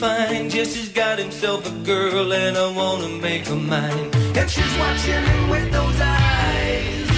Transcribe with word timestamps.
fine. 0.00 0.48
Jesse's 0.48 0.88
got 0.88 1.18
himself 1.18 1.60
a 1.66 1.74
girl 1.84 2.32
and 2.32 2.56
I 2.56 2.68
wanna 2.74 3.08
make 3.08 3.46
her 3.48 3.54
mine. 3.54 4.10
And 4.38 4.48
she's 4.50 4.74
watching 4.78 5.22
him 5.30 5.50
with 5.50 5.70
those 5.70 6.00
eyes. 6.00 7.10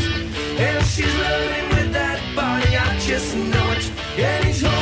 And 0.66 0.84
she's 0.92 1.14
loving 1.26 1.68
with 1.76 1.92
that 1.92 2.20
body, 2.34 2.76
I 2.76 2.98
just 2.98 3.36
know 3.36 3.66
it. 3.76 3.84
And 4.18 4.44
he's 4.46 4.62
holding 4.62 4.81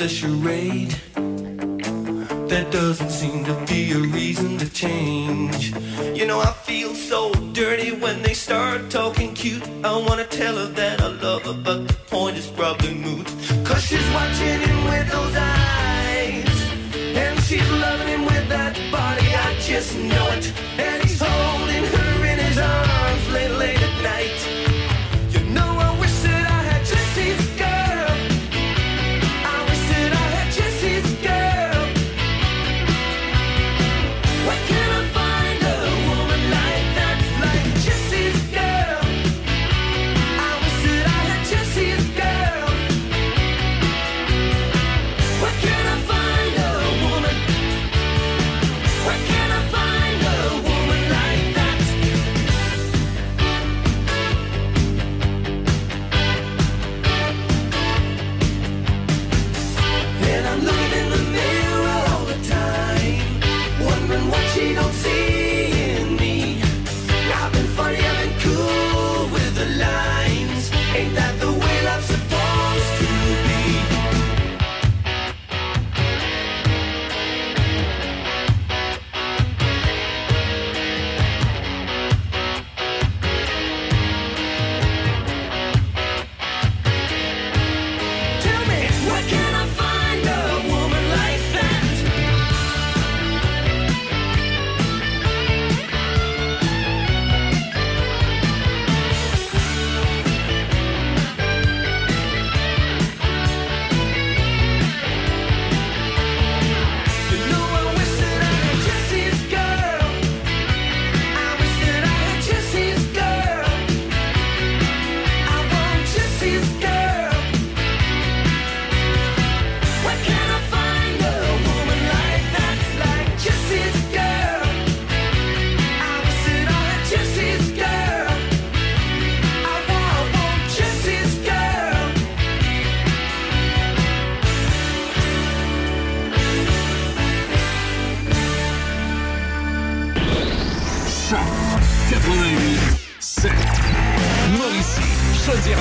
the 0.00 0.08
charade. 0.08 0.94
There 2.48 2.64
doesn't 2.70 3.10
seem 3.10 3.44
to 3.44 3.52
be 3.66 3.92
a 3.92 3.98
reason 3.98 4.56
to 4.56 4.66
change. 4.72 5.74
You 6.18 6.26
know, 6.26 6.40
I 6.40 6.52
feel 6.52 6.94
so 6.94 7.34
dirty 7.52 7.92
when 7.92 8.22
they 8.22 8.32
start 8.32 8.88
talking 8.88 9.34
cute. 9.34 9.62
I 9.84 9.94
wanna 10.08 10.24
tell 10.24 10.56
her 10.56 10.68
that 10.80 11.02
I 11.02 11.08
love 11.08 11.42
her, 11.42 11.52
but 11.52 11.86
the 11.86 11.94
point 12.08 12.38
is 12.38 12.46
probably 12.46 12.94
moot. 12.94 13.26
Cause 13.62 13.84
she's 13.84 14.08
watching 14.14 14.60
him 14.66 14.84
with 14.88 15.06
those 15.12 15.36
eyes. 15.36 16.58
And 17.22 17.38
she's 17.40 17.70
loving 17.70 18.08
him 18.08 18.24
with 18.24 18.48
that 18.48 18.74
body, 18.90 19.28
I 19.46 19.54
just 19.60 19.98
know 19.98 20.26
it. 20.38 20.50
And 20.78 21.02
he's 21.04 21.20
holding 21.20 21.84
her 21.94 22.24
in 22.24 22.38
his 22.38 22.56
arms 22.56 23.24
late, 23.34 23.54
late 23.62 23.82
at 23.82 24.02
night. 24.02 24.59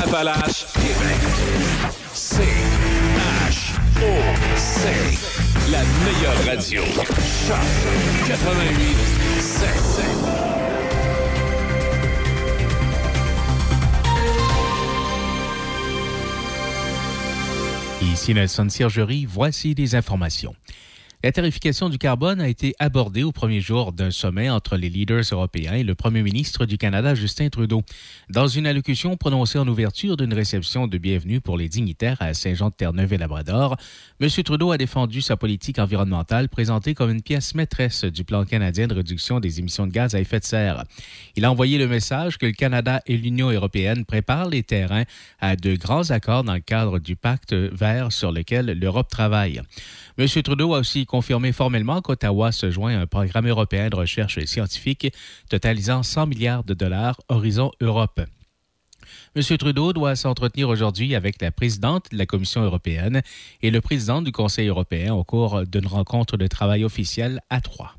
Chaudière-Appalaches, 0.09 0.65
Québec. 0.73 1.19
C 2.13 2.41
H 3.47 3.77
O 4.01 4.09
C. 4.55 4.89
La 5.71 5.83
meilleure 6.03 6.45
radio. 6.45 6.83
Choc 7.47 7.57
88 8.27 8.97
7. 9.39 9.69
Ici 18.01 18.33
Nelson 18.33 18.67
Sergerie, 18.69 19.25
voici 19.25 19.75
des 19.75 19.93
informations. 19.93 20.55
La 21.21 21.33
tarification 21.33 21.89
du 21.89 21.97
carbone 21.97 22.39
a 22.39 22.47
été 22.47 22.75
abordée 22.79 23.23
au 23.23 23.33
premier 23.33 23.59
jour 23.59 23.91
d'un 23.91 24.09
sommet 24.09 24.49
entre 24.49 24.77
les 24.77 24.87
leaders 24.87 25.25
européens 25.33 25.73
et 25.73 25.83
le 25.83 25.93
premier 25.93 26.23
ministre 26.23 26.65
du 26.65 26.77
Canada, 26.77 27.13
Justin 27.13 27.49
Trudeau. 27.49 27.83
Dans 28.29 28.47
une 28.47 28.65
allocution 28.65 29.17
prononcée 29.17 29.59
en 29.59 29.67
ouverture 29.67 30.15
d'une 30.15 30.33
réception 30.33 30.87
de 30.87 30.97
bienvenue 30.97 31.41
pour 31.41 31.57
les 31.57 31.67
dignitaires 31.67 32.15
à 32.21 32.33
Saint-Jean-de-Terre-Neuve 32.33 33.11
et 33.11 33.17
Labrador, 33.17 33.75
M. 34.21 34.29
Trudeau 34.29 34.71
a 34.71 34.77
défendu 34.77 35.19
sa 35.19 35.35
politique 35.35 35.77
environnementale 35.77 36.47
présentée 36.47 36.93
comme 36.93 37.09
une 37.09 37.21
pièce 37.21 37.53
maîtresse 37.53 38.05
du 38.05 38.23
plan 38.23 38.45
canadien 38.45 38.87
de 38.87 38.93
réduction 38.93 39.41
des 39.41 39.59
émissions 39.59 39.87
de 39.87 39.91
gaz 39.91 40.15
à 40.15 40.21
effet 40.21 40.39
de 40.39 40.45
serre. 40.45 40.85
Il 41.35 41.43
a 41.43 41.51
envoyé 41.51 41.77
le 41.77 41.89
message 41.89 42.37
que 42.37 42.45
le 42.45 42.53
Canada 42.53 43.01
et 43.07 43.17
l'Union 43.17 43.51
européenne 43.51 44.05
préparent 44.05 44.47
les 44.47 44.63
terrains 44.63 45.03
à 45.41 45.57
de 45.57 45.75
grands 45.75 46.11
accords 46.11 46.45
dans 46.45 46.53
le 46.53 46.61
cadre 46.61 46.97
du 46.97 47.17
pacte 47.17 47.51
vert 47.51 48.13
sur 48.13 48.31
lequel 48.31 48.67
l'Europe 48.67 49.09
travaille. 49.09 49.61
M. 50.19 50.27
Trudeau 50.43 50.73
a 50.73 50.79
aussi 50.79 51.05
confirmé 51.05 51.53
formellement 51.53 52.01
qu'Ottawa 52.01 52.51
se 52.51 52.69
joint 52.69 52.93
à 52.93 52.99
un 52.99 53.07
programme 53.07 53.47
européen 53.47 53.87
de 53.87 53.95
recherche 53.95 54.43
scientifique 54.43 55.13
totalisant 55.49 56.03
100 56.03 56.27
milliards 56.27 56.65
de 56.65 56.73
dollars 56.73 57.21
Horizon 57.29 57.71
Europe. 57.79 58.19
M. 59.33 59.57
Trudeau 59.57 59.93
doit 59.93 60.17
s'entretenir 60.17 60.67
aujourd'hui 60.67 61.15
avec 61.15 61.41
la 61.41 61.51
présidente 61.51 62.11
de 62.11 62.17
la 62.17 62.25
Commission 62.25 62.61
européenne 62.61 63.21
et 63.61 63.71
le 63.71 63.79
président 63.79 64.21
du 64.21 64.33
Conseil 64.33 64.67
européen 64.67 65.13
au 65.13 65.23
cours 65.23 65.65
d'une 65.65 65.87
rencontre 65.87 66.35
de 66.35 66.47
travail 66.47 66.83
officielle 66.83 67.39
à 67.49 67.61
Troyes. 67.61 67.95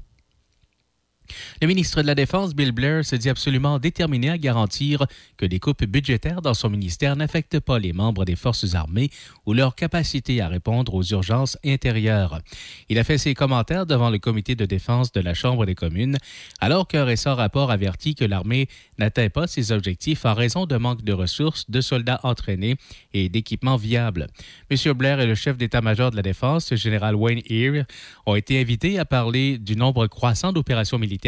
Le 1.60 1.66
ministre 1.66 2.02
de 2.02 2.06
la 2.06 2.14
Défense, 2.14 2.54
Bill 2.54 2.72
Blair, 2.72 3.04
se 3.04 3.16
dit 3.16 3.28
absolument 3.28 3.78
déterminé 3.78 4.30
à 4.30 4.38
garantir 4.38 5.06
que 5.36 5.46
des 5.46 5.58
coupes 5.58 5.84
budgétaires 5.84 6.42
dans 6.42 6.54
son 6.54 6.70
ministère 6.70 7.16
n'affectent 7.16 7.60
pas 7.60 7.78
les 7.78 7.92
membres 7.92 8.24
des 8.24 8.36
forces 8.36 8.74
armées 8.74 9.10
ou 9.46 9.52
leur 9.52 9.74
capacité 9.74 10.41
à 10.41 10.48
répondre 10.48 10.94
aux 10.94 11.02
urgences 11.02 11.58
intérieures. 11.64 12.41
Il 12.88 12.98
a 12.98 13.04
fait 13.04 13.18
ses 13.18 13.34
commentaires 13.34 13.86
devant 13.86 14.10
le 14.10 14.18
comité 14.18 14.54
de 14.54 14.65
défense 14.65 15.12
de 15.12 15.21
la 15.21 15.34
Chambre 15.34 15.66
des 15.66 15.74
communes, 15.74 16.16
alors 16.60 16.86
qu'un 16.88 17.04
récent 17.04 17.34
rapport 17.34 17.71
avertit 17.71 18.15
que 18.15 18.24
l'armée 18.24 18.68
n'atteint 18.98 19.28
pas 19.28 19.47
ses 19.47 19.72
objectifs 19.72 20.24
en 20.24 20.34
raison 20.34 20.66
de 20.66 20.77
manque 20.77 21.03
de 21.03 21.12
ressources, 21.12 21.71
de 21.71 21.80
soldats 21.80 22.21
entraînés 22.22 22.77
et 23.12 23.28
d'équipements 23.28 23.77
viables. 23.77 24.27
M. 24.71 24.92
Blair 24.92 25.21
et 25.21 25.27
le 25.27 25.34
chef 25.34 25.56
d'état-major 25.56 26.10
de 26.10 26.16
la 26.16 26.22
Défense, 26.22 26.74
général 26.74 27.15
Wayne 27.15 27.42
Ear, 27.48 27.84
ont 28.27 28.34
été 28.34 28.60
invités 28.60 28.98
à 28.98 29.04
parler 29.04 29.59
du 29.59 29.77
nombre 29.77 30.06
croissant 30.06 30.53
d'opérations 30.53 30.98
militaires 30.98 31.19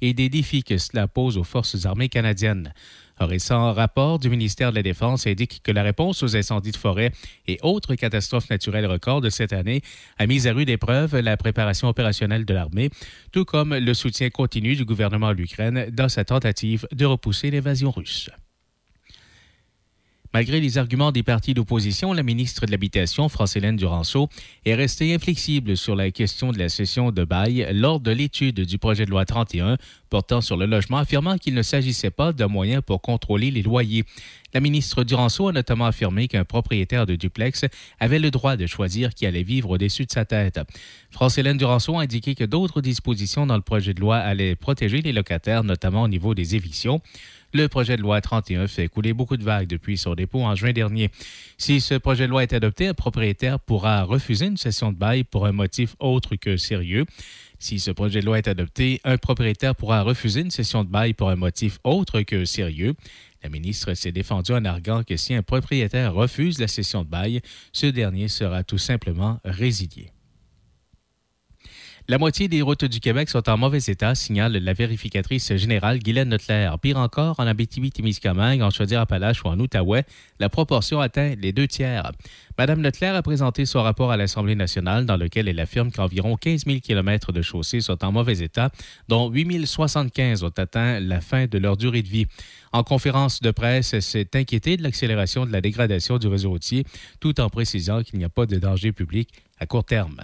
et 0.00 0.14
des 0.14 0.28
défis 0.28 0.62
que 0.62 0.78
cela 0.78 1.08
pose 1.08 1.38
aux 1.38 1.44
forces 1.44 1.86
armées 1.86 2.08
canadiennes. 2.08 2.72
Un 3.18 3.26
récent 3.26 3.72
rapport 3.72 4.18
du 4.18 4.28
ministère 4.30 4.70
de 4.70 4.76
la 4.76 4.82
Défense 4.82 5.26
indique 5.26 5.60
que 5.62 5.70
la 5.70 5.82
réponse 5.82 6.22
aux 6.22 6.36
incendies 6.36 6.72
de 6.72 6.76
forêt 6.76 7.12
et 7.46 7.58
autres 7.62 7.94
catastrophes 7.94 8.50
naturelles 8.50 8.86
records 8.86 9.20
de 9.20 9.30
cette 9.30 9.52
année 9.52 9.82
a 10.18 10.26
mis 10.26 10.48
à 10.48 10.52
rude 10.52 10.70
épreuve 10.70 11.18
la 11.18 11.36
préparation 11.36 11.88
opérationnelle 11.88 12.44
de 12.44 12.54
l'armée, 12.54 12.90
tout 13.30 13.44
comme 13.44 13.74
le 13.74 13.94
soutien 13.94 14.30
continu 14.30 14.74
du 14.74 14.84
gouvernement 14.84 15.28
à 15.28 15.34
l'Ukraine 15.34 15.88
dans 15.92 16.08
sa 16.08 16.24
tentative 16.24 16.88
de 16.92 17.04
repousser 17.04 17.50
l'invasion 17.50 17.90
russe. 17.90 18.30
Malgré 20.34 20.60
les 20.60 20.78
arguments 20.78 21.12
des 21.12 21.22
partis 21.22 21.52
d'opposition, 21.52 22.14
la 22.14 22.22
ministre 22.22 22.64
de 22.64 22.70
l'Habitation, 22.70 23.28
France-Hélène 23.28 23.76
Duranceau, 23.76 24.30
est 24.64 24.74
restée 24.74 25.12
inflexible 25.14 25.76
sur 25.76 25.94
la 25.94 26.10
question 26.10 26.52
de 26.52 26.58
la 26.58 26.70
cession 26.70 27.10
de 27.10 27.24
bail 27.24 27.68
lors 27.74 28.00
de 28.00 28.10
l'étude 28.12 28.60
du 28.60 28.78
projet 28.78 29.04
de 29.04 29.10
loi 29.10 29.26
31 29.26 29.76
portant 30.12 30.42
sur 30.42 30.58
le 30.58 30.66
logement, 30.66 30.98
affirmant 30.98 31.38
qu'il 31.38 31.54
ne 31.54 31.62
s'agissait 31.62 32.10
pas 32.10 32.34
d'un 32.34 32.48
moyen 32.48 32.82
pour 32.82 33.00
contrôler 33.00 33.50
les 33.50 33.62
loyers. 33.62 34.04
La 34.52 34.60
ministre 34.60 35.04
Duranceau 35.04 35.48
a 35.48 35.52
notamment 35.52 35.86
affirmé 35.86 36.28
qu'un 36.28 36.44
propriétaire 36.44 37.06
de 37.06 37.16
duplex 37.16 37.64
avait 37.98 38.18
le 38.18 38.30
droit 38.30 38.56
de 38.56 38.66
choisir 38.66 39.14
qui 39.14 39.24
allait 39.24 39.42
vivre 39.42 39.70
au-dessus 39.70 40.04
de 40.04 40.10
sa 40.10 40.26
tête. 40.26 40.60
France-Hélène 41.10 41.56
Duranceau 41.56 41.98
a 41.98 42.02
indiqué 42.02 42.34
que 42.34 42.44
d'autres 42.44 42.82
dispositions 42.82 43.46
dans 43.46 43.56
le 43.56 43.62
projet 43.62 43.94
de 43.94 44.00
loi 44.00 44.18
allaient 44.18 44.54
protéger 44.54 45.00
les 45.00 45.14
locataires, 45.14 45.64
notamment 45.64 46.02
au 46.02 46.08
niveau 46.08 46.34
des 46.34 46.56
évictions. 46.56 47.00
Le 47.54 47.68
projet 47.68 47.98
de 47.98 48.02
loi 48.02 48.22
31 48.22 48.66
fait 48.66 48.88
couler 48.88 49.12
beaucoup 49.12 49.36
de 49.36 49.44
vagues 49.44 49.68
depuis 49.68 49.98
son 49.98 50.14
dépôt 50.14 50.42
en 50.42 50.54
juin 50.54 50.72
dernier. 50.72 51.10
Si 51.58 51.82
ce 51.82 51.94
projet 51.94 52.24
de 52.24 52.30
loi 52.30 52.42
est 52.44 52.54
adopté, 52.54 52.88
un 52.88 52.94
propriétaire 52.94 53.60
pourra 53.60 54.04
refuser 54.04 54.46
une 54.46 54.56
cession 54.56 54.90
de 54.90 54.96
bail 54.96 55.24
pour 55.24 55.44
un 55.44 55.52
motif 55.52 55.94
autre 55.98 56.36
que 56.36 56.56
sérieux. 56.56 57.04
Si 57.58 57.78
ce 57.78 57.90
projet 57.90 58.20
de 58.20 58.26
loi 58.26 58.38
est 58.38 58.48
adopté, 58.48 59.02
un 59.04 59.18
propriétaire 59.18 59.74
pourra 59.74 60.00
refuser 60.00 60.40
une 60.40 60.50
cession 60.50 60.82
de 60.82 60.88
bail 60.88 61.12
pour 61.12 61.28
un 61.28 61.36
motif 61.36 61.78
autre 61.84 62.22
que 62.22 62.46
sérieux. 62.46 62.94
La 63.42 63.50
ministre 63.50 63.92
s'est 63.92 64.12
défendue 64.12 64.52
en 64.52 64.64
arguant 64.64 65.02
que 65.02 65.18
si 65.18 65.34
un 65.34 65.42
propriétaire 65.42 66.14
refuse 66.14 66.58
la 66.58 66.68
cession 66.68 67.02
de 67.02 67.08
bail, 67.08 67.42
ce 67.72 67.86
dernier 67.86 68.28
sera 68.28 68.64
tout 68.64 68.78
simplement 68.78 69.40
résilié. 69.44 70.11
La 72.08 72.18
moitié 72.18 72.48
des 72.48 72.62
routes 72.62 72.84
du 72.84 72.98
Québec 72.98 73.30
sont 73.30 73.48
en 73.48 73.56
mauvais 73.56 73.78
état, 73.78 74.16
signale 74.16 74.56
la 74.56 74.72
vérificatrice 74.72 75.54
générale 75.54 76.00
Guylaine 76.00 76.30
Notler. 76.30 76.68
Pire 76.82 76.98
encore, 76.98 77.38
en 77.38 77.46
Abitibi-Témiscamingue, 77.46 78.60
en 78.60 78.70
Chaudière-Appalaches 78.70 79.44
ou 79.44 79.48
en 79.48 79.58
Outaouais, 79.60 80.04
la 80.40 80.48
proportion 80.48 80.98
atteint 80.98 81.36
les 81.40 81.52
deux 81.52 81.68
tiers. 81.68 82.10
Madame 82.58 82.80
Notler 82.80 83.06
a 83.06 83.22
présenté 83.22 83.66
son 83.66 83.84
rapport 83.84 84.10
à 84.10 84.16
l'Assemblée 84.16 84.56
nationale 84.56 85.06
dans 85.06 85.16
lequel 85.16 85.46
elle 85.46 85.60
affirme 85.60 85.92
qu'environ 85.92 86.36
15 86.36 86.64
000 86.66 86.80
km 86.80 87.30
de 87.30 87.40
chaussées 87.40 87.80
sont 87.80 88.04
en 88.04 88.10
mauvais 88.10 88.38
état, 88.40 88.70
dont 89.06 89.30
8 89.30 89.64
075 89.64 90.42
ont 90.42 90.48
atteint 90.48 90.98
la 90.98 91.20
fin 91.20 91.46
de 91.46 91.58
leur 91.58 91.76
durée 91.76 92.02
de 92.02 92.08
vie. 92.08 92.26
En 92.72 92.82
conférence 92.82 93.40
de 93.40 93.52
presse, 93.52 93.94
elle 93.94 94.02
s'est 94.02 94.30
inquiétée 94.34 94.76
de 94.76 94.82
l'accélération 94.82 95.46
de 95.46 95.52
la 95.52 95.60
dégradation 95.60 96.18
du 96.18 96.26
réseau 96.26 96.50
routier, 96.50 96.84
tout 97.20 97.40
en 97.40 97.48
précisant 97.48 98.02
qu'il 98.02 98.18
n'y 98.18 98.24
a 98.24 98.28
pas 98.28 98.46
de 98.46 98.56
danger 98.56 98.90
public 98.90 99.28
à 99.60 99.66
court 99.66 99.84
terme. 99.84 100.16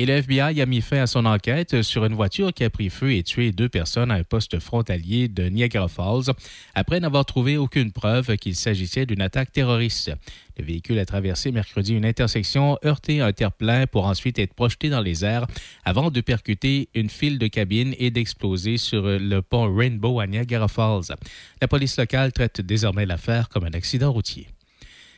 Et 0.00 0.06
le 0.06 0.12
FBI 0.12 0.60
a 0.60 0.66
mis 0.66 0.80
fin 0.80 0.98
à 0.98 1.08
son 1.08 1.26
enquête 1.26 1.82
sur 1.82 2.04
une 2.04 2.14
voiture 2.14 2.54
qui 2.54 2.62
a 2.62 2.70
pris 2.70 2.88
feu 2.88 3.14
et 3.14 3.24
tué 3.24 3.50
deux 3.50 3.68
personnes 3.68 4.12
à 4.12 4.14
un 4.14 4.22
poste 4.22 4.60
frontalier 4.60 5.26
de 5.26 5.48
Niagara 5.48 5.88
Falls 5.88 6.32
après 6.76 7.00
n'avoir 7.00 7.24
trouvé 7.24 7.56
aucune 7.56 7.90
preuve 7.90 8.36
qu'il 8.36 8.54
s'agissait 8.54 9.06
d'une 9.06 9.20
attaque 9.20 9.50
terroriste. 9.50 10.12
Le 10.56 10.64
véhicule 10.64 11.00
a 11.00 11.04
traversé 11.04 11.50
mercredi 11.50 11.94
une 11.94 12.04
intersection, 12.04 12.78
heurté 12.84 13.20
un 13.20 13.32
terre-plein 13.32 13.88
pour 13.88 14.06
ensuite 14.06 14.38
être 14.38 14.54
projeté 14.54 14.88
dans 14.88 15.00
les 15.00 15.24
airs 15.24 15.48
avant 15.84 16.12
de 16.12 16.20
percuter 16.20 16.88
une 16.94 17.10
file 17.10 17.40
de 17.40 17.48
cabines 17.48 17.96
et 17.98 18.12
d'exploser 18.12 18.76
sur 18.76 19.02
le 19.02 19.40
pont 19.40 19.74
Rainbow 19.74 20.20
à 20.20 20.28
Niagara 20.28 20.68
Falls. 20.68 21.16
La 21.60 21.66
police 21.66 21.98
locale 21.98 22.32
traite 22.32 22.60
désormais 22.60 23.04
l'affaire 23.04 23.48
comme 23.48 23.64
un 23.64 23.74
accident 23.74 24.12
routier. 24.12 24.46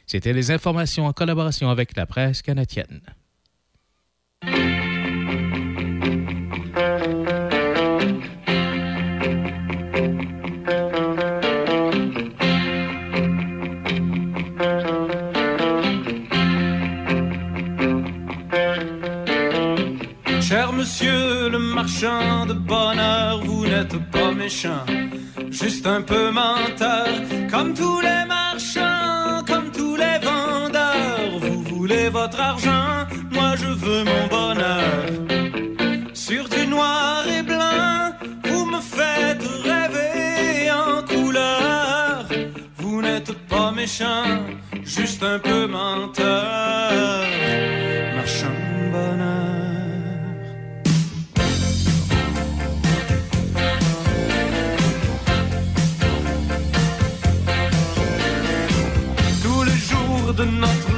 C'était 0.07 0.33
les 0.33 0.51
informations 0.51 1.05
en 1.05 1.13
collaboration 1.13 1.69
avec 1.69 1.95
la 1.99 2.07
presse 2.07 2.41
canadienne. 2.41 3.03
Cher 4.43 4.53
monsieur 20.73 21.51
le 21.51 21.59
marchand 21.59 22.47
de 22.47 22.55
bonheur, 22.55 23.43
vous 23.45 23.67
n'êtes 23.67 23.99
pas 24.11 24.33
méchant, 24.33 24.87
juste 25.51 25.87
un 25.87 26.01
peu 26.01 26.31
menteur, 26.31 27.09
comme 27.51 27.75
tous 27.75 28.01
les 28.01 28.25
marchands, 28.27 29.45
comme 29.47 29.71
tous 29.71 29.97
les 29.97 30.19
vendeurs. 30.25 30.70
Votre 31.91 32.41
argent, 32.41 33.07
moi 33.33 33.57
je 33.57 33.67
veux 33.67 34.05
mon 34.05 34.27
bonheur. 34.29 35.07
Sur 36.15 36.49
du 36.49 36.67
noir 36.69 37.25
et 37.27 37.43
blanc, 37.43 38.13
vous 38.45 38.65
me 38.65 38.81
faites 38.81 39.43
rêver 39.65 40.71
en 40.71 41.03
couleur. 41.03 42.27
Vous 42.77 43.03
n'êtes 43.03 43.33
pas 43.49 43.73
méchant, 43.73 44.25
juste 44.85 45.23
un 45.25 45.41
peu 45.41 45.67
menteur. 45.67 47.25
Marchand 48.15 48.47
de 48.49 48.91
bonheur. 48.93 49.47
De 60.37 60.45
notre 60.45 60.90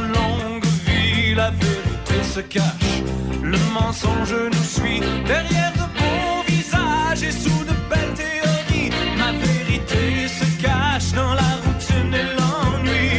se 2.34 2.40
cache. 2.40 3.02
Le 3.42 3.58
mensonge 3.74 4.34
nous 4.54 4.66
suit 4.76 5.00
derrière 5.26 5.72
de 5.80 5.86
beaux 5.98 6.42
visages 6.46 7.22
et 7.22 7.30
sous 7.30 7.64
de 7.70 7.74
belles 7.90 8.14
théories. 8.24 8.90
Ma 9.18 9.32
vérité 9.32 10.28
se 10.38 10.46
cache 10.62 11.12
dans 11.12 11.34
la 11.34 11.50
routine 11.64 12.14
et 12.22 12.28
l'ennui. 12.36 13.10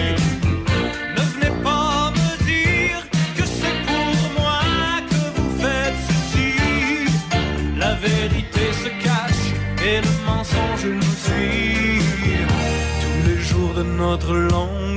Ne 1.16 1.24
venez 1.34 1.54
pas 1.62 2.12
me 2.18 2.30
dire 2.54 3.00
que 3.38 3.46
c'est 3.58 3.80
pour 3.90 4.16
moi 4.40 4.62
que 5.12 5.22
vous 5.36 5.52
faites 5.62 6.00
ceci. 6.10 6.52
La 7.78 7.94
vérité 8.08 8.66
se 8.84 8.90
cache 9.08 9.46
et 9.90 9.98
le 10.08 10.14
mensonge 10.26 10.86
nous 10.86 11.18
suit 11.26 12.02
tous 13.02 13.30
les 13.30 13.42
jours 13.50 13.74
de 13.76 13.84
notre 13.84 14.34
longue 14.34 14.93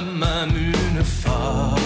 même 0.00 0.56
une 0.56 1.04
fable 1.04 1.80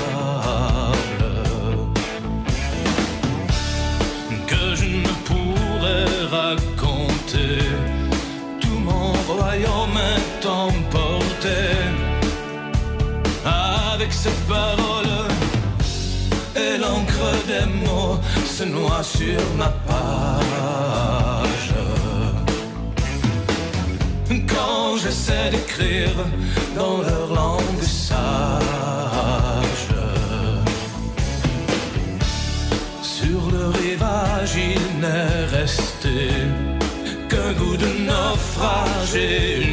que 4.46 4.74
je 4.74 4.84
ne 4.84 5.12
pourrais 5.28 6.26
raconter. 6.30 7.58
Tout 8.60 8.78
mon 8.78 9.12
royaume 9.32 9.98
est 10.16 10.46
emporté 10.46 11.60
avec 13.44 14.12
ces 14.12 14.34
paroles 14.48 15.26
et 16.54 16.76
l'encre 16.78 17.30
des 17.46 17.66
mots 17.86 18.18
se 18.44 18.64
noie 18.64 19.02
sur 19.02 19.40
ma 19.56 19.68
page. 19.88 21.74
Quand 24.48 24.96
j'essaie 24.96 25.50
d'écrire 25.50 26.14
dans 26.76 26.98
leur 27.02 27.28
langue, 27.34 27.61
qu'un 37.28 37.52
goût 37.58 37.76
de 37.76 37.90
naufragé. 38.08 39.71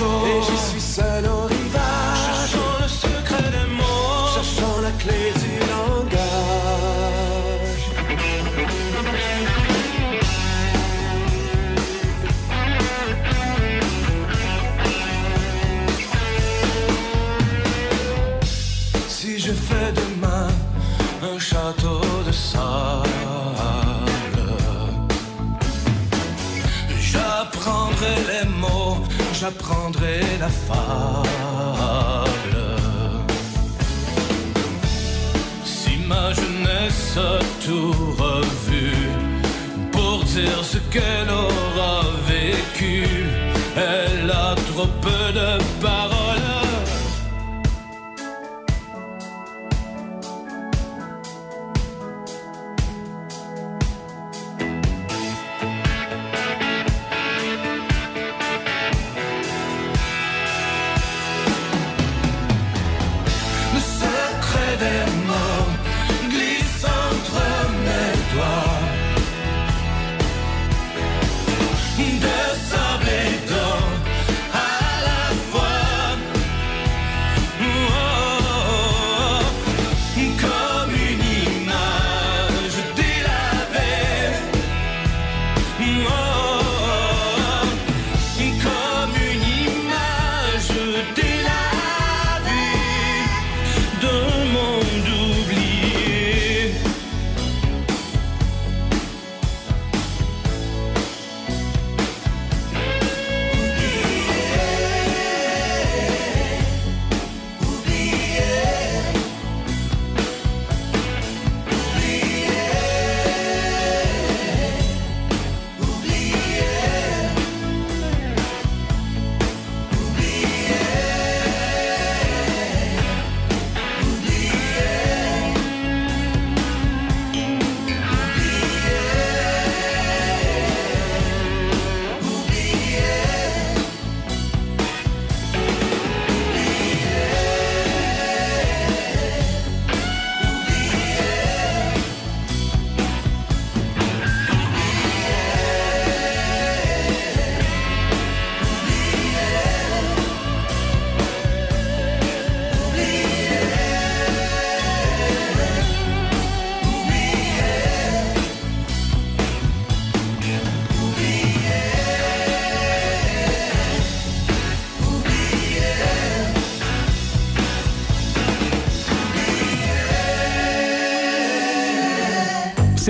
Et 0.00 0.42
j'y 0.42 0.58
suis 0.58 0.80
seul 0.80 1.24
la 30.40 30.48
fable. 30.48 31.28
Si 35.64 35.96
ma 36.08 36.32
jeunesse 36.32 37.16
a 37.16 37.38
tout 37.64 37.94
revu 38.18 38.92
pour 39.92 40.24
dire 40.24 40.62
ce 40.64 40.78
qu'elle 40.92 41.30
aurait 41.30 41.63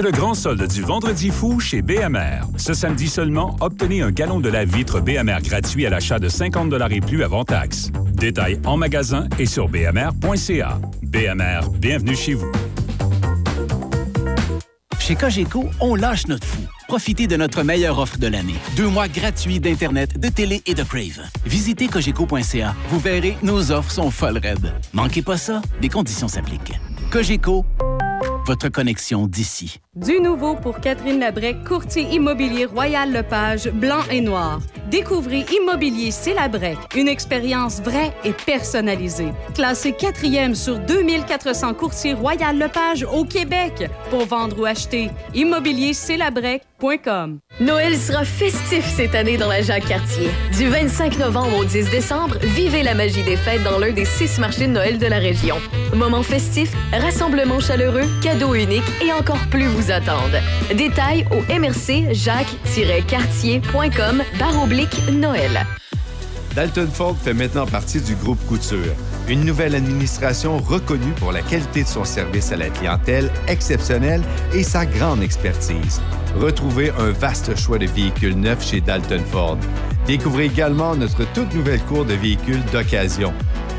le 0.04 0.10
grand 0.10 0.34
solde 0.34 0.66
du 0.66 0.82
Vendredi 0.82 1.30
fou 1.30 1.60
chez 1.60 1.80
BMR. 1.80 2.42
Ce 2.58 2.74
samedi 2.74 3.08
seulement, 3.08 3.56
obtenez 3.62 4.02
un 4.02 4.10
gallon 4.10 4.38
de 4.38 4.50
la 4.50 4.66
vitre 4.66 5.00
BMR 5.00 5.40
gratuit 5.42 5.86
à 5.86 5.90
l'achat 5.90 6.18
de 6.18 6.28
50 6.28 6.74
et 6.90 7.00
plus 7.00 7.24
avant 7.24 7.44
taxe. 7.44 7.90
Détails 8.12 8.60
en 8.66 8.76
magasin 8.76 9.28
et 9.38 9.46
sur 9.46 9.70
bmr.ca. 9.70 10.78
BMR, 11.04 11.70
bienvenue 11.78 12.14
chez 12.14 12.34
vous. 12.34 12.52
Chez 15.00 15.14
Cogeco, 15.14 15.70
on 15.80 15.94
lâche 15.94 16.26
notre 16.26 16.46
fou. 16.46 16.60
Profitez 16.86 17.26
de 17.26 17.36
notre 17.36 17.62
meilleure 17.62 17.98
offre 17.98 18.18
de 18.18 18.26
l'année. 18.26 18.56
Deux 18.76 18.88
mois 18.88 19.08
gratuits 19.08 19.58
d'Internet, 19.58 20.20
de 20.20 20.28
télé 20.28 20.62
et 20.66 20.74
de 20.74 20.82
Crave. 20.82 21.22
Visitez 21.46 21.86
cogeco.ca. 21.86 22.74
Vous 22.90 22.98
verrez, 22.98 23.38
nos 23.42 23.72
offres 23.72 23.90
sont 23.90 24.10
folles 24.10 24.38
raides. 24.38 24.74
Manquez 24.92 25.22
pas 25.22 25.38
ça, 25.38 25.62
des 25.80 25.88
conditions 25.88 26.28
s'appliquent. 26.28 26.78
Cogeco, 27.10 27.64
votre 28.44 28.68
connexion 28.68 29.26
d'ici. 29.26 29.80
Du 29.96 30.18
nouveau 30.18 30.56
pour 30.56 30.80
Catherine 30.80 31.20
Labrec, 31.20 31.62
courtier 31.62 32.02
immobilier 32.02 32.64
Royal 32.64 33.12
Lepage, 33.12 33.70
blanc 33.70 34.00
et 34.10 34.20
noir. 34.20 34.60
Découvrez 34.90 35.46
Immobilier 35.56 36.10
C'est 36.10 36.34
Labrec, 36.34 36.76
une 36.96 37.06
expérience 37.06 37.80
vraie 37.80 38.12
et 38.24 38.32
personnalisée. 38.32 39.32
Classé 39.54 39.92
quatrième 39.92 40.56
sur 40.56 40.80
2400 40.80 41.74
courtiers 41.74 42.14
Royal 42.14 42.58
Lepage 42.58 43.04
au 43.04 43.24
Québec. 43.24 43.88
Pour 44.10 44.26
vendre 44.26 44.60
ou 44.60 44.64
acheter, 44.64 45.10
immobiliercelabrec.com. 45.32 47.38
Noël 47.60 47.96
sera 47.96 48.24
festif 48.24 48.84
cette 48.96 49.14
année 49.14 49.36
dans 49.36 49.48
la 49.48 49.62
Jacques-Cartier. 49.62 50.28
Du 50.58 50.68
25 50.68 51.18
novembre 51.18 51.58
au 51.58 51.64
10 51.64 51.88
décembre, 51.88 52.36
vivez 52.42 52.82
la 52.82 52.94
magie 52.94 53.22
des 53.22 53.36
fêtes 53.36 53.62
dans 53.62 53.78
l'un 53.78 53.92
des 53.92 54.04
six 54.04 54.38
marchés 54.38 54.66
de 54.66 54.72
Noël 54.72 54.98
de 54.98 55.06
la 55.06 55.18
région. 55.18 55.54
Moment 55.94 56.24
festif, 56.24 56.72
rassemblement 56.92 57.60
chaleureux, 57.60 58.08
cadeaux 58.22 58.54
uniques 58.54 58.82
et 59.04 59.12
encore 59.12 59.46
plus 59.50 59.66
vous 59.66 59.92
attendent. 59.92 60.40
Détails 60.74 61.26
au 61.30 61.42
mrc 61.52 62.12
jacques-cartier.com 62.12 64.22
barre 64.38 64.62
oblique 64.62 64.96
Noël. 65.12 65.66
Dalton 66.54 66.88
Ford 66.92 67.16
fait 67.16 67.34
maintenant 67.34 67.66
partie 67.66 68.00
du 68.00 68.14
groupe 68.14 68.38
Couture, 68.46 68.94
une 69.28 69.44
nouvelle 69.44 69.74
administration 69.74 70.58
reconnue 70.58 71.12
pour 71.16 71.32
la 71.32 71.42
qualité 71.42 71.82
de 71.82 71.88
son 71.88 72.04
service 72.04 72.52
à 72.52 72.56
la 72.56 72.68
clientèle 72.68 73.28
exceptionnelle 73.48 74.22
et 74.52 74.62
sa 74.62 74.86
grande 74.86 75.22
expertise. 75.22 76.00
Retrouvez 76.38 76.90
un 76.98 77.10
vaste 77.10 77.58
choix 77.58 77.78
de 77.78 77.86
véhicules 77.86 78.38
neufs 78.38 78.64
chez 78.64 78.80
Dalton 78.80 79.22
Ford. 79.32 79.58
Découvrez 80.06 80.46
également 80.46 80.94
notre 80.94 81.24
toute 81.32 81.52
nouvelle 81.54 81.82
cour 81.82 82.04
de 82.04 82.14
véhicules 82.14 82.64
d'occasion. 82.72 83.32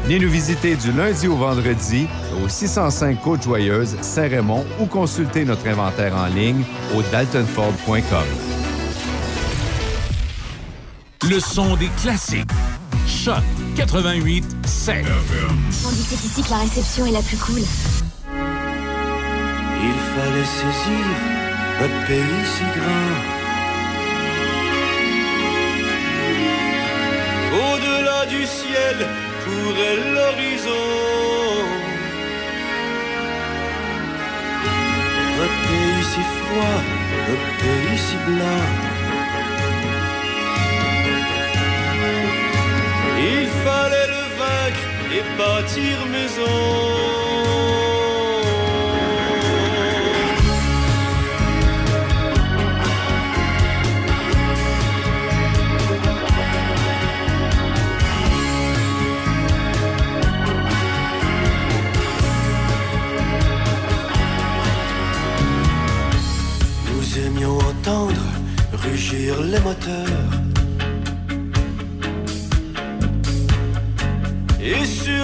Venez 0.03 0.19
nous 0.19 0.29
visiter 0.29 0.75
du 0.75 0.91
lundi 0.91 1.29
au 1.29 1.35
vendredi 1.37 2.07
au 2.43 2.49
605 2.49 3.21
Côte-Joyeuse, 3.21 3.95
Saint-Raymond 4.01 4.65
ou 4.81 4.85
consultez 4.85 5.45
notre 5.45 5.67
inventaire 5.67 6.13
en 6.15 6.27
ligne 6.27 6.63
au 6.93 7.01
daltonford.com. 7.03 8.54
Le 11.29 11.39
son 11.39 11.75
des 11.75 11.89
classiques. 12.01 12.51
Choc 13.07 13.41
88 13.75 14.45
7. 14.65 15.05
On 15.85 15.91
dit 15.91 16.03
que 16.03 16.09
c'est 16.09 16.27
ici 16.27 16.43
que 16.43 16.49
la 16.51 16.57
réception 16.57 17.05
est 17.07 17.11
la 17.11 17.21
plus 17.21 17.37
cool. 17.37 17.61
Il 19.81 19.97
fallait 20.13 20.45
saisir 20.45 21.05
notre 21.81 22.05
pays 22.05 22.45
si 22.45 22.63
grand. 22.77 23.15
Au-delà 27.73 28.25
du 28.27 28.45
ciel 28.45 29.07
courait 29.43 29.97
l'horizon. 30.13 30.85
Notre 35.39 35.59
pays 35.67 36.03
si 36.03 36.21
froid, 36.37 36.81
notre 37.27 37.49
pays 37.57 37.97
si 37.97 38.15
blanc. 38.27 38.84
Il 43.27 43.47
fallait 43.47 44.09
le 44.15 44.23
vaincre 44.39 44.85
et 45.17 45.23
bâtir 45.37 45.97
maison. 46.11 46.55
Nous 66.91 67.19
aimions 67.25 67.57
entendre 67.57 68.21
rugir 68.73 69.41
les 69.41 69.59
moteurs. 69.61 70.24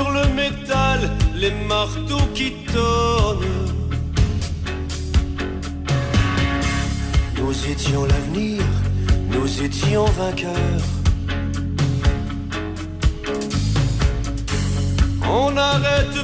Sur 0.02 0.12
le 0.12 0.26
métal, 0.34 1.00
les 1.36 1.52
marteaux 1.74 2.28
qui 2.34 2.54
tonnent. 2.74 3.66
Nous 7.40 7.56
étions 7.74 8.06
l'avenir, 8.06 8.62
nous 9.30 9.50
étions 9.62 10.06
vainqueurs. 10.06 10.86
On 15.40 15.52
n'arrête 15.52 16.21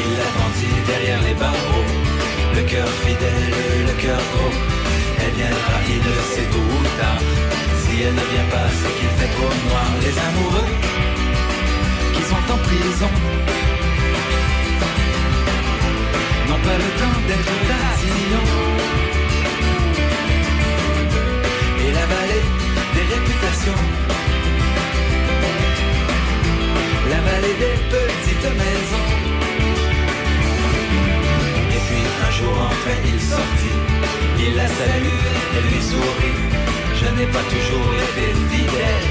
Il 0.00 0.20
attendit 0.26 0.80
derrière 0.86 1.22
les 1.22 1.34
barreaux, 1.34 1.86
le 2.56 2.62
cœur 2.62 2.88
fidèle, 3.04 3.54
le 3.86 3.94
cœur 4.02 4.20
gros. 4.32 4.54
Elle 5.20 5.34
viendra, 5.34 5.76
il 5.88 6.00
le 6.08 6.16
sait 6.32 6.48
tôt 6.52 6.58
ou 6.58 6.82
tard. 6.98 7.22
Si 7.82 8.02
elle 8.02 8.14
ne 8.14 8.26
vient 8.32 8.48
pas, 8.50 8.68
c'est 8.78 8.94
qu'il 8.98 9.12
fait 9.18 9.32
trop 9.36 9.52
noir. 9.66 9.88
Les 10.04 10.14
amoureux 10.28 10.70
qui 12.14 12.22
sont 12.30 12.46
en 12.54 12.58
prison 12.68 13.12
n'ont 16.48 16.62
pas 16.68 16.78
le 16.84 16.90
temps 17.00 17.18
d'être 17.28 17.54
tatillons. 17.68 18.50
Et 21.84 21.90
la 21.98 22.06
vallée 22.12 22.46
des 22.94 23.06
réputations, 23.14 23.82
la 27.10 27.20
vallée 27.26 27.56
des 27.64 28.27
maisons. 28.62 29.08
Et 31.76 31.80
puis 31.86 32.04
un 32.26 32.30
jour 32.38 32.54
enfin 32.70 32.96
il 33.04 33.20
sortit, 33.20 33.78
il 34.38 34.56
la 34.56 34.68
salue, 34.68 35.20
elle 35.56 35.66
lui 35.72 35.82
sourit. 35.82 36.38
Je 37.00 37.08
n'ai 37.16 37.26
pas 37.26 37.44
toujours 37.54 37.90
été 38.06 38.26
fidèle, 38.50 39.06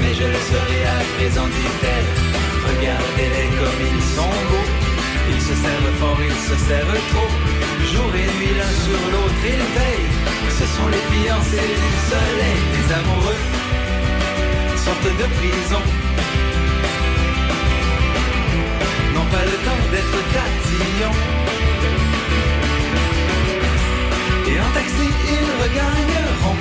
mais 0.00 0.14
je 0.14 0.26
le 0.34 0.40
serai 0.50 0.80
à 0.96 1.00
présent, 1.16 1.46
dit-elle. 1.46 2.08
Regardez-les 2.70 3.48
comme 3.58 3.80
ils 3.90 4.04
sont 4.14 4.36
beaux. 4.50 4.70
Ils 5.30 5.40
se 5.40 5.54
servent 5.54 5.96
fort, 6.00 6.18
ils 6.20 6.42
se 6.48 6.56
servent 6.68 7.02
trop. 7.12 7.32
Jour 7.92 8.10
et 8.14 8.28
nuit 8.38 8.54
l'un 8.58 8.74
sur 8.84 9.00
l'autre, 9.12 9.42
ils 9.44 9.66
veillent. 9.76 10.12
Ce 10.58 10.66
sont 10.76 10.88
les 10.88 11.04
fiancés 11.10 11.68
du 11.82 11.92
soleil, 12.10 12.60
les 12.74 12.94
amoureux 12.94 13.42
sortent 14.76 15.16
de 15.22 15.26
prison. 15.38 16.01
N'ont 19.14 19.26
pas 19.26 19.44
le 19.44 19.56
temps 19.66 19.82
d'être 19.90 20.18
tatillons. 20.32 21.18
Et 24.48 24.60
en 24.60 24.70
taxi, 24.74 25.06
ils 25.34 25.52
regagneront 25.62 26.58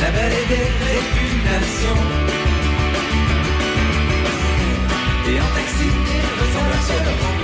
la 0.00 0.10
vallée 0.10 0.46
des 0.52 0.66
réputations. 0.90 2.02
Et 5.28 5.40
en 5.40 5.50
taxi, 5.56 5.86
ils 5.86 6.52
s'embrasseront 6.52 7.38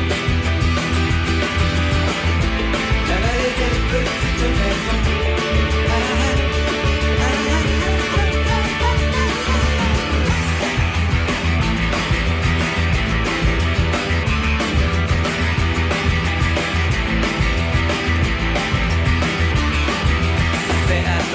La 3.08 3.16
vallée 3.24 3.54
des 3.60 3.74
petites 3.90 4.44
maisons 4.58 5.27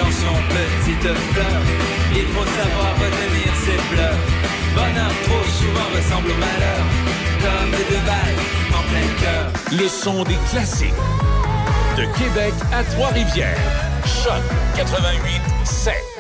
Fais 0.04 0.10
attention, 0.10 0.34
petite 0.50 1.18
fleur, 1.34 1.62
il 2.16 2.26
faut 2.28 2.46
savoir 2.46 2.94
retenir 2.96 3.54
ses 3.66 3.96
pleurs. 3.96 4.18
Bonheur 4.76 5.12
trop 5.24 5.44
souvent 5.50 5.90
ressemble 5.96 6.32
au 6.32 6.36
malheur, 6.36 6.84
comme 7.42 7.72
des 7.72 7.86
deux 7.90 8.06
balles 8.06 8.40
en 8.72 8.84
plein 8.90 9.22
cœur. 9.22 9.52
Le 9.72 9.88
son 9.88 10.24
des 10.24 10.38
classiques. 10.50 10.94
De 11.98 12.06
Québec 12.18 12.54
à 12.74 12.84
Trois-Rivières. 12.84 13.58
Choc 14.06 14.42
88 14.76 15.42
7. 15.64 16.13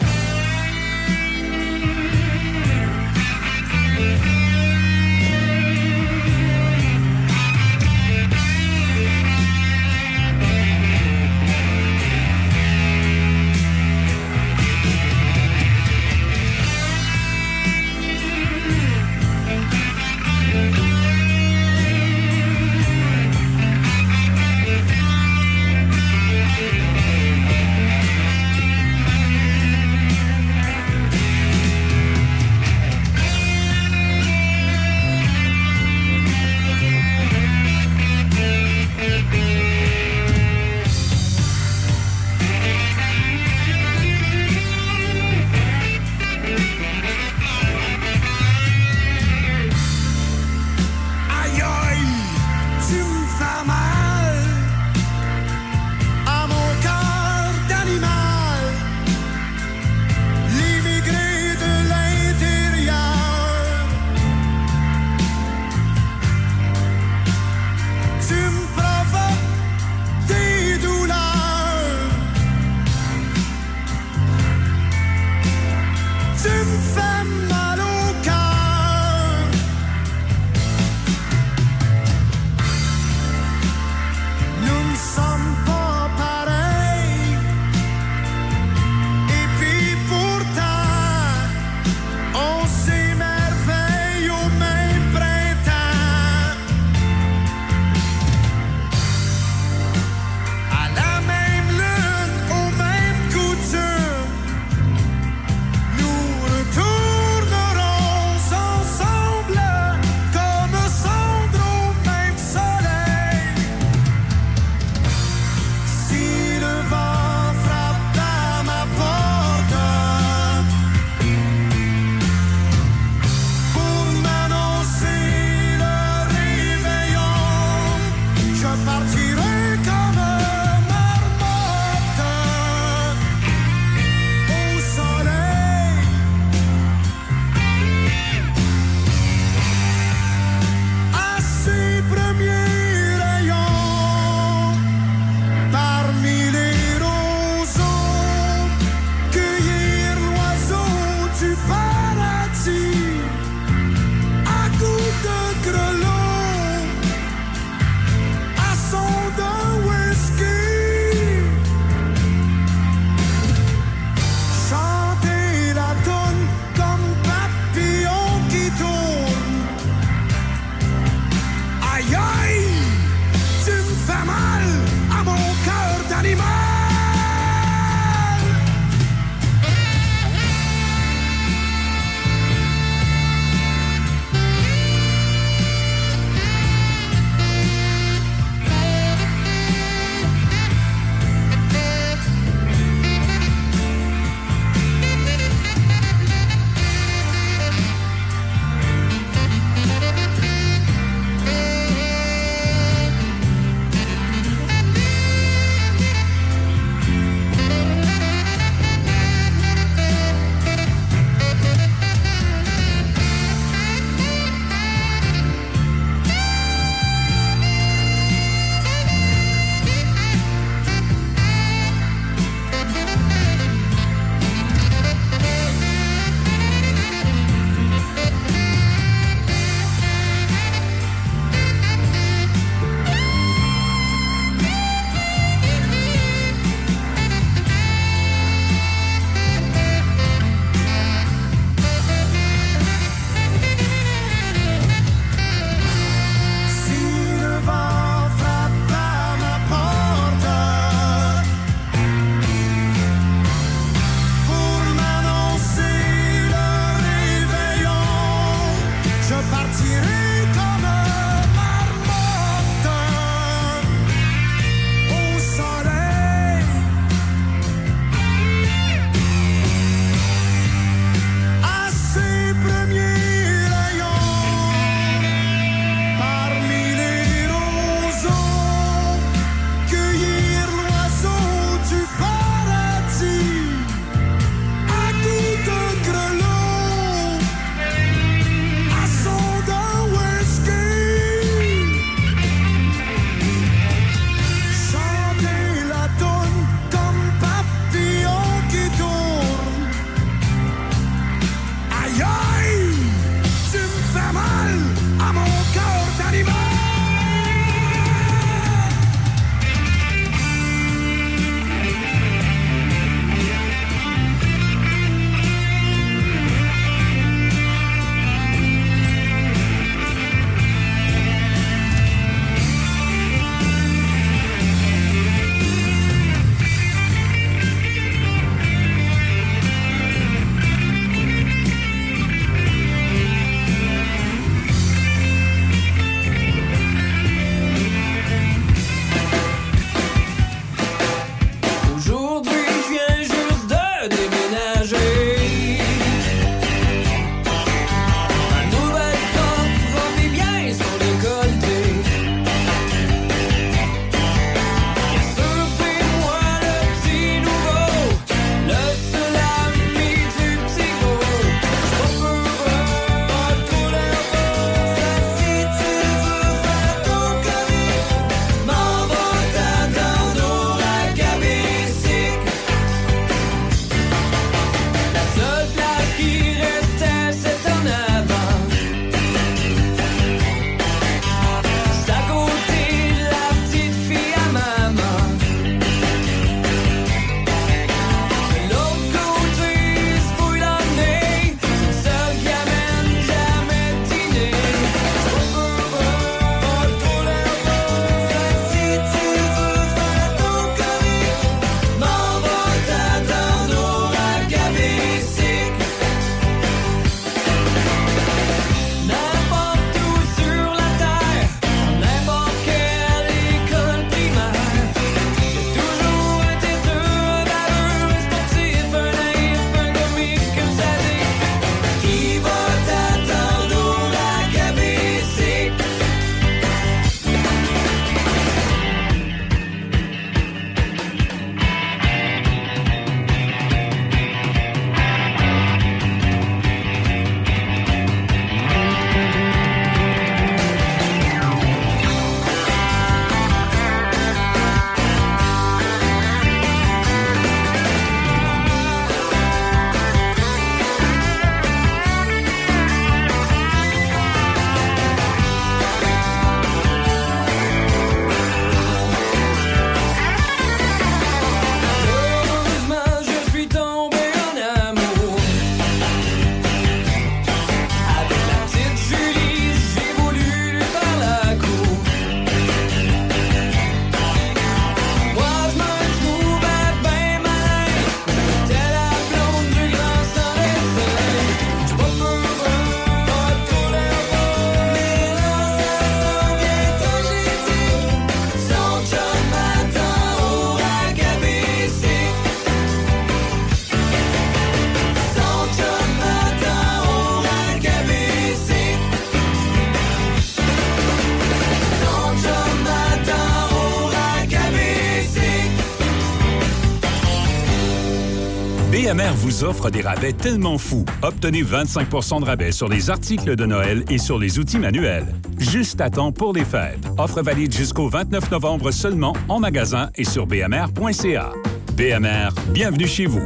Vous 509.53 509.63
offre 509.65 509.91
des 509.91 510.01
rabais 510.01 510.33
tellement 510.33 510.77
fous. 510.79 511.05
Obtenez 511.21 511.63
25% 511.63 512.39
de 512.39 512.45
rabais 512.45 512.71
sur 512.71 512.89
les 512.89 513.09
articles 513.09 513.55
de 513.55 513.65
Noël 513.65 514.03
et 514.09 514.17
sur 514.17 514.39
les 514.39 514.57
outils 514.57 514.79
manuels. 514.79 515.27
Juste 515.59 516.01
à 516.01 516.09
temps 516.09 516.31
pour 516.31 516.53
les 516.53 516.65
fêtes. 516.65 516.99
Offre 517.17 517.41
valide 517.43 517.71
jusqu'au 517.71 518.09
29 518.09 518.49
novembre 518.49 518.91
seulement 518.91 519.33
en 519.49 519.59
magasin 519.59 520.09
et 520.15 520.23
sur 520.23 520.47
bmr.ca. 520.47 521.51
BMR, 521.95 522.49
bienvenue 522.69 523.07
chez 523.07 523.27
vous. 523.27 523.45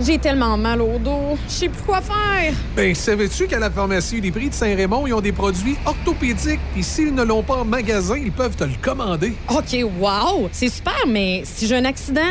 J'ai 0.00 0.16
tellement 0.16 0.56
mal 0.56 0.80
au 0.80 0.98
dos. 0.98 1.36
Je 1.46 1.52
sais 1.52 1.68
plus 1.68 1.82
quoi 1.82 2.00
faire. 2.00 2.54
Ben, 2.76 2.94
savais-tu 2.94 3.48
qu'à 3.48 3.58
la 3.58 3.68
pharmacie 3.68 4.20
des 4.20 4.30
prix 4.30 4.48
de 4.48 4.54
Saint-Raymond, 4.54 5.08
ils 5.08 5.12
ont 5.12 5.20
des 5.20 5.32
produits 5.32 5.76
orthopédiques, 5.84 6.60
puis 6.72 6.84
s'ils 6.84 7.14
ne 7.14 7.24
l'ont 7.24 7.42
pas 7.42 7.56
en 7.56 7.64
magasin, 7.64 8.16
ils 8.16 8.32
peuvent 8.32 8.56
te 8.56 8.64
le 8.64 8.76
commander. 8.80 9.34
OK, 9.50 9.76
wow! 10.00 10.48
C'est 10.52 10.68
super, 10.68 11.04
mais 11.06 11.42
si 11.44 11.66
j'ai 11.66 11.76
un 11.76 11.84
accident, 11.84 12.30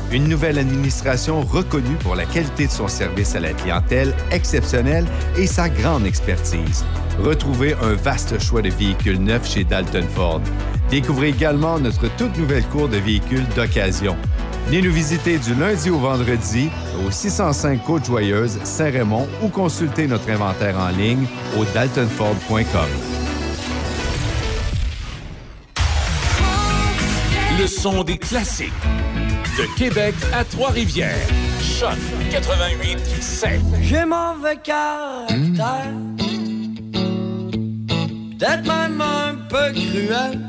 une 0.11 0.27
nouvelle 0.27 0.59
administration 0.59 1.41
reconnue 1.41 1.95
pour 2.01 2.15
la 2.15 2.25
qualité 2.25 2.67
de 2.67 2.71
son 2.71 2.87
service 2.87 3.35
à 3.35 3.39
la 3.39 3.53
clientèle 3.53 4.13
exceptionnelle 4.31 5.05
et 5.37 5.47
sa 5.47 5.69
grande 5.69 6.05
expertise. 6.05 6.85
Retrouvez 7.19 7.75
un 7.81 7.93
vaste 7.93 8.39
choix 8.41 8.61
de 8.61 8.69
véhicules 8.69 9.19
neufs 9.19 9.49
chez 9.49 9.63
Dalton 9.63 10.05
Ford. 10.13 10.41
Découvrez 10.89 11.29
également 11.29 11.79
notre 11.79 12.13
toute 12.17 12.37
nouvelle 12.37 12.65
cour 12.65 12.89
de 12.89 12.97
véhicules 12.97 13.47
d'occasion. 13.55 14.17
Venez 14.67 14.81
nous 14.81 14.91
visiter 14.91 15.37
du 15.37 15.55
lundi 15.55 15.89
au 15.89 15.97
vendredi 15.97 16.69
au 17.05 17.11
605 17.11 17.83
Côte-Joyeuse, 17.85 18.59
Saint-Raymond 18.63 19.27
ou 19.41 19.47
consultez 19.47 20.07
notre 20.07 20.29
inventaire 20.29 20.77
en 20.77 20.89
ligne 20.89 21.25
au 21.57 21.65
daltonford.com. 21.73 22.89
Le 27.59 27.67
son 27.67 28.03
des 28.03 28.17
classiques. 28.17 28.71
De 29.57 29.77
Québec 29.77 30.15
à 30.33 30.43
Trois-Rivières. 30.43 31.27
Choc 31.61 31.97
88 32.31 32.99
7. 33.21 33.59
J'ai 33.81 34.05
mauvais 34.05 34.57
caractère. 34.63 35.91
Peut-être 38.39 38.63
même 38.65 39.01
un 39.01 39.35
peu 39.49 39.71
cruel. 39.73 40.39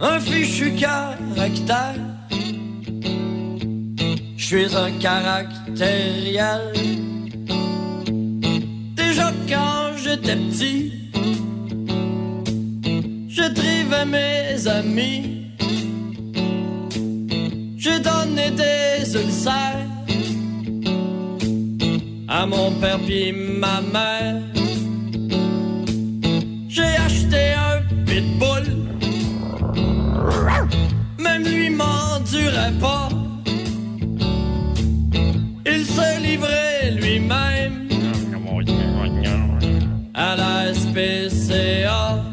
Un 0.00 0.20
fichu 0.20 0.72
caractère. 0.72 1.96
Je 4.36 4.44
suis 4.44 4.76
un 4.76 4.90
caractériel. 4.98 6.72
Déjà 8.94 9.32
quand 9.48 9.96
j'étais 9.96 10.36
petit, 10.36 10.92
je 13.28 13.48
drivais 13.54 14.06
mes 14.06 14.68
amis. 14.68 15.39
J'ai 17.82 17.98
donné 17.98 18.50
des 18.50 19.14
ulcères 19.14 19.86
à 22.28 22.44
mon 22.44 22.72
père 22.72 22.98
puis 23.06 23.32
ma 23.32 23.80
mère. 23.80 24.42
J'ai 26.68 26.94
acheté 27.06 27.54
un 27.54 27.80
pitbull. 28.04 28.66
Même 31.18 31.44
lui 31.44 31.70
m'endurait 31.70 32.76
pas. 32.78 33.08
Il 35.64 35.86
se 35.86 36.22
livrait 36.22 36.90
lui-même 37.00 37.88
à 40.12 40.36
la 40.36 40.74
SPCA. 40.74 42.29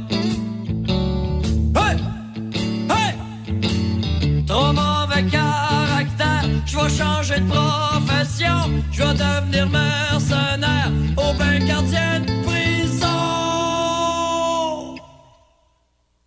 Vais 6.88 6.96
changer 6.96 7.40
de 7.40 7.48
profession, 7.48 8.84
je 8.92 9.04
vais 9.04 9.14
devenir 9.14 9.70
mercenaire 9.70 10.92
au 11.18 11.34
bain 11.34 11.60
gardien 11.66 12.20
de 12.22 12.32
prison. 12.44 13.08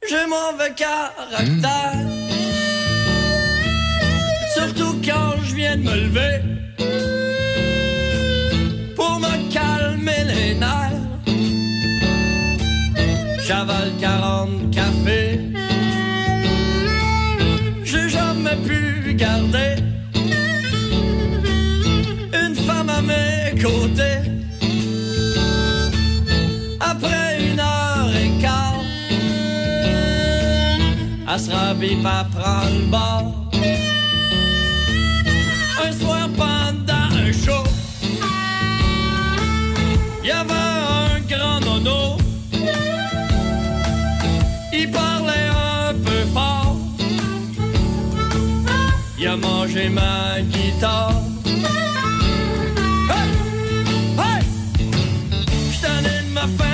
J'ai 0.08 0.26
mauvais 0.26 0.74
caractère, 0.74 1.94
surtout 4.54 5.00
quand 5.04 5.34
je 5.44 5.54
viens 5.54 5.76
de 5.76 5.82
me 5.82 5.94
lever 5.94 6.42
pour 8.96 9.18
me 9.18 9.52
calmer 9.52 10.24
les 10.24 10.54
nerfs. 10.54 10.90
J'avale 13.46 13.92
40 14.00 14.70
cafés. 14.70 15.40
J'ai 17.84 18.08
jamais 18.08 18.56
pu 18.66 19.14
garder 19.14 19.69
se 31.40 31.50
rhabille 31.50 31.96
pas 32.02 32.26
prendre 32.36 32.78
le 32.78 32.86
bord. 32.86 33.32
Un 35.82 35.92
soir 35.92 36.28
pendant 36.36 37.08
un 37.16 37.32
show, 37.32 37.64
il 40.22 40.28
y 40.28 40.30
avait 40.30 40.52
un 40.52 41.20
grand 41.28 41.60
nono. 41.60 42.18
Il 44.72 44.90
parlait 44.90 45.48
un 45.88 45.94
peu 45.94 46.22
fort. 46.34 46.76
Il 49.18 49.26
a 49.26 49.36
mangé 49.36 49.88
ma 49.88 50.40
guitare. 50.42 51.22
Hey! 53.10 53.30
Hey! 54.18 54.42
Tanné 55.80 56.14
de 56.26 56.30
me 56.34 56.46
faire 56.58 56.69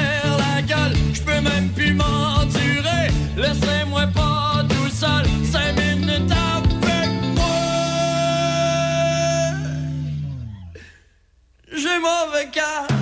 J'ai 12.06 12.12
mauvais 12.12 12.95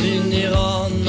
Je 0.00 0.04
vais 0.04 1.07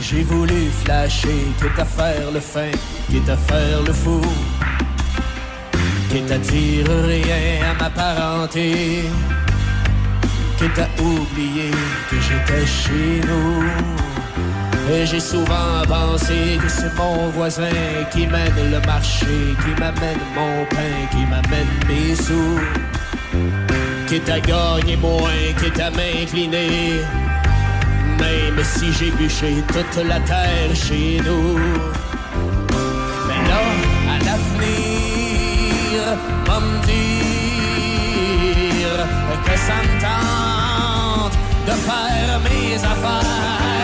J'ai 0.00 0.22
voulu 0.22 0.70
flasher, 0.84 1.28
quitte 1.58 1.76
à 1.76 1.84
faire 1.84 2.30
le 2.32 2.38
fin, 2.38 2.70
quitte 3.10 3.28
à 3.28 3.36
faire 3.36 3.82
le 3.84 3.92
fou. 3.92 4.20
Quitte 6.10 6.30
à 6.30 6.38
dire 6.38 6.86
rien 7.06 7.70
à 7.70 7.82
ma 7.82 7.90
parenté. 7.90 9.02
Quitte 10.58 10.78
à 10.78 11.02
oublier 11.02 11.72
que 12.08 12.16
j'étais 12.20 12.64
chez 12.64 13.20
nous. 13.26 13.64
Et 14.94 15.06
j'ai 15.06 15.18
souvent 15.18 15.82
pensé 15.88 16.60
que 16.62 16.68
c'est 16.68 16.94
mon 16.94 17.30
voisin 17.30 17.74
qui 18.12 18.28
mène 18.28 18.70
le 18.70 18.80
marché, 18.86 19.26
qui 19.64 19.80
m'amène 19.80 20.22
mon 20.36 20.64
pain, 20.66 20.98
qui 21.10 21.26
m'amène 21.26 21.74
mes 21.88 22.14
sous. 22.14 22.60
Quitte 24.06 24.28
à 24.28 24.38
gagner 24.38 24.96
moins, 24.96 25.52
quitte 25.60 25.80
à 25.80 25.90
m'incliner. 25.90 27.00
Même 28.18 28.62
si 28.62 28.92
j'ai 28.92 29.10
bûché 29.10 29.62
toute 29.68 30.04
la 30.04 30.20
terre 30.20 30.74
chez 30.74 31.20
nous. 31.24 31.58
Mais 33.28 33.40
là, 33.48 33.62
à 34.12 34.18
l'avenir, 34.26 36.00
va 36.46 36.60
me 36.60 36.74
dire 36.86 37.72
que 39.44 39.54
ça 39.58 39.78
me 39.86 39.94
tente 40.00 41.36
de 41.66 41.72
faire 41.72 42.40
mes 42.40 42.76
affaires. 42.76 43.81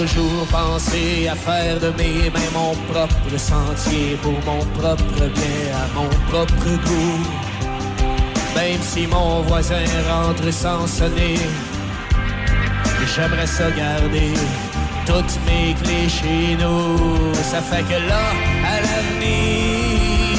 Toujours 0.00 0.46
pensé 0.50 1.28
à 1.28 1.34
faire 1.34 1.80
de 1.80 1.90
mes 1.98 2.28
mains 2.30 2.52
mon 2.52 2.74
propre 2.92 3.36
sentier 3.38 4.18
pour 4.22 4.38
mon 4.44 4.62
propre 4.78 5.22
bien, 5.38 5.66
à 5.82 5.86
mon 5.94 6.08
propre 6.30 6.70
goût. 6.86 7.20
Même 8.54 8.82
si 8.82 9.06
mon 9.06 9.42
voisin 9.42 9.86
rentre 10.10 10.50
sans 10.52 10.86
sonner, 10.86 11.38
j'aimerais 13.14 13.46
ça 13.46 13.70
garder 13.70 14.32
toutes 15.06 15.36
mes 15.46 15.74
clés 15.82 16.08
chez 16.08 16.56
nous. 16.62 17.34
Ça 17.50 17.60
fait 17.62 17.84
que 17.90 17.98
là, 18.10 18.24
à 18.72 18.74
l'avenir, 18.86 20.36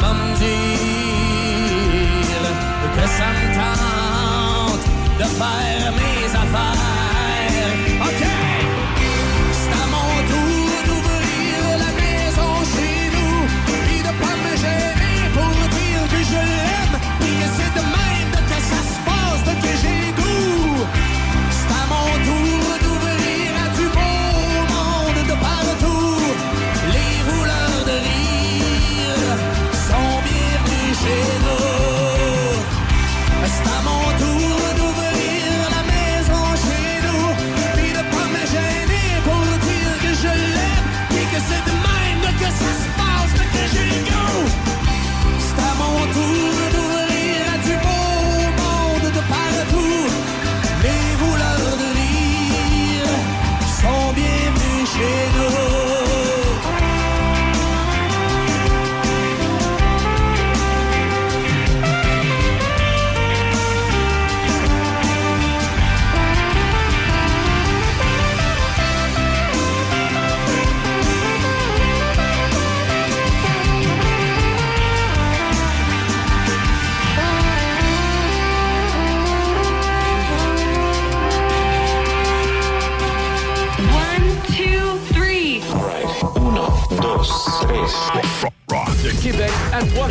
me 0.00 0.34
dire 0.44 0.86
que 2.96 3.04
ça 3.18 3.28
me 3.36 3.46
tente 3.58 4.86
de 5.18 5.26
faire 5.38 5.92
mes 6.00 6.26
affaires. 6.42 6.86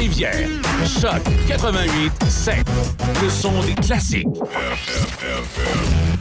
Trois-Rivières. 0.05 0.49
Choc 0.85 1.23
88 1.47 2.11
7. 2.29 2.55
Le 3.23 3.29
son 3.29 3.51
des 3.63 3.73
classiques. 3.73 4.27
On 4.27 6.14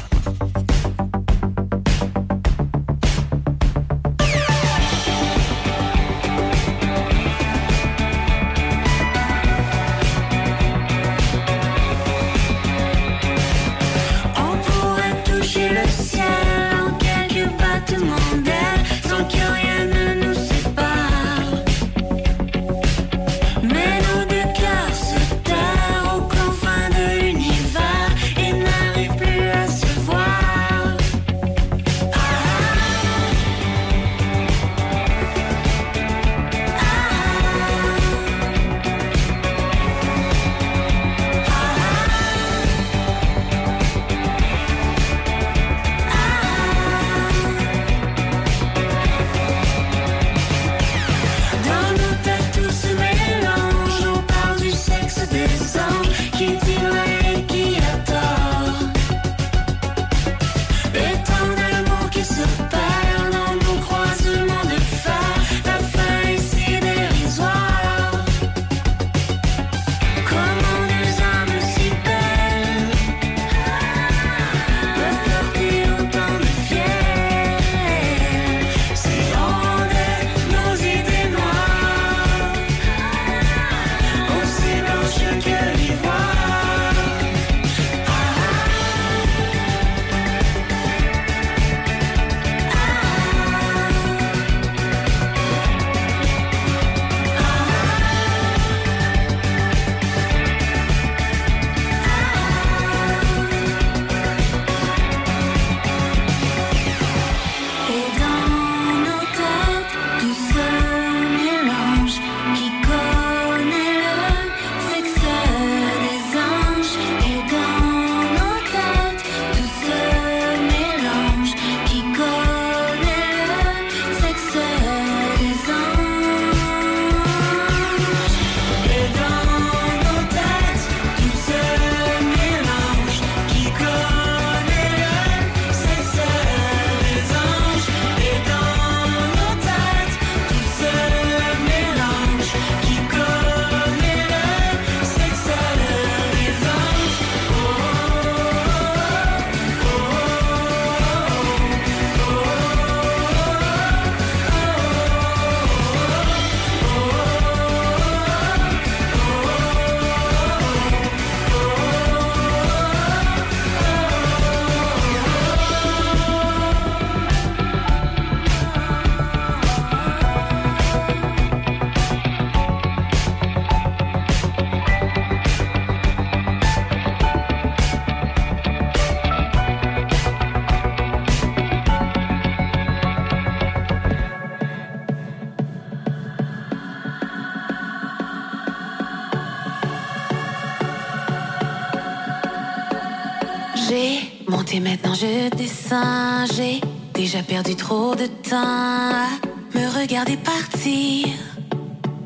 déjà 197.35 197.43
perdu 197.43 197.75
trop 197.75 198.15
de 198.15 198.27
temps 198.27 198.59
à 198.59 199.27
me 199.75 200.01
regarder 200.01 200.37
partir, 200.37 201.27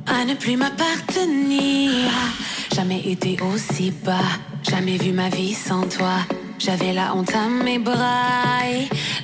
à 0.06 0.26
ne 0.26 0.34
plus 0.34 0.56
m'appartenir. 0.56 2.10
Jamais 2.74 3.00
été 3.00 3.38
aussi 3.40 3.90
bas, 4.04 4.30
jamais 4.62 4.98
vu 4.98 5.12
ma 5.12 5.30
vie 5.30 5.54
sans 5.54 5.88
toi. 5.88 6.18
J'avais 6.58 6.92
la 6.92 7.14
honte 7.14 7.34
à 7.34 7.48
mes 7.48 7.78
bras 7.78 8.66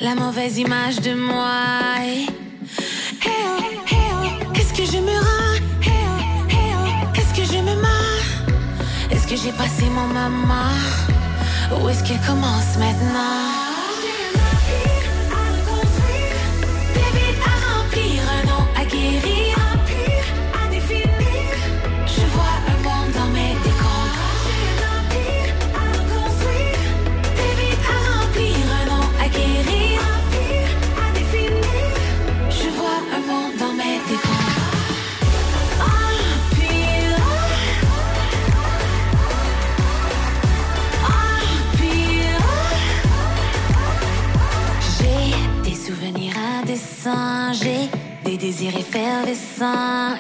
la 0.00 0.14
mauvaise 0.14 0.56
image 0.56 1.00
de 1.00 1.14
moi. 1.14 1.98
Qu'est-ce 4.54 4.72
que 4.72 4.84
je 4.86 4.98
me 4.98 5.16
rends? 5.26 5.58
Qu'est-ce 7.12 7.34
que 7.34 7.44
je 7.44 7.60
me? 7.60 7.74
Est-ce 9.10 9.26
que 9.26 9.36
j'ai 9.36 9.52
passé 9.52 9.84
mon 9.90 10.06
maman? 10.06 10.70
Où 11.78 11.88
est-ce 11.90 12.02
qu'elle 12.04 12.20
commence 12.26 12.78
maintenant? 12.78 13.43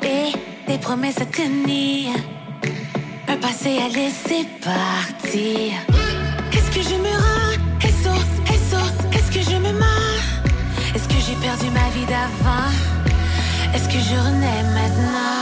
Et 0.02 0.32
des 0.66 0.78
promesses 0.78 1.20
à 1.20 1.26
tenir. 1.26 2.12
Un 3.28 3.36
passé 3.36 3.78
à 3.78 3.88
laisser 3.88 4.46
partir. 4.62 5.72
Qu'est-ce 6.50 6.70
que 6.70 6.82
je 6.82 6.96
me 7.06 7.14
rends? 7.24 7.56
SO, 8.02 8.14
SO, 8.68 8.82
qu'est-ce 9.10 9.30
que 9.30 9.42
je 9.50 9.56
me 9.56 9.72
marre? 9.72 10.24
Est-ce 10.94 11.08
que 11.08 11.20
j'ai 11.26 11.36
perdu 11.46 11.66
ma 11.70 11.88
vie 11.90 12.06
d'avant? 12.06 12.70
Est-ce 13.74 13.88
que 13.88 14.00
je 14.08 14.16
renais 14.26 14.62
maintenant? 14.78 15.33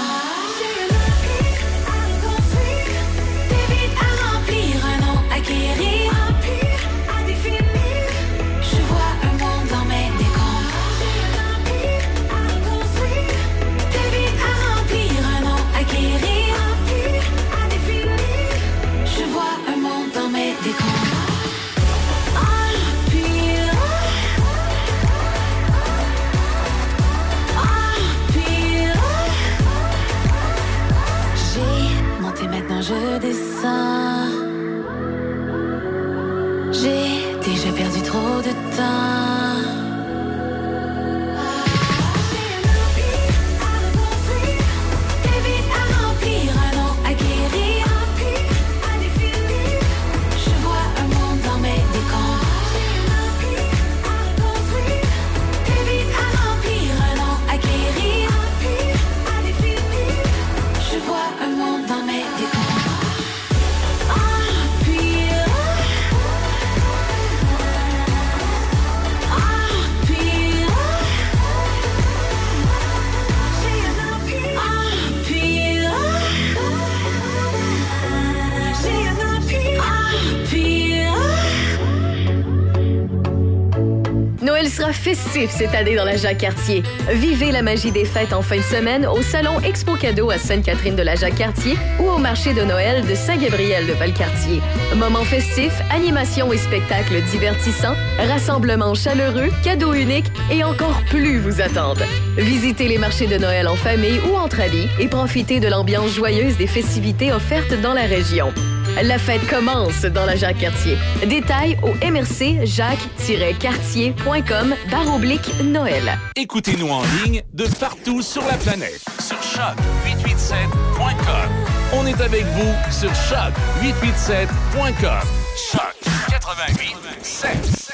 Cette 85.51 85.75
année 85.75 85.97
dans 85.97 86.05
la 86.05 86.17
Jacques-Cartier. 86.17 86.83
Vivez 87.11 87.51
la 87.51 87.63
magie 87.63 87.91
des 87.91 88.05
fêtes 88.05 88.33
en 88.33 88.43
fin 88.43 88.57
de 88.57 88.63
semaine 88.63 89.07
au 89.07 89.23
Salon 89.23 89.61
Expo 89.61 89.97
Cadeau 89.97 90.31
à 90.31 90.39
Sainte-Catherine 90.39 90.97
de 90.97 91.03
la 91.03 91.17
Jacques-Cartier 91.17 91.77
ou 91.99 92.09
au 92.09 92.19
marché 92.19 92.53
de 92.55 92.63
Noël 92.63 93.05
de 93.07 93.15
Saint-Gabriel 93.15 93.87
de 93.87 93.93
Valcartier. 93.93 94.61
Moments 94.97 95.25
festifs, 95.25 95.81
animations 95.91 96.53
et 96.53 96.59
spectacles 96.59 97.21
divertissants, 97.31 97.97
rassemblements 98.19 98.95
chaleureux, 98.95 99.51
cadeaux 99.65 99.95
uniques 99.95 100.31
et 100.51 100.63
encore 100.65 101.03
plus 101.09 101.39
vous 101.39 101.61
attendent. 101.61 102.05
Visitez 102.37 102.89
les 102.89 102.99
marchés 102.99 103.27
de 103.27 103.39
Noël 103.39 103.69
en 103.69 103.77
famille 103.77 104.21
ou 104.31 104.37
entre 104.37 104.61
amis 104.61 104.89
et 105.01 105.09
profitez 105.09 105.61
de 105.61 105.69
l'ambiance 105.69 106.15
joyeuse 106.15 106.57
des 106.57 106.67
festivités 106.67 107.33
offertes 107.33 107.81
dans 107.81 107.95
la 107.95 108.03
région. 108.03 108.53
La 109.01 109.17
fête 109.19 109.47
commence 109.49 110.03
dans 110.03 110.27
la 110.27 110.37
Jacques-Cartier. 110.37 110.99
Détails 111.27 111.79
au 111.83 111.95
mrc 112.05 112.61
jacques-cartier.com 112.65 114.75
barre 114.91 115.15
oblique 115.15 115.51
Noël. 115.65 116.19
Écoutez-nous 116.37 116.91
en 116.91 117.01
ligne 117.25 117.43
de 117.55 117.65
partout 117.81 118.21
sur 118.23 118.43
la 118.43 118.53
planète. 118.55 119.03
Sur 119.19 119.39
choc887.com. 119.39 121.51
On 121.95 122.07
est 122.07 122.21
avec 122.21 122.45
vous 122.45 122.75
sur 122.91 123.11
choc887.com. 123.13 125.27
Choc 125.73 125.97
88.7. 126.29 127.91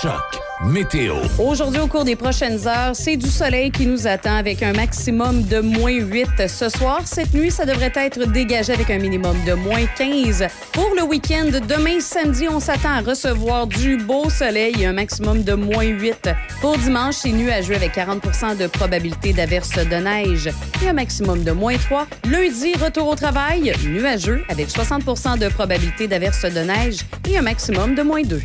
Choc 0.00 0.41
météo. 0.64 1.16
Aujourd'hui, 1.38 1.80
au 1.80 1.86
cours 1.86 2.04
des 2.04 2.16
prochaines 2.16 2.66
heures, 2.66 2.94
c'est 2.94 3.16
du 3.16 3.28
soleil 3.28 3.70
qui 3.70 3.86
nous 3.86 4.06
attend 4.06 4.36
avec 4.36 4.62
un 4.62 4.72
maximum 4.72 5.42
de 5.42 5.60
moins 5.60 5.92
8 5.92 6.48
ce 6.48 6.68
soir. 6.68 7.00
Cette 7.04 7.34
nuit, 7.34 7.50
ça 7.50 7.64
devrait 7.64 7.92
être 7.96 8.26
dégagé 8.26 8.72
avec 8.72 8.90
un 8.90 8.98
minimum 8.98 9.36
de 9.46 9.54
moins 9.54 9.84
15. 9.96 10.46
Pour 10.72 10.90
le 10.96 11.02
week-end, 11.02 11.50
demain 11.68 12.00
samedi, 12.00 12.48
on 12.48 12.60
s'attend 12.60 12.90
à 12.90 13.00
recevoir 13.00 13.66
du 13.66 13.96
beau 13.96 14.30
soleil 14.30 14.74
et 14.80 14.86
un 14.86 14.92
maximum 14.92 15.42
de 15.42 15.54
moins 15.54 15.84
8. 15.84 16.30
Pour 16.60 16.78
dimanche, 16.78 17.16
c'est 17.16 17.32
nuageux 17.32 17.74
avec 17.74 17.94
40% 17.96 18.56
de 18.56 18.66
probabilité 18.66 19.32
d'averse 19.32 19.70
de 19.70 19.96
neige 19.96 20.50
et 20.82 20.88
un 20.88 20.92
maximum 20.92 21.44
de 21.44 21.52
moins 21.52 21.76
3. 21.76 22.06
Lundi, 22.30 22.74
retour 22.74 23.08
au 23.08 23.14
travail, 23.14 23.72
nuageux 23.84 24.42
avec 24.48 24.68
60% 24.68 25.38
de 25.38 25.48
probabilité 25.48 26.06
d'averse 26.06 26.42
de 26.42 26.60
neige 26.60 27.00
et 27.28 27.38
un 27.38 27.42
maximum 27.42 27.94
de 27.94 28.02
moins 28.02 28.22
2. 28.22 28.40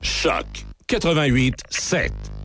Choc 0.00 0.67
88 0.88 1.62
7. 1.70 2.37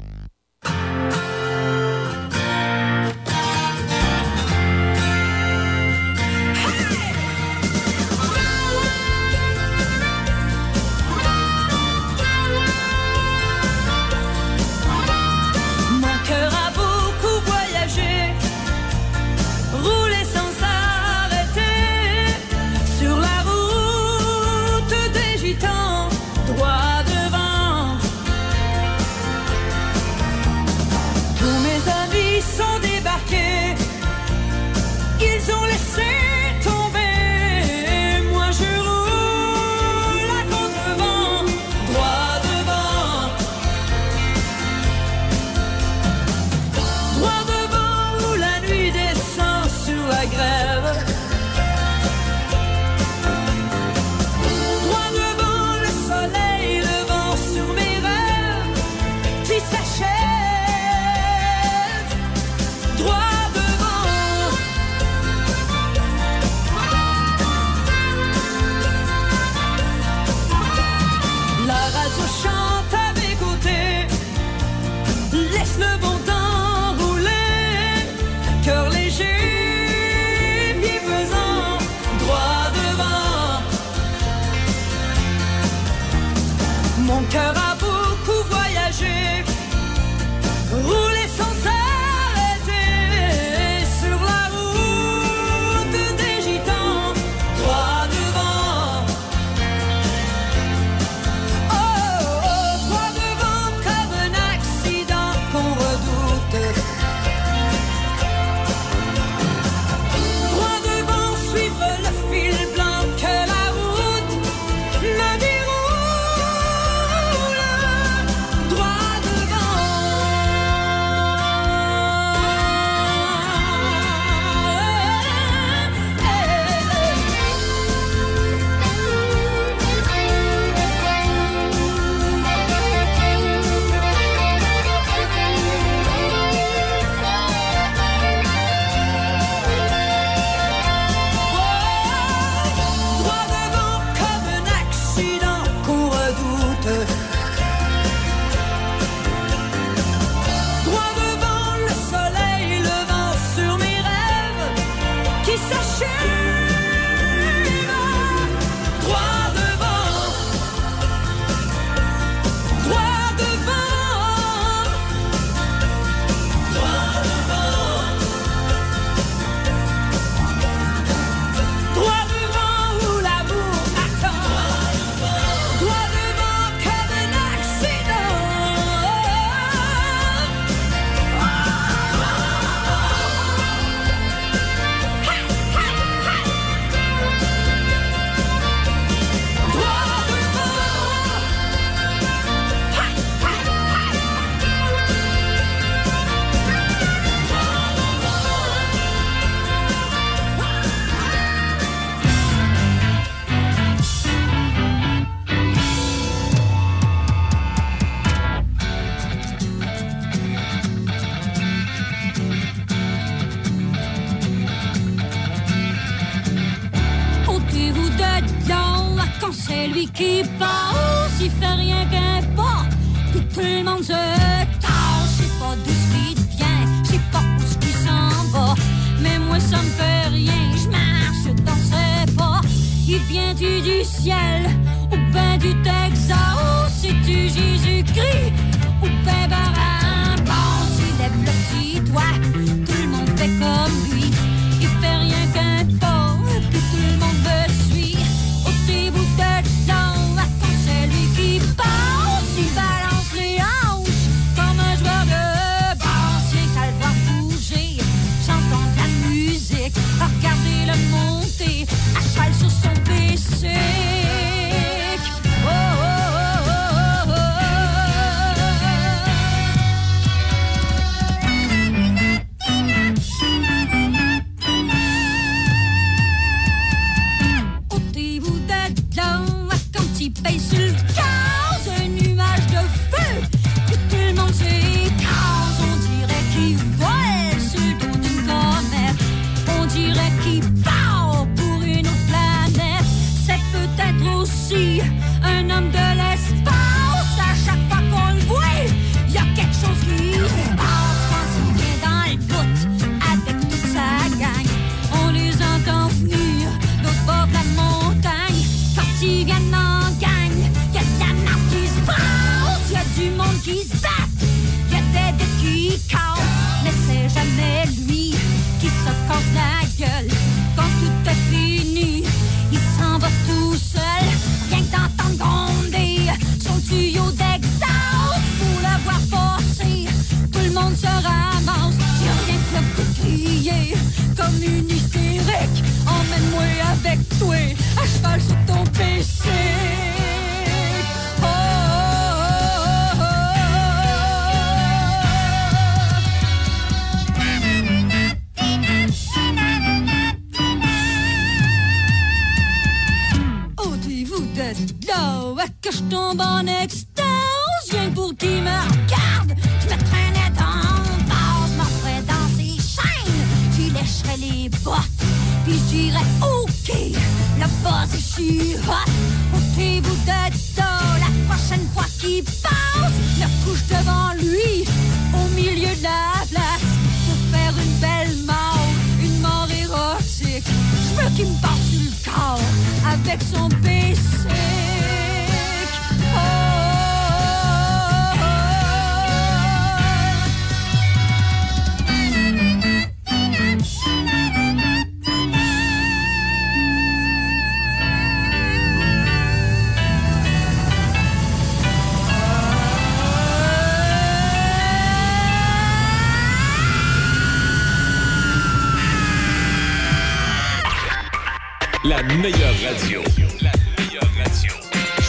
Meilleure 412.38 412.74
radio. 412.88 413.22
La 413.62 413.72
meilleure 413.98 414.30
radio. 414.38 414.74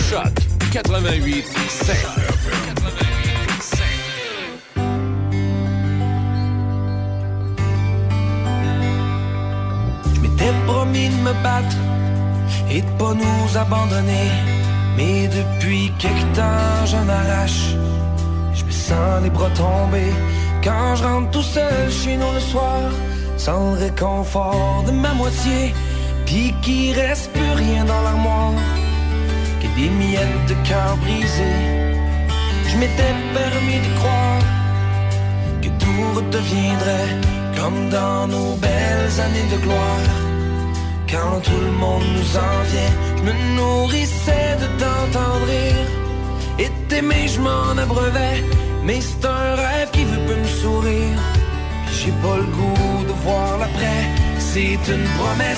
Choc 0.09 0.33
88 0.73 1.45
7. 1.69 1.97
Je 10.15 10.21
m'étais 10.21 10.53
promis 10.67 11.09
de 11.09 11.17
me 11.17 11.33
battre 11.43 11.77
et 12.71 12.81
de 12.81 12.91
pas 12.99 13.15
nous 13.15 13.59
abandonner. 13.59 14.31
Mais 14.97 15.29
depuis 15.29 15.93
quelque 15.99 16.37
temps, 16.37 16.87
j'en 16.87 17.09
arrache. 17.09 17.75
Je 18.55 18.65
me 18.65 18.71
sens 18.71 19.23
les 19.23 19.31
bras 19.31 19.51
tombés 19.51 20.13
quand 20.63 20.97
je 20.97 21.05
rentre 21.05 21.31
tout 21.33 21.43
seul 21.43 21.91
chez 21.91 22.17
nous 22.17 22.33
le 22.33 22.41
soir. 22.41 22.91
Sans 23.37 23.73
le 23.73 23.79
réconfort 23.79 24.85
de 24.87 24.93
ma 24.93 25.13
moitié, 25.13 25.75
puis 26.35 26.53
qu'il 26.63 26.93
reste 26.99 27.31
plus 27.33 27.53
rien 27.65 27.85
dans 27.85 28.03
l'armoire. 28.03 28.55
Que 29.61 29.69
des 29.79 29.91
miettes 30.01 30.47
de 30.49 30.57
cœur 30.69 30.97
brisé. 31.05 31.53
Je 32.69 32.77
m'étais 32.81 33.15
permis 33.39 33.81
de 33.87 33.91
croire 34.01 34.43
que 35.63 35.71
tout 35.83 36.05
redeviendrait 36.17 37.13
comme 37.59 37.89
dans 37.89 38.27
nos 38.27 38.57
belles 38.67 39.15
années 39.25 39.49
de 39.55 39.59
gloire. 39.65 40.09
Quand 41.13 41.37
tout 41.47 41.63
le 41.69 41.75
monde 41.83 42.07
nous 42.17 42.31
enviait, 42.51 42.95
je 43.19 43.23
me 43.29 43.35
nourrissais 43.57 44.51
de 44.63 44.67
t'entendre 44.81 45.47
rire. 45.55 45.87
Et 46.59 46.71
t'aimer, 46.89 47.29
je 47.29 47.41
m'en 47.41 47.79
abreuvais, 47.85 48.43
mais 48.85 49.01
c'est 49.01 49.25
un 49.25 49.55
rêve 49.55 49.91
qui 49.93 50.05
veut 50.11 50.25
plus 50.27 50.41
me 50.45 50.53
sourire. 50.63 51.21
J'ai 51.97 52.15
pas 52.25 52.37
le 52.45 52.49
goût 52.59 53.05
de 53.11 53.15
voir 53.25 53.59
l'après, 53.59 54.03
c'est 54.39 54.81
une 54.95 55.07
promesse 55.19 55.54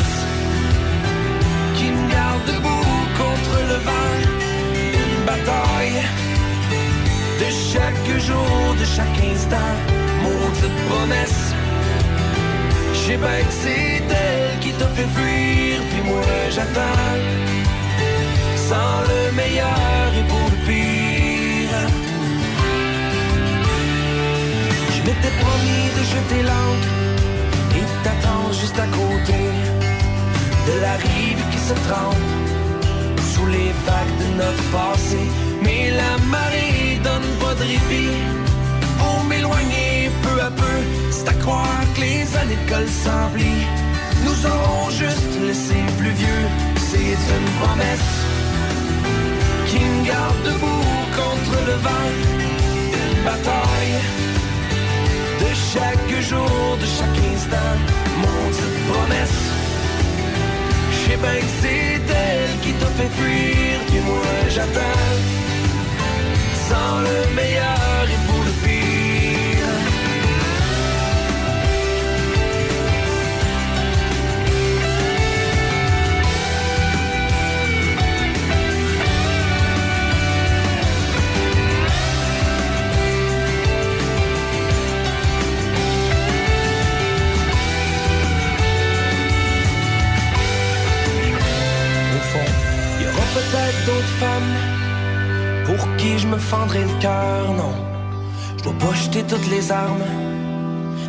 debout 2.47 3.05
contre 3.21 3.57
le 3.71 3.79
vent. 3.87 4.15
Une 5.03 5.25
bataille 5.25 6.03
de 7.41 7.49
chaque 7.73 8.09
jour, 8.27 8.75
de 8.81 8.85
chaque 8.85 9.19
instant, 9.33 9.75
maudite 10.23 10.79
promesse. 10.89 11.55
Je 12.93 12.99
sais 13.13 13.17
bien 13.17 13.39
que 13.47 13.55
c'est 13.63 14.03
elle 14.25 14.59
qui 14.61 14.73
t'a 14.73 14.89
fait 14.97 15.11
fuir, 15.17 15.81
puis 15.91 16.03
moi 16.11 16.23
j'attends. 16.51 17.15
Sans 18.69 18.99
le 19.11 19.33
meilleur 19.37 20.09
et 20.19 20.25
pour 20.31 20.47
le 20.53 20.59
pire. 20.67 21.79
Je 24.95 25.01
m'étais 25.07 25.35
promis 25.43 25.85
de 25.97 26.03
jeter 26.15 26.43
l'encre 26.43 26.91
et 27.79 27.87
t'attendre 28.03 28.53
juste 28.61 28.79
à 28.79 28.89
côté 28.89 29.41
de 30.69 30.81
la 30.81 30.95
rive 30.95 31.46
sous 33.33 33.47
les 33.47 33.73
vagues 33.87 34.17
de 34.23 34.29
notre 34.37 34.65
passé. 34.71 35.19
Mais 35.63 35.91
la 35.91 36.17
marée 36.29 37.01
donne 37.03 37.29
pas 37.41 37.55
de 37.55 37.63
répit 37.63 38.17
pour 38.99 39.25
m'éloigner 39.25 40.11
peu 40.23 40.41
à 40.41 40.51
peu. 40.51 40.77
C'est 41.11 41.29
à 41.29 41.33
croire 41.35 41.83
que 41.95 42.01
les 42.01 42.37
années 42.37 42.59
de 42.69 42.87
s'emplissent. 42.87 43.73
Nous 44.25 44.39
aurons 44.47 44.91
juste 44.91 45.35
laissé 45.47 45.79
plus 45.99 46.15
vieux. 46.23 46.45
C'est 46.89 47.19
une 47.37 47.51
promesse 47.61 48.13
qui 49.67 49.81
me 49.81 50.07
garde 50.07 50.43
debout 50.45 50.89
contre 51.21 51.57
le 51.69 51.77
vent. 51.87 52.09
Une 53.01 53.25
bataille 53.25 53.97
de 55.41 55.51
chaque 55.73 56.13
jour, 56.31 56.77
de 56.81 56.87
chaque 56.87 57.21
instant. 57.35 57.75
Mon 58.23 58.51
petite 58.51 58.79
promesse. 58.91 59.56
Sais 61.07 61.17
bien 61.17 61.39
que 61.39 61.53
c'est 61.63 62.01
elle 62.25 62.61
qui 62.63 62.73
t'a 62.73 62.87
fait 62.87 63.13
fuir, 63.19 63.79
puis 63.87 64.01
moi 64.01 64.33
j'attends. 64.49 65.05
Sans 66.69 67.01
le 67.01 67.35
meilleur 67.37 68.05
je 96.17 96.27
me 96.27 96.39
fendrai 96.39 96.81
le 96.81 97.01
cœur, 97.01 97.53
non. 97.57 97.75
Je 98.57 98.63
dois 98.65 98.79
pas 98.79 98.95
jeter 98.95 99.23
toutes 99.23 99.49
les 99.51 99.73
armes, 99.73 100.11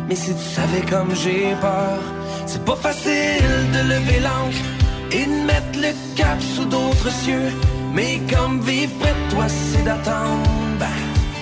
mais 0.08 0.14
si 0.14 0.32
tu 0.34 0.46
savais 0.58 0.84
comme 0.90 1.14
j'ai 1.14 1.54
peur, 1.60 1.98
c'est 2.46 2.64
pas 2.64 2.76
facile 2.76 3.60
de 3.74 3.80
lever 3.92 4.20
l'encre 4.20 4.64
et 5.12 5.24
de 5.24 5.38
mettre 5.50 5.78
le 5.86 5.92
cap 6.16 6.38
sous 6.54 6.64
d'autres 6.64 7.10
cieux. 7.22 7.50
Mais 7.94 8.20
comme 8.32 8.60
vivre 8.60 8.92
près 9.00 9.14
de 9.20 9.34
toi, 9.34 9.46
c'est 9.48 9.84
d'attendre, 9.84 10.50
ben, 10.78 10.98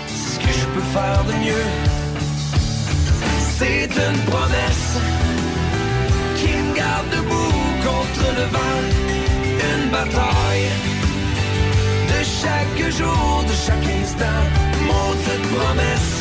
c'est 0.06 0.34
ce 0.34 0.38
que 0.44 0.52
je 0.60 0.66
peux 0.74 0.86
faire 0.96 1.22
de 1.24 1.34
mieux. 1.44 1.68
C'est 3.58 3.90
une 4.06 4.20
promesse 4.30 4.92
qui 6.38 6.52
me 6.64 6.74
garde 6.76 7.08
debout 7.16 7.58
contre 7.88 8.24
le 8.38 8.46
vent. 8.54 8.78
Une 9.68 9.90
bataille 9.90 10.95
chaque 12.46 12.90
jour, 12.92 13.44
de 13.48 13.54
chaque 13.66 13.88
instant. 14.00 14.44
Cette 15.24 15.46
promesse, 15.56 16.14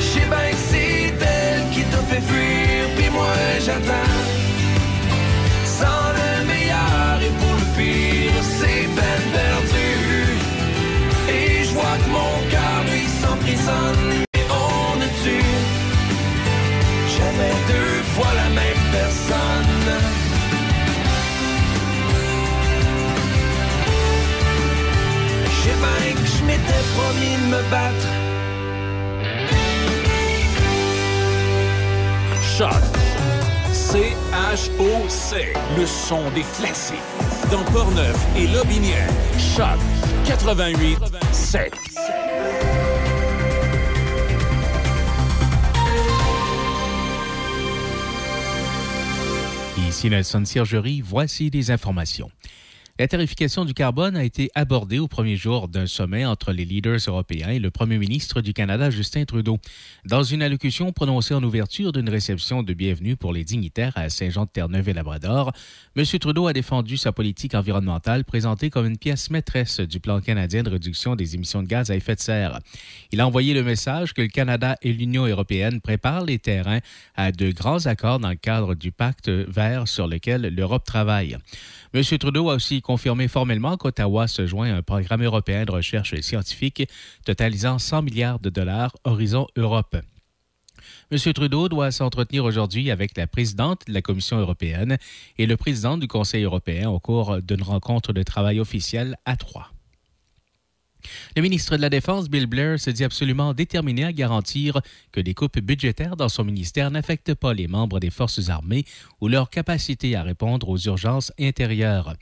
je 0.00 0.04
sais 0.04 0.26
bien 0.32 0.50
que 0.50 0.62
c'est 0.70 1.12
elle 1.36 1.62
qui 1.72 1.82
t'a 1.90 2.02
fait 2.10 2.24
fuir, 2.30 2.80
puis 2.96 3.10
moi 3.10 3.34
j'attends. 3.64 4.14
Sans 5.78 6.06
le 6.18 6.30
meilleur 6.50 7.16
et 7.26 7.32
pour 7.40 7.54
le 7.62 7.66
pire, 7.76 8.42
c'est 8.58 8.84
peine 8.96 9.26
perdue. 9.38 10.34
Et 11.36 11.64
je 11.64 11.72
vois 11.74 11.96
que 12.02 12.08
mon 12.18 12.34
cœur 12.50 12.78
lui 12.90 13.04
s'emprisonne, 13.20 14.24
m'étais 26.60 26.84
promis 26.94 27.36
de 27.36 27.46
me 27.50 27.62
battre. 27.70 28.08
Choc. 32.56 32.82
C-H-O-C. 33.72 35.54
Le 35.76 35.86
son 35.86 36.30
des 36.30 36.44
classiques. 36.58 36.96
Dans 37.50 37.64
Portneuf 37.72 38.16
et 38.36 38.46
Lobinière. 38.46 39.08
Choc 39.38 39.78
88 40.26 40.98
7. 41.32 41.72
Ici 49.88 50.08
Nelson 50.08 50.44
Sergerie, 50.44 51.00
voici 51.00 51.50
des 51.50 51.72
informations. 51.72 52.30
La 53.00 53.08
tarification 53.08 53.64
du 53.64 53.72
carbone 53.72 54.14
a 54.14 54.24
été 54.24 54.50
abordée 54.54 54.98
au 54.98 55.08
premier 55.08 55.34
jour 55.34 55.68
d'un 55.68 55.86
sommet 55.86 56.26
entre 56.26 56.52
les 56.52 56.66
leaders 56.66 56.98
européens 57.06 57.48
et 57.48 57.58
le 57.58 57.70
premier 57.70 57.96
ministre 57.96 58.42
du 58.42 58.52
Canada, 58.52 58.90
Justin 58.90 59.24
Trudeau. 59.24 59.58
Dans 60.04 60.22
une 60.22 60.42
allocution 60.42 60.92
prononcée 60.92 61.32
en 61.32 61.42
ouverture 61.42 61.92
d'une 61.92 62.10
réception 62.10 62.62
de 62.62 62.74
bienvenue 62.74 63.16
pour 63.16 63.32
les 63.32 63.42
dignitaires 63.42 63.94
à 63.96 64.10
Saint-Jean-de-Terre-Neuve 64.10 64.90
et 64.90 64.92
Labrador, 64.92 65.50
M. 65.96 66.04
Trudeau 66.04 66.46
a 66.46 66.52
défendu 66.52 66.98
sa 66.98 67.10
politique 67.10 67.54
environnementale 67.54 68.26
présentée 68.26 68.68
comme 68.68 68.84
une 68.84 68.98
pièce 68.98 69.30
maîtresse 69.30 69.80
du 69.80 69.98
plan 69.98 70.20
canadien 70.20 70.62
de 70.62 70.68
réduction 70.68 71.16
des 71.16 71.34
émissions 71.34 71.62
de 71.62 71.68
gaz 71.68 71.90
à 71.90 71.96
effet 71.96 72.16
de 72.16 72.20
serre. 72.20 72.58
Il 73.12 73.22
a 73.22 73.26
envoyé 73.26 73.54
le 73.54 73.62
message 73.62 74.12
que 74.12 74.20
le 74.20 74.28
Canada 74.28 74.76
et 74.82 74.92
l'Union 74.92 75.24
européenne 75.24 75.80
préparent 75.80 76.26
les 76.26 76.38
terrains 76.38 76.80
à 77.16 77.32
de 77.32 77.50
grands 77.50 77.86
accords 77.86 78.18
dans 78.18 78.28
le 78.28 78.34
cadre 78.34 78.74
du 78.74 78.92
pacte 78.92 79.30
vert 79.30 79.88
sur 79.88 80.06
lequel 80.06 80.54
l'Europe 80.54 80.84
travaille. 80.84 81.38
M. 81.92 82.04
Trudeau 82.04 82.50
a 82.50 82.54
aussi 82.54 82.82
confirmé 82.82 83.26
formellement 83.26 83.76
qu'Ottawa 83.76 84.28
se 84.28 84.46
joint 84.46 84.72
à 84.72 84.76
un 84.76 84.82
programme 84.82 85.24
européen 85.24 85.64
de 85.64 85.72
recherche 85.72 86.14
scientifique 86.20 86.88
totalisant 87.24 87.80
100 87.80 88.02
milliards 88.02 88.38
de 88.38 88.48
dollars 88.48 88.96
Horizon 89.02 89.48
Europe. 89.56 89.96
M. 91.10 91.18
Trudeau 91.32 91.68
doit 91.68 91.90
s'entretenir 91.90 92.44
aujourd'hui 92.44 92.92
avec 92.92 93.16
la 93.16 93.26
présidente 93.26 93.82
de 93.88 93.92
la 93.92 94.02
Commission 94.02 94.38
européenne 94.38 94.98
et 95.36 95.46
le 95.46 95.56
président 95.56 95.98
du 95.98 96.06
Conseil 96.06 96.44
européen 96.44 96.88
au 96.88 97.00
cours 97.00 97.42
d'une 97.42 97.62
rencontre 97.62 98.12
de 98.12 98.22
travail 98.22 98.60
officielle 98.60 99.16
à 99.24 99.36
Troyes. 99.36 99.72
Le 101.36 101.42
ministre 101.42 101.76
de 101.76 101.82
la 101.82 101.90
Défense, 101.90 102.28
Bill 102.28 102.46
Blair, 102.46 102.78
se 102.78 102.90
dit 102.90 103.04
absolument 103.04 103.54
déterminé 103.54 104.04
à 104.04 104.12
garantir 104.12 104.80
que 105.12 105.20
les 105.20 105.34
coupes 105.34 105.58
budgétaires 105.58 106.16
dans 106.16 106.28
son 106.28 106.44
ministère 106.44 106.90
n'affectent 106.90 107.34
pas 107.34 107.54
les 107.54 107.68
membres 107.68 108.00
des 108.00 108.10
forces 108.10 108.48
armées 108.48 108.84
ou 109.20 109.28
leur 109.28 109.50
capacité 109.50 110.16
à 110.16 110.22
répondre 110.22 110.68
aux 110.68 110.78
urgences 110.78 111.32
intérieures. 111.38 112.14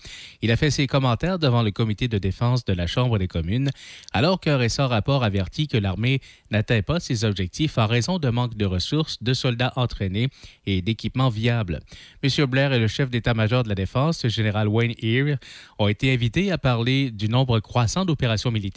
Il 0.43 0.51
a 0.51 0.57
fait 0.57 0.71
ses 0.71 0.87
commentaires 0.87 1.39
devant 1.39 1.63
le 1.63 1.71
comité 1.71 2.09
de 2.09 2.19
défense 2.19 2.65
de 2.65 2.73
la 2.73 2.87
Chambre 2.87 3.19
des 3.19 3.29
communes, 3.29 3.71
alors 4.13 4.41
qu'un 4.41 4.57
récent 4.57 4.89
rapport 4.89 5.25
avertit 5.25 5.69
que 5.69 5.77
l'armée 5.77 6.21
n'atteint 6.51 6.83
pas 6.83 7.01
ses 7.01 7.25
objectifs 7.25 7.79
en 7.79 7.87
raison 7.87 8.19
de 8.19 8.29
manque 8.29 8.57
de 8.57 8.65
ressources, 8.65 9.23
de 9.23 9.35
soldats 9.35 9.73
entraînés 9.77 10.29
et 10.67 10.83
d'équipements 10.83 11.29
viables. 11.29 11.81
M. 12.23 12.47
Blair 12.47 12.73
et 12.73 12.79
le 12.79 12.89
chef 12.89 13.11
d'état-major 13.11 13.63
de 13.65 13.69
la 13.69 13.75
Défense, 13.75 14.25
le 14.25 14.31
général 14.31 14.69
Wayne 14.69 14.95
Ear, 15.03 15.39
ont 15.79 15.89
été 15.89 16.13
invités 16.13 16.53
à 16.53 16.59
parler 16.59 17.11
du 17.11 17.29
nombre 17.29 17.61
croissant 17.61 18.05
d'opérations 18.05 18.51
militaires 18.51 18.68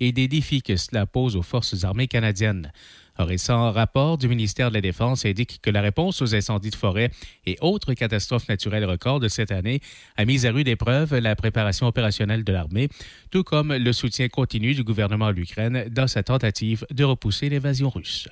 et 0.00 0.12
des 0.12 0.28
défis 0.28 0.62
que 0.62 0.76
cela 0.76 1.06
pose 1.06 1.36
aux 1.36 1.42
forces 1.42 1.84
armées 1.84 2.08
canadiennes. 2.08 2.72
Un 3.18 3.24
récent 3.24 3.72
rapport 3.72 4.18
du 4.18 4.28
ministère 4.28 4.68
de 4.68 4.74
la 4.74 4.80
Défense 4.80 5.24
indique 5.24 5.60
que 5.62 5.70
la 5.70 5.80
réponse 5.80 6.20
aux 6.20 6.34
incendies 6.34 6.70
de 6.70 6.76
forêt 6.76 7.10
et 7.46 7.56
autres 7.60 7.94
catastrophes 7.94 8.48
naturelles 8.48 8.84
records 8.84 9.20
de 9.20 9.28
cette 9.28 9.52
année 9.52 9.80
a 10.16 10.24
mis 10.24 10.46
à 10.46 10.52
rude 10.52 10.68
épreuve 10.68 11.16
la 11.16 11.34
préparation 11.34 11.86
opérationnelle 11.86 12.44
de 12.44 12.52
l'armée, 12.52 12.88
tout 13.30 13.42
comme 13.42 13.72
le 13.72 13.92
soutien 13.92 14.28
continu 14.28 14.74
du 14.74 14.84
gouvernement 14.84 15.26
à 15.26 15.32
l'Ukraine 15.32 15.86
dans 15.90 16.08
sa 16.08 16.22
tentative 16.22 16.86
de 16.90 17.04
repousser 17.04 17.48
l'invasion 17.48 17.88
russe. 17.88 18.28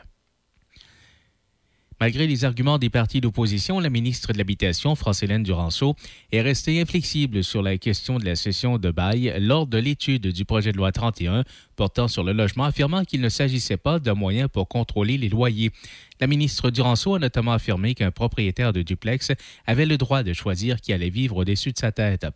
Malgré 2.01 2.27
les 2.27 2.45
arguments 2.45 2.79
des 2.79 2.91
partis 2.91 3.21
d'opposition, 3.21 3.79
la 3.81 3.91
ministre 3.91 4.33
de 4.33 4.39
l'Habitation, 4.39 4.95
France-Hélène 4.95 5.43
Duranceau, 5.43 5.95
est 6.33 6.41
restée 6.41 6.81
inflexible 6.81 7.45
sur 7.45 7.63
la 7.63 7.79
question 7.79 8.19
de 8.19 8.25
la 8.25 8.35
cession 8.35 8.79
de 8.79 8.91
bail 8.91 9.35
lors 9.39 9.67
de 9.67 9.79
l'étude 9.79 10.27
du 10.27 10.45
projet 10.45 10.73
de 10.73 10.77
loi 10.77 10.93
31 10.93 11.45
portant 11.75 12.09
sur 12.09 12.25
le 12.25 12.33
logement, 12.33 12.65
affirmant 12.65 13.05
qu'il 13.05 13.21
ne 13.21 13.29
s'agissait 13.29 13.77
pas 13.77 13.99
d'un 13.99 14.15
moyen 14.15 14.49
pour 14.49 14.69
contrôler 14.69 15.19
les 15.19 15.29
loyers. 15.29 15.71
La 16.21 16.27
ministre 16.27 16.71
Duranceau 16.71 17.17
a 17.17 17.19
notamment 17.19 17.53
affirmé 17.53 17.95
qu'un 17.95 18.13
propriétaire 18.13 18.73
de 18.73 18.83
duplex 18.83 19.33
avait 19.67 19.87
le 19.87 19.99
droit 19.99 20.23
de 20.23 20.33
choisir 20.33 20.81
qui 20.81 20.93
allait 20.93 21.11
vivre 21.11 21.37
au-dessus 21.37 21.73
de 21.73 21.79
sa 21.79 21.91
tête. 21.91 22.27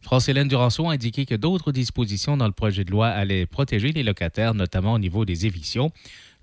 France-Hélène 0.00 0.48
Duranceau 0.48 0.88
a 0.88 0.92
indiqué 0.92 1.24
que 1.24 1.36
d'autres 1.36 1.70
dispositions 1.70 2.36
dans 2.36 2.46
le 2.46 2.52
projet 2.52 2.84
de 2.84 2.90
loi 2.90 3.08
allaient 3.08 3.46
protéger 3.46 3.92
les 3.92 4.02
locataires, 4.02 4.54
notamment 4.54 4.94
au 4.94 4.98
niveau 4.98 5.24
des 5.24 5.46
évictions. 5.46 5.92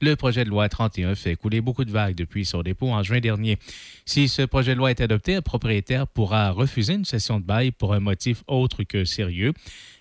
Le 0.02 0.16
projet 0.16 0.44
de 0.44 0.50
loi 0.50 0.68
31 0.68 1.16
fait 1.16 1.36
couler 1.38 1.62
beaucoup 1.62 1.86
de 1.86 1.92
vagues 1.92 2.16
depuis 2.16 2.44
son 2.46 2.62
dépôt 2.64 2.92
en 2.92 3.02
juin 3.02 3.22
dernier. 3.22 3.58
Si 4.06 4.28
ce 4.28 4.42
projet 4.42 4.74
de 4.74 4.78
loi 4.78 4.92
est 4.92 5.00
adopté, 5.00 5.36
un 5.36 5.42
propriétaire 5.42 6.06
pourra 6.06 6.52
refuser 6.52 6.96
une 6.96 7.06
cession 7.06 7.40
de 7.40 7.46
bail 7.46 7.72
pour 7.72 7.94
un 7.94 8.02
motif 8.02 8.44
autre 8.48 8.84
que 8.84 9.06
sérieux. 9.06 9.54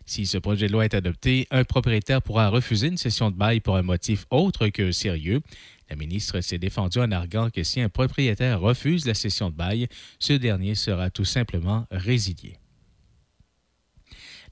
Si 0.04 0.26
ce 0.26 0.36
projet 0.36 0.66
de 0.66 0.72
loi 0.72 0.84
est 0.84 0.94
adopté, 0.94 1.46
un 1.52 1.62
propriétaire 1.62 2.22
pourra 2.22 2.48
refuser 2.48 2.88
une 2.88 2.98
cession 2.98 3.30
de 3.30 3.36
bail 3.36 3.60
pour 3.60 3.76
un 3.76 3.82
motif 3.82 4.26
autre 4.30 4.68
que 4.68 4.90
sérieux. 4.90 5.40
La 5.88 5.96
ministre 5.96 6.40
s'est 6.40 6.58
défendue 6.58 6.98
en 6.98 7.12
arguant 7.12 7.50
que 7.50 7.62
si 7.62 7.80
un 7.80 7.88
propriétaire 7.88 8.60
refuse 8.60 9.06
la 9.06 9.14
cession 9.14 9.48
de 9.48 9.54
bail, 9.54 9.86
ce 10.18 10.32
dernier 10.32 10.74
sera 10.74 11.10
tout 11.10 11.24
simplement 11.24 11.86
résilié. 11.90 12.58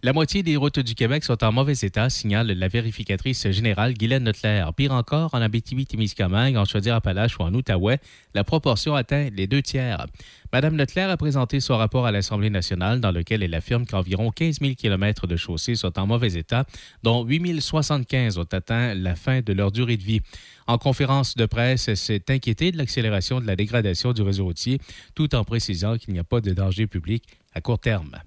La 0.04 0.12
moitié 0.12 0.42
des 0.42 0.56
routes 0.56 0.80
du 0.80 0.96
Québec 0.96 1.22
sont 1.22 1.44
en 1.44 1.52
mauvais 1.52 1.76
état, 1.80 2.10
signale 2.10 2.48
la 2.48 2.66
vérificatrice 2.66 3.48
générale 3.52 3.94
Guylaine 3.94 4.24
Notler. 4.24 4.64
Pire 4.76 4.94
encore, 4.94 5.32
en 5.32 5.40
Abitibi-Témiscamingue, 5.40 6.56
en 6.56 6.64
Chaudière-Appalaches 6.64 7.38
ou 7.38 7.42
en 7.42 7.54
Outaouais, 7.54 8.00
la 8.34 8.42
proportion 8.42 8.96
atteint 8.96 9.28
les 9.32 9.46
deux 9.46 9.62
tiers. 9.62 10.06
Madame 10.52 10.74
Notler 10.74 11.02
a 11.02 11.16
présenté 11.16 11.60
son 11.60 11.76
rapport 11.76 12.04
à 12.04 12.10
l'Assemblée 12.10 12.50
nationale 12.50 13.00
dans 13.00 13.12
lequel 13.12 13.44
elle 13.44 13.54
affirme 13.54 13.86
qu'environ 13.86 14.32
15 14.32 14.58
000 14.60 14.74
km 14.74 15.28
de 15.28 15.36
chaussées 15.36 15.76
sont 15.76 15.96
en 15.96 16.08
mauvais 16.08 16.32
état, 16.32 16.64
dont 17.04 17.24
8 17.24 17.60
075 17.60 18.38
ont 18.38 18.48
atteint 18.50 18.94
la 18.94 19.14
fin 19.14 19.40
de 19.40 19.52
leur 19.52 19.70
durée 19.70 19.98
de 19.98 20.02
vie. 20.02 20.20
En 20.66 20.78
conférence 20.78 21.36
de 21.36 21.46
presse, 21.46 21.86
elle 21.86 21.96
s'est 21.96 22.24
inquiétée 22.28 22.72
de 22.72 22.76
l'accélération 22.76 23.40
de 23.40 23.46
la 23.46 23.54
dégradation 23.54 24.12
du 24.12 24.22
réseau 24.22 24.46
routier, 24.46 24.80
tout 25.14 25.36
en 25.36 25.44
précisant 25.44 25.96
qu'il 25.96 26.12
n'y 26.12 26.18
a 26.18 26.24
pas 26.24 26.40
de 26.40 26.52
danger 26.52 26.88
public 26.88 27.22
à 27.54 27.60
court 27.60 27.78
terme. 27.78 28.20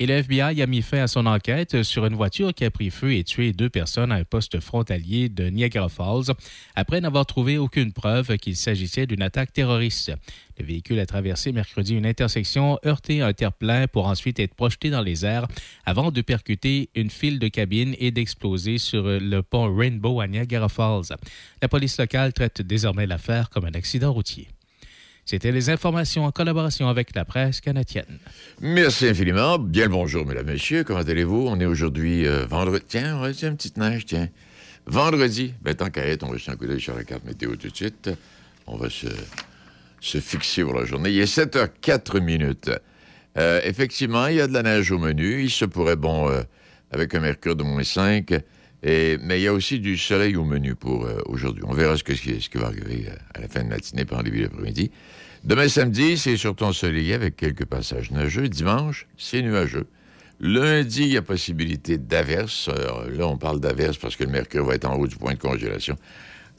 Et 0.00 0.06
le 0.06 0.14
FBI 0.14 0.60
a 0.60 0.66
mis 0.66 0.82
fin 0.82 1.02
à 1.02 1.06
son 1.06 1.24
enquête 1.24 1.84
sur 1.84 2.04
une 2.04 2.16
voiture 2.16 2.52
qui 2.52 2.64
a 2.64 2.70
pris 2.70 2.90
feu 2.90 3.14
et 3.14 3.22
tué 3.22 3.52
deux 3.52 3.68
personnes 3.68 4.10
à 4.10 4.16
un 4.16 4.24
poste 4.24 4.58
frontalier 4.58 5.28
de 5.28 5.48
Niagara 5.50 5.88
Falls 5.88 6.34
après 6.74 7.00
n'avoir 7.00 7.26
trouvé 7.26 7.58
aucune 7.58 7.92
preuve 7.92 8.36
qu'il 8.38 8.56
s'agissait 8.56 9.06
d'une 9.06 9.22
attaque 9.22 9.52
terroriste. 9.52 10.12
Le 10.58 10.64
véhicule 10.64 10.98
a 10.98 11.06
traversé 11.06 11.52
mercredi 11.52 11.94
une 11.94 12.06
intersection, 12.06 12.76
heurté 12.84 13.22
un 13.22 13.32
terre-plein 13.32 13.86
pour 13.86 14.08
ensuite 14.08 14.40
être 14.40 14.54
projeté 14.54 14.90
dans 14.90 15.02
les 15.02 15.24
airs 15.24 15.46
avant 15.84 16.10
de 16.10 16.20
percuter 16.22 16.90
une 16.96 17.10
file 17.10 17.38
de 17.38 17.46
cabines 17.46 17.94
et 18.00 18.10
d'exploser 18.10 18.78
sur 18.78 19.04
le 19.04 19.42
pont 19.42 19.72
Rainbow 19.76 20.20
à 20.20 20.26
Niagara 20.26 20.68
Falls. 20.68 21.16
La 21.62 21.68
police 21.68 21.98
locale 21.98 22.32
traite 22.32 22.62
désormais 22.62 23.06
l'affaire 23.06 23.48
comme 23.48 23.64
un 23.64 23.74
accident 23.74 24.12
routier. 24.12 24.48
C'était 25.26 25.52
les 25.52 25.70
informations 25.70 26.26
en 26.26 26.32
collaboration 26.32 26.88
avec 26.88 27.14
la 27.14 27.24
presse 27.24 27.62
canadienne. 27.62 28.18
Merci 28.60 29.08
infiniment. 29.08 29.58
Bien 29.58 29.84
le 29.84 29.90
bonjour, 29.90 30.26
mesdames, 30.26 30.46
messieurs. 30.46 30.84
Comment 30.84 31.00
allez-vous? 31.00 31.46
On 31.48 31.58
est 31.60 31.64
aujourd'hui 31.64 32.26
euh, 32.26 32.44
vendredi. 32.44 32.84
Tiens, 32.86 33.16
on 33.16 33.20
va 33.20 33.28
une 33.30 33.56
petite 33.56 33.78
neige, 33.78 34.04
tiens. 34.04 34.28
Vendredi. 34.86 35.54
Ben, 35.62 35.74
tant 35.74 35.88
qu'à 35.88 36.06
être, 36.06 36.24
on 36.24 36.30
va 36.30 36.36
jeter 36.36 36.52
un 36.52 36.56
coup 36.56 36.66
d'œil 36.66 36.80
sur 36.80 36.94
la 36.94 37.04
carte 37.04 37.24
météo 37.24 37.56
tout 37.56 37.68
de 37.68 37.74
suite. 37.74 38.10
On 38.66 38.76
va 38.76 38.90
se, 38.90 39.06
se 40.00 40.18
fixer 40.20 40.62
pour 40.62 40.78
la 40.78 40.84
journée. 40.84 41.10
Il 41.10 41.18
est 41.18 41.38
7h04 41.38 42.20
minutes. 42.20 42.70
Euh, 43.38 43.60
effectivement, 43.64 44.26
il 44.26 44.36
y 44.36 44.40
a 44.42 44.46
de 44.46 44.52
la 44.52 44.62
neige 44.62 44.90
au 44.90 44.98
menu. 44.98 45.42
Il 45.42 45.50
se 45.50 45.64
pourrait, 45.64 45.96
bon, 45.96 46.28
euh, 46.28 46.42
avec 46.92 47.14
un 47.14 47.20
mercure 47.20 47.56
de 47.56 47.62
moins 47.62 47.82
5. 47.82 48.34
Mais 48.84 49.40
il 49.40 49.42
y 49.42 49.46
a 49.46 49.52
aussi 49.52 49.80
du 49.80 49.96
soleil 49.96 50.36
au 50.36 50.44
menu 50.44 50.74
pour 50.74 51.06
euh, 51.06 51.18
aujourd'hui. 51.26 51.64
On 51.66 51.72
verra 51.72 51.96
ce, 51.96 52.04
que, 52.04 52.14
ce, 52.14 52.20
qui, 52.22 52.58
va 52.58 52.66
arriver 52.66 53.06
euh, 53.08 53.16
à 53.34 53.40
la 53.40 53.48
fin 53.48 53.62
de 53.62 53.68
matinée 53.68 54.04
par 54.04 54.18
en 54.18 54.22
début 54.22 54.42
d'après-midi. 54.42 54.90
Demain 55.42 55.68
samedi, 55.68 56.18
c'est 56.18 56.36
surtout 56.36 56.64
ensoleillé 56.64 57.14
avec 57.14 57.36
quelques 57.36 57.64
passages 57.64 58.10
neigeux. 58.10 58.48
Dimanche, 58.48 59.06
c'est 59.16 59.40
nuageux. 59.42 59.86
Lundi, 60.40 61.02
il 61.02 61.12
y 61.12 61.16
a 61.16 61.22
possibilité 61.22 61.96
d'averse. 61.96 62.68
Là, 62.68 63.26
on 63.26 63.38
parle 63.38 63.60
d'averse 63.60 63.96
parce 63.96 64.16
que 64.16 64.24
le 64.24 64.30
mercure 64.30 64.64
va 64.66 64.74
être 64.74 64.84
en 64.84 64.96
haut 64.96 65.06
du 65.06 65.16
point 65.16 65.34
de 65.34 65.38
congélation. 65.38 65.96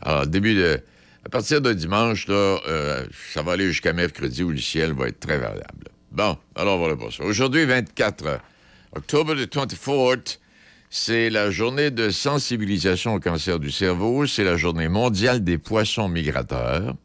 Alors, 0.02 0.26
début 0.26 0.56
de. 0.56 0.80
À 1.26 1.30
partir 1.30 1.60
de 1.60 1.74
dimanche, 1.74 2.28
euh, 2.30 3.06
ça 3.34 3.42
va 3.42 3.54
aller 3.54 3.68
jusqu'à 3.68 3.94
mercredi 3.94 4.44
où 4.44 4.52
le 4.52 4.60
ciel 4.60 4.94
va 4.94 5.08
être 5.08 5.20
très 5.20 5.40
variable. 5.40 5.88
Bon, 6.12 6.38
alors 6.56 6.78
voilà 6.78 6.96
pour 6.96 7.12
ça. 7.12 7.24
Aujourd'hui, 7.24 7.66
24 7.66 8.40
octobre, 8.96 9.34
the 9.34 9.52
24th, 9.52 10.38
c'est 10.98 11.30
la 11.30 11.52
journée 11.52 11.92
de 11.92 12.10
sensibilisation 12.10 13.16
au 13.16 13.20
cancer 13.20 13.60
du 13.60 13.70
cerveau, 13.70 14.26
c'est 14.28 14.46
la 14.46 14.56
journée 14.56 14.88
mondiale 14.88 15.44
des 15.44 15.58
poissons 15.58 16.08
migrateurs 16.08 16.96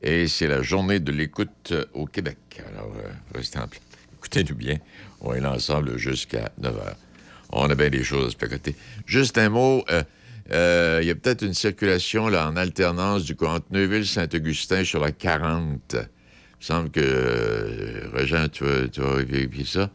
et 0.00 0.26
c'est 0.28 0.46
la 0.46 0.62
journée 0.62 0.98
de 0.98 1.12
l'écoute 1.12 1.74
au 1.92 2.06
Québec. 2.06 2.38
Alors, 2.72 2.90
euh, 2.96 3.10
restez 3.34 3.58
en 3.58 3.66
Écoutez-nous 4.14 4.54
bien. 4.54 4.78
On 5.20 5.34
est 5.34 5.40
là 5.40 5.52
ensemble 5.52 5.98
jusqu'à 5.98 6.50
9 6.56 6.74
h. 6.74 6.94
On 7.52 7.68
a 7.68 7.74
bien 7.74 7.90
des 7.90 8.02
choses 8.02 8.32
à 8.32 8.38
placoter. 8.38 8.74
Juste 9.04 9.36
un 9.36 9.50
mot. 9.50 9.84
euh, 9.90 10.02
euh, 10.50 11.00
Il 11.02 11.06
y 11.06 11.10
a 11.10 11.14
peut-être 11.14 11.42
une 11.42 11.52
circulation 11.52 12.28
là, 12.28 12.48
en 12.48 12.56
alternance 12.56 13.24
du 13.24 13.36
entre 13.42 13.66
Neuville-Saint-Augustin 13.72 14.84
sur 14.84 15.00
la 15.00 15.12
40. 15.12 15.80
Il 15.92 15.98
me 15.98 16.06
semble 16.60 16.90
que, 16.90 17.00
euh, 17.04 18.48
tu 18.50 18.64
vas, 18.64 18.88
tu 18.88 19.02
vas 19.02 19.22
vérifier 19.22 19.66
ça. 19.66 19.90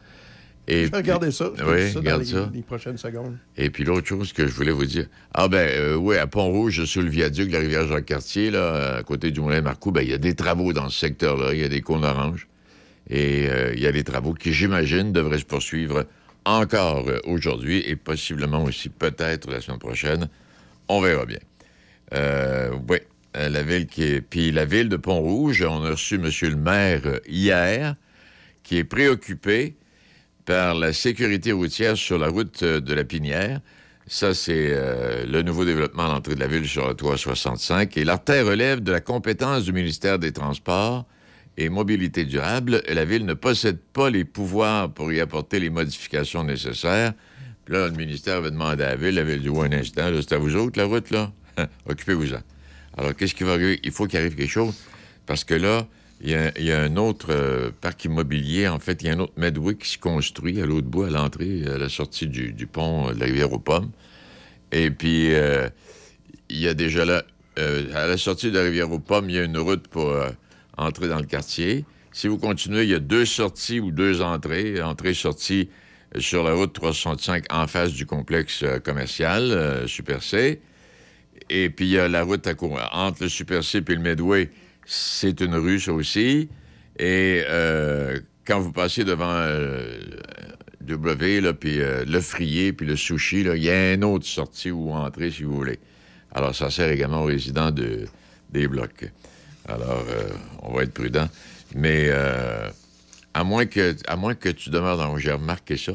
Et 0.68 0.86
Je 0.86 0.92
vais 0.92 0.98
regarder 0.98 1.32
ça. 1.32 1.52
Je 1.58 1.64
Oui, 1.64 1.92
ça 1.92 2.00
dans 2.00 2.18
les, 2.18 2.26
ça. 2.26 2.50
les 2.54 2.62
prochaines 2.62 2.98
secondes. 2.98 3.38
Et 3.58 3.70
puis 3.70 3.84
l'autre 3.84 4.08
chose 4.08 4.32
que 4.32 4.48
je 4.48 4.54
voulais 4.54 4.72
vous 4.72 4.86
dire. 4.86 5.08
Ah 5.34 5.48
ben 5.50 5.68
euh, 5.70 5.96
oui, 5.96 6.18
à 6.18 6.26
Pont-Rouge, 6.26 6.86
sur 6.86 7.02
le 7.02 7.10
viaduc 7.10 7.50
de 7.50 7.54
la 7.54 7.60
rivière 7.60 7.86
Jacques-Cartier, 7.88 8.50
là, 8.50 8.96
à 8.98 9.04
côté 9.04 9.32
du 9.32 9.42
moulin 9.42 9.62
Marcoux, 9.62 9.92
ben 9.92 10.02
il 10.02 10.10
y 10.10 10.14
a 10.14 10.18
des 10.18 10.36
travaux 10.36 10.72
dans 10.72 10.90
ce 10.90 11.00
secteur-là. 11.00 11.54
Il 11.54 11.60
y 11.60 11.64
a 11.64 11.70
des 11.70 11.82
cônes 11.82 12.06
oranges. 12.06 12.48
Et 13.10 13.48
euh, 13.50 13.74
il 13.76 13.82
y 13.82 13.88
a 13.88 13.92
des 13.92 14.06
travaux 14.06 14.34
qui, 14.34 14.54
j'imagine, 14.54 15.12
devraient 15.12 15.40
se 15.40 15.46
poursuivre 15.46 16.06
encore 16.46 17.10
euh, 17.10 17.20
aujourd'hui 17.26 17.84
et 17.86 17.98
possiblement 17.98 18.64
aussi 18.64 18.88
peut-être 18.88 19.52
la 19.52 19.60
semaine 19.60 19.80
prochaine. 19.80 20.30
On 20.88 21.02
verra 21.02 21.26
bien. 21.26 21.40
Euh, 22.14 22.72
oui, 22.90 23.00
la 23.36 23.64
ville 23.64 23.88
qui 23.88 24.04
est. 24.04 24.22
Puis 24.22 24.52
la 24.52 24.64
ville 24.64 24.88
de 24.88 24.98
Pont-Rouge, 24.98 25.62
on 25.68 25.84
a 25.84 25.92
reçu 25.92 26.16
M. 26.16 26.30
le 26.42 26.56
maire 26.56 27.02
hier, 27.28 27.96
qui 28.64 28.78
est 28.78 28.84
préoccupé 28.86 29.76
par 30.46 30.76
la 30.76 30.94
sécurité 30.94 31.52
routière 31.52 31.98
sur 31.98 32.18
la 32.18 32.28
route 32.28 32.64
euh, 32.64 32.80
de 32.80 32.94
la 32.94 33.04
Pinière. 33.04 33.62
Ça, 34.08 34.34
c'est 34.34 34.68
euh, 34.72 35.26
le 35.26 35.42
nouveau 35.44 35.64
développement 35.64 36.06
à 36.06 36.10
l'entrée 36.10 36.36
de 36.36 36.40
la 36.40 36.48
ville 36.48 36.68
sur 36.68 36.88
la 36.88 36.94
365. 36.94 37.96
Et 37.98 38.04
l'artère 38.04 38.46
relève 38.46 38.82
de 38.82 38.92
la 38.92 39.00
compétence 39.00 39.64
du 39.64 39.72
ministère 39.72 40.20
des 40.20 40.34
Transports 40.34 41.06
et 41.58 41.70
Mobilité 41.70 42.26
durable. 42.26 42.82
La 42.90 43.06
ville 43.06 43.26
ne 43.26 43.34
possède 43.34 43.80
pas 43.80 44.10
les 44.10 44.26
pouvoirs 44.26 44.92
pour 44.92 45.12
y 45.14 45.22
apporter 45.22 45.60
les 45.60 45.70
modifications 45.70 46.44
nécessaires. 46.44 47.14
Puis 47.64 47.76
là, 47.76 47.88
le 47.88 47.94
ministère 47.94 48.38
avait 48.38 48.52
demandé 48.52 48.84
à 48.84 48.90
la 48.90 48.96
ville. 48.98 49.16
La 49.16 49.24
ville 49.24 49.42
dit 49.42 49.50
Oui, 49.50 49.68
un 49.68 49.72
instant, 49.72 50.10
c'est 50.20 50.34
à 50.34 50.38
vous 50.38 50.56
autres, 50.58 50.78
la 50.78 50.86
route, 50.86 51.10
là. 51.12 51.32
Occupez-vous-en. 51.88 52.42
Alors, 52.98 53.16
qu'est-ce 53.16 53.34
qui 53.34 53.44
va 53.44 53.54
arriver? 53.54 53.80
Il 53.84 53.92
faut 53.92 54.06
qu'il 54.06 54.20
arrive 54.20 54.36
quelque 54.36 54.50
chose. 54.50 54.74
Parce 55.26 55.46
que 55.46 55.54
là, 55.54 55.88
il 56.24 56.32
y 56.66 56.72
a, 56.72 56.82
un 56.82 56.96
autre 56.96 57.28
euh, 57.30 57.72
parc 57.82 58.06
immobilier. 58.06 58.68
En 58.68 58.80
fait, 58.80 59.02
il 59.02 59.08
y 59.08 59.10
a 59.10 59.14
un 59.14 59.20
autre 59.20 59.34
Medway 59.38 59.76
qui 59.76 59.90
se 59.90 59.98
construit 59.98 60.62
à 60.62 60.66
l'autre 60.66 60.88
bout, 60.88 61.04
à 61.04 61.10
l'entrée, 61.10 61.64
à 61.68 61.78
la 61.78 61.90
sortie 61.90 62.28
du, 62.28 62.68
pont 62.68 63.12
de 63.12 63.20
la 63.20 63.26
rivière 63.26 63.52
aux 63.52 63.60
Pommes. 63.60 63.92
Et 64.72 64.90
puis, 64.90 65.34
euh, 65.34 65.70
il 66.50 66.60
y 66.60 66.68
a 66.68 66.74
déjà 66.74 67.06
là, 67.06 67.24
euh, 67.60 67.94
à 67.94 68.08
la 68.08 68.18
sortie 68.18 68.50
de 68.52 68.58
la 68.58 68.64
rivière 68.64 68.92
aux 68.92 69.00
Pommes, 69.00 69.30
il 69.30 69.36
y 69.36 69.40
a 69.40 69.44
une 69.44 69.58
route 69.58 69.88
pour 69.88 70.10
euh, 70.10 70.30
entrer 70.78 71.08
dans 71.08 71.20
le 71.20 71.26
quartier. 71.26 71.86
Si 72.14 72.28
vous 72.28 72.38
continuez, 72.38 72.84
il 72.84 72.90
y 72.90 72.94
a 72.94 73.00
deux 73.00 73.26
sorties 73.26 73.80
ou 73.80 73.92
deux 73.92 74.22
entrées. 74.22 74.82
Entrée-sortie 74.82 75.70
euh, 76.16 76.20
sur 76.22 76.44
la 76.44 76.54
route 76.54 76.72
365 76.72 77.52
en 77.52 77.68
face 77.68 77.94
du 77.94 78.06
complexe 78.06 78.62
euh, 78.64 78.80
commercial 78.80 79.52
euh, 79.52 79.88
Super 79.88 80.22
C. 80.22 80.62
Et 81.50 81.70
puis, 81.70 81.86
il 81.86 81.92
y 81.92 81.98
a 81.98 82.08
la 82.08 82.24
route 82.24 82.48
entre 82.92 83.24
le 83.24 83.30
Super 83.30 83.64
C 83.64 83.80
et 83.80 83.96
le 83.96 84.00
Medway. 84.00 84.50
C'est 84.86 85.42
une 85.42 85.80
ça 85.80 85.94
aussi. 85.94 86.50
Et 87.00 87.44
euh, 87.48 88.20
quand 88.46 88.60
vous 88.60 88.72
passez 88.72 89.04
devant 89.04 89.32
euh, 89.32 90.00
W, 90.82 91.54
puis 91.54 91.82
euh, 91.82 92.06
le 92.06 92.22
frier, 92.22 92.74
puis 92.74 92.86
le 92.86 92.96
sushi, 92.96 93.42
il 93.42 93.64
y 93.64 93.70
a 93.70 93.94
une 93.94 94.04
autre 94.04 94.26
sortie 94.26 94.72
ou 94.72 94.92
entrée, 94.92 95.32
si 95.32 95.44
vous 95.44 95.56
voulez. 95.56 95.80
Alors, 96.32 96.56
ça 96.56 96.70
sert 96.70 96.90
également 96.90 97.24
aux 97.24 97.28
résidents 97.28 97.72
de, 97.72 98.06
des 98.50 98.68
blocs. 98.68 99.10
Alors, 99.68 100.04
on 100.62 100.74
va 100.74 100.84
être 100.84 100.94
prudent. 100.94 101.30
Mais 101.76 102.12
à, 103.34 103.44
moins 103.44 103.66
que, 103.66 103.96
à 104.08 104.16
moins 104.16 104.36
que 104.36 104.50
tu 104.50 104.70
demeures 104.70 104.98
dans... 104.98 105.18
J'ai 105.18 105.32
remarqué 105.32 105.78
ça. 105.78 105.94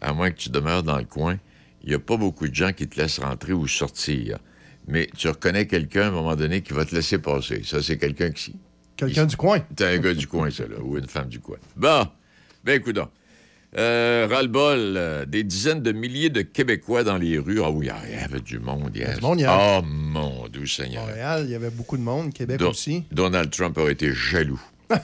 À 0.00 0.12
moins 0.14 0.30
que 0.30 0.36
tu 0.36 0.48
demeures 0.48 0.82
dans 0.82 0.96
le 0.96 1.04
coin, 1.04 1.38
il 1.82 1.90
n'y 1.90 1.94
a 1.94 1.98
pas 1.98 2.16
beaucoup 2.16 2.48
de 2.48 2.54
gens 2.54 2.72
qui 2.72 2.88
te 2.88 2.98
laissent 3.00 3.20
rentrer 3.20 3.52
ou 3.52 3.68
sortir. 3.68 4.38
Mais 4.88 5.08
tu 5.16 5.28
reconnais 5.28 5.66
quelqu'un, 5.66 6.02
à 6.02 6.06
un 6.08 6.10
moment 6.10 6.34
donné, 6.34 6.62
qui 6.62 6.72
va 6.72 6.84
te 6.84 6.94
laisser 6.94 7.18
passer. 7.18 7.62
Ça, 7.64 7.82
c'est 7.82 7.98
quelqu'un 7.98 8.30
qui... 8.30 8.56
Quelqu'un 8.96 9.26
du 9.26 9.36
coin. 9.36 9.60
T'es 9.76 9.84
un 9.84 9.98
gars 9.98 10.14
du 10.14 10.26
coin, 10.26 10.50
ça, 10.50 10.64
là, 10.64 10.76
ou 10.82 10.98
une 10.98 11.06
femme 11.06 11.28
du 11.28 11.38
coin. 11.38 11.58
Bon, 11.76 12.06
ben 12.64 12.80
écoute 12.80 12.98
euh, 13.76 14.26
ras-le-bol, 14.30 14.94
euh, 14.96 15.26
des 15.26 15.44
dizaines 15.44 15.82
de 15.82 15.92
milliers 15.92 16.30
de 16.30 16.40
Québécois 16.40 17.04
dans 17.04 17.18
les 17.18 17.38
rues. 17.38 17.60
Ah 17.62 17.70
oui, 17.70 17.90
il 18.06 18.14
y 18.14 18.18
avait 18.18 18.40
du 18.40 18.58
monde 18.58 18.96
hier. 18.96 19.14
du 19.16 19.20
monde 19.20 19.38
hier. 19.38 19.52
Oh 19.52 19.82
mon 19.84 20.48
doux 20.48 20.66
Seigneur. 20.66 21.04
Montréal, 21.06 21.42
il 21.44 21.50
y 21.50 21.54
avait 21.54 21.70
beaucoup 21.70 21.98
de 21.98 22.02
monde. 22.02 22.32
Québec 22.32 22.62
aussi. 22.62 23.04
Donald 23.12 23.50
Trump 23.50 23.76
aurait 23.76 23.92
été 23.92 24.10
jaloux. 24.12 24.60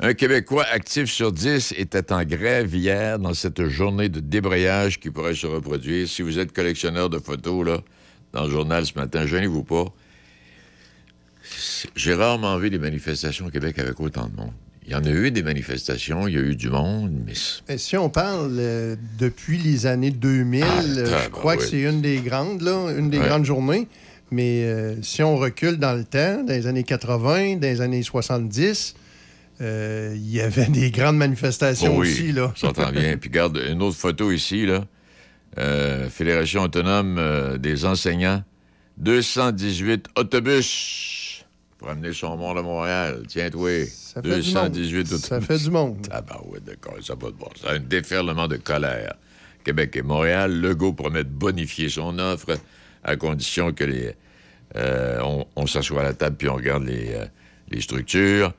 Un 0.00 0.14
Québécois 0.14 0.64
actif 0.72 1.10
sur 1.10 1.32
10 1.32 1.74
était 1.76 2.10
en 2.10 2.24
grève 2.24 2.74
hier 2.74 3.18
dans 3.18 3.34
cette 3.34 3.66
journée 3.66 4.08
de 4.08 4.20
débrayage 4.20 5.00
qui 5.00 5.10
pourrait 5.10 5.34
se 5.34 5.46
reproduire. 5.46 6.08
Si 6.08 6.22
vous 6.22 6.38
êtes 6.38 6.52
collectionneur 6.52 7.10
de 7.10 7.18
photos, 7.18 7.66
là, 7.66 7.80
dans 8.32 8.44
le 8.44 8.50
journal 8.50 8.84
ce 8.86 8.94
matin, 8.94 9.26
gênez-vous 9.26 9.64
pas. 9.64 9.86
J'ai 11.96 12.14
rarement 12.14 12.56
vu 12.58 12.70
des 12.70 12.78
manifestations 12.78 13.46
au 13.46 13.50
Québec 13.50 13.78
avec 13.78 13.98
autant 14.00 14.28
de 14.28 14.36
monde. 14.36 14.52
Il 14.86 14.92
y 14.92 14.94
en 14.94 15.04
a 15.04 15.10
eu 15.10 15.30
des 15.30 15.42
manifestations, 15.42 16.26
il 16.28 16.34
y 16.34 16.38
a 16.38 16.40
eu 16.40 16.56
du 16.56 16.70
monde, 16.70 17.12
mais 17.26 17.34
Et 17.72 17.76
si 17.76 17.96
on 17.98 18.08
parle 18.08 18.56
euh, 18.58 18.96
depuis 19.18 19.58
les 19.58 19.84
années 19.86 20.10
2000, 20.10 20.64
Ah, 20.64 20.80
euh, 20.82 21.18
je 21.24 21.28
crois 21.28 21.56
que 21.58 21.62
c'est 21.62 21.82
une 21.82 22.00
des 22.00 22.20
grandes, 22.20 22.62
là, 22.62 22.90
une 22.96 23.10
des 23.10 23.18
Ouais. 23.18 23.26
grandes 23.28 23.44
journées. 23.44 23.86
Mais 24.30 24.64
euh, 24.64 24.94
si 25.02 25.22
on 25.22 25.36
recule 25.36 25.76
dans 25.78 25.94
le 25.94 26.04
temps, 26.04 26.42
dans 26.42 26.52
les 26.52 26.66
années 26.66 26.84
80, 26.84 27.56
dans 27.56 27.60
les 27.68 27.80
années 27.82 28.02
70, 28.02 28.94
euh, 29.60 30.12
il 30.16 30.30
y 30.30 30.40
avait 30.40 30.66
des 30.70 30.90
grandes 30.90 31.16
manifestations 31.18 31.94
Oh 31.96 32.00
oui, 32.00 32.10
aussi. 32.10 32.32
Là. 32.32 32.52
Ça 32.56 32.68
s'entend 32.68 32.90
bien. 32.90 33.16
Puis 33.20 33.28
garde 33.30 33.58
une 33.70 33.82
autre 33.82 33.96
photo 33.96 34.30
ici, 34.32 34.64
là. 34.66 34.86
Euh, 35.56 36.08
Fédération 36.10 36.62
autonome 36.62 37.16
euh, 37.18 37.58
des 37.58 37.84
enseignants. 37.84 38.42
218 38.98 40.06
autobus 40.16 41.44
pour 41.78 41.88
amener 41.88 42.12
son 42.12 42.36
monde 42.36 42.58
à 42.58 42.62
Montréal. 42.62 43.22
Tiens-toi. 43.28 43.86
fait 43.86 44.22
du 44.22 44.28
monde. 44.28 44.72
218 44.72 44.98
autobus. 45.12 45.20
Ça 45.24 45.40
fait 45.40 45.58
du 45.58 45.70
monde. 45.70 46.06
Ah 46.10 46.20
ben 46.20 46.36
oui, 46.46 46.58
d'accord, 46.64 46.94
ça 47.02 47.14
va 47.14 47.30
de 47.30 47.36
bon. 47.36 47.48
C'est 47.60 47.68
un 47.68 47.78
déferlement 47.78 48.48
de 48.48 48.56
colère. 48.56 49.14
Québec 49.64 49.96
et 49.96 50.02
Montréal, 50.02 50.60
Legault 50.60 50.92
promet 50.92 51.24
de 51.24 51.28
bonifier 51.28 51.88
son 51.88 52.18
offre 52.18 52.58
à 53.04 53.16
condition 53.16 53.72
que 53.72 53.84
les 53.84 54.14
euh, 54.76 55.18
on, 55.22 55.46
on 55.56 55.66
s'assoit 55.66 56.00
à 56.00 56.04
la 56.04 56.14
table 56.14 56.36
puis 56.36 56.48
on 56.48 56.54
regarde 56.56 56.84
les, 56.84 57.14
euh, 57.14 57.24
les 57.70 57.80
structures. 57.80 58.52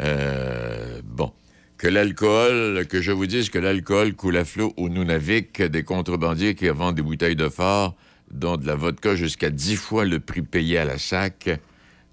Euh, 0.00 1.00
bon. 1.04 1.32
Que 1.78 1.88
l'alcool, 1.88 2.86
que 2.88 3.02
je 3.02 3.12
vous 3.12 3.26
dise 3.26 3.50
que 3.50 3.58
l'alcool 3.58 4.14
coule 4.14 4.38
à 4.38 4.44
flot 4.46 4.72
au 4.78 4.88
Nunavik, 4.88 5.60
des 5.62 5.82
contrebandiers 5.82 6.54
qui 6.54 6.68
vendent 6.68 6.94
des 6.96 7.02
bouteilles 7.02 7.36
de 7.36 7.48
phare, 7.50 7.94
dont 8.30 8.56
de 8.56 8.66
la 8.66 8.74
vodka 8.74 9.14
jusqu'à 9.14 9.50
10 9.50 9.76
fois 9.76 10.04
le 10.06 10.18
prix 10.18 10.40
payé 10.42 10.78
à 10.78 10.84
la 10.86 10.98
sac. 10.98 11.50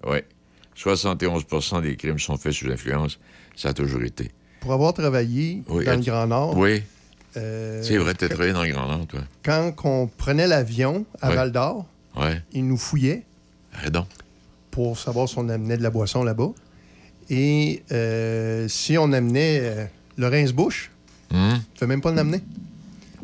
Oui. 0.06 0.18
71% 0.76 1.82
des 1.82 1.96
crimes 1.96 2.18
sont 2.18 2.36
faits 2.36 2.52
sous 2.52 2.70
influence. 2.70 3.18
Ça 3.56 3.70
a 3.70 3.72
toujours 3.72 4.02
été. 4.02 4.30
Pour 4.60 4.72
avoir 4.72 4.92
travaillé 4.92 5.62
Oui, 5.68 5.84
dans 5.84 5.96
le 5.96 6.02
Grand 6.02 6.26
Nord, 6.26 6.56
Oui. 6.58 6.82
euh, 7.36 7.82
C'est 7.82 7.96
vrai, 7.96 8.12
t'as 8.14 8.28
travaillé 8.28 8.52
dans 8.52 8.64
le 8.64 8.70
Grand 8.72 8.86
Nord, 8.88 9.06
toi. 9.06 9.20
quand 9.44 9.72
on 9.84 10.06
prenait 10.08 10.46
l'avion 10.46 11.06
à. 11.22 11.30
Val 11.34 11.52
d'Or, 11.52 11.86
ils 12.52 12.66
nous 12.66 12.76
fouillaient 12.76 13.22
Arrête 13.72 13.92
donc. 13.92 14.06
pour 14.70 14.98
savoir 14.98 15.28
si 15.28 15.36
on 15.38 15.48
amenait 15.48 15.76
de 15.76 15.82
la 15.82 15.90
boisson 15.90 16.22
là-bas. 16.22 16.50
Et 17.30 17.82
euh, 17.92 18.66
si 18.68 18.96
on 18.98 19.12
amenait 19.12 19.60
euh, 19.62 19.84
le 20.16 20.28
rince-bouche, 20.28 20.90
Hum? 21.32 21.60
tu 21.76 21.82
ne 21.84 21.88
même 21.88 22.00
pas 22.00 22.12
l'amener. 22.12 22.40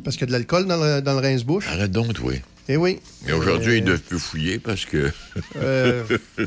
Parce 0.03 0.17
qu'il 0.17 0.23
y 0.23 0.25
a 0.25 0.27
de 0.29 0.33
l'alcool 0.33 0.67
dans 0.67 0.83
le, 0.83 1.01
dans 1.01 1.13
le 1.13 1.21
rince-bouche. 1.21 1.69
Arrête 1.69 1.91
donc, 1.93 2.17
oui. 2.23 2.41
Eh 2.69 2.77
oui. 2.77 2.99
Mais 3.27 3.33
aujourd'hui, 3.33 3.73
Euh, 3.73 3.77
ils 3.79 3.81
ne 3.83 3.87
doivent 3.89 4.01
plus 4.01 4.19
fouiller 4.19 4.59
parce 4.59 4.85
que. 4.85 5.11
Euh, 5.57 6.05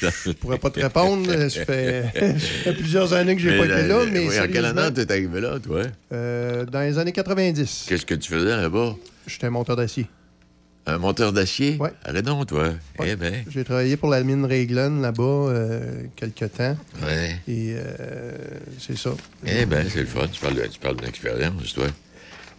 Je 0.00 0.30
pourrais 0.32 0.58
pas 0.58 0.70
te 0.70 0.80
répondre. 0.80 1.26
Ça 1.48 1.64
fait, 1.64 2.12
plusieurs 2.78 3.12
années 3.12 3.34
que 3.36 3.42
j'ai 3.42 3.50
Mais 3.52 3.58
pas 3.58 3.64
été 3.80 3.88
là, 3.88 4.04
mais 4.10 4.28
oui, 4.28 4.38
en 4.38 4.46
quelle 4.48 4.64
année 4.64 4.92
t'es 4.92 5.10
arrivé 5.10 5.40
là, 5.40 5.58
toi? 5.60 5.82
euh, 6.12 6.64
dans 6.66 6.80
les 6.80 6.98
années 6.98 7.12
90, 7.12 7.86
Qu'est-ce 7.88 8.06
que 8.06 8.14
tu 8.14 8.30
faisais 8.30 8.56
là-bas? 8.56 8.94
j'étais 9.26 9.46
un 9.46 9.50
monteur 9.50 9.76
d'acier. 9.76 10.06
Un 10.88 10.98
monteur 10.98 11.32
d'acier? 11.32 11.78
Arrête 12.04 12.24
donc, 12.24 12.46
toi. 12.46 12.70
Eh 13.04 13.16
bien. 13.16 13.32
J'ai 13.50 13.64
travaillé 13.64 13.96
pour 13.96 14.08
la 14.08 14.22
mine 14.22 14.44
Réglen 14.44 15.02
là-bas 15.02 15.22
euh, 15.22 16.04
quelques 16.14 16.52
temps. 16.52 16.76
Ouais. 17.02 17.40
Et 17.48 17.74
euh, 17.76 18.32
c'est 18.78 18.96
ça. 18.96 19.10
Eh 19.44 19.66
bien, 19.66 19.84
c'est 19.88 20.00
le 20.00 20.06
fun. 20.06 20.28
Tu 20.32 20.40
parles, 20.40 20.54
de- 20.54 20.66
tu 20.68 20.78
parles 20.78 20.96
d'une 20.96 21.08
expérience, 21.08 21.74
toi. 21.74 21.86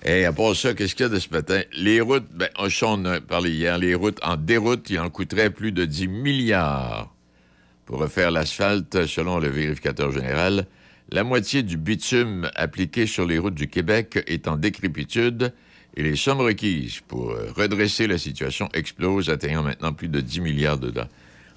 Et 0.03 0.25
à 0.25 0.33
part 0.33 0.55
ça, 0.55 0.73
qu'est-ce 0.73 0.93
qu'il 0.93 1.05
y 1.05 1.09
a 1.09 1.09
de 1.09 1.19
ce 1.19 1.29
matin? 1.31 1.61
Les 1.77 2.01
routes, 2.01 2.27
ben, 2.33 2.49
on 2.83 3.05
a 3.05 3.21
parlé 3.21 3.51
hier, 3.51 3.77
les 3.77 3.95
routes 3.95 4.19
en 4.23 4.35
déroute, 4.35 4.89
il 4.89 4.99
en 4.99 5.09
coûterait 5.09 5.49
plus 5.49 5.71
de 5.71 5.85
10 5.85 6.07
milliards 6.09 7.13
pour 7.85 7.99
refaire 7.99 8.31
l'asphalte, 8.31 9.05
selon 9.05 9.39
le 9.39 9.47
vérificateur 9.47 10.11
général. 10.11 10.67
La 11.09 11.23
moitié 11.23 11.63
du 11.63 11.77
bitume 11.77 12.49
appliqué 12.55 13.07
sur 13.07 13.25
les 13.25 13.37
routes 13.39 13.55
du 13.55 13.69
Québec 13.69 14.21
est 14.27 14.49
en 14.49 14.57
décrépitude 14.57 15.53
et 15.97 16.03
les 16.03 16.15
sommes 16.15 16.41
requises 16.41 16.99
pour 17.07 17.31
euh, 17.31 17.51
redresser 17.55 18.05
la 18.07 18.17
situation 18.19 18.69
explosent, 18.73 19.29
atteignant 19.29 19.63
maintenant 19.63 19.91
plus 19.93 20.07
de 20.09 20.21
10 20.21 20.41
milliards 20.41 20.77
de 20.77 20.91
dollars. 20.91 21.07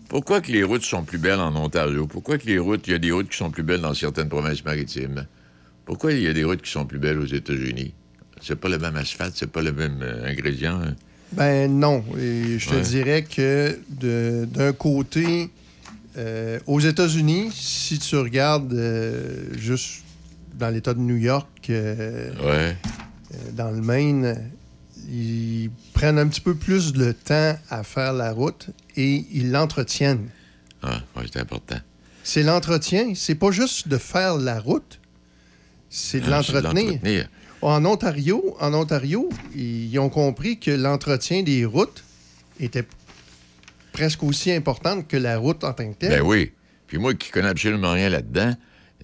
Pourquoi 0.08 0.40
que 0.40 0.50
les 0.50 0.64
routes 0.64 0.82
sont 0.82 1.04
plus 1.04 1.18
belles 1.18 1.38
en 1.38 1.54
Ontario? 1.54 2.06
Pourquoi 2.06 2.38
que 2.38 2.46
les 2.46 2.58
routes, 2.58 2.86
il 2.88 2.92
y 2.92 2.94
a 2.94 2.98
des 2.98 3.12
routes 3.12 3.28
qui 3.28 3.36
sont 3.36 3.50
plus 3.50 3.62
belles 3.62 3.82
dans 3.82 3.94
certaines 3.94 4.28
provinces 4.30 4.64
maritimes? 4.64 5.26
Pourquoi 5.84 6.12
il 6.12 6.22
y 6.22 6.26
a 6.26 6.32
des 6.32 6.42
routes 6.42 6.62
qui 6.62 6.70
sont 6.70 6.86
plus 6.86 6.98
belles 6.98 7.18
aux 7.18 7.26
États-Unis? 7.26 7.92
C'est 8.40 8.56
pas 8.58 8.68
le 8.70 8.78
même 8.78 8.96
asphalte, 8.96 9.34
c'est 9.36 9.50
pas 9.52 9.60
le 9.62 9.72
même 9.72 10.00
euh, 10.02 10.26
ingrédient. 10.26 10.80
hein? 10.82 10.94
Ben 11.32 11.70
non. 11.70 12.02
Et 12.18 12.58
je 12.58 12.68
te 12.70 12.74
Ouais. 12.76 12.80
dirais 12.80 13.22
que 13.24 13.78
d'un 14.46 14.72
côté, 14.72 15.50
euh, 16.16 16.58
aux 16.66 16.80
États-Unis, 16.80 17.50
si 17.52 17.98
tu 17.98 18.16
regardes 18.16 18.72
euh, 18.72 19.44
juste 19.56 20.02
dans 20.54 20.70
l'État 20.70 20.94
de 20.94 20.98
New 21.00 21.16
York, 21.18 21.46
Ouais. 21.68 22.76
Euh, 23.34 23.36
dans 23.52 23.70
le 23.70 23.80
Maine, 23.80 24.50
ils 25.08 25.70
prennent 25.94 26.18
un 26.18 26.28
petit 26.28 26.40
peu 26.40 26.54
plus 26.54 26.92
de 26.92 27.12
temps 27.12 27.56
à 27.70 27.82
faire 27.82 28.12
la 28.12 28.32
route 28.32 28.68
et 28.96 29.24
ils 29.32 29.50
l'entretiennent. 29.50 30.28
Ah, 30.82 31.00
ouais, 31.16 31.24
c'est 31.32 31.40
important. 31.40 31.78
C'est 32.22 32.42
l'entretien. 32.42 33.12
C'est 33.14 33.34
pas 33.34 33.50
juste 33.50 33.88
de 33.88 33.96
faire 33.98 34.36
la 34.36 34.60
route, 34.60 35.00
c'est 35.88 36.20
de 36.20 36.26
Ah, 36.26 36.30
l'entretenir. 36.38 37.28
En 37.62 37.84
Ontario, 37.84 38.56
en 38.60 38.72
Ontario, 38.72 39.28
ils 39.54 39.98
ont 39.98 40.08
compris 40.08 40.58
que 40.58 40.70
l'entretien 40.70 41.42
des 41.42 41.64
routes 41.66 42.02
était 42.58 42.86
presque 43.92 44.22
aussi 44.22 44.50
importante 44.52 45.06
que 45.08 45.16
la 45.16 45.36
route 45.38 45.62
en 45.64 45.72
tant 45.74 45.90
que 45.92 45.96
telle. 45.98 46.10
Ben 46.10 46.22
oui. 46.22 46.52
Puis 46.86 46.98
moi 46.98 47.12
qui 47.14 47.30
connais 47.30 47.48
absolument 47.48 47.92
rien 47.92 48.08
là-dedans, 48.08 48.54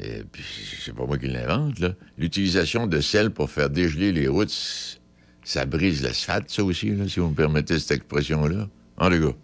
euh, 0.03 0.23
puis 0.31 0.43
c'est 0.85 0.95
pas 0.95 1.05
moi 1.07 1.19
qui 1.19 1.27
l'invente, 1.29 1.79
là, 1.81 1.95
l'utilisation 2.19 2.87
de 2.87 3.01
sel 3.01 3.31
pour 3.31 3.51
faire 3.51 3.71
dégeler 3.71 4.13
les 4.13 4.29
routes, 4.29 4.53
ça 5.45 5.65
brise 5.65 6.03
l'asphalte, 6.03 6.51
ça 6.51 6.63
aussi, 6.65 6.91
là, 6.91 7.09
si 7.09 7.21
vous 7.21 7.29
me 7.31 7.35
permettez 7.35 7.79
cette 7.79 7.93
expression-là. 7.93 8.69
En 8.99 9.09
les 9.09 9.21
gars? 9.21 9.35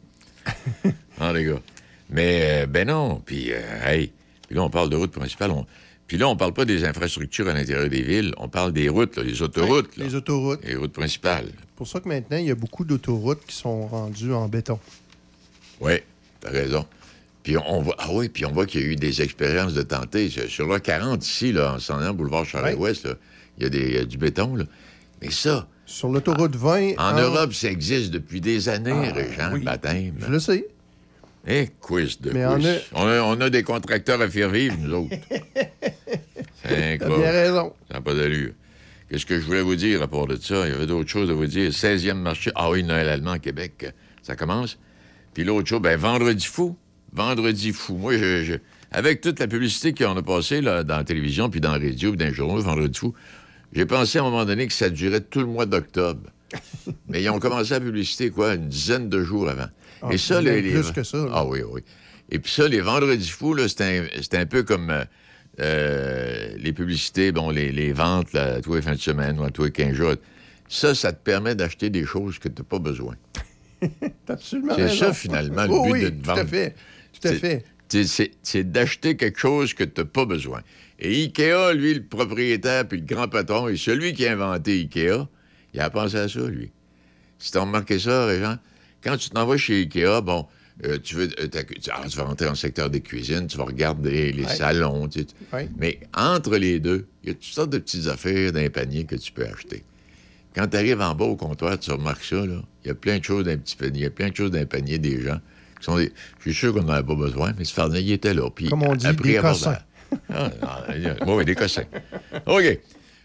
en 1.20 1.32
les 1.32 1.44
gars? 1.44 1.60
Mais, 2.10 2.62
euh, 2.62 2.66
ben 2.66 2.88
non. 2.88 3.22
Puis, 3.24 3.52
euh, 3.52 3.60
hey, 3.84 4.12
puis 4.46 4.56
là, 4.56 4.62
on 4.62 4.70
parle 4.70 4.90
de 4.90 4.96
routes 4.96 5.12
principales. 5.12 5.50
on- 5.50 5.66
Puis 6.06 6.18
là, 6.18 6.28
on 6.28 6.36
parle 6.36 6.52
pas 6.52 6.64
des 6.66 6.84
infrastructures 6.84 7.48
à 7.48 7.54
l'intérieur 7.54 7.88
des 7.88 8.02
villes. 8.02 8.34
On 8.36 8.48
parle 8.48 8.72
des 8.72 8.88
routes, 8.88 9.16
là, 9.16 9.22
les 9.22 9.40
autoroutes. 9.40 9.96
Les 9.96 10.14
autoroutes. 10.14 10.62
Les 10.64 10.74
routes 10.76 10.92
principales. 10.92 11.46
C'est 11.56 11.74
pour 11.76 11.88
ça 11.88 12.00
que 12.00 12.08
maintenant, 12.08 12.36
il 12.36 12.46
y 12.46 12.50
a 12.50 12.54
beaucoup 12.54 12.84
d'autoroutes 12.84 13.46
qui 13.46 13.56
sont 13.56 13.86
rendues 13.86 14.32
en 14.32 14.48
béton. 14.48 14.78
Oui, 15.80 15.94
t'as 16.40 16.50
raison. 16.50 16.84
Puis 17.42 17.56
on 17.56 17.82
voit, 17.82 17.96
ah 17.98 18.08
oui, 18.12 18.28
puis 18.28 18.44
on 18.46 18.52
voit 18.52 18.66
qu'il 18.66 18.80
y 18.82 18.84
a 18.84 18.86
eu 18.88 18.96
des 18.96 19.20
expériences 19.22 19.74
de 19.74 19.82
tenter. 19.82 20.30
Sur- 20.48 20.68
la 20.68 20.78
40 20.80 21.26
ici, 21.26 21.52
là, 21.52 21.74
en 21.74 21.78
s'en 21.80 21.98
allant 21.98 22.14
boulevard 22.14 22.44
Charles-Ouest, 22.44 23.04
là, 23.06 23.14
il 23.58 23.64
y 23.64 23.66
a 23.66 23.68
des, 23.68 23.80
il 23.80 23.94
y 23.94 23.98
a 23.98 24.04
du 24.04 24.16
béton, 24.16 24.54
là. 24.56 24.64
Mais 25.20 25.30
ça. 25.30 25.66
Sur 25.84 26.08
l'autoroute 26.08 26.54
20. 26.56 26.92
En 26.98 27.18
Europe, 27.18 27.52
ça 27.52 27.68
existe 27.68 28.10
depuis 28.12 28.40
des 28.40 28.68
années, 28.68 28.92
Ah, 29.10 29.12
Régent, 29.12 29.58
baptême. 29.64 30.14
Je 30.20 30.26
le 30.30 30.38
sais. 30.38 30.66
Eh, 31.46 31.68
quiz 31.80 32.20
de 32.20 32.30
Mais 32.30 32.44
quiz. 32.54 32.80
on 32.92 32.98
a- 33.00 33.04
On, 33.04 33.08
a, 33.08 33.36
on 33.36 33.40
a 33.40 33.50
des 33.50 33.64
contracteurs 33.64 34.20
à 34.20 34.28
faire 34.30 34.48
vivre, 34.50 34.76
nous 34.78 34.94
autres. 34.94 35.16
C'est 36.64 36.94
incroyable. 36.94 37.22
bien 37.22 37.30
raison. 37.32 37.72
Ça 37.88 37.94
n'a 37.94 38.00
pas 38.00 38.14
d'allure. 38.14 38.52
Qu'est-ce 39.10 39.26
que 39.26 39.38
je 39.40 39.44
voulais 39.44 39.60
vous 39.62 39.74
dire 39.76 40.00
à 40.02 40.08
part 40.08 40.26
de 40.26 40.36
ça? 40.36 40.66
Il 40.66 40.72
y 40.72 40.74
avait 40.74 40.86
d'autres 40.86 41.10
choses 41.10 41.28
à 41.30 41.34
vous 41.34 41.46
dire. 41.46 41.70
16e 41.72 42.14
marché. 42.14 42.50
Ah 42.54 42.70
oui, 42.70 42.82
Noël 42.84 43.08
allemand 43.08 43.32
à 43.32 43.38
Québec, 43.38 43.92
ça 44.22 44.36
commence. 44.36 44.78
Puis 45.34 45.44
l'autre 45.44 45.68
chose, 45.68 45.82
ben 45.82 45.98
vendredi 45.98 46.46
fou. 46.46 46.76
Vendredi 47.12 47.72
fou. 47.72 47.96
Moi, 47.96 48.16
je, 48.18 48.44
je- 48.44 48.54
avec 48.90 49.20
toute 49.20 49.38
la 49.40 49.46
publicité 49.46 49.92
qu'on 49.94 50.16
a 50.16 50.22
passée 50.22 50.60
là, 50.60 50.82
dans 50.84 50.96
la 50.98 51.04
télévision, 51.04 51.48
puis 51.50 51.60
dans 51.60 51.72
la 51.72 51.78
radio, 51.78 52.10
puis 52.10 52.18
dans 52.18 52.26
les 52.26 52.34
journaux, 52.34 52.60
vendredi 52.60 52.98
fou, 52.98 53.14
j'ai 53.72 53.86
pensé 53.86 54.18
à 54.18 54.22
un 54.22 54.24
moment 54.24 54.44
donné 54.44 54.66
que 54.66 54.72
ça 54.72 54.90
durait 54.90 55.20
tout 55.20 55.40
le 55.40 55.46
mois 55.46 55.66
d'octobre. 55.66 56.28
Mais 57.08 57.22
ils 57.22 57.30
ont 57.30 57.38
commencé 57.38 57.70
la 57.70 57.80
publicité, 57.80 58.30
quoi, 58.30 58.54
une 58.54 58.68
dizaine 58.68 59.08
de 59.08 59.22
jours 59.22 59.48
avant. 59.48 59.68
Ah, 60.02 60.08
Et 60.10 60.18
ça, 60.18 60.40
les, 60.42 60.60
les- 60.60 60.72
plus 60.72 60.90
que 60.92 61.02
ça, 61.02 61.18
là. 61.18 61.30
Ah 61.32 61.44
oui, 61.46 61.60
oui. 61.70 61.80
Et 62.30 62.38
puis 62.38 62.50
ça, 62.50 62.66
les 62.68 62.80
vendredis 62.80 63.28
fous, 63.30 63.56
c'était 63.68 64.36
un, 64.38 64.46
peu 64.46 64.62
comme 64.62 64.90
euh, 64.90 65.04
euh, 65.60 66.54
les 66.58 66.72
publicités, 66.72 67.30
bon, 67.32 67.50
les, 67.50 67.72
les 67.72 67.92
ventes, 67.92 68.32
là, 68.32 68.60
tous 68.60 68.74
les 68.74 68.82
fins 68.82 68.94
de 68.94 69.00
semaine 69.00 69.38
ou 69.38 69.44
à 69.44 69.50
tous 69.50 69.64
les 69.64 69.70
15 69.70 69.92
jours. 69.94 70.14
Ça, 70.68 70.94
ça 70.94 71.12
te 71.12 71.22
permet 71.22 71.54
d'acheter 71.54 71.90
des 71.90 72.04
choses 72.04 72.38
que 72.38 72.48
tu 72.48 72.62
n'as 72.62 72.66
pas 72.68 72.78
besoin. 72.78 73.14
Absolument 74.28 74.74
C'est 74.76 74.88
ça, 74.96 75.12
finalement, 75.12 75.64
le 75.64 75.70
Oh 75.72 75.82
but 75.84 75.90
oui, 75.92 76.02
de 76.04 76.08
te 76.08 76.14
tout 76.14 76.24
vendre. 76.26 76.40
à 76.40 76.46
fait. 76.46 76.74
Tout 77.22 77.28
à 77.28 77.30
C'est- 77.32 77.38
fait. 77.38 78.64
d'acheter 78.64 79.16
quelque 79.16 79.38
chose 79.38 79.74
que 79.74 79.84
tu 79.84 80.00
n'as 80.00 80.06
pas 80.06 80.24
besoin. 80.24 80.60
Et 80.98 81.24
Ikea, 81.24 81.72
lui, 81.74 81.94
le 81.94 82.02
propriétaire 82.02 82.86
puis 82.88 82.98
le 83.00 83.04
grand 83.06 83.28
patron, 83.28 83.68
et 83.68 83.76
celui 83.76 84.12
qui 84.14 84.26
a 84.26 84.32
inventé 84.32 84.72
Ikea, 84.80 85.26
il 85.74 85.80
a 85.80 85.90
pensé 85.90 86.16
à 86.16 86.28
ça, 86.28 86.40
lui. 86.46 86.70
Si 87.38 87.50
tu 87.52 87.58
as 87.58 87.62
remarqué 87.62 87.98
ça, 87.98 88.26
Régent, 88.26 88.56
quand 89.02 89.16
tu 89.16 89.30
t'en 89.30 89.44
vas 89.46 89.56
chez 89.56 89.80
Ikea, 89.82 90.20
bon, 90.22 90.46
euh, 90.84 90.98
tu, 91.02 91.16
veux, 91.16 91.28
euh, 91.40 91.48
t'as- 91.48 91.64
tu, 91.64 91.90
ah, 91.92 92.02
tu 92.08 92.16
vas 92.16 92.24
rentrer 92.24 92.46
dans 92.46 92.52
le 92.52 92.56
secteur 92.56 92.88
des 92.88 93.00
cuisines, 93.00 93.46
tu 93.46 93.58
vas 93.58 93.64
regarder 93.64 94.32
les 94.32 94.44
Ouais. 94.44 94.54
salons, 94.54 95.08
tu 95.08 95.20
sais, 95.20 95.26
tu- 95.26 95.34
Ouais. 95.54 95.68
mais 95.76 96.00
entre 96.16 96.56
les 96.56 96.78
deux, 96.80 97.06
il 97.22 97.28
y 97.28 97.32
a 97.32 97.34
toutes 97.34 97.44
sortes 97.44 97.70
de 97.70 97.78
petites 97.78 98.06
affaires 98.06 98.52
dans 98.52 98.60
les 98.60 98.70
paniers 98.70 99.04
que 99.04 99.16
tu 99.16 99.32
peux 99.32 99.44
acheter. 99.44 99.82
Quand 100.54 100.66
tu 100.68 100.76
arrives 100.76 101.00
en 101.00 101.14
bas 101.14 101.24
au 101.24 101.36
comptoir, 101.36 101.78
tu 101.78 101.90
remarques 101.90 102.24
ça, 102.24 102.44
là. 102.46 102.62
Il 102.84 102.88
y 102.88 102.90
a 102.90 102.94
plein 102.94 103.18
de 103.18 103.24
choses 103.24 103.44
dans 103.44 103.50
un 103.52 103.56
petit 103.56 103.76
panier. 103.76 104.00
Il 104.00 104.02
y 104.02 104.06
a 104.06 104.10
plein 104.10 104.28
de 104.30 104.36
choses 104.36 104.50
dans 104.50 104.58
un 104.60 104.66
panier 104.66 104.98
des 104.98 105.20
gens. 105.22 105.40
Qui 105.82 105.86
sont 105.86 105.96
des... 105.96 106.12
Je 106.38 106.50
suis 106.52 106.54
sûr 106.54 106.72
qu'on 106.72 106.82
n'en 106.84 106.92
avait 106.92 107.06
pas 107.06 107.16
besoin, 107.16 107.52
mais 107.58 107.64
ce 107.64 107.74
farnier, 107.74 108.00
il 108.00 108.12
était 108.12 108.34
là. 108.34 108.48
Puis, 108.54 108.68
Comme 108.68 108.84
on 108.84 108.94
dit, 108.94 109.04
après 109.04 109.30
des 109.30 109.36
avoir- 109.38 109.52
cossins. 109.54 109.78
Ah, 110.32 110.50
non, 110.62 110.94
il 110.94 111.02
y 111.02 111.06
a- 111.06 111.16
oui, 111.26 111.44
des 111.44 111.56
cossins. 111.56 111.84
OK. 112.46 112.78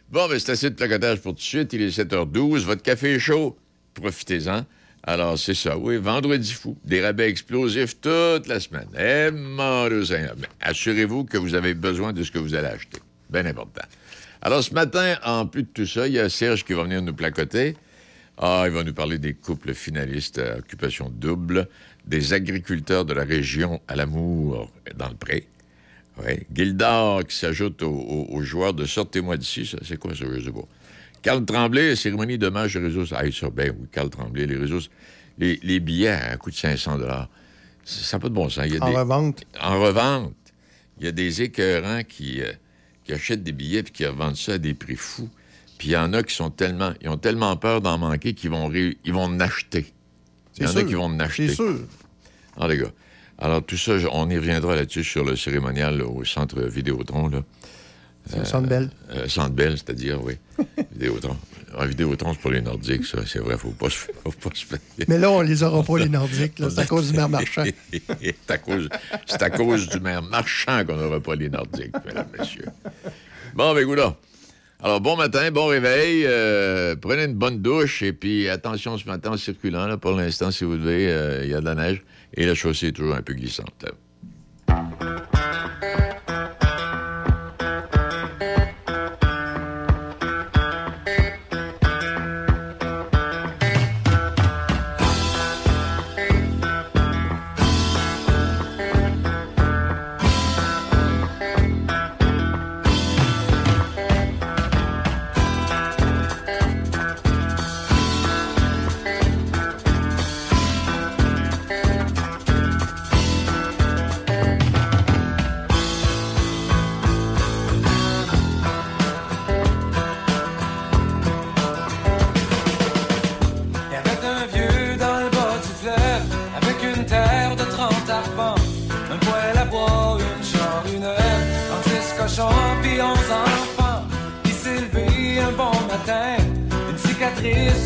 Bon, 0.09 0.27
ben, 0.27 0.39
c'est 0.39 0.53
assez 0.53 0.69
de 0.71 0.75
placotage 0.75 1.19
pour 1.21 1.33
tout 1.33 1.37
de 1.37 1.41
suite. 1.43 1.71
Il 1.73 1.81
est 1.83 1.89
7h12. 1.95 2.63
Votre 2.63 2.81
café 2.81 3.13
est 3.13 3.19
chaud. 3.19 3.57
Profitez-en. 3.93 4.65
Alors, 5.03 5.37
c'est 5.37 5.53
ça. 5.53 5.77
Oui, 5.77 5.97
vendredi 5.97 6.51
fou. 6.51 6.75
Des 6.83 7.01
rabais 7.03 7.29
explosifs 7.29 7.99
toute 8.01 8.47
la 8.47 8.59
semaine. 8.59 8.87
Eh, 8.97 9.29
mon 9.31 9.87
Assurez-vous 10.61 11.25
que 11.25 11.37
vous 11.37 11.53
avez 11.53 11.73
besoin 11.75 12.11
de 12.11 12.23
ce 12.23 12.31
que 12.31 12.39
vous 12.39 12.55
allez 12.55 12.67
acheter. 12.69 12.99
Bien 13.29 13.45
important. 13.45 13.83
Alors, 14.41 14.63
ce 14.63 14.73
matin, 14.73 15.15
en 15.23 15.45
plus 15.45 15.63
de 15.63 15.69
tout 15.73 15.85
ça, 15.85 16.07
il 16.07 16.13
y 16.13 16.19
a 16.19 16.27
Serge 16.29 16.63
qui 16.65 16.73
va 16.73 16.83
venir 16.83 17.01
nous 17.03 17.13
placoter. 17.13 17.75
Ah, 18.37 18.63
il 18.67 18.71
va 18.71 18.83
nous 18.83 18.93
parler 18.93 19.17
des 19.17 19.33
couples 19.33 19.73
finalistes 19.73 20.37
à 20.39 20.57
occupation 20.57 21.09
double, 21.09 21.67
des 22.05 22.33
agriculteurs 22.33 23.03
de 23.05 23.13
la 23.13 23.23
région 23.23 23.81
à 23.87 23.95
l'amour 23.95 24.71
dans 24.95 25.09
le 25.09 25.15
pré. 25.15 25.47
Oui. 26.19 26.33
Gildard 26.53 27.25
qui 27.25 27.35
s'ajoute 27.35 27.81
aux, 27.83 27.89
aux- 27.91 28.27
aux 28.35 28.41
joueurs 28.41 28.73
de 28.73 28.85
Sortez-moi 28.85 29.37
d'ici. 29.37 29.71
C'est 29.83 29.97
quoi 29.97 30.15
ça, 30.15 30.25
je 30.31 30.43
sais 30.45 30.51
pas. 30.51 30.65
Carl 31.23 31.43
Tremblay, 31.45 31.95
cérémonie 31.95 32.37
d'hommage 32.37 32.75
aux 32.75 32.81
réseaux. 32.81 33.03
Ah, 33.11 33.23
ça, 33.31 33.49
ben 33.49 33.73
oui, 33.77 33.87
Carl 33.91 34.09
Tremblay, 34.09 34.45
les 34.45 34.55
réseaux. 34.55 34.79
Les, 35.39 35.59
les 35.63 35.79
billets 35.79 36.07
à 36.09 36.33
un 36.33 36.37
coût 36.37 36.49
de 36.51 36.55
500 36.55 36.97
Ça 37.85 38.17
n'a 38.17 38.19
pas 38.21 38.29
de 38.29 38.33
bon 38.33 38.49
sens. 38.49 38.65
Il 38.67 38.73
y 38.73 38.77
a 38.77 38.83
En 38.83 38.89
des- 38.89 38.95
revente. 38.97 39.43
En 39.59 39.79
revente. 39.81 40.33
Il 40.99 41.05
y 41.05 41.07
a 41.07 41.11
des 41.11 41.41
écœurants 41.43 42.01
qui, 42.07 42.41
euh, 42.41 42.51
qui 43.03 43.13
achètent 43.13 43.43
des 43.43 43.51
billets 43.51 43.83
puis 43.83 43.93
qui 43.93 44.05
revendent 44.05 44.35
ça 44.37 44.53
à 44.53 44.57
des 44.57 44.73
prix 44.73 44.95
fous. 44.95 45.29
Puis 45.77 45.89
il 45.89 45.91
y 45.91 45.97
en 45.97 46.13
a 46.13 46.23
qui 46.23 46.33
sont 46.35 46.49
tellement, 46.49 46.93
ils 47.01 47.09
ont 47.09 47.17
tellement 47.17 47.55
peur 47.55 47.81
d'en 47.81 47.97
manquer 47.97 48.33
qu'ils 48.33 48.49
vont, 48.49 48.67
ré- 48.67 48.97
ils 49.05 49.13
vont 49.13 49.23
en 49.23 49.39
acheter. 49.39 49.93
Il 50.57 50.63
y 50.65 50.67
en 50.67 50.75
a 50.75 50.83
qui 50.83 50.93
vont 50.95 51.05
en 51.05 51.19
acheter. 51.19 51.49
C'est 51.49 51.55
sûr. 51.55 51.79
Ah, 52.59 52.67
les 52.67 52.77
gars. 52.77 52.91
Alors, 53.37 53.63
tout 53.63 53.77
ça, 53.77 53.93
on 54.11 54.29
y 54.29 54.35
reviendra 54.35 54.75
là-dessus 54.75 55.03
sur 55.03 55.23
le 55.23 55.35
cérémonial 55.35 55.99
là, 55.99 56.05
au 56.05 56.25
centre 56.25 56.59
Vidéotron. 56.61 57.29
Là. 57.29 57.43
Centre 58.43 58.67
Bell. 58.67 58.89
Euh, 59.11 59.27
centre 59.27 59.51
Bell, 59.51 59.77
c'est-à-dire, 59.77 60.21
oui. 60.23 60.33
Vidéotron. 60.91 61.37
Ah, 61.77 61.85
Vidéotron, 61.85 62.33
c'est 62.33 62.39
pour 62.41 62.51
les 62.51 62.61
Nordiques, 62.61 63.05
ça. 63.05 63.19
C'est 63.27 63.39
vrai, 63.39 63.57
faut 63.57 63.69
pas 63.69 63.89
se 63.89 63.97
faut 63.97 64.31
pas 64.31 64.49
se. 64.53 64.65
Mais 65.07 65.17
là, 65.17 65.31
on 65.31 65.41
les 65.41 65.63
aura 65.63 65.83
pas, 65.83 65.99
les 65.99 66.09
Nordiques. 66.09 66.53
C'est 66.57 66.79
à 66.79 66.85
cause 66.85 67.11
du 67.11 67.17
maire 67.17 67.29
marchand. 67.29 67.63
c'est 67.91 68.51
à 68.51 68.57
cause, 68.57 68.89
c'est 69.27 69.41
à 69.43 69.49
cause 69.49 69.87
du 69.87 69.99
maire 69.99 70.23
marchand 70.23 70.83
qu'on 70.85 70.97
n'aura 70.97 71.19
pas 71.19 71.35
les 71.35 71.49
Nordiques, 71.49 71.93
mesdames, 72.05 72.27
messieurs. 72.37 72.65
Bon, 73.53 73.73
ben, 73.73 73.95
là. 73.95 74.15
Alors, 74.83 75.01
bon 75.01 75.15
matin, 75.15 75.49
bon 75.49 75.65
réveil. 75.65 76.23
euh, 76.27 76.95
prenez 76.95 77.23
une 77.23 77.33
bonne 77.33 77.61
douche 77.63 78.03
et 78.03 78.13
puis 78.13 78.47
attention 78.47 78.95
ce 78.97 79.07
matin 79.07 79.31
en 79.31 79.37
circulant. 79.37 79.87
Là, 79.87 79.97
pour 79.97 80.11
l'instant, 80.11 80.51
si 80.51 80.65
vous 80.65 80.77
devez, 80.77 81.11
euh, 81.11 81.43
il 81.43 81.49
y 81.49 81.55
a 81.55 81.59
de 81.59 81.65
la 81.65 81.73
neige 81.73 82.03
et 82.35 82.45
la 82.45 82.53
chaussée 82.53 82.87
est 82.87 82.91
toujours 82.91 83.15
un 83.15 83.23
peu 83.23 83.33
glissante. 83.33 83.85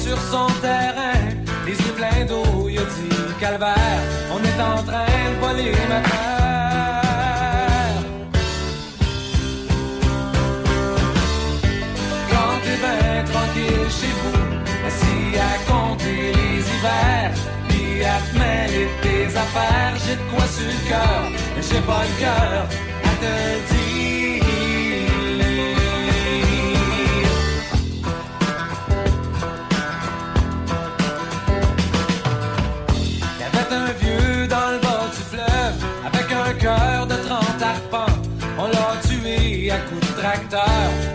Sur 0.04 0.18
son 0.32 0.48
terrain, 0.62 1.22
les 1.66 1.74
yeux 1.74 1.94
pleins 1.96 2.26
d'eau, 2.26 2.68
il 2.70 2.80
a 2.80 2.84
dit 2.84 3.34
calvaire, 3.40 4.02
on 4.34 4.40
est 4.44 4.62
en 4.62 4.84
train 4.84 5.06
de 5.32 5.36
voler 5.40 5.72
ma 5.90 6.02
terre. 6.02 6.22
Quand 12.32 12.54
t'es 12.64 12.78
bien 12.86 13.24
tranquille 13.32 13.90
chez 14.00 14.14
vous, 14.22 14.44
assis 14.88 15.38
à 15.38 15.72
compter 15.72 16.34
les 16.38 16.60
hivers, 16.72 17.34
puis 17.70 18.04
à 18.04 18.18
te 18.20 18.32
mêler 18.38 18.88
tes 19.02 19.26
affaires. 19.38 19.94
J'ai 20.06 20.16
de 20.16 20.26
quoi 20.32 20.46
sur 20.48 20.68
le 20.68 20.90
cœur, 20.90 21.24
j'ai 21.62 21.82
pas 21.82 22.04
le 22.04 22.14
cœur 22.20 22.68
à 23.04 23.12
te 23.22 23.74
dire. 23.74 23.81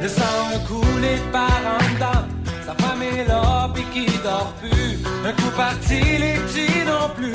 le 0.03 0.09
sang 0.09 0.59
coulé 0.67 1.17
par 1.31 1.61
en 1.75 1.95
dedans. 1.95 2.25
Sa 2.65 2.75
femme 2.75 3.03
est 3.03 3.25
là, 3.29 3.69
puis 3.75 3.85
qui 3.93 4.07
dort 4.25 4.53
plus. 4.61 4.99
Un 5.25 5.33
coup 5.33 5.51
parti, 5.57 6.01
les 6.19 6.35
petits 6.35 6.85
non 6.87 7.11
plus. 7.15 7.33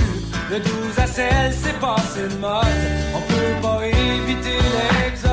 De 0.52 0.57
12 0.57 0.99
à 0.99 1.07
16, 1.07 1.57
c'est 1.64 1.80
passé 1.80 2.28
de 2.30 2.38
mode. 2.40 2.65
On 3.15 3.22
peut 3.22 3.56
pas 3.61 3.86
éviter 3.86 4.57
l'exode. 4.76 5.30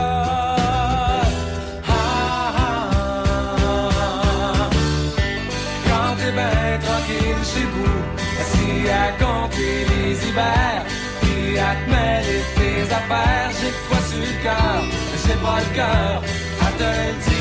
Ah, 1.89 2.53
ah, 2.59 2.91
ah. 2.93 3.89
chez 7.43 7.67
vous, 7.75 7.99
assis 8.41 8.89
à 8.91 8.93
compter 9.23 9.87
les 9.91 10.29
hivers, 10.29 10.83
puis 11.23 11.59
à 11.59 11.75
te 11.75 11.91
mêler 11.91 12.43
tes 12.57 12.83
affaires, 12.95 13.51
j'ai 13.59 13.73
quoi 13.89 14.01
sur 14.09 14.19
le 14.21 14.43
cœur, 14.43 14.83
j'ai 15.27 15.39
pas 15.45 15.59
le 15.61 15.71
cœur, 15.75 16.23
à 16.81 17.38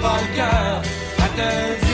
pas 0.00 0.18
le 0.20 0.36
cœur 0.36 0.82
à 1.18 1.87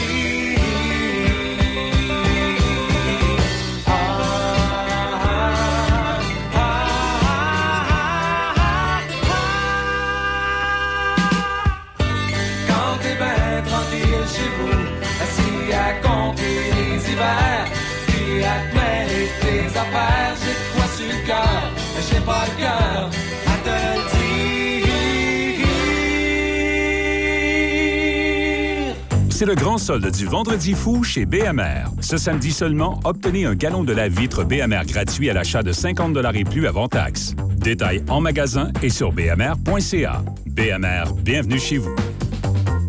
C'est 29.35 29.47
le 29.47 29.57
grand 29.57 29.79
solde 29.79 30.09
du 30.13 30.27
Vendredi 30.27 30.75
fou 30.75 31.03
chez 31.03 31.27
BMR. 31.27 31.91
Ce 32.01 32.17
samedi 32.17 32.53
seulement, 32.53 33.01
obtenez 33.03 33.47
un 33.47 33.57
gallon 33.57 33.83
de 33.83 33.93
la 33.93 34.07
vitre 34.07 34.45
BMR 34.45 34.87
gratuit 34.87 35.29
à 35.29 35.33
l'achat 35.33 35.65
de 35.65 35.73
50 35.73 36.17
et 36.35 36.45
plus 36.45 36.69
avant 36.69 36.87
taxe. 36.87 37.35
Détails 37.57 38.05
en 38.09 38.21
magasin 38.21 38.71
et 38.81 38.91
sur 38.91 39.11
bmr.ca. 39.11 40.23
BMR, 40.47 41.13
bienvenue 41.21 41.59
chez 41.59 41.79
vous. 41.79 41.97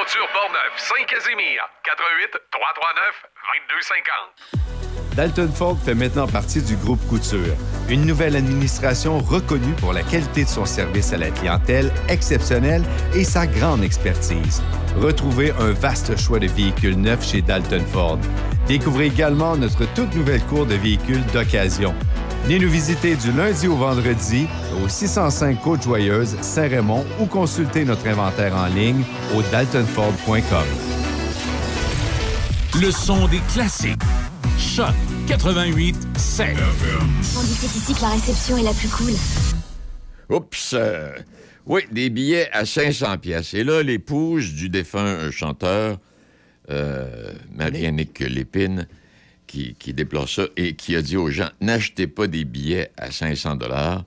Portneuf, 0.00 0.72
Saint-Casimir, 0.78 1.60
88 1.84 2.30
339 2.50 3.22
2250. 3.68 5.14
Dalton 5.14 5.52
Ford 5.52 5.76
fait 5.84 5.94
maintenant 5.94 6.26
partie 6.26 6.62
du 6.62 6.74
groupe 6.76 7.06
Couture, 7.06 7.54
une 7.90 8.06
nouvelle 8.06 8.34
administration 8.34 9.18
reconnue 9.18 9.74
pour 9.74 9.92
la 9.92 10.02
qualité 10.02 10.44
de 10.44 10.48
son 10.48 10.64
service 10.64 11.12
à 11.12 11.18
la 11.18 11.28
clientèle 11.30 11.92
exceptionnelle 12.08 12.82
et 13.14 13.24
sa 13.24 13.46
grande 13.46 13.84
expertise. 13.84 14.62
Retrouvez 14.96 15.52
un 15.58 15.72
vaste 15.72 16.18
choix 16.18 16.38
de 16.38 16.46
véhicules 16.46 16.98
neufs 16.98 17.28
chez 17.28 17.42
Dalton 17.42 17.84
Ford. 17.92 18.18
Découvrez 18.66 19.06
également 19.06 19.54
notre 19.54 19.84
toute 19.92 20.14
nouvelle 20.14 20.42
cour 20.46 20.64
de 20.64 20.76
véhicules 20.76 21.26
d'occasion. 21.26 21.94
Venez 22.44 22.58
nous 22.58 22.70
visiter 22.70 23.16
du 23.16 23.32
lundi 23.32 23.68
au 23.68 23.76
vendredi 23.76 24.46
au 24.82 24.88
605 24.88 25.60
Côte-Joyeuse, 25.60 26.36
Saint-Raymond 26.40 27.04
ou 27.20 27.26
consultez 27.26 27.84
notre 27.84 28.06
inventaire 28.08 28.56
en 28.56 28.66
ligne 28.66 29.02
au 29.36 29.42
daltonford.com. 29.52 30.66
Le 32.80 32.90
son 32.90 33.28
des 33.28 33.40
classiques. 33.52 34.00
Choc 34.58 34.94
88 35.28 35.96
7. 36.16 36.56
On 37.36 37.42
dit 37.42 37.54
c'est 37.54 37.76
ici 37.76 37.94
que 37.94 38.02
la 38.02 38.08
réception 38.08 38.56
est 38.56 38.62
la 38.62 38.72
plus 38.72 38.88
cool. 38.88 39.12
Oups! 40.30 40.74
euh, 40.74 41.12
oui, 41.66 41.82
des 41.92 42.10
billets 42.10 42.48
à 42.52 42.64
500 42.64 43.18
pièces. 43.18 43.54
Et 43.54 43.64
là, 43.64 43.82
l'épouse 43.82 44.54
du 44.54 44.68
défunt 44.68 45.30
chanteur, 45.30 45.98
euh, 46.70 47.32
Marie-Annick 47.54 48.20
Lépine, 48.20 48.86
qui, 49.50 49.92
déplore 49.92 50.28
ça 50.28 50.44
et 50.56 50.74
qui 50.74 50.94
a 50.96 51.02
dit 51.02 51.16
aux 51.16 51.30
gens, 51.30 51.50
n'achetez 51.60 52.06
pas 52.06 52.26
des 52.26 52.44
billets 52.44 52.90
à 52.96 53.10
500 53.10 53.56
dollars. 53.56 54.04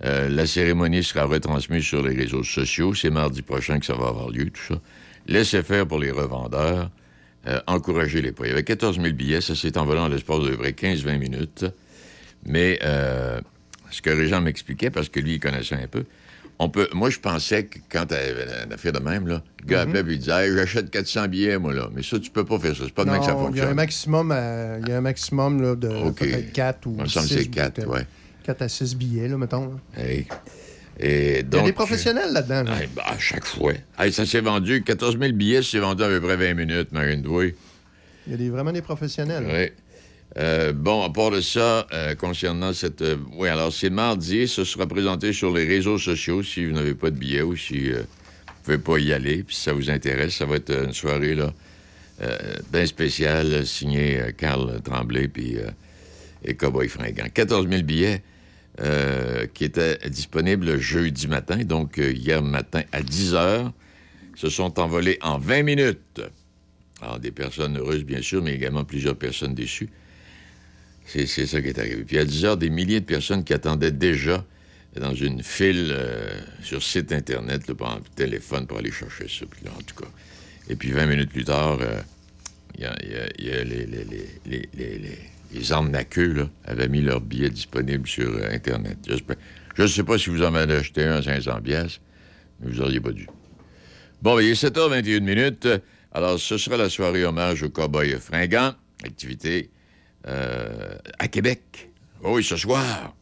la 0.00 0.46
cérémonie 0.46 1.02
sera 1.02 1.24
retransmise 1.24 1.82
sur 1.82 2.02
les 2.02 2.14
réseaux 2.14 2.44
sociaux. 2.44 2.94
C'est 2.94 3.10
mardi 3.10 3.42
prochain 3.42 3.80
que 3.80 3.86
ça 3.86 3.94
va 3.94 4.08
avoir 4.08 4.30
lieu, 4.30 4.50
tout 4.50 4.74
ça. 4.74 4.80
Laissez 5.26 5.62
faire 5.62 5.86
pour 5.86 5.98
les 5.98 6.10
revendeurs. 6.10 6.90
Euh, 7.48 7.60
encouragez 7.66 8.22
les 8.22 8.32
pas. 8.32 8.46
Il 8.46 8.50
y 8.50 8.52
avait 8.52 8.64
14 8.64 9.00
000 9.00 9.14
billets. 9.14 9.40
Ça 9.40 9.54
s'est 9.54 9.78
envolé 9.78 10.00
en 10.00 10.08
l'espace 10.08 10.40
de 10.40 10.50
vrai 10.50 10.70
15-20 10.70 11.18
minutes. 11.18 11.64
Mais 12.44 12.78
euh, 12.82 13.40
ce 13.90 14.02
que 14.02 14.10
Régent 14.10 14.40
m'expliquait, 14.40 14.90
parce 14.90 15.08
que 15.08 15.20
lui, 15.20 15.34
il 15.34 15.40
connaissait 15.40 15.76
un 15.76 15.86
peu, 15.86 16.04
on 16.58 16.68
peut. 16.68 16.88
Moi, 16.94 17.10
je 17.10 17.18
pensais 17.18 17.64
que 17.64 17.78
quand 17.90 18.06
t'avais 18.06 18.32
une 18.64 18.72
affaire 18.72 18.92
de 18.92 18.98
même, 19.00 19.26
là, 19.28 19.42
le 19.60 19.66
gars 19.66 19.84
Mhm. 19.84 19.96
appelait 19.96 20.14
et 20.14 20.18
disait 20.18 20.46
Hey, 20.48 20.54
j'achète 20.54 20.90
400 20.90 21.28
billets, 21.28 21.58
moi, 21.58 21.74
là. 21.74 21.88
Mais 21.94 22.02
ça, 22.02 22.18
tu 22.18 22.30
peux 22.30 22.44
pas 22.44 22.58
faire 22.58 22.74
ça. 22.76 22.84
C'est 22.86 22.94
pas 22.94 23.04
de 23.04 23.10
même 23.10 23.20
que 23.20 23.26
ça 23.26 23.32
Non, 23.32 23.50
il 23.50 23.56
y 23.56 23.60
a 23.60 23.64
un 23.64 23.66
fonctionne. 23.66 23.74
maximum, 23.76 24.30
à- 24.32 24.78
il 24.78 24.88
y 24.88 24.92
a 24.92 24.96
un 24.98 25.00
maximum 25.00 25.62
là, 25.62 25.74
de 25.74 25.88
OK. 25.88 26.18
peut-être 26.20 26.52
4 26.52 26.86
ou 26.86 26.94
Il 26.98 27.02
me 27.02 27.06
semble 27.08 27.26
que 27.28 27.32
6 27.34 27.38
c'est 27.44 27.50
quatre, 27.50 27.74
billets. 27.80 27.86
ouais. 27.88 28.06
4 28.44 28.62
à 28.62 28.68
6 28.68 28.94
billets, 28.96 29.28
là, 29.28 29.36
mettons. 29.36 29.66
là. 29.96 30.02
Hey. 30.02 30.26
Et 30.98 31.40
Il 31.40 31.54
y 31.54 31.58
a 31.58 31.62
des 31.62 31.72
professionnels 31.72 32.32
là-dedans. 32.32 32.62
là. 32.70 32.80
Hey, 32.80 32.88
bah, 32.94 33.02
à 33.06 33.18
chaque 33.18 33.44
fois. 33.44 33.74
Ça 34.10 34.24
s'est 34.24 34.40
vendu. 34.40 34.82
14 34.82 35.18
000 35.18 35.32
billets, 35.32 35.62
ça 35.62 35.72
s'est 35.72 35.78
vendu 35.78 36.02
à 36.02 36.08
peu 36.08 36.20
près 36.22 36.36
20 36.36 36.54
minutes, 36.54 36.90
Marine 36.92 37.20
Doué. 37.20 37.54
Il 38.26 38.32
y 38.32 38.34
a 38.34 38.38
des, 38.38 38.48
vraiment 38.50 38.72
des 38.72 38.80
professionnels. 38.82 39.44
Oui. 39.46 39.70
Euh, 40.38 40.72
bon, 40.74 41.02
à 41.02 41.08
part 41.10 41.30
de 41.30 41.40
ça, 41.40 41.86
euh, 41.92 42.14
concernant 42.14 42.74
cette... 42.74 43.00
euh, 43.00 43.16
oui, 43.32 43.48
alors 43.48 43.72
c'est 43.72 43.88
mardi, 43.88 44.46
ce 44.46 44.64
sera 44.64 44.86
présenté 44.86 45.32
sur 45.32 45.50
les 45.54 45.64
réseaux 45.64 45.96
sociaux 45.96 46.42
si 46.42 46.66
vous 46.66 46.72
n'avez 46.72 46.94
pas 46.94 47.10
de 47.10 47.16
billets 47.16 47.40
ou 47.42 47.56
si... 47.56 47.90
euh, 47.90 48.02
pouvez 48.62 48.76
pas 48.76 48.98
y 48.98 49.14
aller. 49.14 49.42
Puis 49.44 49.56
si 49.56 49.62
ça 49.62 49.72
vous 49.72 49.88
intéresse, 49.88 50.34
ça 50.34 50.44
va 50.44 50.56
être 50.56 50.70
une 50.70 50.92
soirée 50.92 51.34
là, 51.34 51.52
bien 52.72 52.84
spéciale, 52.84 53.64
signée 53.66 54.20
Carl 54.36 54.80
Tremblay 54.82 55.28
puis, 55.28 55.56
et 56.44 56.54
Cowboy 56.54 56.88
Fringant. 56.88 57.28
14 57.32 57.68
000 57.68 57.82
billets 57.82 58.22
qui 59.54 59.64
étaient 59.64 59.98
disponibles 60.08 60.78
jeudi 60.78 61.28
matin, 61.28 61.58
donc 61.58 61.98
hier 61.98 62.42
matin 62.42 62.82
à 62.90 63.02
10 63.02 63.34
heures, 63.34 63.72
se 64.34 64.48
sont 64.48 64.80
envolés 64.80 65.18
en 65.22 65.38
20 65.38 65.62
minutes. 65.62 66.22
Alors, 67.00 67.20
des 67.20 67.30
personnes 67.30 67.78
heureuses, 67.78 68.04
bien 68.04 68.22
sûr, 68.22 68.42
mais 68.42 68.54
également 68.54 68.84
plusieurs 68.84 69.16
personnes 69.16 69.54
déçues. 69.54 69.90
C'est 71.06 71.26
ça 71.26 71.62
qui 71.62 71.68
est 71.68 71.78
arrivé. 71.78 72.04
Puis 72.04 72.18
à 72.18 72.24
10 72.24 72.44
heures, 72.44 72.56
des 72.56 72.68
milliers 72.68 73.00
de 73.00 73.04
personnes 73.04 73.44
qui 73.44 73.54
attendaient 73.54 73.92
déjà 73.92 74.44
dans 75.00 75.14
une 75.14 75.42
file 75.42 75.90
euh, 75.90 76.28
sur 76.62 76.82
site 76.82 77.12
Internet, 77.12 77.68
là, 77.68 77.74
par 77.74 78.00
téléphone 78.14 78.66
pour 78.66 78.78
aller 78.78 78.90
chercher 78.90 79.28
ça. 79.28 79.46
Puis 79.48 79.64
là, 79.64 79.70
en 79.76 79.82
tout 79.82 79.94
cas. 79.94 80.08
Et 80.68 80.76
puis 80.76 80.90
20 80.90 81.06
minutes 81.06 81.30
plus 81.30 81.44
tard, 81.44 81.78
euh, 81.80 82.00
il 82.74 82.82
y 82.82 82.86
a, 82.86 82.94
les, 83.64 83.86
les, 83.86 84.68
les, 84.74 85.72
avaient 86.64 86.88
mis 86.88 87.02
leurs 87.02 87.20
billets 87.20 87.50
disponibles 87.50 88.08
sur 88.08 88.28
euh, 88.28 88.50
Internet. 88.50 88.98
Je 89.06 89.82
ne 89.82 89.86
sais 89.86 90.02
pas 90.02 90.18
si 90.18 90.30
vous 90.30 90.42
en 90.42 90.54
avez 90.54 90.74
acheté 90.74 91.04
un 91.04 91.16
à 91.16 91.22
500 91.22 91.60
pièces, 91.62 92.00
mais 92.60 92.70
vous 92.70 92.80
n'auriez 92.80 93.00
pas 93.00 93.12
dû. 93.12 93.26
Bon, 94.22 94.34
ben, 94.34 94.42
il 94.42 94.50
est 94.50 94.62
7h21 94.62 95.20
minutes. 95.20 95.68
Alors, 96.12 96.40
ce 96.40 96.58
sera 96.58 96.76
la 96.76 96.88
soirée 96.88 97.24
hommage 97.24 97.62
au 97.62 97.68
cowboy 97.68 98.18
fringant. 98.18 98.74
Activité 99.04 99.70
à 100.26 101.28
Québec. 101.28 101.90
Oh 102.22 102.36
oui, 102.36 102.44
ce 102.44 102.56
soir. 102.56 103.14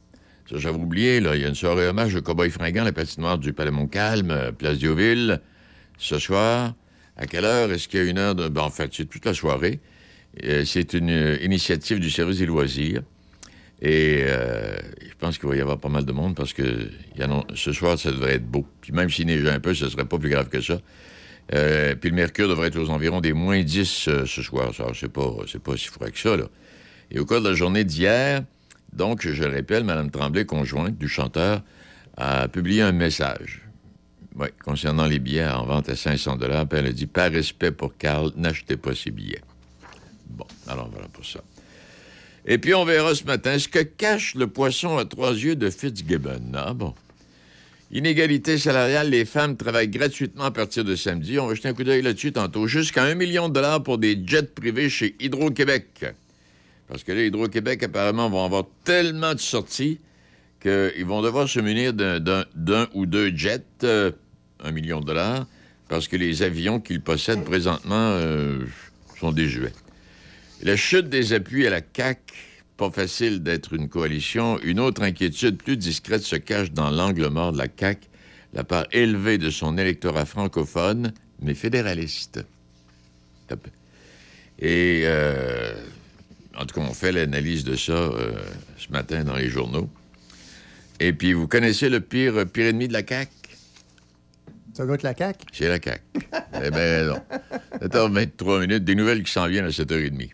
Ça, 0.48 0.58
j'avais 0.58 0.78
oublié, 0.78 1.20
là. 1.20 1.36
Il 1.36 1.42
y 1.42 1.44
a 1.44 1.48
une 1.48 1.54
soirée 1.54 1.88
hommage 1.88 2.14
au 2.14 2.22
cowboy 2.22 2.50
fringant, 2.50 2.84
la 2.84 2.92
patinoire 2.92 3.38
du 3.38 3.52
Palais 3.52 3.70
Montcalm, 3.70 4.30
euh, 4.30 4.52
Place 4.52 4.78
Diouville. 4.78 5.40
Ce 5.96 6.18
soir, 6.18 6.74
à 7.16 7.26
quelle 7.26 7.44
heure? 7.44 7.72
Est-ce 7.72 7.88
qu'il 7.88 8.00
y 8.00 8.06
a 8.06 8.10
une 8.10 8.18
heure 8.18 8.34
de... 8.34 8.48
Ben, 8.48 8.62
en 8.62 8.70
fait, 8.70 8.90
c'est 8.92 9.06
toute 9.06 9.24
la 9.24 9.32
soirée. 9.32 9.80
Euh, 10.44 10.64
c'est 10.66 10.92
une 10.92 11.10
euh, 11.10 11.38
initiative 11.42 11.98
du 11.98 12.10
service 12.10 12.38
des 12.38 12.46
loisirs. 12.46 13.02
Et 13.80 14.24
euh, 14.26 14.76
je 15.00 15.14
pense 15.18 15.38
qu'il 15.38 15.48
va 15.48 15.56
y 15.56 15.60
avoir 15.60 15.78
pas 15.78 15.88
mal 15.88 16.04
de 16.04 16.12
monde 16.12 16.34
parce 16.34 16.52
que 16.52 16.90
ce 17.54 17.72
soir, 17.72 17.98
ça 17.98 18.10
devrait 18.10 18.34
être 18.34 18.46
beau. 18.46 18.66
Puis 18.80 18.92
même 18.92 19.10
s'il 19.10 19.26
neigeait 19.26 19.50
un 19.50 19.60
peu, 19.60 19.74
ce 19.74 19.88
serait 19.88 20.04
pas 20.04 20.18
plus 20.18 20.30
grave 20.30 20.48
que 20.48 20.60
ça. 20.60 20.80
Euh, 21.52 21.94
puis 21.94 22.10
le 22.10 22.16
mercure 22.16 22.48
devrait 22.48 22.68
être 22.68 22.78
aux 22.78 22.90
environs 22.90 23.20
des 23.20 23.32
moins 23.32 23.62
10 23.62 24.08
euh, 24.08 24.26
ce 24.26 24.42
soir. 24.42 24.74
Ça, 24.74 24.86
c'est 24.94 25.12
pas, 25.12 25.30
pas 25.62 25.76
si 25.76 25.88
froid 25.88 26.08
que 26.08 26.18
ça, 26.18 26.36
là. 26.36 26.44
Et 27.14 27.20
au 27.20 27.24
cours 27.24 27.40
de 27.40 27.48
la 27.48 27.54
journée 27.54 27.84
d'hier, 27.84 28.42
donc, 28.92 29.26
je 29.26 29.44
le 29.44 29.56
rappelle, 29.56 29.84
Mme 29.84 30.10
Tremblay, 30.10 30.44
conjointe 30.44 30.98
du 30.98 31.08
chanteur, 31.08 31.62
a 32.16 32.48
publié 32.48 32.82
un 32.82 32.92
message. 32.92 33.62
Concernant 34.64 35.06
les 35.06 35.20
billets 35.20 35.46
en 35.46 35.64
vente 35.64 35.88
à 35.88 35.94
500 35.94 36.38
Puis 36.38 36.48
elle 36.72 36.86
a 36.86 36.92
dit 36.92 37.06
Par 37.06 37.30
respect 37.30 37.70
pour 37.70 37.96
Carl, 37.96 38.32
n'achetez 38.36 38.76
pas 38.76 38.94
ces 38.94 39.12
billets. 39.12 39.42
Bon, 40.28 40.46
alors 40.66 40.88
voilà 40.90 41.06
pour 41.08 41.24
ça. 41.24 41.40
Et 42.46 42.58
puis, 42.58 42.74
on 42.74 42.84
verra 42.84 43.14
ce 43.14 43.24
matin 43.24 43.58
ce 43.58 43.68
que 43.68 43.78
cache 43.78 44.34
le 44.34 44.48
poisson 44.48 44.98
à 44.98 45.04
trois 45.04 45.32
yeux 45.32 45.54
de 45.54 45.70
Fitzgibbon. 45.70 46.52
Ah 46.54 46.74
bon. 46.74 46.94
Inégalité 47.92 48.58
salariale, 48.58 49.10
les 49.10 49.24
femmes 49.24 49.56
travaillent 49.56 49.88
gratuitement 49.88 50.44
à 50.44 50.50
partir 50.50 50.84
de 50.84 50.96
samedi. 50.96 51.38
On 51.38 51.46
va 51.46 51.54
jeter 51.54 51.68
un 51.68 51.74
coup 51.74 51.84
d'œil 51.84 52.02
là-dessus 52.02 52.32
tantôt. 52.32 52.66
Jusqu'à 52.66 53.04
un 53.04 53.14
million 53.14 53.48
de 53.48 53.54
dollars 53.54 53.84
pour 53.84 53.98
des 53.98 54.20
jets 54.26 54.42
privés 54.42 54.88
chez 54.88 55.14
Hydro-Québec. 55.20 56.14
Parce 56.88 57.02
que 57.02 57.12
là, 57.12 57.22
Hydro-Québec, 57.24 57.82
apparemment, 57.82 58.28
vont 58.28 58.44
avoir 58.44 58.64
tellement 58.84 59.34
de 59.34 59.40
sorties 59.40 59.98
qu'ils 60.60 61.04
vont 61.06 61.22
devoir 61.22 61.48
se 61.48 61.60
munir 61.60 61.92
d'un- 61.92 62.86
ou 62.94 63.06
deux 63.06 63.34
jets, 63.36 63.62
euh, 63.84 64.10
un 64.62 64.70
million 64.70 65.00
de 65.00 65.06
dollars, 65.06 65.46
parce 65.88 66.08
que 66.08 66.16
les 66.16 66.42
avions 66.42 66.80
qu'ils 66.80 67.00
possèdent 67.00 67.44
présentement 67.44 67.94
euh, 68.16 68.64
sont 69.18 69.32
désuets. 69.32 69.72
La 70.62 70.76
chute 70.76 71.08
des 71.08 71.32
appuis 71.32 71.66
à 71.66 71.70
la 71.70 71.80
CAQ, 71.94 72.20
pas 72.76 72.90
facile 72.90 73.42
d'être 73.42 73.74
une 73.74 73.88
coalition. 73.88 74.58
Une 74.62 74.80
autre 74.80 75.02
inquiétude 75.02 75.56
plus 75.58 75.76
discrète 75.76 76.22
se 76.22 76.36
cache 76.36 76.72
dans 76.72 76.90
l'angle 76.90 77.28
mort 77.28 77.52
de 77.52 77.58
la 77.58 77.66
CAQ, 77.68 78.08
la 78.54 78.64
part 78.64 78.86
élevée 78.92 79.36
de 79.38 79.50
son 79.50 79.76
électorat 79.78 80.24
francophone, 80.24 81.12
mais 81.40 81.54
fédéraliste. 81.54 82.44
Et, 84.60 85.02
euh, 85.04 85.74
en 86.56 86.66
tout 86.66 86.74
cas, 86.80 86.86
on 86.88 86.94
fait 86.94 87.12
l'analyse 87.12 87.64
de 87.64 87.76
ça 87.76 87.92
euh, 87.92 88.32
ce 88.76 88.90
matin 88.92 89.24
dans 89.24 89.36
les 89.36 89.48
journaux. 89.48 89.88
Et 91.00 91.12
puis, 91.12 91.32
vous 91.32 91.48
connaissez 91.48 91.88
le 91.88 92.00
pire, 92.00 92.46
pire 92.46 92.66
ennemi 92.66 92.88
de 92.88 92.92
la 92.92 93.06
CAQ? 93.06 93.30
Ça 94.74 94.86
doit 94.86 94.94
être 94.96 95.02
la 95.02 95.14
CAQ. 95.16 95.44
C'est 95.52 95.68
la 95.68 95.80
CAQ. 95.80 96.02
eh 96.64 96.70
bien, 96.70 97.04
non. 97.04 97.22
7h23 97.82 98.60
minutes, 98.60 98.84
des 98.84 98.94
nouvelles 98.94 99.22
qui 99.22 99.32
s'en 99.32 99.46
viennent 99.48 99.66
à 99.66 99.70
7h30. 99.70 100.30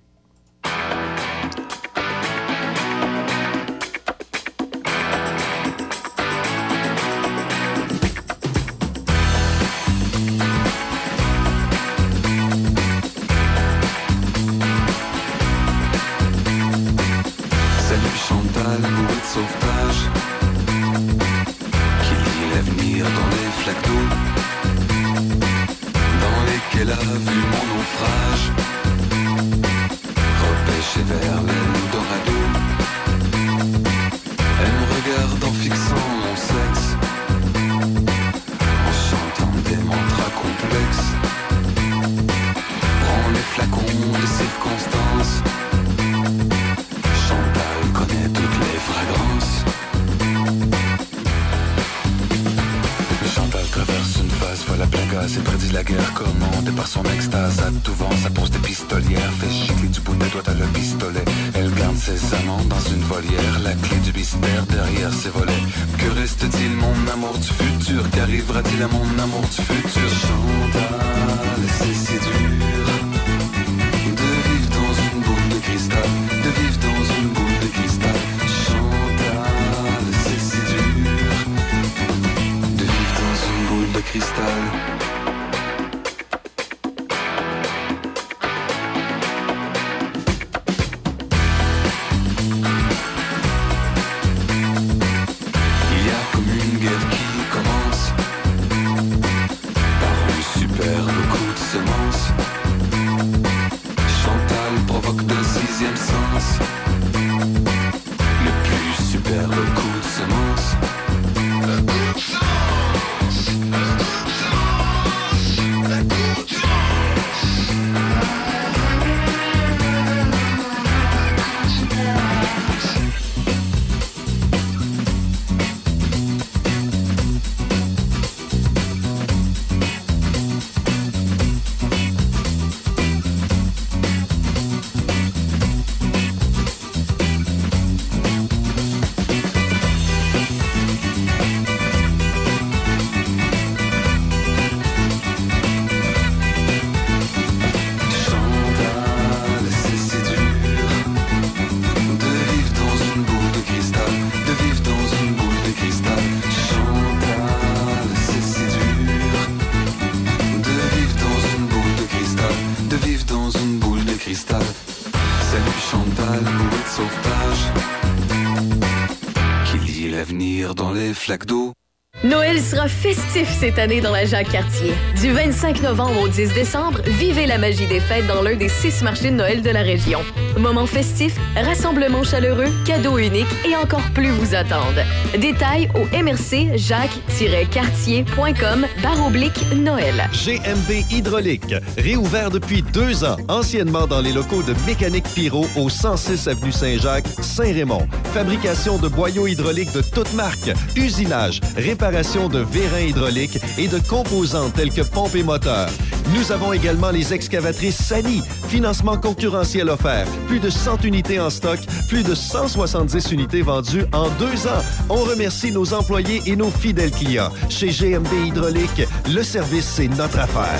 Cette 173.31 173.79
année 173.79 174.01
dans 174.01 174.11
la 174.11 174.25
Jacques-Cartier. 174.25 174.93
Du 175.21 175.31
25 175.31 175.83
novembre 175.83 176.23
au 176.23 176.29
10 176.29 176.53
décembre, 176.53 177.01
vivez 177.07 177.47
la 177.47 177.59
magie 177.59 177.87
des 177.87 178.01
fêtes 178.01 178.27
dans 178.27 178.43
l'un 178.43 178.57
des 178.57 178.69
six 178.69 179.03
marchés 179.03 179.31
de 179.31 179.37
Noël 179.37 179.63
de 179.63 179.71
la 179.71 179.83
région. 179.83 180.19
Moments 180.59 180.87
festifs, 180.87 181.37
rassemblements 181.55 182.25
chaleureux, 182.25 182.67
cadeaux 182.85 183.19
uniques 183.19 183.47
et 183.65 183.77
encore 183.77 184.03
plus 184.15 184.31
vous 184.31 184.57
attendent. 184.57 185.05
Détails 185.39 185.89
au 185.95 186.07
mrc 186.17 186.77
jacques-cartier.com 186.77 188.87
barre 189.01 189.27
oblique 189.27 189.65
Noël. 189.77 190.29
GMB 190.33 191.13
Hydraulique, 191.13 191.77
réouvert 191.99 192.51
depuis 192.51 192.83
deux 192.83 193.23
ans, 193.23 193.37
anciennement 193.49 194.09
dans 194.09 194.21
les 194.21 194.33
locaux 194.33 194.63
de 194.63 194.75
Mécanique 194.87 195.29
Pyro 195.35 195.69
au 195.77 195.89
106 195.89 196.49
avenue 196.49 196.73
Saint-Jacques, 196.73 197.29
Saint-Raymond. 197.41 198.09
Fabrication 198.33 198.97
de 198.99 199.09
boyaux 199.09 199.49
hydrauliques 199.49 199.93
de 199.93 200.03
toutes 200.03 200.33
marques, 200.35 200.71
usinage, 200.95 201.61
réparation 201.77 202.49
de 202.49 202.61
vérins 202.61 203.01
hydrauliques 203.01 203.59
et 203.77 203.89
de 203.89 203.99
composants 203.99 204.71
tels 204.71 204.93
que 204.93 205.03
pompes 205.03 205.35
et 205.35 205.43
moteurs. 205.43 205.91
Nous 206.33 206.53
avons 206.53 206.73
également 206.73 207.11
les 207.11 207.35
excavatrices 207.35 207.97
Sani, 207.97 208.41
financement 208.69 209.17
concurrentiel 209.17 209.89
offert, 209.89 210.27
plus 210.47 210.61
de 210.61 210.71
100 210.71 211.05
unités 211.05 211.41
en 211.41 211.51
stock, 211.51 211.81
plus 212.09 212.23
de 212.23 212.37
170 212.37 213.33
unités 213.33 213.63
vendues 213.63 214.05
en 214.13 214.29
deux 214.39 214.67
ans. 214.69 214.83
On 215.09 215.23
remercie 215.25 215.73
nos 215.73 215.93
employés 215.93 216.41
et 216.47 216.55
nos 216.55 216.71
fidèles 216.71 217.11
clients. 217.11 217.51
Chez 217.69 217.89
GMB 217.89 218.33
Hydraulique, 218.47 219.03
le 219.29 219.43
service, 219.43 219.87
c'est 219.87 220.09
notre 220.09 220.39
affaire. 220.39 220.79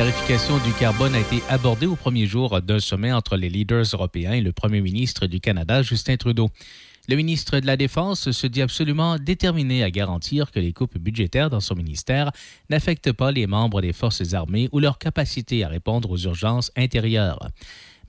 Tarification 0.00 0.56
du 0.64 0.72
carbone 0.72 1.14
a 1.14 1.20
été 1.20 1.42
abordée 1.50 1.84
au 1.84 1.94
premier 1.94 2.24
jour 2.24 2.62
d'un 2.62 2.80
sommet 2.80 3.12
entre 3.12 3.36
les 3.36 3.50
leaders 3.50 3.84
européens 3.92 4.32
et 4.32 4.40
le 4.40 4.50
premier 4.50 4.80
ministre 4.80 5.26
du 5.26 5.40
Canada, 5.40 5.82
Justin 5.82 6.16
Trudeau. 6.16 6.48
Le 7.06 7.16
ministre 7.16 7.60
de 7.60 7.66
la 7.66 7.76
Défense 7.76 8.30
se 8.30 8.46
dit 8.46 8.62
absolument 8.62 9.18
déterminé 9.18 9.84
à 9.84 9.90
garantir 9.90 10.52
que 10.52 10.58
les 10.58 10.72
coupes 10.72 10.96
budgétaires 10.96 11.50
dans 11.50 11.60
son 11.60 11.74
ministère 11.74 12.32
n'affectent 12.70 13.12
pas 13.12 13.30
les 13.30 13.46
membres 13.46 13.82
des 13.82 13.92
forces 13.92 14.32
armées 14.32 14.70
ou 14.72 14.78
leur 14.78 14.96
capacité 14.96 15.64
à 15.64 15.68
répondre 15.68 16.10
aux 16.10 16.18
urgences 16.18 16.72
intérieures. 16.78 17.50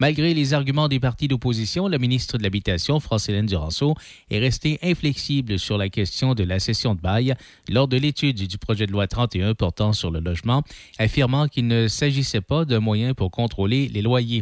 Malgré 0.01 0.33
les 0.33 0.55
arguments 0.55 0.87
des 0.87 0.99
partis 0.99 1.27
d'opposition, 1.27 1.87
la 1.87 1.99
ministre 1.99 2.39
de 2.39 2.41
l'Habitation, 2.41 2.99
France-Hélène 2.99 3.45
Duranceau, 3.45 3.93
est 4.31 4.39
restée 4.39 4.79
inflexible 4.81 5.59
sur 5.59 5.77
la 5.77 5.89
question 5.89 6.33
de 6.33 6.43
la 6.43 6.57
cession 6.57 6.95
de 6.95 6.99
bail 6.99 7.35
lors 7.69 7.87
de 7.87 7.97
l'étude 7.97 8.47
du 8.47 8.57
projet 8.57 8.87
de 8.87 8.91
loi 8.91 9.05
31 9.05 9.53
portant 9.53 9.93
sur 9.93 10.09
le 10.09 10.19
logement, 10.19 10.63
affirmant 10.97 11.47
qu'il 11.47 11.67
ne 11.67 11.87
s'agissait 11.87 12.41
pas 12.41 12.65
d'un 12.65 12.79
moyen 12.79 13.13
pour 13.13 13.29
contrôler 13.29 13.89
les 13.89 14.01
loyers. 14.01 14.41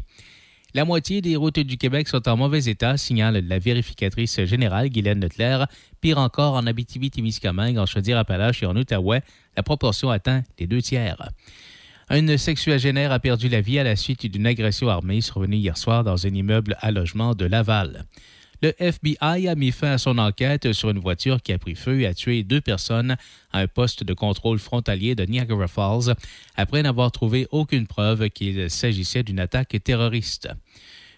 La 0.73 0.85
moitié 0.85 1.19
des 1.19 1.35
routes 1.35 1.59
du 1.59 1.75
Québec 1.75 2.07
sont 2.07 2.29
en 2.29 2.37
mauvais 2.37 2.63
état, 2.63 2.95
signale 2.95 3.45
la 3.45 3.59
vérificatrice 3.59 4.41
générale 4.45 4.87
Guylaine 4.87 5.19
Leclerc. 5.19 5.67
Pire 5.99 6.19
encore, 6.19 6.53
en 6.53 6.67
Abitibi-Témiscamingue, 6.67 7.79
en 7.79 7.85
Chaudière-Appalaches 7.85 8.63
et 8.63 8.65
en 8.65 8.77
Outaouais, 8.77 9.23
la 9.57 9.63
proportion 9.63 10.09
atteint 10.09 10.41
les 10.57 10.67
deux 10.67 10.81
tiers. 10.81 11.17
Un 12.11 12.37
sexuagénaire 12.37 13.11
a 13.11 13.19
perdu 13.19 13.49
la 13.49 13.61
vie 13.61 13.77
à 13.77 13.83
la 13.83 13.95
suite 13.95 14.25
d'une 14.25 14.47
agression 14.47 14.89
armée 14.89 15.21
survenue 15.21 15.57
hier 15.57 15.77
soir 15.77 16.03
dans 16.03 16.25
un 16.25 16.33
immeuble 16.33 16.75
à 16.79 16.89
logement 16.89 17.35
de 17.35 17.45
Laval. 17.45 18.05
Le 18.63 18.73
FBI 18.81 19.47
a 19.47 19.53
mis 19.53 19.71
fin 19.71 19.91
à 19.91 19.97
son 19.99 20.17
enquête 20.17 20.73
sur 20.73 20.89
une 20.89 20.97
voiture 20.97 21.39
qui 21.39 21.53
a 21.53 21.59
pris 21.59 21.75
feu 21.75 22.01
et 22.01 22.07
a 22.07 22.15
tué 22.15 22.41
deux 22.41 22.61
personnes 22.61 23.15
à 23.53 23.59
un 23.59 23.67
poste 23.67 24.03
de 24.03 24.15
contrôle 24.15 24.57
frontalier 24.57 25.13
de 25.13 25.23
Niagara 25.23 25.67
Falls 25.67 26.15
après 26.55 26.81
n'avoir 26.81 27.11
trouvé 27.11 27.47
aucune 27.51 27.85
preuve 27.85 28.31
qu'il 28.31 28.71
s'agissait 28.71 29.21
d'une 29.21 29.39
attaque 29.39 29.77
terroriste. 29.83 30.49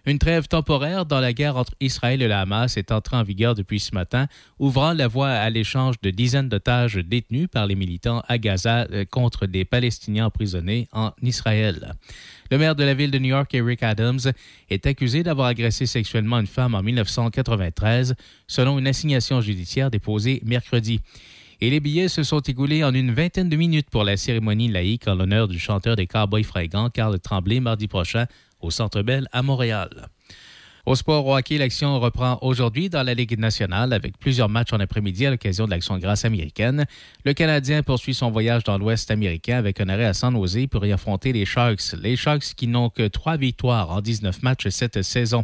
Une 0.06 0.18
trêve 0.18 0.48
temporaire 0.48 1.06
dans 1.06 1.20
la 1.20 1.32
guerre 1.32 1.58
entre 1.58 1.74
Israël 1.80 2.24
et 2.24 2.28
le 2.28 2.34
Hamas 2.34 2.76
est 2.76 2.92
entrée 2.92 3.18
en 3.18 3.24
vigueur 3.24 3.54
depuis 3.54 3.80
ce 3.80 3.94
matin, 3.94 4.28
ouvrant 4.58 4.94
la 4.94 5.08
voie 5.08 5.30
à 5.30 5.48
l'échange 5.52 6.02
de 6.02 6.10
dizaines 6.10 6.50
d'otages 6.50 6.96
détenus 6.96 7.48
par 7.52 7.68
les 7.68 7.76
militants 7.76 8.24
à 8.28 8.40
Gaza 8.40 8.88
euh, 8.92 9.06
contre 9.06 9.46
des 9.46 9.64
Palestiniens 9.64 10.26
emprisonnés 10.26 10.88
en 10.92 11.12
Israël. 11.22 11.94
Le 12.50 12.58
maire 12.58 12.76
de 12.76 12.84
la 12.84 12.96
ville 12.96 13.12
de 13.12 13.20
New 13.20 13.28
York, 13.30 13.54
Eric 13.54 13.84
Adams, 13.84 14.20
est 14.72 14.88
accusé 14.88 15.22
d'avoir 15.22 15.48
agressé 15.48 15.86
sexuellement 15.86 16.40
une 16.40 16.48
femme 16.48 16.74
en 16.74 16.82
1993, 16.82 18.16
selon 18.48 18.80
une 18.80 18.88
assignation 18.88 19.40
judiciaire 19.40 19.92
déposée 19.92 20.42
mercredi. 20.44 21.00
Et 21.64 21.70
les 21.70 21.80
billets 21.80 22.08
se 22.08 22.24
sont 22.24 22.40
écoulés 22.40 22.84
en 22.84 22.92
une 22.92 23.14
vingtaine 23.14 23.48
de 23.48 23.56
minutes 23.56 23.92
pour 23.92 24.04
la 24.04 24.18
cérémonie 24.18 24.68
laïque 24.68 25.08
en 25.08 25.14
l'honneur 25.14 25.48
du 25.48 25.60
chanteur 25.60 25.96
des 25.96 26.08
Cowboys 26.08 26.44
fringants, 26.44 26.90
Carl 26.90 27.20
Tremblay, 27.20 27.60
mardi 27.60 27.88
prochain 27.88 28.26
au 28.62 28.72
Centre 28.72 29.02
Bell 29.02 29.28
à 29.32 29.42
Montréal. 29.42 30.10
Au 30.86 30.96
sport 30.96 31.28
au 31.28 31.38
hockey, 31.38 31.60
l'action 31.60 32.00
reprend 32.00 32.40
aujourd'hui 32.42 32.90
dans 32.90 33.04
la 33.04 33.14
Ligue 33.14 33.38
nationale 33.38 33.94
avec 33.94 34.18
plusieurs 34.18 34.50
matchs 34.50 34.74
en 34.74 34.80
après-midi 34.80 35.28
à 35.28 35.30
l'occasion 35.30 35.66
de 35.66 35.70
l'action 35.70 35.98
grâce 36.00 36.26
américaine. 36.26 36.86
Le 37.24 37.34
Canadien 37.34 37.84
poursuit 37.84 38.16
son 38.16 38.32
voyage 38.32 38.64
dans 38.64 38.80
l'Ouest 38.80 39.12
américain 39.12 39.58
avec 39.58 39.80
un 39.80 39.90
arrêt 39.90 40.06
à 40.06 40.14
San 40.14 40.34
Jose 40.34 40.66
pour 40.72 40.84
y 40.86 40.92
affronter 40.92 41.34
les 41.34 41.46
Sharks. 41.46 41.94
Les 42.02 42.16
Sharks 42.16 42.56
qui 42.56 42.66
n'ont 42.66 42.90
que 42.90 43.08
trois 43.08 43.38
victoires 43.38 43.92
en 43.92 44.02
19 44.02 44.42
matchs 44.42 44.70
cette 44.70 45.04
saison. 45.04 45.44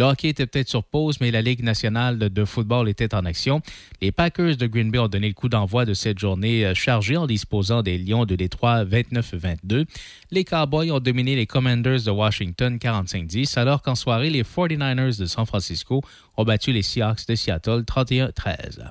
Le 0.00 0.26
était 0.26 0.46
peut-être 0.46 0.70
sur 0.70 0.82
pause, 0.82 1.18
mais 1.20 1.30
la 1.30 1.42
Ligue 1.42 1.62
nationale 1.62 2.18
de 2.18 2.44
football 2.46 2.88
était 2.88 3.14
en 3.14 3.26
action. 3.26 3.60
Les 4.00 4.12
Packers 4.12 4.56
de 4.56 4.66
Green 4.66 4.90
Bay 4.90 4.98
ont 4.98 5.08
donné 5.08 5.28
le 5.28 5.34
coup 5.34 5.50
d'envoi 5.50 5.84
de 5.84 5.92
cette 5.92 6.18
journée 6.18 6.64
euh, 6.64 6.72
chargée 6.72 7.18
en 7.18 7.26
disposant 7.26 7.82
des 7.82 7.98
Lions 7.98 8.24
de 8.24 8.34
Détroit 8.34 8.86
29-22. 8.86 9.84
Les 10.30 10.44
Cowboys 10.44 10.90
ont 10.90 11.00
dominé 11.00 11.36
les 11.36 11.44
Commanders 11.44 12.02
de 12.02 12.10
Washington 12.10 12.78
45-10, 12.78 13.58
alors 13.58 13.82
qu'en 13.82 13.94
soirée, 13.94 14.30
les 14.30 14.42
49ers 14.42 15.20
de 15.20 15.26
San 15.26 15.44
Francisco 15.44 16.00
ont 16.38 16.44
battu 16.44 16.72
les 16.72 16.80
Seahawks 16.80 17.26
de 17.28 17.34
Seattle 17.34 17.82
31-13. 17.82 18.88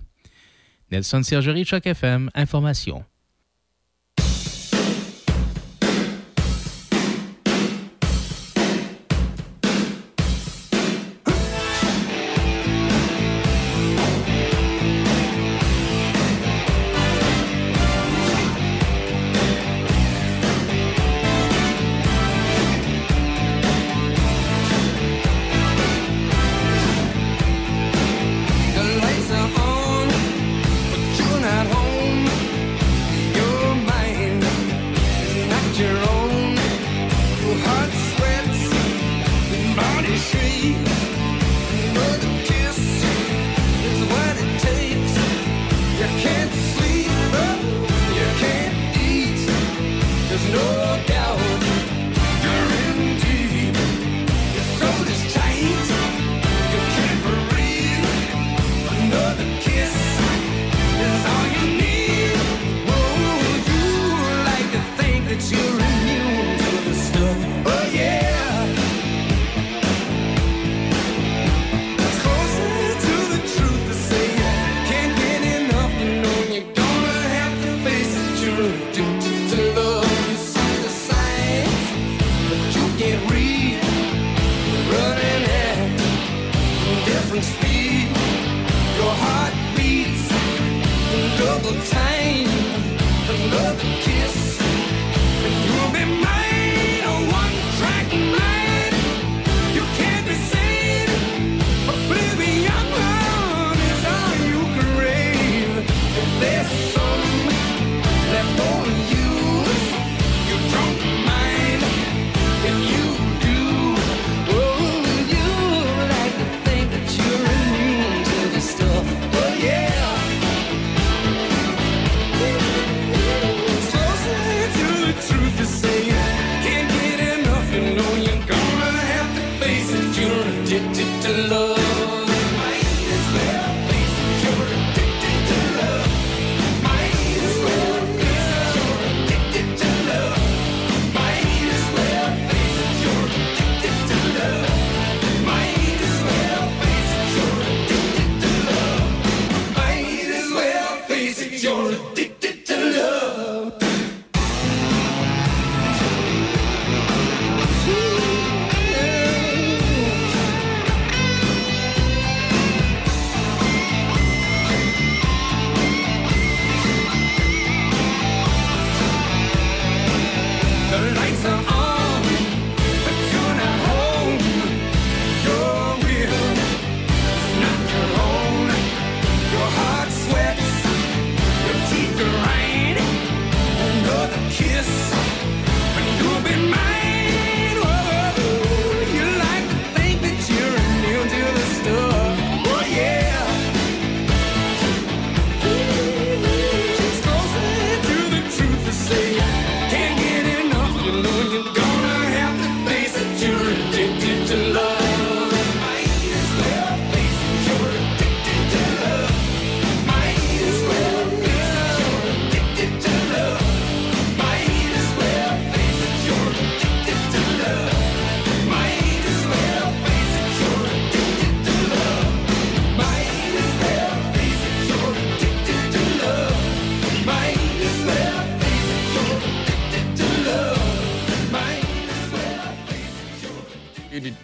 Nelson 0.92 1.24
Sergerie, 1.24 1.66
Choc 1.66 1.88
FM, 1.88 2.30
Information. 2.36 3.04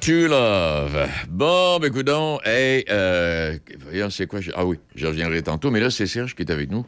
To 0.06 0.28
Love? 0.28 1.10
Bon, 1.30 1.80
ben, 1.80 1.92
coudon, 1.92 2.40
hey, 2.46 2.86
euh, 2.90 3.58
voyons, 3.80 4.10
c'est 4.12 4.28
quoi? 4.28 4.40
Ah 4.56 4.64
oui, 4.66 4.78
je 4.96 5.08
reviendrai 5.08 5.42
tantôt, 5.42 5.72
mais 5.72 5.80
là, 5.80 5.90
c'est 5.90 6.06
Serge 6.06 6.36
qui 6.36 6.44
est 6.44 6.52
avec 6.52 6.70
nous. 6.70 6.86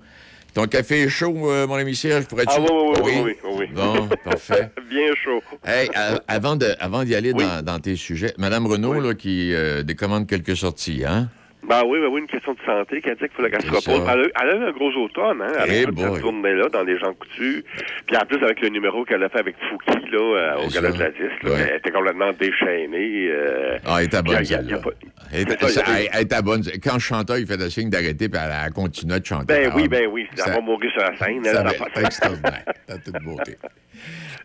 Ton 0.54 0.66
café 0.68 1.02
est 1.04 1.10
chaud, 1.10 1.34
euh, 1.52 1.66
mon 1.66 1.76
ami 1.76 1.96
Serge, 1.96 2.26
pourrais-tu... 2.26 2.54
Ah 2.56 2.60
oui, 2.62 2.68
oui, 2.70 3.02
oui, 3.04 3.12
oui, 3.24 3.36
oui, 3.44 3.52
oui. 3.60 3.66
Bon, 3.74 4.08
parfait. 4.24 4.70
Bien 4.90 5.14
chaud. 5.24 5.42
Hey, 5.66 5.90
avant 6.28 6.56
de- 6.56 6.76
avant 6.80 7.04
d'y 7.04 7.16
aller 7.16 7.34
dans, 7.34 7.64
dans 7.64 7.80
tes 7.80 7.96
sujets, 7.96 8.34
Madame 8.38 8.68
Renault, 8.68 9.00
là, 9.00 9.14
qui 9.16 9.54
euh, 9.54 9.82
décommande 9.84 10.28
quelques 10.28 10.56
sorties, 10.56 11.04
hein? 11.06 11.30
Ben 11.68 11.82
oui, 11.86 12.00
ben 12.00 12.08
oui, 12.08 12.22
une 12.22 12.28
question 12.28 12.54
de 12.54 12.60
santé 12.66 13.02
qui 13.02 13.10
a 13.10 13.16
dit 13.16 13.20
qu'il 13.20 13.30
fallait 13.32 13.50
qu'elle 13.52 13.62
se 13.62 13.68
repose. 13.68 14.08
Elle 14.10 14.20
a, 14.22 14.44
elle 14.44 14.50
a 14.50 14.56
eu 14.56 14.70
un 14.70 14.72
gros 14.72 14.92
automne, 15.04 15.42
hein, 15.42 15.52
avec 15.60 15.72
Eh 15.76 15.84
toute 15.86 15.96
boy. 15.96 16.06
cette 16.14 16.22
tournée-là 16.22 16.70
dans 16.70 16.84
les 16.84 16.98
gens 16.98 17.14
coutus. 17.14 17.64
Puis 18.08 18.16
en 18.16 18.26
plus, 18.26 18.42
avec 18.44 18.62
le 18.62 18.70
numéro 18.70 19.04
qu'elle 19.04 19.22
a 19.24 19.30
fait 19.30 19.40
avec 19.40 19.56
Fouki, 19.70 20.10
là, 20.12 20.18
euh, 20.20 20.66
au 20.66 20.70
Gala 20.70 20.92
de 20.92 21.00
la 21.00 21.10
Disque, 21.12 21.44
là, 21.44 21.50
Ouais. 21.52 21.68
elle 21.70 21.76
était 21.78 21.92
complètement 21.92 22.32
déchaînée. 22.32 23.28
euh, 23.30 23.78
Ah, 23.86 23.98
elle 24.00 24.06
était 24.06 24.22
bonne, 24.22 24.38
il 24.42 24.50
y 24.52 24.56
a- 24.56 24.62
il 24.62 24.70
y 24.70 24.74
a 24.74 24.78
celle-là. 24.78 24.78
pas- 24.80 25.17
Elle 25.32 25.52
a- 25.52 26.00
elle- 26.00 26.10
elle 26.14 26.22
était 26.22 26.42
bonne. 26.42 26.64
Quand 26.84 26.94
le 26.94 27.00
chanteur, 27.00 27.38
il 27.38 27.46
fait 27.48 27.58
le 27.58 27.70
signe 27.70 27.90
d'arrêter, 27.90 28.30
puis 28.30 28.40
elle, 28.44 28.54
elle 28.66 28.72
continuait 28.74 29.20
de 29.20 29.26
chanter. 29.26 29.46
Ben 29.48 29.72
oui, 29.76 29.88
ben 29.88 30.08
oui. 30.12 30.28
Elle 30.34 30.38
ça- 30.40 30.52
va 30.52 30.62
mourir 30.62 30.92
sur 30.92 31.02
la 31.02 31.16
scène. 31.18 31.44
ça 31.44 31.64
elle, 31.66 31.82
C'est 31.96 32.06
extraordinaire. 32.06 32.64
Ça 32.88 32.98
toute 33.00 33.22
beauté. 33.24 33.58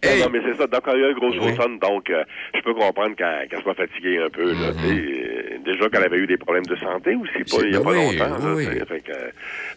Non, 0.05 0.11
non, 0.25 0.31
mais 0.33 0.41
c'est 0.45 0.57
ça. 0.59 0.67
Donc, 0.67 0.83
il 0.89 1.01
y 1.01 1.05
a 1.05 1.09
eu 1.09 1.11
un 1.11 1.15
gros 1.15 1.29
automne, 1.31 1.79
donc 1.79 2.11
euh, 2.11 2.25
je 2.57 2.61
peux 2.63 2.75
comprendre 2.75 3.15
qu'elle 3.15 3.47
qu'elle 3.49 3.63
soit 3.63 3.75
fatiguée 3.75 4.19
un 4.19 4.31
peu. 4.31 4.51
Là, 4.53 4.73
sais. 4.73 4.89
Euh, 4.89 5.39
Déjà 5.65 5.89
qu'elle 5.89 6.03
avait 6.03 6.17
eu 6.19 6.27
des 6.27 6.37
problèmes 6.39 6.67
de 6.67 6.75
santé 6.75 7.15
aussi, 7.15 7.33
pas, 7.45 7.63
Mm-hmm. 7.63 7.65
Il 7.67 7.71
n'y 7.71 7.77
a 7.77 7.79
ben 7.79 7.85
pas 7.85 7.91
oui, 7.93 8.17
longtemps. 8.19 8.55
oui. 8.57 8.65
Fait 8.89 9.05
euh, 9.11 9.31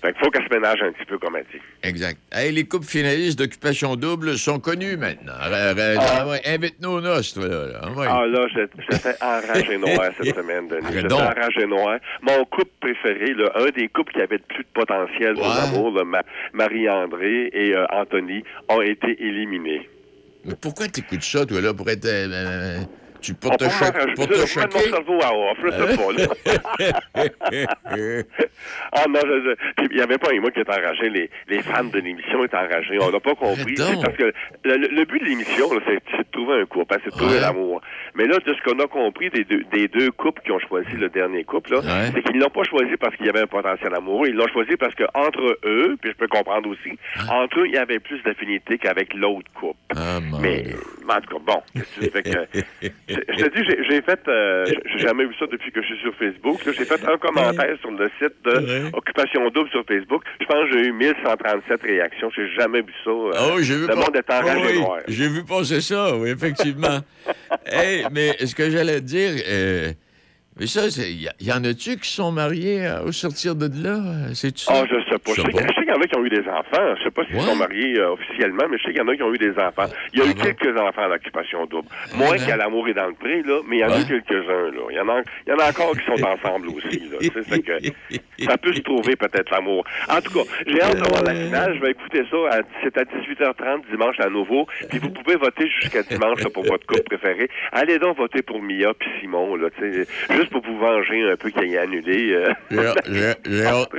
fait 0.05 0.13
qu'il 0.13 0.23
faut 0.25 0.31
qu'elle 0.31 0.47
se 0.47 0.53
ménage 0.53 0.81
un 0.81 0.91
petit 0.91 1.05
peu, 1.05 1.17
comme 1.17 1.35
elle 1.35 1.45
dit. 1.51 1.61
Exact. 1.83 2.17
Hey, 2.31 2.51
les 2.51 2.65
couples 2.65 2.85
finalistes 2.85 3.37
d'Occupation 3.39 3.95
Double 3.95 4.37
sont 4.37 4.59
connus 4.59 4.97
maintenant. 4.97 5.33
Ah 5.39 6.25
ouais, 6.27 6.41
Invite-nous 6.45 6.89
aux 6.89 7.01
noces, 7.01 7.33
toi, 7.33 7.47
là. 7.47 7.67
là. 7.67 7.79
Ah 7.83 7.91
ouais. 7.91 8.07
Ah 8.09 8.25
là, 8.27 8.47
j'étais 8.53 9.15
enragé 9.21 9.77
noir 9.77 10.11
cette 10.21 10.35
semaine, 10.41 10.67
Denis. 10.67 10.87
J'étais 10.93 11.07
donc. 11.07 11.19
enragé 11.21 11.65
noir. 11.65 11.99
Mon 12.21 12.45
couple 12.45 12.71
préféré, 12.79 13.33
là, 13.33 13.51
un 13.55 13.69
des 13.69 13.87
couples 13.89 14.13
qui 14.13 14.21
avait 14.21 14.37
le 14.37 14.43
plus 14.55 14.63
de 14.63 14.69
potentiel 14.73 15.33
pour 15.35 15.47
l'amour, 15.47 16.05
Ma- 16.05 16.23
Marie-André 16.53 17.49
et 17.53 17.73
euh, 17.75 17.85
Anthony, 17.91 18.43
ont 18.69 18.81
été 18.81 19.15
éliminés. 19.23 19.89
Mais 20.43 20.53
pourquoi 20.61 20.87
t'écoutes 20.87 21.23
ça, 21.23 21.45
toi, 21.45 21.61
là, 21.61 21.73
pour 21.73 21.89
être... 21.89 22.05
euh, 22.05 22.27
euh, 22.31 22.79
tu, 23.33 23.35
te, 23.35 23.47
cho- 23.47 23.85
m'arranger- 23.85 24.13
pour 24.15 24.23
je 24.25 24.29
te 24.29 24.33
vais 24.33 24.61
mettre 24.61 24.75
mon 24.75 24.79
choquer? 24.79 24.89
cerveau 24.89 25.19
à 25.21 25.33
off, 25.33 25.57
je 25.63 25.71
sais 25.71 25.97
pas, 25.97 26.11
là. 26.13 27.55
Ah 28.91 29.05
non, 29.09 29.19
il 29.89 29.95
n'y 29.95 30.01
avait 30.01 30.17
pas 30.17 30.29
un 30.31 30.39
mot 30.39 30.49
qui 30.49 30.59
était 30.59 30.71
enragé. 30.71 31.09
Les, 31.09 31.29
les 31.47 31.61
fans 31.61 31.83
de 31.83 31.99
l'émission 31.99 32.43
étaient 32.43 32.55
enragés. 32.57 32.97
On 33.01 33.11
n'a 33.11 33.19
pas 33.19 33.35
compris. 33.35 33.75
parce 33.75 34.15
que 34.17 34.33
le, 34.63 34.77
le- 34.77 34.87
le 34.87 35.05
but 35.05 35.19
de 35.19 35.25
l'émission, 35.25 35.69
c'est 35.85 36.17
de 36.17 36.31
trouver 36.31 36.61
un 36.61 36.65
couple, 36.65 36.93
hein, 36.93 36.97
c'est 37.03 37.11
de 37.11 37.15
trouver 37.17 37.35
Ouais. 37.35 37.41
l'amour. 37.41 37.81
Mais 38.15 38.25
là, 38.27 38.37
de 38.39 38.53
ce 38.53 38.61
qu'on 38.63 38.79
a 38.79 38.87
compris 38.87 39.29
des 39.29 39.43
deux, 39.43 39.63
des 39.73 39.87
deux 39.87 40.11
couples 40.11 40.41
qui 40.43 40.51
ont 40.51 40.59
choisi 40.59 40.91
le 40.97 41.09
dernier 41.09 41.43
couple, 41.43 41.73
là, 41.73 41.79
Ouais. 41.79 42.11
c'est 42.13 42.21
qu'ils 42.23 42.39
l'ont 42.39 42.49
pas 42.49 42.63
choisi 42.63 42.95
parce 42.97 43.15
qu'il 43.15 43.25
y 43.25 43.29
avait 43.29 43.41
un 43.41 43.47
potentiel 43.47 43.93
amoureux. 43.93 44.27
Ils 44.29 44.35
l'ont 44.35 44.47
choisi 44.47 44.75
parce 44.77 44.95
que 44.95 45.03
entre 45.13 45.57
eux, 45.65 45.97
puis 46.01 46.11
je 46.11 46.15
peux 46.17 46.27
comprendre 46.27 46.69
aussi, 46.69 46.97
entre 47.29 47.59
eux, 47.61 47.67
il 47.67 47.73
y 47.73 47.77
avait 47.77 47.99
plus 47.99 48.21
d'affinité 48.23 48.77
qu'avec 48.77 49.13
l'autre 49.13 49.51
couple. 49.53 49.75
Ah, 49.95 50.19
Mais, 50.41 50.65
en 51.09 51.21
tout 51.21 51.37
cas, 51.39 51.43
bon. 51.53 51.61
que 51.75 53.14
je 53.29 53.43
te 53.45 53.57
dis, 53.57 53.83
j'ai- 53.89 54.01
fait, 54.01 54.19
euh, 54.27 54.65
j'ai 54.91 54.99
jamais 54.99 55.25
vu 55.25 55.33
ça 55.39 55.45
depuis 55.47 55.71
que 55.71 55.81
je 55.81 55.87
suis 55.87 55.99
sur 56.01 56.13
Facebook. 56.15 56.59
J'ai 56.65 56.85
fait 56.85 57.01
un 57.07 57.17
commentaire 57.17 57.75
sur 57.81 57.91
le 57.91 58.09
site 58.19 58.33
de 58.45 58.95
Occupation 58.95 59.49
Double 59.49 59.69
sur 59.71 59.83
Facebook. 59.85 60.23
Je 60.41 60.45
pense 60.45 60.69
que 60.69 60.77
j'ai 60.77 60.87
eu 60.87 60.91
1137 60.93 61.81
réactions. 61.83 62.29
J'ai 62.35 62.49
jamais 62.49 62.81
vu 62.81 62.93
ça. 63.03 63.09
euh, 63.09 63.31
Oh, 63.53 63.57
j'ai 63.61 63.75
vu 63.75 63.81
le 63.81 63.87
pas- 63.87 63.95
monde 63.95 64.15
est 64.15 64.31
enragé 64.33 64.77
Oh, 64.79 64.93
oui. 64.95 65.01
J'ai 65.07 65.27
vu 65.27 65.43
passer 65.43 65.81
ça, 65.81 66.15
oui, 66.17 66.29
effectivement. 66.29 66.99
hey, 67.65 68.05
mais 68.11 68.35
ce 68.45 68.53
que 68.55 68.69
j'allais 68.69 68.99
te 69.01 69.05
dire, 69.05 69.31
euh, 69.47 69.91
mais 70.59 70.67
ça, 70.67 70.87
il 70.87 71.21
y, 71.23 71.29
y 71.47 71.51
en 71.51 71.63
a-tu 71.63 71.97
qui 71.97 72.09
sont 72.09 72.31
mariés 72.31 72.85
euh, 72.85 73.03
au 73.03 73.11
sortir 73.11 73.55
de 73.55 73.67
là? 73.83 74.33
C'est-tu 74.33 74.63
ça? 74.63 74.73
Ah, 74.75 74.83
je 74.89 74.95
sais 75.09 75.19
pas. 75.19 75.31
Je 75.35 75.41
sais 75.41 75.84
qu'il 75.85 75.93
y 75.93 75.97
en 75.97 76.01
a 76.01 76.05
qui 76.07 76.17
ont 76.17 76.25
eu 76.25 76.29
des 76.29 76.47
enfants. 76.47 76.95
Je 76.97 77.03
sais 77.03 77.11
pas 77.11 77.23
s'ils 77.25 77.35
Ouais. 77.35 77.41
sont 77.41 77.55
mariés 77.55 77.97
euh, 77.99 78.11
officiellement, 78.11 78.65
mais 78.69 78.77
je 78.77 78.83
sais 78.83 78.89
qu'il 78.89 78.97
y 78.99 79.01
en 79.01 79.07
a 79.07 79.15
qui 79.15 79.23
ont 79.23 79.33
eu 79.33 79.37
des 79.37 79.51
enfants. 79.57 79.85
Il 80.13 80.19
y 80.19 80.21
a 80.21 80.25
eu 80.29 80.33
quelques 80.35 80.77
enfants 80.79 81.03
à 81.03 81.07
l'occupation 81.07 81.65
double. 81.65 81.87
Moins 82.15 82.37
qu'à 82.37 82.57
l'amour 82.57 82.87
et 82.87 82.93
dans 82.93 83.07
le 83.07 83.13
pré, 83.13 83.41
là, 83.43 83.61
mais 83.67 83.77
il 83.77 83.79
y 83.79 83.85
en 83.85 83.91
a 83.91 83.99
eu 83.99 84.05
quelques-uns, 84.05 84.71
là. 84.71 84.81
Il 84.91 84.95
y 84.95 84.99
en 84.99 85.09
a, 85.09 85.21
il 85.47 85.49
y 85.49 85.53
en 85.53 85.59
a 85.59 85.69
encore 85.69 85.91
qui 85.97 86.05
sont 86.05 86.23
ensemble 86.27 86.67
aussi, 86.69 86.99
là. 87.11 87.17
Tu 87.21 87.27
sais, 87.27 87.43
fait 87.43 87.59
que 87.61 87.71
ça 88.45 88.57
peut 88.57 88.73
se 88.73 88.81
trouver 88.81 89.15
peut-être 89.15 89.49
l'amour. 89.51 89.85
En 90.09 90.19
tout 90.21 90.33
cas, 90.33 90.49
j'ai 90.67 90.81
hâte 90.81 90.95
de 90.97 91.07
voir 91.09 91.23
la 91.23 91.35
finale. 91.35 91.75
Je 91.75 91.81
vais 91.81 91.91
écouter 91.91 92.23
ça. 92.29 92.37
C'est 92.83 92.97
à 92.97 93.03
18h30 93.03 93.89
dimanche 93.91 94.19
à 94.19 94.29
nouveau. 94.29 94.67
Puis 94.89 94.99
vous 94.99 95.09
pouvez 95.09 95.35
voter 95.37 95.69
jusqu'à 95.81 96.03
dimanche 96.03 96.41
là, 96.43 96.49
pour 96.49 96.63
votre 96.63 96.85
couple 96.85 97.03
préféré. 97.03 97.49
Allez 97.71 97.99
donc 97.99 98.17
voter 98.17 98.41
pour 98.41 98.61
Mia 98.61 98.93
puis 98.93 99.09
Simon, 99.21 99.55
là, 99.55 99.67
juste 100.31 100.49
pour 100.51 100.61
vous 100.63 100.77
venger 100.77 101.29
un 101.31 101.35
peu 101.35 101.49
qu'il 101.49 101.73
ait 101.73 101.77
annulé. 101.77 102.31
euh. 102.71 102.93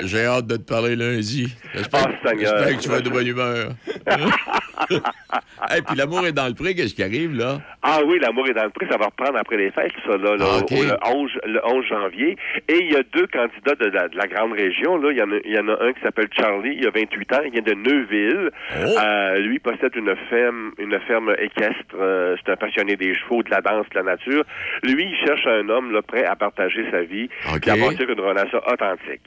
J'ai 0.05 0.25
hâte 0.27 0.47
de 0.47 0.57
te 0.57 0.63
parler 0.69 0.97
lundi. 0.97 1.55
J'espère 1.77 2.07
Ah, 2.25 2.31
j'espère 2.39 2.77
que 2.77 2.83
tu 2.83 2.89
vas 2.89 3.01
de 3.01 3.09
bonne 3.11 3.27
humeur. 3.27 3.69
Et 5.77 5.83
puis 5.83 5.97
l'amour 5.97 6.27
est 6.27 6.33
dans 6.33 6.47
le 6.47 6.55
prix, 6.55 6.75
qu'est-ce 6.75 6.95
qui 6.95 7.03
arrive, 7.03 7.35
là? 7.37 7.61
Ah 7.83 8.01
oui, 8.07 8.19
l'amour 8.21 8.47
est 8.49 8.53
dans 8.55 8.65
le 8.65 8.71
prix, 8.71 8.87
ça 8.91 8.97
va 8.99 9.07
reprendre 9.07 9.37
après 9.39 9.57
les 9.57 9.71
fêtes, 9.71 9.93
ça, 10.07 10.17
là, 10.17 10.37
Ah, 10.41 10.61
le, 10.71 11.15
11, 11.17 11.31
le 11.47 11.61
11 11.65 11.85
janvier. 11.87 12.37
Et 12.69 12.79
il 12.83 12.93
y 12.93 12.97
a 12.97 13.03
deux 13.15 13.27
candidats 13.27 13.75
de 13.75 13.87
la, 13.87 14.09
de 14.09 14.17
la 14.17 14.27
grande 14.27 14.53
région, 14.53 14.97
là. 14.99 15.11
Il 15.13 15.19
y 15.19 15.23
en 15.23 15.31
a, 15.33 15.37
il 15.45 15.53
y 15.53 15.59
en 15.59 15.69
a 15.69 15.83
un 15.83 15.93
qui 15.93 16.01
s'appelle 16.03 16.29
Charlie, 16.33 16.77
il 16.79 16.87
a 16.87 16.91
28 16.91 17.33
ans, 17.33 17.41
il 17.45 17.53
vient 17.53 17.63
de 17.63 17.75
Neuville. 17.75 18.51
Oh. 18.79 18.99
Euh, 18.99 19.39
lui 19.39 19.59
possède 19.59 19.95
une 19.97 20.15
ferme, 20.31 20.73
une 20.79 20.99
ferme 21.07 21.35
équestre. 21.39 21.75
euh, 21.99 22.37
c'est 22.45 22.53
un 22.53 22.57
passionné 22.57 22.97
des 22.97 23.15
chevaux, 23.15 23.43
de 23.43 23.51
la 23.51 23.61
danse, 23.61 23.87
de 23.91 23.97
la 23.99 24.03
nature. 24.03 24.45
Lui, 24.83 25.05
il 25.05 25.27
cherche 25.27 25.47
un 25.47 25.69
homme, 25.69 25.93
là, 25.93 26.03
prêt 26.03 26.25
à 26.25 26.37
partager 26.37 26.85
sa 26.91 27.03
vie 27.03 27.29
et 27.67 27.71
à 27.71 27.77
bâtir 27.77 28.09
une 28.09 28.21
relation 28.21 28.59
authentique. 28.67 29.27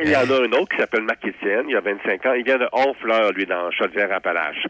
Et 0.00 0.04
il 0.04 0.10
y 0.10 0.16
en 0.16 0.20
a 0.30 0.40
un 0.46 0.52
autre 0.60 0.68
qui 0.68 0.76
s'appelle 0.78 1.02
Marc 1.02 1.18
il 1.24 1.76
a 1.76 1.80
25 1.80 2.26
ans, 2.26 2.32
il 2.34 2.44
vient 2.44 2.58
de 2.58 2.68
Honfleur, 2.72 3.32
lui, 3.32 3.46
dans 3.46 3.70
Chaudière-Appalaches. 3.72 4.66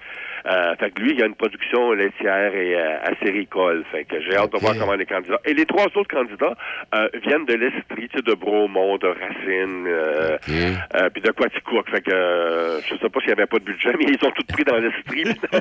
Euh, 0.46 0.74
fait 0.76 0.90
que 0.92 1.02
lui, 1.02 1.12
il 1.14 1.22
a 1.22 1.26
une 1.26 1.34
production 1.34 1.92
laitière 1.92 2.54
et 2.54 2.74
euh, 2.74 2.96
acéricole. 3.02 3.84
Fait 3.90 4.04
que 4.04 4.20
j'ai 4.20 4.36
hâte 4.36 4.52
de 4.52 4.58
voir 4.58 4.74
comment 4.78 4.94
les 4.94 5.04
candidats. 5.04 5.40
Et 5.44 5.52
les 5.52 5.66
trois 5.66 5.84
autres 5.86 6.08
candidats 6.08 6.54
euh, 6.94 7.08
viennent 7.24 7.44
de 7.44 7.54
l'Estrie, 7.54 8.08
tu 8.08 8.16
sais, 8.18 8.22
de 8.22 8.34
Bromont, 8.34 8.96
de 8.96 9.08
Racine, 9.08 9.84
euh, 9.86 10.38
euh, 10.48 11.10
puis 11.10 11.20
de 11.22 11.30
Quaticook. 11.32 11.90
Fait 11.90 12.00
que 12.02 12.12
euh, 12.12 12.80
je 12.82 12.94
sais 12.96 13.08
pas 13.08 13.20
s'il 13.20 13.30
y 13.30 13.32
avait 13.32 13.46
pas 13.46 13.58
de 13.58 13.64
budget, 13.64 13.92
mais 13.98 14.06
ils 14.06 14.26
ont 14.26 14.30
tout 14.30 14.44
pris 14.48 14.64
dans 14.64 14.76
l'Estrie. 14.78 15.24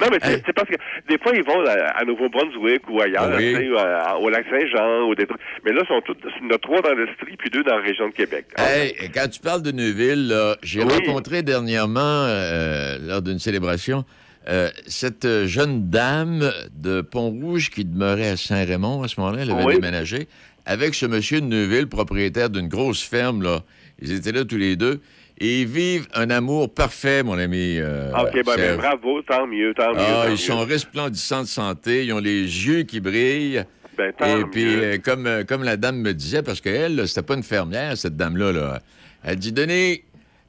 non, 0.00 0.06
mais 0.10 0.18
c'est 0.22 0.52
parce 0.54 0.68
que 0.68 0.76
des 1.08 1.18
fois, 1.18 1.32
ils 1.34 1.44
vont 1.44 1.64
à, 1.66 1.98
à 1.98 2.04
Nouveau-Brunswick 2.04 2.88
ou 2.88 3.00
ailleurs, 3.00 3.30
Oui. 3.36 3.54
tu 3.54 3.68
sais, 3.74 3.78
à- 3.78 4.16
au 4.18 4.28
Lac-Saint-Jean 4.30 5.02
ou 5.08 5.14
des 5.14 5.26
trucs. 5.26 5.40
Mais 5.64 5.72
là, 5.72 5.82
ils 5.84 5.86
sont 5.88 6.00
tous, 6.00 6.16
il 6.40 6.46
y 6.48 6.52
en 6.52 6.54
a 6.54 6.58
trois 6.58 6.80
dans 6.80 6.94
l'Estrie, 6.94 7.36
puis 7.36 7.50
deux 7.50 7.62
dans 7.62 7.76
la 7.76 7.82
région 7.82 8.08
de 8.08 8.14
Québec. 8.14 8.39
Hey, 8.56 8.94
quand 9.14 9.28
tu 9.28 9.40
parles 9.40 9.62
de 9.62 9.72
Neuville, 9.72 10.34
j'ai 10.62 10.82
Oui. 10.82 10.88
rencontré 10.92 11.42
dernièrement, 11.42 12.00
euh, 12.26 12.98
lors 13.00 13.22
d'une 13.22 13.38
célébration, 13.38 14.04
euh, 14.48 14.70
cette 14.86 15.46
jeune 15.46 15.88
dame 15.90 16.50
de 16.74 17.00
Pont-Rouge 17.02 17.70
qui 17.70 17.84
demeurait 17.84 18.30
à 18.30 18.36
Saint-Raymond 18.36 19.02
à 19.02 19.08
ce 19.08 19.20
moment-là, 19.20 19.42
elle 19.42 19.50
avait 19.50 19.64
Oui. 19.64 19.74
déménagé, 19.74 20.28
avec 20.66 20.94
ce 20.94 21.06
monsieur 21.06 21.40
de 21.40 21.46
Neuville, 21.46 21.86
propriétaire 21.88 22.50
d'une 22.50 22.68
grosse 22.68 23.02
ferme. 23.02 23.42
Là. 23.42 23.62
Ils 24.02 24.12
étaient 24.12 24.32
là 24.32 24.44
tous 24.44 24.56
les 24.58 24.76
deux. 24.76 25.00
Et 25.42 25.62
ils 25.62 25.66
vivent 25.66 26.06
un 26.12 26.28
amour 26.28 26.72
parfait, 26.74 27.22
mon 27.22 27.38
ami. 27.38 27.76
euh, 27.78 28.10
OK, 28.12 28.44
ben, 28.44 28.56
ben, 28.56 28.76
bravo, 28.76 29.22
tant 29.22 29.46
mieux, 29.46 29.72
tant 29.74 29.90
mieux. 29.92 29.96
Ah, 29.98 30.22
tant 30.24 30.28
ils 30.28 30.30
mieux. 30.32 30.36
sont 30.36 30.58
resplendissants 30.66 31.40
de 31.40 31.46
santé, 31.46 32.04
ils 32.04 32.12
ont 32.12 32.18
les 32.18 32.42
yeux 32.42 32.82
qui 32.82 33.00
brillent. 33.00 33.64
Ben, 33.96 34.12
Et 34.20 34.44
puis, 34.44 34.76
euh, 34.76 34.98
comme, 34.98 35.26
euh, 35.26 35.44
comme 35.44 35.62
la 35.62 35.76
dame 35.76 35.98
me 35.98 36.14
disait, 36.14 36.42
parce 36.42 36.60
qu'elle, 36.60 37.06
c'était 37.08 37.22
pas 37.22 37.34
une 37.34 37.42
fermière, 37.42 37.96
cette 37.96 38.16
dame-là, 38.16 38.52
là. 38.52 38.80
elle 39.24 39.36
dit 39.36 39.52
Denis, 39.52 40.02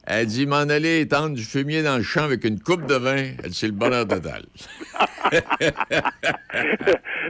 elle 0.06 0.26
dit 0.26 0.46
m'en 0.46 0.56
aller 0.68 1.00
étendre 1.00 1.34
du 1.36 1.42
fumier 1.44 1.82
dans 1.82 1.96
le 1.96 2.02
champ 2.02 2.24
avec 2.24 2.44
une 2.44 2.58
coupe 2.60 2.86
de 2.86 2.94
vin. 2.94 3.16
Elle 3.42 3.50
dit 3.50 3.54
c'est 3.56 3.66
le 3.66 3.72
bonheur 3.72 4.06
total. 4.06 4.42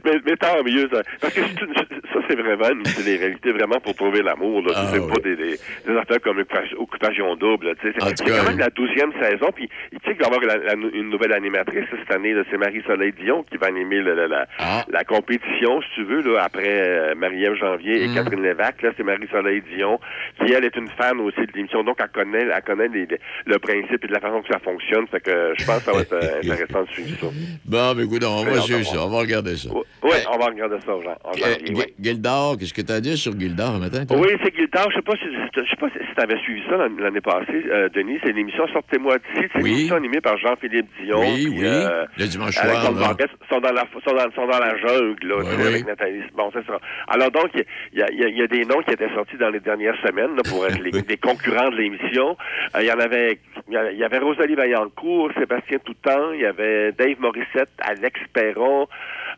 mais, 0.05 0.21
mais 0.25 0.37
tant 0.37 0.63
mieux, 0.65 0.89
ça. 0.93 1.03
Parce 1.21 1.35
que 1.35 1.41
c'est 1.43 1.61
une- 1.65 1.75
ça, 1.75 2.19
c'est 2.29 2.37
vraiment 2.37 2.71
une 2.71 2.83
télé-réalité, 2.83 3.53
vraiment 3.53 3.81
pour 3.81 3.95
trouver 3.95 4.23
l'amour. 4.23 4.63
là. 4.63 4.73
Ah, 4.77 4.87
c'est 4.93 4.99
oui. 4.99 5.09
pas 5.13 5.21
des, 5.21 5.37
des, 5.37 5.59
des 5.87 5.97
affaires 5.97 6.21
comme 6.23 6.39
Occupation- 6.39 7.37
Double. 7.37 7.67
là, 7.69 7.73
tu 7.81 7.91
sais. 7.93 8.03
En 8.03 8.07
C'est 8.09 8.17
c'est 8.19 8.25
quand 8.25 8.43
même 8.45 8.55
oui. 8.55 8.59
la 8.59 8.71
douzième 8.71 9.13
saison. 9.21 9.49
Puis, 9.55 9.69
tu 9.91 9.97
sais 10.05 10.17
qu'il 10.17 10.25
va 10.25 10.31
y 10.31 10.35
avoir 10.35 10.41
la- 10.45 10.75
la- 10.75 10.75
une 10.75 11.09
nouvelle 11.11 11.33
animatrice 11.33 11.85
cette 11.91 12.11
année. 12.15 12.33
là, 12.35 12.43
C'est 12.51 12.59
Marie-Soleil 12.59 13.13
Dion 13.13 13.45
qui 13.45 13.57
va 13.57 13.69
animer 13.69 14.03
la, 14.03 14.15
la, 14.15 14.29
la, 14.29 14.47
Ah. 14.59 14.85
la 14.91 15.05
compétition, 15.05 15.81
si 15.83 15.89
tu 15.95 16.05
veux, 16.05 16.21
là, 16.23 16.43
après 16.45 16.63
euh, 16.69 17.15
Marie-Ève 17.15 17.55
Janvier 17.55 18.03
et 18.05 18.09
Mm. 18.09 18.15
Catherine 18.15 18.43
Lévesque. 18.43 18.83
Là, 18.83 18.91
c'est 18.97 19.03
Marie-Soleil 19.03 19.63
Dion, 19.75 19.99
qui, 20.45 20.53
elle, 20.53 20.65
est 20.65 20.77
une 20.77 20.89
fan 20.89 21.19
aussi 21.21 21.41
de 21.41 21.53
l'émission. 21.55 21.83
Donc, 21.85 21.99
elle 22.01 22.09
connaît, 22.09 22.43
elle 22.55 22.62
connaît 22.63 22.89
les- 22.89 23.07
les- 23.07 23.21
le 23.47 23.59
principe 23.59 24.05
et 24.05 24.09
de 24.09 24.13
la 24.13 24.21
façon 24.21 24.41
que 24.43 24.49
ça 24.49 24.59
fonctionne. 24.61 25.07
Fait 25.09 25.21
que 25.21 25.53
je 25.59 25.65
pense 25.65 25.79
que 25.79 25.85
ça 25.85 25.93
va 25.93 26.01
être 26.01 26.13
euh, 26.13 26.39
intéressant 26.43 26.83
de 26.85 26.89
suivre 26.91 27.19
ça. 27.21 27.27
Bon, 27.65 27.95
mais 27.97 28.05
écoute, 28.05 28.25
on 28.25 28.45
va 28.45 28.61
suivre 28.61 28.85
ça. 28.85 29.05
On 29.05 29.11
va 29.11 29.19
regarder 29.19 29.57
ça. 29.57 29.69
Oui, 30.03 30.11
on 30.33 30.39
va 30.39 30.47
regarder 30.47 30.77
ça, 30.85 30.93
Jean. 31.03 31.17
Euh, 31.43 31.83
Gildor, 32.01 32.57
qu'est-ce 32.59 32.75
que 32.75 32.83
tu 32.83 32.93
as 32.93 33.01
dire 33.01 33.17
sur 33.17 33.39
Gildor 33.39 33.71
un 33.75 33.79
matin? 33.79 34.05
toi? 34.07 34.17
Oui, 34.19 34.29
c'est 34.43 34.55
Guildard. 34.55 34.91
Je 34.91 34.97
sais 34.97 35.03
pas 35.03 35.17
si 35.17 35.25
je 35.55 35.61
sais 35.71 35.77
pas 35.77 35.89
si 35.91 35.99
tu 35.99 36.21
avais 36.23 36.39
suivi 36.41 36.63
ça 36.69 36.77
l'an- 36.77 36.97
l'année 36.99 37.21
passée, 37.21 37.63
euh, 37.71 37.89
Denis. 37.91 38.19
C'est 38.25 38.33
l'émission 38.33 38.67
Sortez-moi 38.73 39.19
d'ici. 39.19 39.47
C'est 39.53 39.63
Oui. 39.63 39.71
une 39.71 39.77
émission 39.79 39.97
animée 39.97 40.21
par 40.21 40.37
Jean-Philippe 40.39 40.87
Dion. 41.03 41.21
Oui, 41.21 41.45
puis, 41.47 41.59
oui. 41.61 41.65
euh, 41.65 42.07
Le 42.19 42.27
dimanche 42.27 42.55
soir, 42.55 42.83
sont 42.87 42.93
dans 42.93 43.73
la 43.73 43.83
sont 44.05 44.15
dans, 44.15 44.31
sont 44.35 44.47
dans 44.47 44.59
la 44.59 44.77
jungle 44.79 45.27
là, 45.29 45.35
oui. 45.39 45.67
avec 45.67 45.87
Nathalie. 45.87 46.23
Bon, 46.37 46.51
c'est 46.53 46.65
ça. 46.67 46.79
Alors 47.09 47.31
donc 47.31 47.51
il 47.55 47.99
y 47.99 48.03
a, 48.03 48.11
y 48.11 48.39
y 48.43 48.49
des 48.49 48.65
noms 48.65 48.81
qui 48.83 48.93
étaient 48.93 49.13
sortis 49.15 49.37
dans 49.39 49.51
les 49.51 49.61
dernières 49.61 49.97
semaines 50.07 50.37
là, 50.37 50.43
pour 50.49 50.67
être 50.67 50.79
les, 50.81 50.91
les 51.09 51.17
concurrents 51.17 51.71
de 51.71 51.77
l'émission. 51.77 52.37
Euh, 52.75 52.83
Il 52.83 52.87
y 52.87 52.93
en 52.93 52.99
avait 52.99 53.39
il 53.69 53.99
y 53.99 54.05
avait 54.05 54.19
Rosalie 54.19 54.55
Vaillancourt, 54.55 55.31
Sébastien 55.39 55.79
Toutan, 55.79 56.33
il 56.33 56.41
y 56.41 56.47
avait 56.47 56.93
Dave 56.93 57.19
Morissette, 57.21 57.71
Alex 57.79 58.21
Perron, 58.33 58.89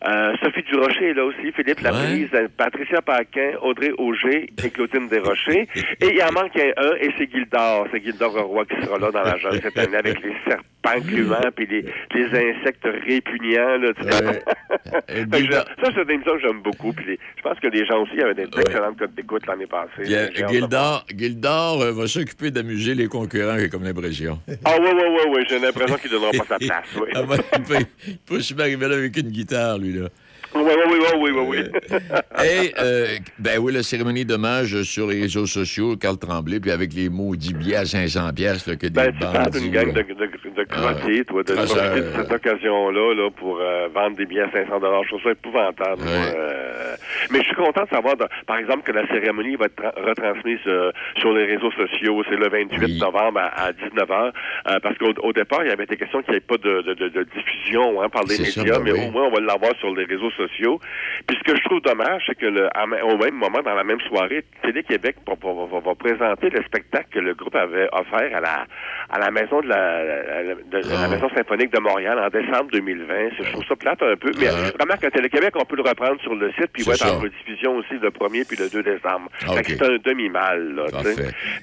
euh, 0.07 0.33
Sophie 0.43 0.63
Durocher 0.71 1.11
est 1.11 1.15
là 1.15 1.25
aussi, 1.25 1.51
Philippe 1.57 1.81
Laprise, 1.81 2.29
euh, 2.35 2.49
Patricia 2.57 3.01
Paquin, 3.03 3.53
Audrey 3.63 3.91
Auger 3.99 4.51
et 4.63 4.71
Claudine 4.71 5.09
Desrochers. 5.09 5.67
Et 6.01 6.15
il 6.15 6.23
en 6.23 6.33
manque 6.33 6.57
un, 6.57 6.95
et 7.01 7.11
c'est 7.17 7.31
Gildor. 7.31 7.87
C'est 7.93 8.03
Gildor 8.05 8.33
Roy 8.45 8.65
qui 8.67 8.75
sera 8.85 8.99
là 8.99 9.11
dans 9.11 9.23
la 9.23 9.37
jungle 9.39 9.61
cette 9.63 9.79
année 9.79 9.97
avec 9.97 10.21
les 10.23 10.33
serpents 10.47 11.01
gluants 11.07 11.51
puis 11.57 11.67
les, 11.67 11.85
les 12.15 12.27
insectes 12.27 12.85
répugnants. 13.07 13.79
Là, 13.79 13.93
que 13.95 14.03
je- 15.39 15.53
ça, 15.53 15.91
c'est 15.95 16.03
une 16.03 16.11
émission 16.11 16.33
que 16.35 16.41
j'aime 16.41 16.61
beaucoup. 16.63 16.93
Puis 16.93 17.07
les- 17.07 17.19
je 17.37 17.43
pense 17.43 17.59
que 17.61 17.69
les 17.69 17.87
gens 17.87 18.03
aussi 18.03 18.21
avaient 18.21 18.35
d'excellentes 18.35 18.99
codes 18.99 19.15
d'écoute 19.15 19.47
l'année 19.47 19.67
passée. 19.67 20.13
Euh, 20.13 20.29
de 20.29 20.49
Gildor, 20.49 21.07
Gildor 21.17 21.81
euh, 21.83 21.93
va 21.93 22.07
s'occuper 22.07 22.51
d'amuser 22.51 22.95
les 22.95 23.07
concurrents, 23.07 23.59
j'ai 23.59 23.69
comme 23.69 23.85
l'impression. 23.85 24.39
Ah 24.65 24.73
oui, 24.81 24.89
oui, 24.95 25.03
oui, 25.09 25.33
oui. 25.37 25.45
J'ai 25.49 25.59
l'impression 25.59 25.97
qu'il 25.97 26.11
ne 26.11 26.17
donnera 26.17 26.33
pas 26.33 26.45
sa 26.49 26.59
place. 26.67 26.87
Oui, 27.01 27.09
Ah, 27.15 27.23
ben, 27.23 27.37
il 28.07 28.19
peut, 28.19 28.35
aussi 28.37 28.55
arriver 28.59 28.89
là 28.89 28.97
avec 28.97 29.17
une 29.17 29.31
guitare, 29.31 29.79
lui, 29.79 29.94
là. 29.95 30.09
oui, 30.55 30.63
oui, 30.65 30.99
oui, 31.21 31.31
oui, 31.31 31.31
oui, 31.31 31.65
oui, 32.39 32.73
euh, 32.79 33.19
ben 33.39 33.59
oui, 33.59 33.73
la 33.73 33.83
cérémonie 33.83 34.25
d'hommage 34.25 34.83
sur 34.83 35.09
les 35.09 35.23
réseaux 35.23 35.47
sociaux, 35.47 35.97
Carl 35.97 36.17
Tremblay, 36.17 36.61
puis 36.61 36.71
avec 36.71 36.93
les 36.95 37.09
maudits 37.09 37.55
billets 37.55 37.77
à 37.77 37.85
500 37.85 38.33
pièces 38.33 38.65
que 38.65 38.75
des 38.75 38.91
Ben, 38.91 39.13
bandits, 39.19 39.61
d'une 39.61 39.73
gang 39.73 39.93
de, 39.93 40.03
de, 40.03 40.29
de 40.55 40.65
crottiers, 40.65 41.25
toi, 41.25 41.43
de 41.43 41.53
profiter 41.55 42.01
de 42.01 42.13
cette 42.17 42.33
occasion-là 42.33 43.15
là, 43.15 43.31
pour 43.31 43.59
euh, 43.61 43.89
vendre 43.95 44.17
des 44.17 44.27
billets 44.27 44.43
à 44.43 44.51
500 44.51 44.81
Je 45.03 45.09
trouve 45.09 45.23
ça 45.23 45.31
épouvantable. 45.31 46.03
moi, 46.03 46.11
euh, 46.37 46.95
mais 47.31 47.39
je 47.41 47.45
suis 47.45 47.55
content 47.55 47.85
de 47.85 47.89
savoir, 47.89 48.17
de- 48.17 48.27
par 48.47 48.57
exemple, 48.59 48.83
que 48.83 48.93
la 48.93 49.07
cérémonie 49.09 49.57
va 49.57 49.67
être 49.67 49.77
tra- 49.81 49.95
retransmise 50.09 50.59
euh, 50.67 50.93
sur 51.19 51.33
les 51.33 51.45
réseaux 51.45 51.71
sociaux. 51.73 52.23
C'est 52.29 52.37
le 52.37 52.49
28 52.49 53.01
novembre 53.01 53.41
à, 53.41 53.73
19h. 53.73 54.33
parce 54.83 54.97
qu'au 54.99 55.13
au 55.23 55.33
départ, 55.33 55.63
il 55.65 55.69
y 55.69 55.73
avait 55.73 55.85
été 55.85 55.97
question 55.97 56.23
qu'il 56.23 56.33
n'y 56.33 56.39
ait 56.39 56.41
pas 56.41 56.57
de, 56.59 56.83
de, 56.83 56.95
de- 56.95 57.23
diffusion 57.25 58.01
hein, 58.03 58.09
par 58.09 58.23
les 58.25 58.39
médias, 58.39 58.79
ben 58.79 58.85
mais 58.85 58.93
oui. 58.93 59.07
au 59.09 59.11
moins, 59.11 59.25
on 59.25 59.31
va 59.31 59.41
l'avoir 59.41 59.73
sur 59.81 59.95
les 59.95 60.05
réseaux 60.05 60.31
sociaux. 60.33 60.79
Puis 61.27 61.37
ce 61.39 61.53
que 61.53 61.57
je 61.59 61.65
trouve 61.65 61.81
dommage, 61.81 62.23
c'est 62.27 62.37
que 62.37 62.47
le, 62.47 62.69
au 63.05 63.17
même 63.17 63.35
moment, 63.35 63.61
dans 63.65 63.75
la 63.75 63.85
même 63.85 64.01
soirée, 64.03 64.45
Télé-Québec 64.63 65.17
va, 65.27 65.35
va- 65.35 65.67
va- 65.67 65.81
va 65.81 65.95
présenter 65.95 66.51
le 66.51 66.63
spectacle 66.63 67.09
que 67.13 67.19
le 67.19 67.35
groupe 67.35 67.55
avait 67.57 67.89
offert 67.93 68.37
à 68.37 68.41
la, 68.41 68.67
à 69.11 69.19
la 69.19 69.31
maison 69.31 69.61
de 69.61 69.69
la, 69.69 70.05
la- 70.05 70.43
de- 70.71 70.89
la 70.89 71.09
maison 71.09 71.29
symphonique 71.31 71.73
de 71.73 71.81
Montréal 71.81 72.19
en 72.19 72.29
décembre 72.29 72.71
2020. 72.73 73.15
Je 73.39 73.51
trouve 73.53 73.65
ça 73.67 73.77
plate 73.77 74.03
un 74.03 74.17
peu, 74.17 74.31
mais 74.39 74.49
remarque 74.81 75.01
qu'à 75.01 75.11
Télé-Québec, 75.11 75.55
on 75.57 75.65
peut 75.65 75.77
le 75.77 75.83
reprendre 75.83 76.21
sur 76.23 76.35
le 76.35 76.51
site, 76.53 76.69
puis 76.73 76.83
il 76.83 76.87
va 76.87 76.95
être 76.95 77.07
en 77.07 77.19
rediffusion 77.21 77.77
aussi 77.77 77.95
le 78.01 78.11
1er 78.11 78.45
puis 78.45 78.57
le 78.57 78.69
2 78.69 78.83
décembre. 78.83 79.31
Ah, 79.47 79.55
c'est 79.65 79.83
un 79.83 79.97
demi-mal, 80.05 80.75
là. 80.75 80.85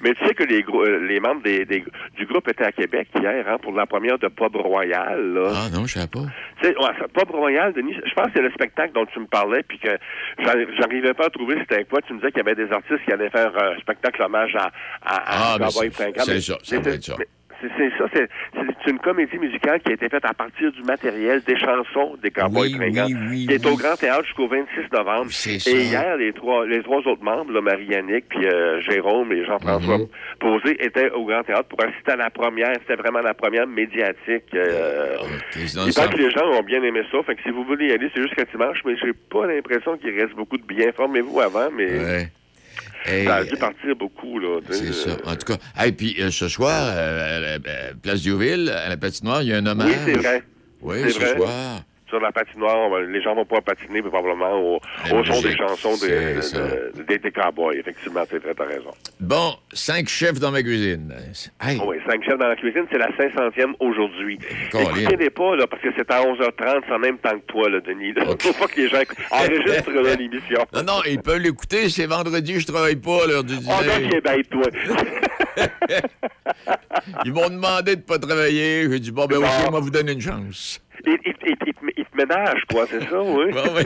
Mais 0.02 0.14
tu 0.14 0.26
sais 0.26 0.34
que 0.34 0.44
les, 0.44 0.64
euh, 0.68 1.06
les 1.06 1.20
membres 1.20 1.42
des, 1.42 1.64
des- 1.64 1.84
du 2.16 2.26
groupe 2.26 2.48
étaient 2.48 2.64
à 2.64 2.72
Québec 2.72 3.08
hier, 3.20 3.44
hein, 3.48 3.58
pour 3.62 3.72
la 3.74 3.86
première 3.86 4.18
de 4.18 4.28
Pub 4.28 4.54
Royal, 4.56 5.32
là. 5.34 5.50
Ah 5.54 5.68
non, 5.72 5.86
je 5.86 5.94
savais 5.94 6.06
pas. 6.06 6.20
Tu 6.60 6.68
sais, 6.68 6.76
ouais, 6.76 6.90
ça- 6.98 7.08
Pub 7.12 7.30
Royal, 7.30 7.72
Denis, 7.72 7.94
je 8.04 8.14
pense 8.14 8.26
que 8.26 8.32
c'est 8.36 8.42
le 8.42 8.50
spectacle 8.52 8.92
dont 8.94 9.06
tu 9.06 9.18
me 9.20 9.26
parlais, 9.26 9.62
puis 9.62 9.78
que 9.78 9.88
j'arri- 10.38 10.66
j'arrivais 10.78 11.14
pas 11.14 11.26
à 11.26 11.30
trouver 11.30 11.56
c'était 11.60 11.84
quoi. 11.84 12.00
Tu 12.02 12.12
me 12.12 12.18
disais 12.18 12.30
qu'il 12.32 12.38
y 12.44 12.48
avait 12.48 12.54
des 12.54 12.72
artistes 12.72 13.04
qui 13.04 13.12
allaient 13.12 13.30
faire 13.30 13.52
un 13.56 13.78
spectacle 13.80 14.22
hommage 14.22 14.54
à, 14.56 14.70
à, 15.02 15.16
à 15.16 15.22
Ah, 15.54 15.56
Cowboy 15.58 15.90
c'est- 15.90 15.92
ça, 16.24 16.56
ça 16.62 16.76
mais 17.18 17.26
c'est- 17.76 17.98
ça. 17.98 18.04
C'est 18.84 18.90
une 18.90 18.98
comédie 18.98 19.38
musicale 19.38 19.80
qui 19.80 19.90
a 19.90 19.94
été 19.94 20.08
faite 20.08 20.24
à 20.24 20.34
partir 20.34 20.70
du 20.72 20.82
matériel 20.82 21.42
des 21.42 21.56
chansons 21.56 22.16
des 22.22 22.30
Cowboys 22.30 22.68
Oui, 22.70 22.76
Fringants, 22.76 23.06
oui, 23.06 23.16
oui, 23.30 23.46
qui 23.46 23.54
est 23.54 23.66
au. 23.66 23.76
Grand 23.76 23.96
Théâtre 23.96 24.24
jusqu'au 24.24 24.48
26 24.48 24.90
novembre. 24.92 25.26
C'est 25.30 25.58
ça. 25.58 25.70
Et 25.70 25.82
hier, 25.82 26.16
les 26.16 26.32
trois 26.32 26.66
les 26.66 26.82
trois 26.82 26.98
autres 27.06 27.22
membres, 27.24 27.60
Marie-Yannick, 27.60 28.28
puis 28.28 28.46
euh, 28.46 28.80
Jérôme 28.82 29.32
et 29.32 29.44
Jean-François 29.44 29.98
Mhm. 29.98 30.06
Posé, 30.40 30.84
étaient 30.84 31.10
au 31.10 31.24
Grand 31.24 31.42
Théâtre 31.42 31.68
pour 31.68 31.80
assister 31.82 32.12
à 32.12 32.16
la 32.16 32.30
première. 32.30 32.72
C'était 32.80 32.96
vraiment 33.00 33.20
la 33.20 33.34
première 33.34 33.66
médiatique. 33.66 34.44
Euh, 34.54 35.16
ont 35.20 35.26
il 35.56 35.68
ça. 35.68 36.02
paraît 36.02 36.14
que 36.14 36.22
les 36.22 36.30
gens 36.30 36.46
ont 36.52 36.62
bien 36.62 36.82
aimé 36.82 37.02
ça. 37.10 37.22
Fait 37.24 37.34
que 37.34 37.42
si 37.42 37.50
vous 37.50 37.64
voulez 37.64 37.88
y 37.88 37.92
aller, 37.92 38.10
c'est 38.14 38.22
jusqu'à 38.22 38.44
dimanche, 38.44 38.78
mais 38.84 38.94
j'ai 38.96 39.12
pas 39.30 39.46
l'impression 39.46 39.96
qu'il 39.96 40.18
reste 40.18 40.34
beaucoup 40.34 40.56
de 40.58 40.64
billets. 40.64 40.88
Informez-vous 40.88 41.40
avant, 41.40 41.68
mais 41.76 41.86
Ouais. 41.98 42.26
Et, 43.10 43.24
ça 43.24 43.36
a 43.36 43.44
dû 43.44 43.56
partir 43.56 43.96
beaucoup, 43.96 44.38
là. 44.38 44.60
c'est 44.70 44.92
ça. 44.92 45.16
En 45.24 45.34
tout 45.34 45.52
cas, 45.52 45.84
et 45.84 45.92
puis 45.92 46.16
euh, 46.20 46.30
ce 46.30 46.48
soir, 46.48 46.92
euh, 46.94 47.36
à 47.36 47.40
la- 47.58 47.94
Place 48.00 48.20
Diouville, 48.22 48.70
à 48.70 48.88
la 48.88 48.96
patinoire, 48.96 49.42
il 49.42 49.48
y 49.48 49.52
a 49.52 49.56
un 49.56 49.66
hommage. 49.66 49.88
Oui, 49.88 49.96
c'est 50.04 50.18
vrai. 50.18 50.42
Oui, 50.80 51.10
ce 51.12 51.18
vrai. 51.18 51.36
soir. 51.36 51.82
Sur 52.12 52.20
la 52.20 52.30
patinoire, 52.30 53.00
les 53.00 53.22
gens 53.22 53.34
vont 53.34 53.46
pouvoir 53.46 53.62
patiner 53.62 54.02
probablement 54.02 54.52
au, 54.60 54.80
son 55.08 55.40
des 55.40 55.56
chansons 55.56 55.94
des, 55.96 56.42
c'est 56.42 56.58
de- 56.58 57.02
des, 57.04 57.18
des 57.18 57.30
cowboys. 57.32 57.78
Effectivement, 57.78 58.20
c'est 58.28 58.36
vrai, 58.42 58.52
t'as 58.54 58.66
raison. 58.66 58.90
Bon, 59.18 59.54
cinq 59.72 60.08
chefs 60.10 60.38
dans 60.38 60.50
ma 60.50 60.62
cuisine. 60.62 61.10
Hey, 61.58 61.80
Oui, 61.82 61.96
cinq 62.06 62.22
chefs 62.22 62.36
dans 62.36 62.48
la 62.48 62.56
cuisine, 62.56 62.84
c'est 62.92 62.98
la 62.98 63.08
500e 63.12 63.72
aujourd'hui. 63.80 64.38
Écoutez-les 64.74 65.30
pas, 65.30 65.56
là, 65.56 65.66
parce 65.66 65.80
que 65.80 65.88
c'est 65.96 66.10
à 66.10 66.20
11h30, 66.22 66.82
c'est 66.86 66.92
en 66.92 66.98
même 66.98 67.16
temps 67.16 67.30
que 67.38 67.46
toi, 67.46 67.70
là, 67.70 67.80
Denis. 67.80 68.12
là. 68.12 68.24
Faut 68.38 68.52
pas 68.52 68.66
que 68.66 68.78
les 68.78 68.88
gens 68.90 68.98
enregistrent 69.30 69.90
l'émission. 69.90 70.66
Non, 70.74 70.82
non, 70.82 71.00
ils 71.08 71.18
peuvent 71.18 71.38
l'écouter. 71.38 71.88
C'est 71.88 72.04
vendredi, 72.04 72.60
je 72.60 72.66
travaille 72.66 72.96
pas, 72.96 73.26
l'heure 73.26 73.42
du 73.42 73.54
Oh, 73.54 73.58
dîner. 73.82 73.86
donc, 73.86 74.00
il 74.02 74.14
est 74.16 74.20
bête, 74.20 74.50
toi. 74.50 74.64
Ils 77.24 77.32
m'ont 77.32 77.48
demandé 77.48 77.96
de 77.96 78.02
pas 78.02 78.18
travailler. 78.18 78.86
J'ai 78.90 79.00
dit, 79.00 79.10
bon, 79.10 79.24
ben, 79.26 79.38
Bon. 79.38 79.46
OK, 79.46 79.50
on 79.68 79.70
va 79.70 79.80
vous 79.80 79.90
donner 79.90 80.12
une 80.12 80.20
chance. 80.20 80.80
Il, 81.06 81.18
il, 81.24 81.34
il, 81.46 81.56
il, 81.66 81.74
te- 81.74 82.16
ménage, 82.16 82.62
quoi, 82.70 82.86
c'est 82.90 83.08
ça, 83.08 83.20
oui? 83.22 83.50
Bon, 83.52 83.74
oui. 83.76 83.84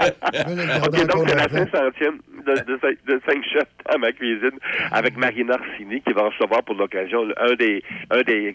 OK, 0.00 1.06
donc 1.06 1.28
c'est 1.28 1.34
la 1.34 1.46
500e 1.46 2.18
de, 2.46 2.52
de, 2.52 2.78
de 3.12 3.20
cinq 3.26 3.42
chefs 3.44 3.66
dans 3.90 3.98
ma 3.98 4.12
cuisine 4.12 4.50
avec 4.92 5.16
Marina 5.16 5.54
Arsini 5.54 6.00
qui 6.02 6.12
va 6.12 6.28
recevoir 6.28 6.62
pour 6.62 6.76
l'occasion 6.76 7.26
un 7.38 7.54
des, 7.54 7.82
un 8.10 8.22
des 8.22 8.54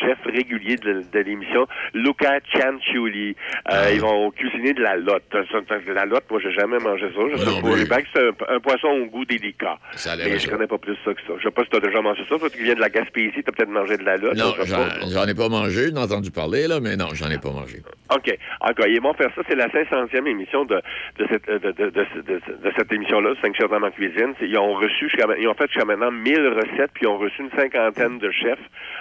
chefs 0.00 0.18
réguliers 0.24 0.76
de, 0.76 1.02
de 1.12 1.18
l'émission, 1.20 1.66
Luca 1.94 2.38
Cianciulli. 2.52 3.34
Euh, 3.72 3.90
Ils 3.92 4.00
vont 4.00 4.30
cuisiner 4.30 4.72
de 4.74 4.82
la 4.82 4.96
lotte. 4.96 5.24
La 5.94 6.04
lotte, 6.04 6.24
moi, 6.30 6.40
j'ai 6.42 6.52
jamais 6.52 6.78
mangé 6.78 7.06
ça. 7.14 7.20
Je 7.32 7.36
sais 7.38 7.46
non 7.46 7.60
pas. 7.86 8.02
que 8.02 8.08
c'est 8.14 8.22
un, 8.48 8.54
un 8.56 8.60
poisson 8.60 8.88
au 8.88 9.06
goût 9.06 9.24
délicat. 9.24 9.78
Ça 9.92 10.16
Mais 10.16 10.38
je 10.38 10.48
connais 10.48 10.66
pas 10.66 10.78
plus 10.78 10.96
ça 11.04 11.12
que 11.14 11.20
ça. 11.26 11.32
Je 11.38 11.42
sais 11.44 11.50
pas 11.50 11.64
si 11.64 11.70
tu 11.70 11.76
as 11.76 11.80
déjà 11.80 12.00
mangé 12.00 12.22
ça. 12.28 12.38
Toi, 12.38 12.48
tu 12.50 12.62
viens 12.62 12.74
de 12.74 12.80
la 12.80 12.88
Gaspésie, 12.90 13.32
tu 13.42 13.44
as 13.48 13.52
peut-être 13.52 13.70
mangé 13.70 13.96
de 13.96 14.04
la 14.04 14.16
lotte. 14.16 14.36
Non, 14.36 14.54
je 14.58 14.64
sais 14.64 14.76
j'en 15.12 15.26
ai 15.26 15.34
pas 15.34 15.48
mangé. 15.48 15.90
J'en 15.90 15.96
ai 16.00 16.04
entendu 16.04 16.30
parler, 16.30 16.66
là, 16.68 16.80
mais 16.80 16.96
non, 16.96 17.08
j'en 17.14 17.30
ai 17.30 17.38
pas 17.38 17.50
mangé. 17.50 17.78
OK. 18.14 18.38
Encore, 18.60 18.86
ils 18.86 19.00
vont 19.00 19.14
faire 19.14 19.30
ça. 19.34 19.42
C'est 19.48 19.56
la 19.56 19.68
500e 19.68 20.26
émission 20.26 20.61
de, 20.64 20.76
de, 21.18 21.26
cette, 21.30 21.46
de, 21.48 21.58
de, 21.58 21.90
de, 21.90 21.90
de- 21.90 22.62
de 22.62 22.72
cette 22.76 22.92
émission-là, 22.92 23.34
5 23.42 23.54
chefs 23.56 23.70
dans 23.70 23.80
ma 23.80 23.90
cuisine. 23.90 24.34
Ils 24.40 24.56
ont 24.58 24.74
reçu 24.74 25.10
ils 25.38 25.48
ont 25.48 25.54
fait 25.54 25.66
jusqu'à 25.68 25.84
maintenant 25.84 26.10
1000 26.10 26.48
recettes, 26.48 26.90
puis 26.94 27.02
ils 27.04 27.08
ont 27.08 27.18
reçu 27.18 27.42
une 27.42 27.50
cinquantaine 27.50 28.18
de 28.18 28.30
chefs. 28.30 28.58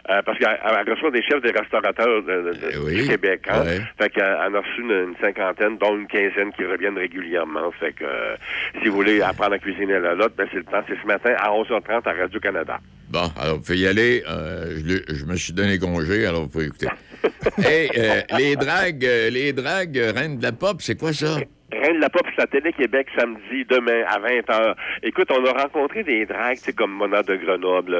euh, 0.09 0.21
parce 0.25 0.37
qu'elle 0.39 0.59
elle 0.63 0.93
reçoit 0.93 1.11
des 1.11 1.21
chefs 1.23 1.41
des 1.41 1.51
restaurateurs 1.51 2.23
de- 2.23 2.53
oui. 2.85 3.01
du 3.03 3.07
Québec. 3.07 3.41
Hein? 3.49 3.61
Ouais. 3.63 3.79
Fait 3.99 4.09
qu'elle 4.09 4.23
en 4.25 4.53
a 4.53 4.59
reçu 4.59 4.81
une, 4.81 4.91
une 4.91 5.15
cinquantaine, 5.21 5.77
dont 5.77 5.95
une 5.97 6.07
quinzaine 6.07 6.51
qui 6.53 6.65
reviennent 6.65 6.97
régulièrement. 6.97 7.71
Fait 7.79 7.93
que 7.93 8.03
euh, 8.03 8.35
si 8.81 8.87
vous 8.89 8.95
voulez 8.95 9.21
apprendre 9.21 9.53
à 9.53 9.59
cuisiner 9.59 9.99
la 9.99 10.13
lotte, 10.15 10.33
ben 10.37 10.47
c'est 10.51 10.57
le 10.57 10.63
temps. 10.63 10.83
C'est 10.87 10.99
ce 11.01 11.07
matin 11.07 11.33
à 11.37 11.49
11h30 11.49 12.07
à 12.07 12.13
Radio-Canada. 12.13 12.79
Bon, 13.09 13.29
alors, 13.41 13.57
vous 13.57 13.61
pouvez 13.63 13.79
y 13.79 13.87
aller. 13.87 14.23
Euh, 14.29 14.79
je, 14.87 15.13
je 15.15 15.25
me 15.25 15.35
suis 15.35 15.51
donné 15.53 15.77
congé, 15.79 16.25
alors 16.25 16.43
vous 16.43 16.47
pouvez 16.49 16.65
écouter. 16.65 16.87
hey, 17.63 17.89
euh, 17.97 18.21
les 18.37 18.55
dragues, 18.55 19.05
euh, 19.05 19.29
les 19.29 19.53
dragues 19.53 19.97
euh, 19.97 20.11
reines 20.11 20.37
de 20.37 20.43
la 20.43 20.51
pop, 20.51 20.81
c'est 20.81 20.99
quoi 20.99 21.13
ça? 21.13 21.37
Reine 21.71 21.95
de 21.95 22.01
la 22.01 22.09
Pop, 22.09 22.27
c'est 22.35 22.41
à 22.43 22.47
Télé-Québec 22.47 23.07
samedi, 23.17 23.63
demain, 23.69 24.03
à 24.05 24.19
20h. 24.19 24.75
Écoute, 25.03 25.29
on 25.31 25.45
a 25.45 25.63
rencontré 25.63 26.03
des 26.03 26.25
dragues, 26.25 26.57
comme 26.75 26.91
Mona 26.91 27.23
de 27.23 27.35
Grenoble, 27.37 27.97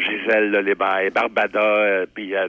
Gisèle 0.00 0.52
Lébaille, 0.52 1.10
Barbada, 1.10 2.06
puis 2.14 2.34
euh, 2.34 2.48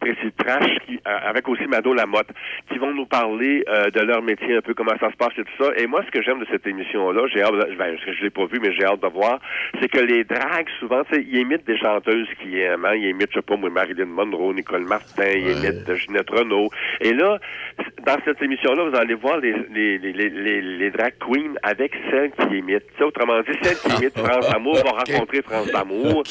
Tracy 0.00 0.32
Trash, 0.36 0.70
qui, 0.86 0.96
euh, 1.06 1.18
avec 1.28 1.48
aussi 1.48 1.64
Mado 1.66 1.92
Lamotte, 1.94 2.28
qui 2.70 2.78
vont 2.78 2.92
nous 2.94 3.06
parler 3.06 3.64
euh, 3.68 3.90
de 3.90 4.00
leur 4.00 4.22
métier, 4.22 4.56
un 4.56 4.60
peu 4.60 4.74
comment 4.74 4.96
ça 5.00 5.10
se 5.10 5.16
passe 5.16 5.32
et 5.38 5.42
tout 5.44 5.64
ça. 5.64 5.70
Et 5.76 5.86
moi, 5.86 6.02
ce 6.06 6.10
que 6.10 6.22
j'aime 6.22 6.38
de 6.40 6.46
cette 6.50 6.66
émission-là, 6.66 7.22
j'ai 7.32 7.42
hâte, 7.42 7.52
de- 7.54 7.74
ben, 7.76 7.96
je 8.06 8.22
l'ai 8.22 8.30
pas 8.30 8.46
vu, 8.46 8.58
mais 8.60 8.72
j'ai 8.72 8.84
hâte 8.84 9.02
de 9.02 9.08
voir, 9.08 9.40
c'est 9.80 9.88
que 9.88 9.98
les 10.00 10.24
dragues, 10.24 10.68
souvent, 10.78 11.02
ils 11.12 11.38
imitent 11.38 11.66
des 11.66 11.78
chanteuses 11.78 12.28
qui 12.42 12.60
aiment, 12.60 12.84
hein. 12.84 12.94
Ils 12.94 13.08
imitent, 13.10 13.30
je 13.30 13.36
sais 13.36 13.42
pas, 13.42 13.56
moi, 13.56 13.70
Marilyn 13.70 14.06
Monroe, 14.06 14.52
Nicole 14.54 14.84
Martin, 14.84 15.28
ils 15.34 15.50
imitent 15.52 15.88
euh, 15.88 15.94
Ginette 15.96 16.30
Renault. 16.30 16.70
Et 17.00 17.12
là, 17.12 17.38
dans 18.06 18.16
cette 18.24 18.40
émission-là, 18.42 18.84
vous 18.88 18.96
allez 18.96 19.14
voir 19.14 19.38
les, 19.38 19.54
les, 19.72 19.98
les, 19.98 20.12
les, 20.12 20.60
les, 20.62 20.90
drag 20.90 21.14
queens 21.18 21.54
avec 21.62 21.92
celles 22.10 22.30
qui 22.32 22.58
imitent. 22.58 22.84
Autrement 23.00 23.40
dit, 23.40 23.56
celles 23.62 23.76
qui 23.78 24.02
imitent 24.02 24.18
France 24.24 24.52
Amour 24.54 24.76
vont 24.76 24.92
rencontrer 24.92 25.42
France 25.42 25.74
Amour. 25.74 26.22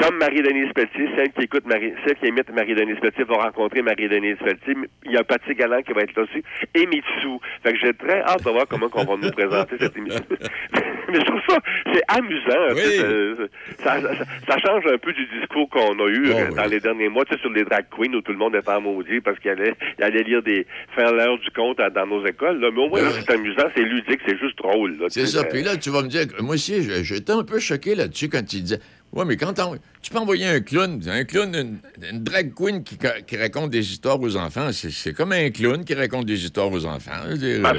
Comme 0.00 0.16
Marie-Denise 0.18 0.72
Pelletier, 0.74 1.08
celle 1.16 1.30
qui 1.32 1.42
écoute 1.42 1.66
Marie, 1.66 1.92
celle 2.06 2.16
qui 2.16 2.26
imite 2.28 2.50
Marie-Denise 2.54 2.98
Pelletier 3.00 3.24
va 3.24 3.34
rencontrer 3.44 3.82
Marie-Denise 3.82 4.36
Pelletier. 4.38 4.74
Il 5.06 5.12
y 5.12 5.16
a 5.16 5.24
Patrick 5.24 5.58
Galland 5.58 5.82
qui 5.82 5.92
va 5.92 6.02
être 6.02 6.14
là 6.16 6.22
aussi. 6.24 6.42
Et 6.74 6.86
Mitsu. 6.86 7.38
Fait 7.62 7.72
que 7.72 7.78
j'ai 7.78 7.92
très 7.94 8.20
hâte 8.22 8.44
de 8.44 8.50
voir 8.50 8.66
comment 8.68 8.88
on 8.94 9.04
va 9.04 9.16
nous 9.16 9.30
présenter 9.32 9.76
cette 9.78 9.96
émission. 9.96 10.20
Mais 11.08 11.18
je 11.20 11.24
trouve 11.24 11.40
ça, 11.48 11.58
c'est 11.92 12.02
amusant. 12.08 12.74
sais, 12.76 13.04
euh, 13.04 13.48
Ça, 13.82 14.00
ça, 14.00 14.10
ça 14.48 14.58
change 14.58 14.84
un 14.86 14.98
peu 14.98 15.12
du 15.12 15.26
discours 15.38 15.68
qu'on 15.68 15.98
a 15.98 16.08
eu 16.08 16.30
euh, 16.30 16.50
dans 16.52 16.66
les 16.66 16.78
derniers 16.80 17.08
mois, 17.08 17.24
tu 17.24 17.34
sais, 17.34 17.40
sur 17.40 17.50
les 17.50 17.64
drag 17.64 17.86
queens 17.90 18.14
où 18.14 18.20
tout 18.20 18.32
le 18.32 18.38
monde 18.38 18.54
était 18.54 18.70
en 18.70 18.80
maudit 18.80 19.20
parce 19.20 19.38
qu'il 19.40 19.50
allait, 19.50 19.74
il 19.98 20.04
allait 20.04 20.22
lire 20.22 20.42
des, 20.42 20.66
faire 20.94 21.12
l'heure 21.12 21.38
du 21.38 21.50
compte 21.50 21.80
à- 21.80 21.90
dans 21.90 22.06
nos 22.06 22.24
écoles, 22.26 22.60
là. 22.60 22.70
Mais 22.72 22.80
au 22.80 22.88
moins, 22.88 23.00
c'est 23.10 23.30
amusant, 23.32 23.64
c'est 23.74 23.82
ludique, 23.82 24.20
c'est 24.26 24.38
juste 24.38 24.56
drôle. 24.58 24.96
C'est 25.08 25.26
ça. 25.26 25.40
euh, 25.40 25.44
Puis 25.50 25.62
là, 25.62 25.76
tu 25.76 25.90
vas 25.90 26.02
me 26.02 26.08
dire, 26.08 26.26
moi 26.40 26.54
aussi, 26.54 26.82
j'étais 27.04 27.32
un 27.32 27.42
peu 27.44 27.58
choqué 27.58 27.94
là-dessus 27.96 28.28
quand 28.28 28.52
il 28.52 28.62
disait 28.62 28.78
Ouais, 29.12 29.24
mais 29.24 29.36
quand 29.36 29.52
t'en- 29.54 29.74
tu 30.02 30.10
peux 30.12 30.18
envoyer 30.18 30.46
un 30.46 30.60
clown, 30.60 31.00
un 31.08 31.24
clown, 31.24 31.52
une, 31.54 31.78
une 32.12 32.22
drag 32.22 32.54
queen 32.54 32.84
qui, 32.84 32.96
raconte 33.36 33.70
des 33.70 33.90
histoires 33.90 34.20
aux 34.20 34.36
enfants, 34.36 34.70
c'est 34.72 35.12
comme 35.12 35.32
un 35.32 35.50
clown 35.50 35.84
qui 35.84 35.94
raconte 35.94 36.26
des 36.26 36.44
histoires 36.44 36.70
aux 36.70 36.84
enfants. 36.86 37.10
Je 37.26 37.30
veux 37.32 37.38
dire, 37.38 37.60
Ben, 37.62 37.74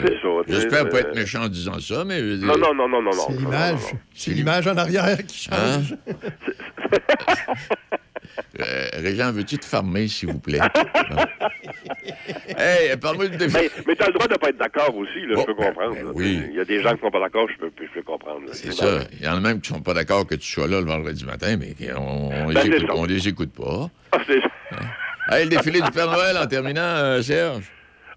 J'espère 0.48 0.90
pas 0.90 1.00
être 1.00 1.16
méchant 1.16 1.44
en 1.44 1.48
disant 1.48 1.80
ça, 1.80 2.04
mais. 2.04 2.20
je 2.20 2.24
veux 2.26 2.38
dire- 2.40 2.48
Non, 2.48 2.58
non, 2.58 2.74
non, 2.76 2.90
non, 2.90 3.02
non, 3.02 3.12
non. 3.12 3.24
C'est 3.28 3.34
l'image. 3.38 3.80
C'est 4.14 4.32
l'image 4.32 4.68
en 4.68 4.76
arrière 4.76 5.18
qui 5.26 5.48
Hein? 5.52 5.82
Euh, 8.60 8.88
Régent, 8.94 9.32
veux-tu 9.32 9.58
te 9.58 9.66
farmer, 9.66 10.08
s'il 10.08 10.30
vous 10.32 10.40
plaît? 10.40 10.60
hey, 12.58 12.96
parle-moi 12.98 13.28
de 13.28 13.46
Mais, 13.48 13.70
mais 13.88 13.96
t'as 13.96 14.08
le 14.08 14.14
droit 14.14 14.28
de 14.28 14.36
pas 14.36 14.50
être 14.50 14.58
d'accord 14.58 14.96
aussi, 14.96 15.26
là, 15.28 15.36
je 15.40 15.46
peux 15.46 15.54
comprendre. 15.54 15.96
ben 15.96 16.12
oui. 16.14 16.44
Il 16.50 16.56
y 16.56 16.60
a 16.60 16.66
des 16.66 16.82
gens 16.82 16.94
qui 16.96 17.02
sont 17.02 17.12
pas 17.12 17.20
d'accord, 17.20 17.48
je 17.50 17.58
peux, 17.58 17.72
je 17.80 17.92
peux 17.94 18.04
comprendre. 18.04 18.42
C'est 18.54 18.74
ça. 18.74 19.00
Il 19.20 19.26
y 19.26 19.28
en 19.28 19.38
a 19.38 19.40
même 19.40 19.62
qui 19.62 19.70
sont 19.70 19.82
pas 19.82 19.94
d'accord 19.94 20.26
que 20.26 20.36
tu 20.36 20.52
sois 20.52 20.68
là 20.68 20.80
le 20.80 20.86
vendredi 20.86 21.26
matin, 21.26 21.58
mais 21.58 21.76
on, 21.98 22.50
les, 22.50 22.70
Ben, 22.70 23.06
les 23.08 23.28
écoute 23.28 23.54
pas. 23.54 23.90
Ah, 24.12 24.18
c'est- 24.28 24.42
Hey, 25.30 25.44
le 25.46 25.50
défilé 25.52 25.82
du 25.82 25.92
Père 25.92 26.10
Noël 26.10 26.36
en 26.38 26.48
terminant, 26.48 26.82
euh, 26.82 27.22
Serge. 27.22 27.64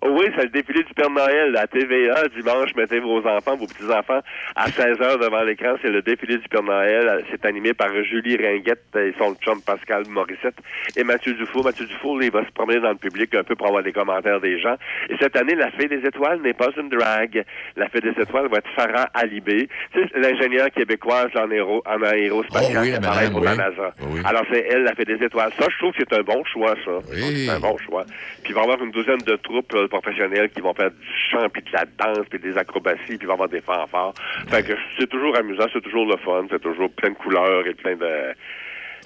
Oui, 0.07 0.27
c'est 0.37 0.43
le 0.45 0.49
défilé 0.51 0.83
du 0.83 0.93
Père 0.93 1.09
Noël 1.09 1.57
à 1.57 1.67
TVA. 1.67 2.29
Dimanche, 2.37 2.75
mettez 2.77 3.01
vos 3.01 3.27
enfants, 3.27 3.57
vos 3.57 3.67
petits-enfants 3.67 4.21
à 4.55 4.67
16 4.71 4.99
h 4.99 5.19
devant 5.19 5.43
l'écran. 5.45 5.77
C'est 5.81 5.89
le 5.89 6.03
défilé 6.03 6.37
du 6.37 6.47
Père 6.47 6.63
Noël. 6.63 7.25
C'est 7.31 7.45
animé 7.47 7.73
par 7.73 7.89
Julie 8.05 8.37
Ringuette 8.37 8.85
et 8.97 9.15
son 9.19 9.35
chum 9.37 9.63
Pascal 9.63 10.03
Morissette 10.09 10.57
et 10.97 11.05
Mathieu 11.05 11.33
Dufour. 11.33 11.65
Mathieu 11.65 11.87
Dufour, 11.87 12.23
il 12.23 12.31
va 12.31 12.45
se 12.45 12.51
promener 12.53 12.81
dans 12.81 12.91
le 12.91 12.97
public 12.97 13.35
un 13.35 13.45
peu 13.45 13.57
pour 13.57 13.67
avoir 13.69 13.83
des 13.83 13.93
commentaires 13.93 14.41
des 14.41 14.59
gens. 14.61 14.77
Et 15.09 15.17
cette 15.19 15.37
année, 15.37 15.55
la 15.55 15.71
Fée 15.71 15.89
des 15.89 16.07
Étoiles 16.07 16.43
n'est 16.43 16.53
pas 16.53 16.69
une 16.77 16.91
drague. 16.91 17.43
La 17.77 17.89
Fée 17.89 18.03
des 18.03 18.11
Étoiles 18.21 18.49
va 18.49 18.59
être 18.59 18.69
Farah 18.77 19.09
Alibé. 19.15 19.71
C'est 19.95 20.15
l'ingénieure 20.17 20.71
québécoise 20.71 21.31
en, 21.35 21.51
aéro, 21.51 21.83
en 21.87 22.03
aérospatial 22.03 22.77
Oh 22.77 22.81
oui, 22.85 22.91
la 22.91 23.01
madame, 23.01 23.31
pour 23.33 23.41
oui. 23.41 23.47
la 23.47 23.57
NASA. 23.57 23.95
Oh 24.03 24.05
oui. 24.11 24.21
Alors, 24.27 24.43
c'est 24.53 24.67
elle, 24.69 24.83
la 24.83 24.95
Fée 24.95 25.07
des 25.07 25.25
Étoiles. 25.25 25.53
Ça, 25.59 25.67
je 25.71 25.79
trouve 25.79 25.93
que 25.93 25.99
c'est 26.07 26.19
un 26.19 26.23
bon 26.23 26.45
choix, 26.45 26.75
ça. 26.85 26.93
C'est 27.11 27.49
un 27.49 27.61
bon 27.61 27.79
choix. 27.79 28.05
Puis 28.43 28.53
il 28.53 28.55
va 28.55 28.61
y 28.61 28.65
avoir 28.65 28.83
une 28.83 28.91
douzaine 28.91 29.19
de 29.27 29.37
troupes 29.37 29.75
professionnelles 30.01 30.51
qui 30.51 30.61
vont 30.61 30.75
faire 30.75 30.91
du 30.91 31.07
chant, 31.31 31.49
puis 31.53 31.63
de 31.63 31.71
la 31.73 31.85
danse, 31.99 32.27
puis 32.29 32.39
des 32.39 32.57
acrobaties, 32.57 33.17
puis 33.19 33.27
y 33.29 33.31
avoir 33.31 33.49
des 33.49 33.61
fanfares. 33.61 34.15
Fait 34.49 34.63
que 34.65 34.73
c'est 34.99 35.09
toujours 35.09 35.37
amusant, 35.37 35.67
c'est 35.73 35.83
toujours 35.83 36.07
le 36.07 36.17
fun, 36.19 36.47
c'est 36.51 36.61
toujours 36.63 36.91
plein 36.91 37.11
de 37.11 37.15
couleurs 37.15 37.67
et 37.67 37.75
plein 37.75 37.97
de... 37.97 38.35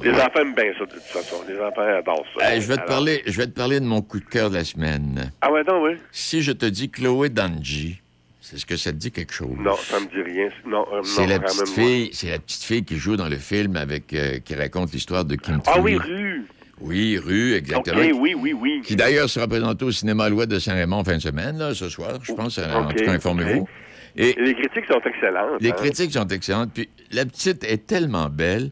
Les 0.03 0.13
enfants 0.13 0.41
aiment 0.41 0.55
bien 0.55 0.73
ça, 0.79 0.85
de 0.87 0.93
toute 0.93 1.03
façon. 1.03 1.37
Les 1.49 1.59
enfants 1.59 1.83
adorent 1.83 2.25
ça. 2.39 2.55
Je, 2.61 2.69
vais 2.69 2.77
te 2.77 2.81
Alors- 2.83 2.87
parler, 2.87 3.23
je 3.27 3.37
vais 3.37 3.47
te 3.47 3.53
parler 3.55 3.81
de 3.81 3.85
mon 3.85 4.01
coup 4.01 4.21
de 4.21 4.25
cœur 4.25 4.49
de 4.49 4.55
la 4.55 4.65
semaine. 4.65 5.33
Ah 5.41 5.51
ouais, 5.51 5.63
non, 5.67 5.83
oui. 5.83 5.93
Si 6.13 6.41
je 6.43 6.53
te 6.53 6.67
dis 6.67 6.89
Chloé 6.89 7.31
Danji, 7.31 8.01
c'est 8.41 8.59
ce 8.59 8.65
que 8.65 8.77
ça 8.77 8.93
te 8.93 8.97
dit 8.97 9.11
quelque 9.11 9.33
chose? 9.35 9.57
Non, 9.59 9.75
ça 9.77 9.99
me 9.99 10.07
dit 10.07 10.23
rien. 10.23 10.49
Non, 10.67 10.87
euh, 10.93 11.03
C'est 11.03 11.27
la 11.27 11.41
petite 11.41 11.69
fille, 11.69 12.11
c'est 12.13 12.31
la 12.31 12.39
petite 12.39 12.63
fille 12.63 12.85
qui 12.85 12.97
joue 12.97 13.17
dans 13.17 13.29
le 13.29 13.37
film 13.39 13.77
avec 13.77 14.13
euh, 14.15 14.39
qui 14.39 14.55
raconte 14.55 14.93
l'histoire 14.93 15.25
de 15.25 15.35
Kim 15.35 15.61
Ah 15.67 15.81
oui. 15.81 15.97
Rue. 15.97 16.45
Oui, 16.81 17.19
rue, 17.19 17.55
exactement. 17.55 18.01
OK, 18.01 18.11
oui, 18.15 18.35
oui, 18.37 18.53
oui. 18.53 18.83
Qui 18.85 18.95
d'ailleurs 18.97 19.29
sera 19.29 19.49
présenté 19.49 19.85
au 19.85 19.91
cinéma 19.91 20.25
Alouette 20.25 20.49
de 20.49 20.59
Saint-Raymond 20.59 20.97
en 20.99 21.05
fin 21.05 21.17
de 21.17 21.23
semaine, 21.23 21.59
là, 21.59 21.75
ce 21.75 21.89
soir, 21.89 22.19
je 22.23 22.33
pense. 22.33 22.59
En 22.59 22.85
OK, 22.89 22.97
tout 22.97 23.05
cas, 23.05 23.13
informez-vous. 23.13 23.69
Et 24.17 24.35
Les 24.41 24.55
critiques 24.55 24.87
sont 24.91 25.01
excellentes. 25.05 25.61
les 25.61 25.71
hein. 25.71 25.75
critiques 25.77 26.13
sont 26.13 26.27
excellentes. 26.29 26.71
Puis 26.75 26.89
la 27.13 27.25
petite 27.25 27.65
est 27.65 27.87
tellement 27.87 28.29
belle. 28.29 28.71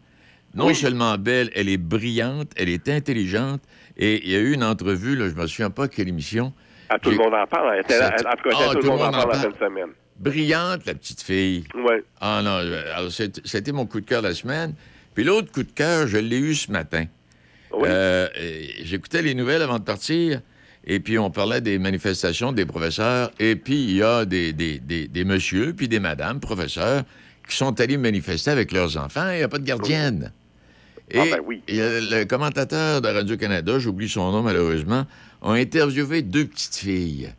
Non 0.55 0.67
Oui. 0.69 0.75
seulement 0.75 1.19
belle, 1.19 1.51
elle 1.55 1.69
est 1.69 1.77
brillante, 1.77 2.51
elle 2.57 2.69
est 2.71 2.89
intelligente. 2.89 3.61
Et 3.99 4.25
il 4.25 4.31
y 4.33 4.37
a 4.37 4.39
eu 4.39 4.53
une 4.55 4.65
entrevue, 4.65 5.15
là, 5.15 5.29
je 5.29 5.35
me 5.35 5.47
souviens 5.47 5.71
pas 5.71 5.87
quelle 5.89 6.09
émission. 6.09 6.53
Ah, 6.89 6.99
tout 6.99 7.11
le 7.11 7.17
monde 7.17 7.35
en 7.35 7.47
parle. 7.47 7.75
Elle 7.75 7.81
était 7.81 7.99
là- 7.99 8.15
en 8.17 8.37
tout 8.37 8.49
cas, 8.49 8.57
Ah, 8.71 8.75
tout 8.75 8.81
le 8.83 8.89
monde 8.89 9.01
en 9.03 9.11
parle 9.11 9.33
la 9.33 9.39
fin 9.39 9.49
de 9.51 9.55
semaine. 9.57 9.89
Brillante, 10.19 10.87
la 10.87 10.95
petite 10.95 11.23
fille. 11.23 11.65
Ouais. 11.75 12.03
Ah 12.21 12.41
non, 12.43 12.59
euh, 12.63 13.09
c'était 13.45 13.73
mon 13.73 13.85
coup 13.87 14.01
de 14.01 14.07
cœur 14.07 14.23
de 14.23 14.29
la 14.29 14.35
semaine. 14.35 14.75
Puis 15.15 15.25
l'autre 15.25 15.53
coup 15.53 15.63
de 15.63 15.73
cœur, 15.73 16.07
je 16.07 16.17
l'ai 16.17 16.39
eu 16.39 16.55
ce 16.55 16.71
matin. 16.73 17.05
Euh, 17.75 18.29
et 18.41 18.85
J'écoutais 18.85 19.23
les 19.23 19.35
nouvelles 19.35 19.63
avant 19.63 19.79
de 19.79 19.85
partir, 19.85 20.41
et 20.87 21.01
puis 21.01 21.19
on 21.19 21.31
parlait 21.31 21.61
des 21.61 21.79
manifestations 21.79 22.53
des 22.53 22.65
professeurs, 22.65 23.31
et 23.39 23.57
puis 23.57 23.83
il 23.85 23.97
y 23.97 24.03
a 24.03 24.25
des, 24.25 24.53
des, 24.53 24.79
des, 24.79 25.09
des 25.09 25.25
messieurs, 25.25 25.75
puis 25.77 25.89
des 25.89 26.01
madames 26.01 26.41
professeurs 26.41 27.03
qui 27.49 27.57
sont 27.57 27.81
allés 27.81 27.97
manifester 27.97 28.51
avec 28.51 28.73
leurs 28.73 28.97
enfants, 28.97 29.29
et 29.31 29.35
il 29.35 29.39
n'y 29.39 29.43
a 29.45 29.49
pas 29.49 29.59
de 29.59 29.65
gardienne. 29.65 30.33
Et, 31.11 31.19
Ah, 31.21 31.25
ben 31.37 31.41
oui. 31.47 31.63
euh, 31.71 32.01
le 32.11 32.25
commentateur 32.25 33.01
de 33.01 33.09
Radio-Canada, 33.09 33.79
j'oublie 33.79 34.09
son 34.09 34.33
nom 34.33 34.43
malheureusement, 34.43 35.07
a 35.43 35.53
interviewé 35.53 36.23
deux 36.23 36.47
petites 36.47 36.75
filles. 36.77 37.31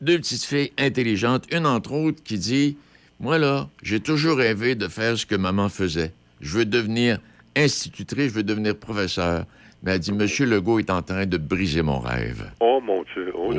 Deux 0.00 0.18
petites 0.18 0.44
filles 0.44 0.72
intelligentes, 0.78 1.44
une 1.52 1.66
entre 1.66 1.92
autres 1.92 2.22
qui 2.24 2.38
dit 2.38 2.76
Moi, 3.20 3.38
là, 3.38 3.68
j'ai 3.82 4.00
toujours 4.00 4.36
rêvé 4.36 4.74
de 4.74 4.88
faire 4.88 5.16
ce 5.16 5.26
que 5.26 5.34
maman 5.36 5.68
faisait. 5.68 6.12
Je 6.40 6.58
veux 6.58 6.64
devenir 6.64 7.18
institutrice, 7.56 8.30
je 8.30 8.34
veux 8.36 8.42
devenir 8.42 8.76
professeur. 8.76 9.44
Mais 9.82 9.92
elle 9.94 9.98
dit 9.98 10.12
Monsieur 10.12 10.46
Legault 10.46 10.78
est 10.78 10.90
en 10.90 11.02
train 11.02 11.26
de 11.26 11.36
briser 11.36 11.82
mon 11.82 11.98
rêve. 11.98 12.50
Oh, 12.60 12.80
mon 12.82 13.02
Dieu. 13.14 13.32
Oh, 13.34 13.52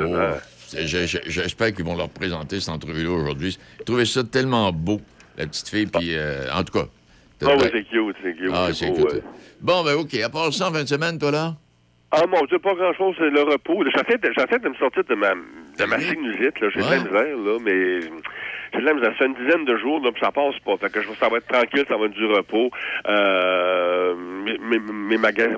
je- 0.72 1.18
J'espère 1.26 1.72
qu'ils 1.74 1.84
vont 1.84 1.96
leur 1.96 2.08
présenter 2.08 2.60
cette 2.60 2.70
entrevue-là 2.74 3.10
aujourd'hui. 3.10 3.58
Je 3.78 3.84
trouvais 3.84 4.06
ça 4.06 4.24
tellement 4.24 4.72
beau, 4.72 5.00
la 5.36 5.46
petite 5.46 5.68
fille, 5.68 5.86
puis 5.86 6.16
euh, 6.16 6.46
en 6.52 6.64
tout 6.64 6.72
cas. 6.78 6.86
Ah 7.44 7.50
oui, 7.58 7.64
c'est 7.70 7.84
cute, 7.84 8.16
c'est 8.22 8.34
cute. 8.36 8.50
Ah, 8.54 8.68
c'est 8.72 8.90
cute. 8.92 9.04
ouais. 9.04 9.20
Bon, 9.60 9.84
ben 9.84 9.94
OK. 9.94 10.14
À 10.14 10.30
part 10.30 10.52
ça, 10.52 10.68
en 10.70 10.72
fin 10.72 10.82
de 10.82 10.88
semaine, 10.88 11.18
toi, 11.18 11.30
là? 11.30 11.56
Ah 12.10 12.22
mon 12.26 12.42
Dieu, 12.46 12.58
pas 12.60 12.74
grand-chose, 12.74 13.16
c'est 13.18 13.28
le 13.28 13.42
repos. 13.42 13.84
J'essaie 13.84 14.16
de, 14.18 14.62
de 14.64 14.68
me 14.70 14.74
sortir 14.76 15.04
de 15.04 15.14
ma, 15.16 15.30
de 15.34 15.84
ma 15.84 15.98
sinusite, 16.00 16.58
là. 16.60 16.68
J'ai 16.72 16.80
de 16.80 16.84
la 16.84 16.96
misère, 17.00 17.36
là, 17.36 17.58
mais 17.62 18.00
misère. 18.78 19.10
Ça 19.12 19.12
fait 19.18 19.26
une 19.26 19.34
dizaine 19.34 19.64
de 19.64 19.76
jours, 19.76 20.00
là, 20.04 20.10
puis 20.12 20.20
ça 20.22 20.32
passe 20.32 20.58
pas. 20.64 20.76
Fait 20.78 20.90
que 20.90 21.02
je, 21.02 21.08
ça 21.20 21.28
va 21.28 21.38
être 21.38 21.46
tranquille, 21.46 21.84
ça 21.88 21.96
va 21.96 22.06
être 22.06 22.12
du 22.12 22.26
repos. 22.26 22.70
Euh, 23.06 24.14
mes, 24.16 24.58
mes, 24.58 24.78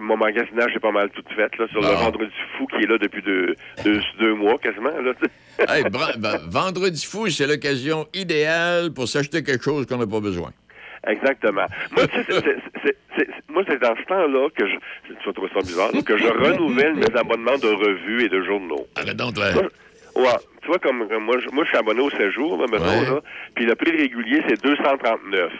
mon 0.01 0.17
magasinage 0.17 0.75
est 0.75 0.81
pas 0.81 0.93
mal 0.93 1.11
tout 1.11 1.23
fait, 1.35 1.57
là, 1.59 1.67
sur 1.69 1.81
le 1.81 1.89
vendredi 1.89 2.33
fou 2.57 2.67
qui 2.67 2.85
est 2.85 2.87
là 2.87 2.99
depuis 2.99 3.23
deux, 3.23 3.55
deux, 3.85 4.01
deux 4.19 4.35
mois, 4.35 4.59
quasiment, 4.59 4.91
là. 5.01 5.13
Hey, 5.69 5.85
ben, 5.85 6.39
vendredi 6.51 7.07
fou, 7.07 7.31
c'est 7.31 7.47
l'occasion 7.47 8.07
idéale 8.13 8.93
pour 8.93 9.09
s'acheter 9.09 9.43
quelque 9.43 9.65
chose 9.65 9.87
qu'on 9.87 9.97
n'a 9.97 10.07
pas 10.07 10.21
besoin. 10.21 10.51
Exactement. 11.07 11.65
Moi, 11.93 12.07
tu 12.09 12.23
sais, 12.25 12.57
c'est- 12.85 12.97
moi, 13.49 13.63
dans 13.65 13.97
ce 13.97 14.03
temps-là 14.07 14.49
que 14.55 14.67
je, 14.67 14.75
tu 15.09 15.15
vas 15.25 15.33
trouver 15.33 15.49
ça 15.55 15.61
bizarre, 15.61 15.91
là, 15.95 16.03
que 16.03 16.19
je 16.19 16.27
renouvelle 16.27 16.95
mes 16.97 17.07
abonnements 17.17 17.57
de 17.57 17.69
revues 17.69 18.25
et 18.25 18.29
de 18.29 18.43
journaux. 18.43 18.87
Arrête 18.97 19.17
donc. 19.17 19.35
Ouais. 20.17 20.29
Tu 20.63 20.69
vois, 20.69 20.79
comme 20.81 20.97
moi, 20.99 21.37
je, 21.39 21.49
moi, 21.55 21.63
je 21.65 21.69
suis 21.69 21.79
abonné 21.79 22.01
au 22.01 22.11
séjour, 22.11 22.57
là, 22.59 22.65
Ouais. 22.69 22.79
là. 23.05 23.21
Puis 23.55 23.67
le 23.67 23.75
prix 23.77 23.93
régulier, 23.93 24.43
c'est 24.49 24.61
239. 24.61 25.53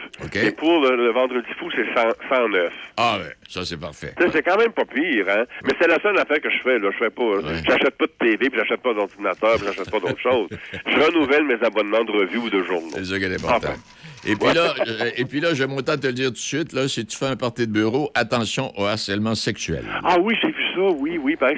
Et 0.43 0.51
pour 0.51 0.81
le, 0.81 0.97
le 0.97 1.11
vendredi 1.11 1.47
fou, 1.57 1.69
c'est 1.73 1.85
100 1.95 2.09
109. 2.29 2.73
Ah, 2.97 3.17
ouais, 3.19 3.31
ça, 3.47 3.63
c'est 3.63 3.79
parfait. 3.79 4.13
Tu 4.17 4.23
sais, 4.23 4.29
c'est 4.33 4.43
quand 4.43 4.57
même 4.57 4.73
pas 4.73 4.83
pire, 4.83 5.25
hein. 5.29 5.45
Mais 5.63 5.73
c'est 5.79 5.87
la 5.87 6.01
seule 6.01 6.17
affaire 6.19 6.41
que 6.41 6.49
je 6.49 6.57
fais, 6.61 6.79
là. 6.79 6.89
Je 6.91 6.97
fais 6.97 7.09
pas, 7.09 7.23
j'achète 7.65 7.95
pas 7.97 8.05
de 8.05 8.11
TV, 8.19 8.49
puis 8.49 8.59
j'achète 8.59 8.81
pas 8.81 8.93
d'ordinateur, 8.93 9.55
puis 9.55 9.65
j'achète 9.67 9.89
pas 9.89 9.99
d'autres 9.99 10.19
choses. 10.21 10.49
Je 10.85 10.99
renouvelle 10.99 11.43
mes 11.45 11.63
abonnements 11.65 12.03
de 12.03 12.11
revues 12.11 12.39
ou 12.39 12.49
de 12.49 12.63
journaux. 12.63 12.89
C'est 12.93 13.05
ça 13.05 13.17
qui 13.17 13.23
est 13.25 13.35
important. 13.35 13.73
Et 14.25 14.35
puis, 14.35 14.53
là, 14.53 14.73
euh, 14.87 15.11
et 15.15 15.23
puis 15.25 15.39
là, 15.39 15.53
j'aime 15.53 15.71
autant 15.73 15.95
te 15.95 16.07
le 16.07 16.13
dire 16.13 16.27
tout 16.27 16.33
de 16.33 16.37
suite, 16.37 16.73
là, 16.73 16.87
si 16.89 17.05
tu 17.05 17.15
fais 17.15 17.27
un 17.27 17.35
party 17.37 17.65
de 17.67 17.71
bureau, 17.71 18.09
attention 18.15 18.73
au 18.77 18.83
harcèlement 18.85 19.35
sexuel. 19.35 19.85
Ah 20.03 20.17
oui, 20.19 20.35
j'ai 20.41 20.49
vu 20.49 20.63
ça, 20.77 20.95
oui, 20.99 21.17
oui. 21.21 21.35
Pareil, 21.35 21.57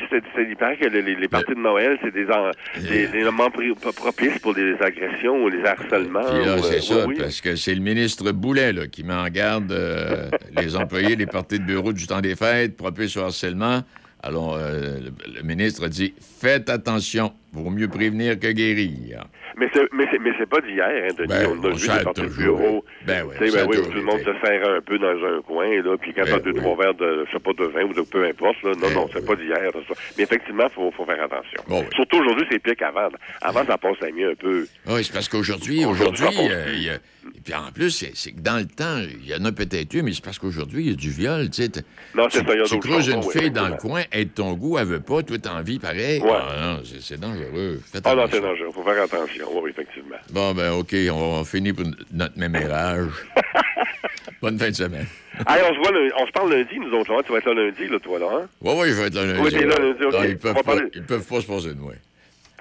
il 0.50 0.56
paraît 0.56 0.78
que 0.78 0.88
les, 0.88 1.02
les- 1.02 1.16
les 1.16 1.28
parties 1.28 1.54
de 1.54 1.60
Noël, 1.60 1.98
c'est 2.02 2.14
des, 2.14 2.26
en- 2.32 2.52
des, 2.90 3.08
des 3.08 3.24
moments 3.26 3.50
propices 3.52 4.40
pour 4.42 4.54
les 4.54 4.74
agressions 4.82 5.44
ou 5.44 5.50
les 5.50 5.64
harcèlements. 5.66 6.22
Puis 6.24 6.46
là, 6.46 6.58
ou, 6.58 6.64
c'est 6.64 6.78
euh, 6.78 6.82
ça, 6.82 7.06
oui, 7.08 7.16
parce 7.20 7.42
que 7.42 7.56
c'est 7.56 7.76
le 7.76 7.82
ministre 7.82 8.32
Boulet 8.32 8.74
là, 8.74 8.88
qui 8.88 9.04
met 9.04 9.14
en 9.14 9.28
garde 9.30 9.72
euh, 9.72 10.30
les 10.58 10.76
employés 10.76 11.16
des 11.16 11.26
parties 11.28 11.60
de 11.60 11.66
bureau 11.66 11.94
du 11.94 12.08
temps 12.08 12.22
des 12.22 12.36
fêtes, 12.36 12.78
propices 12.78 13.18
au 13.18 13.22
harcèlement. 13.22 13.82
Alors, 14.22 14.56
euh, 14.56 15.00
le, 15.00 15.12
le 15.38 15.42
ministre 15.44 15.88
dit 15.88 16.14
Faites 16.20 16.70
attention, 16.70 17.32
Vaut 17.52 17.70
mieux 17.72 17.88
prévenir 17.88 18.40
que 18.40 18.52
guérir. 18.52 19.26
Mais 19.58 19.68
c'est, 19.74 19.82
mais 19.92 20.06
c'est, 20.12 20.20
mais 20.20 20.32
c'est 20.38 20.48
pas 20.48 20.62
d'hier, 20.62 20.86
hein, 20.88 21.14
Denis. 21.18 21.28
Ben, 21.28 21.48
on 21.50 21.64
a 21.66 21.70
vu 21.74 21.88
des 21.88 22.22
de 22.22 22.28
bureau. 22.30 22.86
Ben 23.08 23.26
oui, 23.28 23.52
ben 23.52 23.66
oui, 23.68 23.78
tout 23.82 23.92
le 23.92 24.04
monde 24.04 24.20
se 24.20 24.32
serre 24.46 24.70
un 24.70 24.82
peu 24.82 25.00
dans 25.00 25.08
un 25.26 25.42
coin, 25.42 25.68
là, 25.82 25.98
puis 26.00 26.14
quand 26.14 26.24
Ben 26.26 26.34
t'as 26.34 26.40
deux, 26.40 26.52
oui. 26.52 26.60
trois 26.60 26.78
verres 26.78 26.94
de, 26.94 27.26
je 27.28 27.32
sais 27.32 27.40
pas, 27.40 27.52
de 27.54 27.66
vin 27.66 27.84
ou 27.86 27.94
de 27.94 28.02
peu 28.02 28.24
importe, 28.26 28.62
là. 28.64 28.72
Non, 28.74 28.80
Ben 28.88 28.94
non, 28.94 29.10
c'est 29.12 29.26
pas 29.26 29.36
d'hier, 29.36 29.58
ça. 29.74 29.94
Mais 30.18 30.24
effectivement, 30.24 30.70
faut, 30.70 30.92
faut 30.92 31.06
faire 31.06 31.24
attention. 31.24 31.62
Bon, 31.68 31.80
oui. 31.82 31.88
Surtout 31.96 32.18
aujourd'hui, 32.18 32.46
c'est 32.52 32.60
pire 32.60 32.76
qu'avant. 32.78 33.10
Avant, 33.42 33.66
ça 33.66 33.78
passait 33.78 34.12
mieux 34.12 34.30
un 34.32 34.36
peu. 34.36 34.68
Oui, 34.88 35.04
c'est 35.04 35.14
parce 35.14 35.28
qu'aujourd'hui, 35.28 35.84
Aujourd'hui, 35.86 36.28
euh, 36.52 36.72
il 36.76 36.84
y 36.84 36.90
a- 36.92 37.00
et 37.36 37.42
puis 37.44 37.54
en 37.54 37.72
plus, 37.74 37.92
c'est 37.92 38.12
c'est 38.16 38.32
que 38.32 38.40
dans 38.40 38.58
le 38.58 38.66
temps, 38.66 38.98
il 38.98 39.28
y 39.30 39.36
en 39.36 39.44
a 39.46 39.52
peut-être 39.52 39.94
eu, 39.94 40.02
mais 40.02 40.14
c'est 40.14 40.24
parce 40.24 40.40
qu'aujourd'hui, 40.40 40.84
il 40.86 40.90
y 40.92 40.94
a 40.94 40.96
du 40.96 41.10
viol, 41.10 41.50
tu 41.50 41.64
sais. 41.64 41.70
Non, 42.16 42.28
c'est 42.30 42.40
ça, 42.40 42.54
il 42.54 42.60
y 42.60 42.62
a 42.62 42.66
tu 42.66 42.80
creuses 42.80 43.10
une 43.10 43.22
fille 43.24 43.52
dans 43.52 43.68
le 43.68 43.76
coin, 43.76 44.02
elle 44.12 44.26
de 44.26 44.30
ton 44.32 44.54
goût, 44.54 44.78
elle 44.80 44.86
veut 44.88 45.00
pas, 45.02 45.22
toi, 45.22 45.38
t'as 45.38 45.60
envie 45.60 45.80
pareil. 45.80 46.22
Ah, 46.26 46.56
non, 46.62 46.80
c'est 46.86 47.02
c'est 47.02 47.20
dangereux. 47.46 47.82
Faites 47.92 48.04
Ah 48.06 48.16
non, 48.16 48.26
c'est 48.32 48.42
dangereux. 48.42 48.70
Faut 48.74 48.84
faire 48.84 49.04
attention. 49.04 49.48
Oui, 49.62 49.72
effectivement. 49.72 50.18
Bon, 50.32 50.54
ben, 50.54 50.72
OK, 50.74 50.94
on, 51.12 51.40
on 51.40 51.44
finit 51.44 51.74
pour 51.74 51.86
notre 52.12 52.38
mémérage. 52.38 53.12
Bonne 54.42 54.58
fin 54.58 54.70
de 54.70 54.76
semaine. 54.76 55.06
Allez, 55.46 55.64
on 55.70 55.74
se 55.74 55.80
voit, 55.80 55.92
on 56.22 56.28
se 56.28 56.32
parle 56.32 56.54
lundi, 56.54 56.80
nous 56.80 56.92
autres, 56.98 57.14
hein. 57.14 57.22
Tu 57.26 57.32
vas 57.32 57.40
être 57.40 57.48
là 57.52 57.66
lundi, 57.66 57.88
là, 57.88 58.00
toi, 58.00 58.20
là, 58.20 58.28
hein? 58.32 58.48
Oui, 58.62 58.74
oui, 58.78 58.90
je 58.90 58.94
vais 58.94 59.08
être 59.08 59.16
là 59.16 59.26
lundi. 59.26 59.42
Oui, 59.42 59.52
t'es 59.52 59.66
là 59.66 59.76
lundi, 59.78 60.04
OK. 60.04 60.14
Non, 60.14 60.24
ils, 60.24 60.38
peuvent 60.38 60.54
pas, 60.54 60.64
parler- 60.64 60.92
ils 60.94 61.04
peuvent 61.04 61.26
pas 61.28 61.42
se 61.42 61.48
passer 61.48 61.70
de 61.70 61.80
moi. 61.80 61.94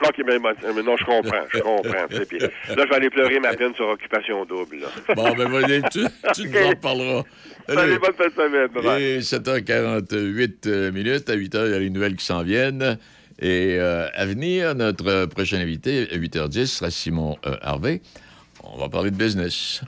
OK, 0.00 0.14
mais, 0.24 0.38
mais 0.38 0.82
non, 0.82 0.96
je 0.96 1.04
comprends, 1.04 1.42
je 1.52 1.58
comprends. 1.58 2.06
puis 2.28 2.38
là, 2.38 2.48
je 2.68 2.74
vais 2.74 2.94
aller 2.94 3.10
pleurer 3.10 3.40
ma 3.40 3.54
peine 3.54 3.74
sur 3.74 3.88
occupation 3.88 4.44
double, 4.44 4.78
là. 4.80 5.14
Bon, 5.14 5.34
ben, 5.34 5.48
vas-y, 5.48 5.82
tu, 5.90 6.00
tu 6.34 6.48
nous 6.48 6.58
en 6.62 6.68
reparleras. 6.68 7.22
Salut, 7.68 7.98
bonne 7.98 8.14
fin 8.14 8.28
de 8.28 8.32
semaine. 8.32 9.00
Et 9.00 9.18
7h48 9.18 10.52
euh, 10.66 10.92
minutes, 10.92 11.28
à 11.28 11.36
8h, 11.36 11.66
il 11.66 11.72
y 11.72 11.74
a 11.74 11.78
les 11.78 11.90
nouvelles 11.90 12.16
qui 12.16 12.24
s'en 12.24 12.42
viennent. 12.42 12.96
Et 13.40 13.76
euh, 13.78 14.08
à 14.14 14.26
venir, 14.26 14.74
notre 14.74 15.26
prochain 15.26 15.58
invité, 15.58 16.08
à 16.12 16.16
8h10, 16.16 16.66
sera 16.66 16.90
Simon 16.90 17.36
euh, 17.46 17.56
Harvey. 17.62 18.00
On 18.64 18.78
va 18.78 18.88
parler 18.88 19.10
de 19.10 19.16
business. 19.16 19.82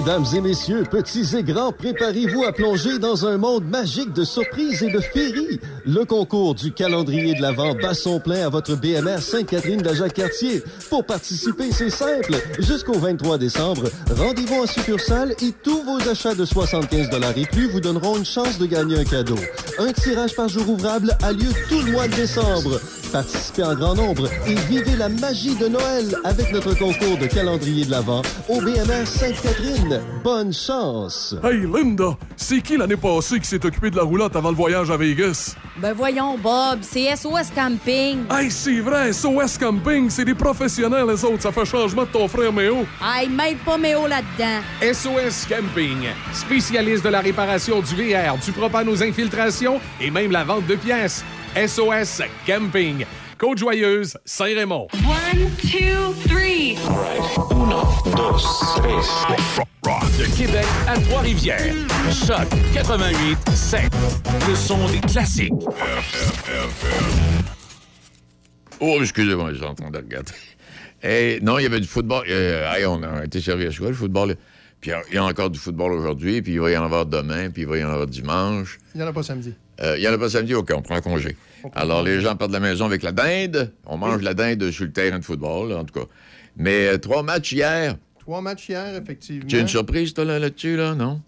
Mesdames 0.00 0.24
et 0.34 0.40
messieurs, 0.40 0.84
petits 0.90 1.36
et 1.36 1.42
grands, 1.42 1.72
préparez-vous 1.72 2.44
à 2.44 2.52
plonger 2.52 2.98
dans 2.98 3.26
un 3.26 3.36
monde 3.36 3.68
magique 3.68 4.14
de 4.14 4.24
surprises 4.24 4.82
et 4.82 4.90
de 4.90 4.98
féeries. 4.98 5.60
Le 5.84 6.06
concours 6.06 6.54
du 6.54 6.72
calendrier 6.72 7.34
de 7.34 7.42
l'Avent 7.42 7.74
bat 7.74 7.92
son 7.92 8.18
plein 8.18 8.46
à 8.46 8.48
votre 8.48 8.76
BMR 8.76 9.18
Sainte-Catherine 9.20 9.82
d'Ajac-Cartier. 9.82 10.62
Pour 10.88 11.04
participer, 11.04 11.70
c'est 11.70 11.90
simple. 11.90 12.34
Jusqu'au 12.58 12.98
23 12.98 13.36
décembre, 13.36 13.90
rendez-vous 14.16 14.62
en 14.62 14.66
succursale 14.66 15.34
et 15.42 15.52
tous 15.62 15.82
vos 15.82 16.08
achats 16.08 16.34
de 16.34 16.46
75 16.46 17.10
et 17.36 17.44
plus 17.44 17.68
vous 17.68 17.80
donneront 17.80 18.16
une 18.16 18.24
chance 18.24 18.58
de 18.58 18.64
gagner 18.64 19.00
un 19.00 19.04
cadeau. 19.04 19.38
Un 19.78 19.92
tirage 19.92 20.34
par 20.34 20.48
jour 20.48 20.66
ouvrable 20.66 21.14
a 21.22 21.32
lieu 21.32 21.50
tout 21.68 21.82
le 21.82 21.92
mois 21.92 22.08
de 22.08 22.14
décembre. 22.14 22.80
Participez 23.12 23.64
en 23.64 23.74
grand 23.74 23.94
nombre 23.96 24.28
et 24.46 24.54
vivez 24.68 24.94
la 24.96 25.08
magie 25.08 25.56
de 25.56 25.66
Noël 25.66 26.14
avec 26.22 26.52
notre 26.52 26.74
concours 26.78 27.18
de 27.18 27.26
calendrier 27.26 27.84
de 27.84 27.90
l'Avent 27.90 28.22
au 28.48 28.60
BMR 28.60 29.04
Sainte-Catherine. 29.04 30.00
Bonne 30.22 30.52
chance! 30.52 31.34
Hey 31.42 31.66
Linda, 31.66 32.16
c'est 32.36 32.60
qui 32.60 32.76
l'année 32.76 32.96
passée 32.96 33.40
qui 33.40 33.48
s'est 33.48 33.64
occupé 33.64 33.90
de 33.90 33.96
la 33.96 34.04
roulotte 34.04 34.36
avant 34.36 34.50
le 34.50 34.56
voyage 34.56 34.90
à 34.90 34.96
Vegas? 34.96 35.56
Ben 35.78 35.92
voyons, 35.92 36.38
Bob, 36.38 36.80
c'est 36.82 37.16
SOS 37.16 37.50
Camping. 37.54 38.18
Hey, 38.30 38.50
c'est 38.50 38.80
vrai, 38.80 39.12
SOS 39.12 39.58
Camping, 39.58 40.08
c'est 40.08 40.24
des 40.24 40.34
professionnels 40.34 41.06
les 41.08 41.24
autres, 41.24 41.42
ça 41.42 41.50
fait 41.50 41.64
changement 41.64 42.02
de 42.02 42.08
ton 42.08 42.28
frère 42.28 42.52
Méo. 42.52 42.84
Hey, 43.02 43.28
mêle 43.28 43.56
pas 43.64 43.78
Méo 43.78 44.06
là-dedans. 44.06 44.60
SOS 44.82 45.46
Camping, 45.48 46.06
spécialiste 46.32 47.04
de 47.04 47.08
la 47.08 47.20
réparation 47.20 47.80
du 47.80 47.94
VR, 47.96 48.36
du 48.44 48.52
propane 48.52 48.88
aux 48.88 49.02
infiltrations 49.02 49.80
et 50.00 50.10
même 50.10 50.30
la 50.30 50.44
vente 50.44 50.66
de 50.66 50.76
pièces. 50.76 51.24
SOS 51.56 52.22
Camping. 52.46 53.04
Côte-Joyeuse, 53.38 54.16
Saint-Raymond. 54.24 54.88
One, 55.06 55.50
two, 55.62 56.14
three. 56.28 56.76
Uno, 57.50 57.82
dos, 58.14 58.38
tres. 58.76 59.60
De 60.18 60.36
Québec 60.36 60.66
à 60.86 60.98
Trois-Rivières. 60.98 61.74
Choc 62.12 62.46
88 62.74 63.38
7. 63.54 63.82
Le 64.48 64.54
son 64.54 64.86
des 64.88 65.00
classiques. 65.00 65.52
Oh, 68.80 68.98
excusez-moi, 69.00 69.52
train 69.74 69.90
de 69.90 69.96
regarder. 69.96 70.32
Eh, 71.02 71.38
non, 71.42 71.58
il 71.58 71.62
y 71.62 71.66
avait 71.66 71.80
du 71.80 71.88
football. 71.88 72.24
Euh, 72.28 72.72
hey, 72.74 72.84
on 72.86 73.02
a 73.02 73.24
été 73.24 73.40
servi 73.40 73.66
à 73.66 73.70
quoi, 73.72 73.88
le 73.88 73.94
football? 73.94 74.36
Puis 74.80 74.90
il 75.10 75.14
y 75.14 75.18
a 75.18 75.24
encore 75.24 75.50
du 75.50 75.58
football 75.58 75.92
aujourd'hui, 75.92 76.40
puis 76.42 76.52
il 76.54 76.60
va 76.60 76.70
y 76.70 76.76
en 76.76 76.84
avoir 76.84 77.04
demain, 77.06 77.50
puis 77.50 77.62
il 77.62 77.68
va 77.68 77.76
y 77.78 77.84
en 77.84 77.90
avoir 77.90 78.06
dimanche. 78.06 78.78
Il 78.94 78.98
n'y 78.98 79.04
en 79.04 79.08
a 79.08 79.12
pas 79.12 79.22
samedi. 79.22 79.52
Euh, 79.82 79.96
il 79.96 80.00
n'y 80.00 80.08
en 80.08 80.12
a 80.12 80.18
pas 80.18 80.30
samedi, 80.30 80.54
OK, 80.54 80.70
on 80.74 80.82
prend 80.82 81.00
congé. 81.00 81.36
Alors, 81.74 82.02
les 82.02 82.20
gens 82.22 82.34
partent 82.36 82.50
de 82.50 82.56
la 82.56 82.60
maison 82.60 82.86
avec 82.86 83.02
la 83.02 83.12
dinde. 83.12 83.72
On 83.86 83.98
mange 83.98 84.22
la 84.22 84.32
dinde 84.34 84.70
sur 84.70 84.84
le 84.84 84.92
terrain 84.92 85.18
de 85.18 85.24
football, 85.24 85.72
en 85.72 85.84
tout 85.84 86.00
cas. 86.00 86.06
Mais 86.56 86.86
euh, 86.88 86.98
trois 86.98 87.22
matchs 87.22 87.52
hier. 87.52 87.96
Trois 88.20 88.40
matchs 88.40 88.68
hier, 88.70 88.94
effectivement. 88.96 89.46
Tu 89.46 89.56
as 89.56 89.60
une 89.60 89.68
surprise, 89.68 90.14
toi, 90.14 90.24
là, 90.24 90.38
là-dessus, 90.38 90.76
là, 90.76 90.94
non? 90.94 91.20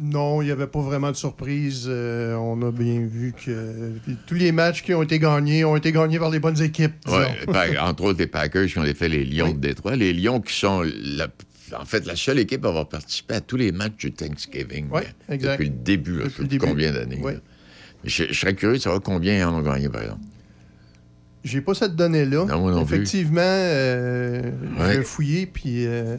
Non, 0.00 0.42
il 0.42 0.46
n'y 0.46 0.50
avait 0.52 0.68
pas 0.68 0.80
vraiment 0.80 1.10
de 1.10 1.16
surprise. 1.16 1.86
Euh, 1.88 2.34
on 2.34 2.60
a 2.62 2.70
bien 2.70 3.00
vu 3.00 3.32
que 3.44 3.92
tous 4.26 4.34
les 4.34 4.52
matchs 4.52 4.82
qui 4.82 4.94
ont 4.94 5.02
été 5.02 5.18
gagnés 5.18 5.64
ont 5.64 5.74
été 5.76 5.90
gagnés 5.90 6.18
par 6.20 6.30
les 6.30 6.38
bonnes 6.38 6.60
équipes. 6.62 6.94
Oui, 7.08 7.76
entre 7.80 8.04
autres, 8.04 8.18
les 8.20 8.28
Packers 8.28 8.66
qui 8.66 8.78
ont 8.78 8.84
fait 8.94 9.08
les 9.08 9.24
Lions 9.24 9.52
de 9.52 9.58
Détroit. 9.58 9.96
Les 9.96 10.12
Lions 10.12 10.40
qui 10.40 10.54
sont, 10.54 10.82
la- 10.82 11.26
en 11.74 11.84
fait, 11.84 12.06
la 12.06 12.16
seule 12.16 12.38
équipe 12.38 12.64
à 12.64 12.68
avoir 12.68 12.88
participé 12.88 13.34
à 13.34 13.40
tous 13.40 13.56
les 13.56 13.72
matchs 13.72 13.96
du 13.98 14.12
Thanksgiving. 14.12 14.88
Euh, 14.94 15.00
exact. 15.28 15.52
Depuis 15.52 15.68
le 15.68 15.74
début, 15.74 16.18
là, 16.18 16.24
je 16.36 16.42
le 16.42 16.48
début. 16.48 16.66
combien 16.66 16.92
d'années. 16.92 17.20
Je, 18.04 18.24
je 18.28 18.32
serais 18.32 18.54
curieux 18.54 18.76
de 18.76 18.82
savoir 18.82 19.02
combien 19.02 19.38
ils 19.38 19.44
en 19.44 19.54
ont 19.54 19.62
gagné, 19.62 19.88
par 19.88 20.02
exemple. 20.02 20.20
J'ai 21.44 21.60
pas 21.60 21.74
cette 21.74 21.94
donnée-là. 21.96 22.44
Non, 22.46 22.60
moi 22.60 22.72
non. 22.72 22.82
Effectivement, 22.82 23.40
euh, 23.42 24.42
Ouais. 24.78 24.94
j'ai 24.96 25.02
fouillé, 25.02 25.46
puis 25.46 25.86
euh, 25.86 26.16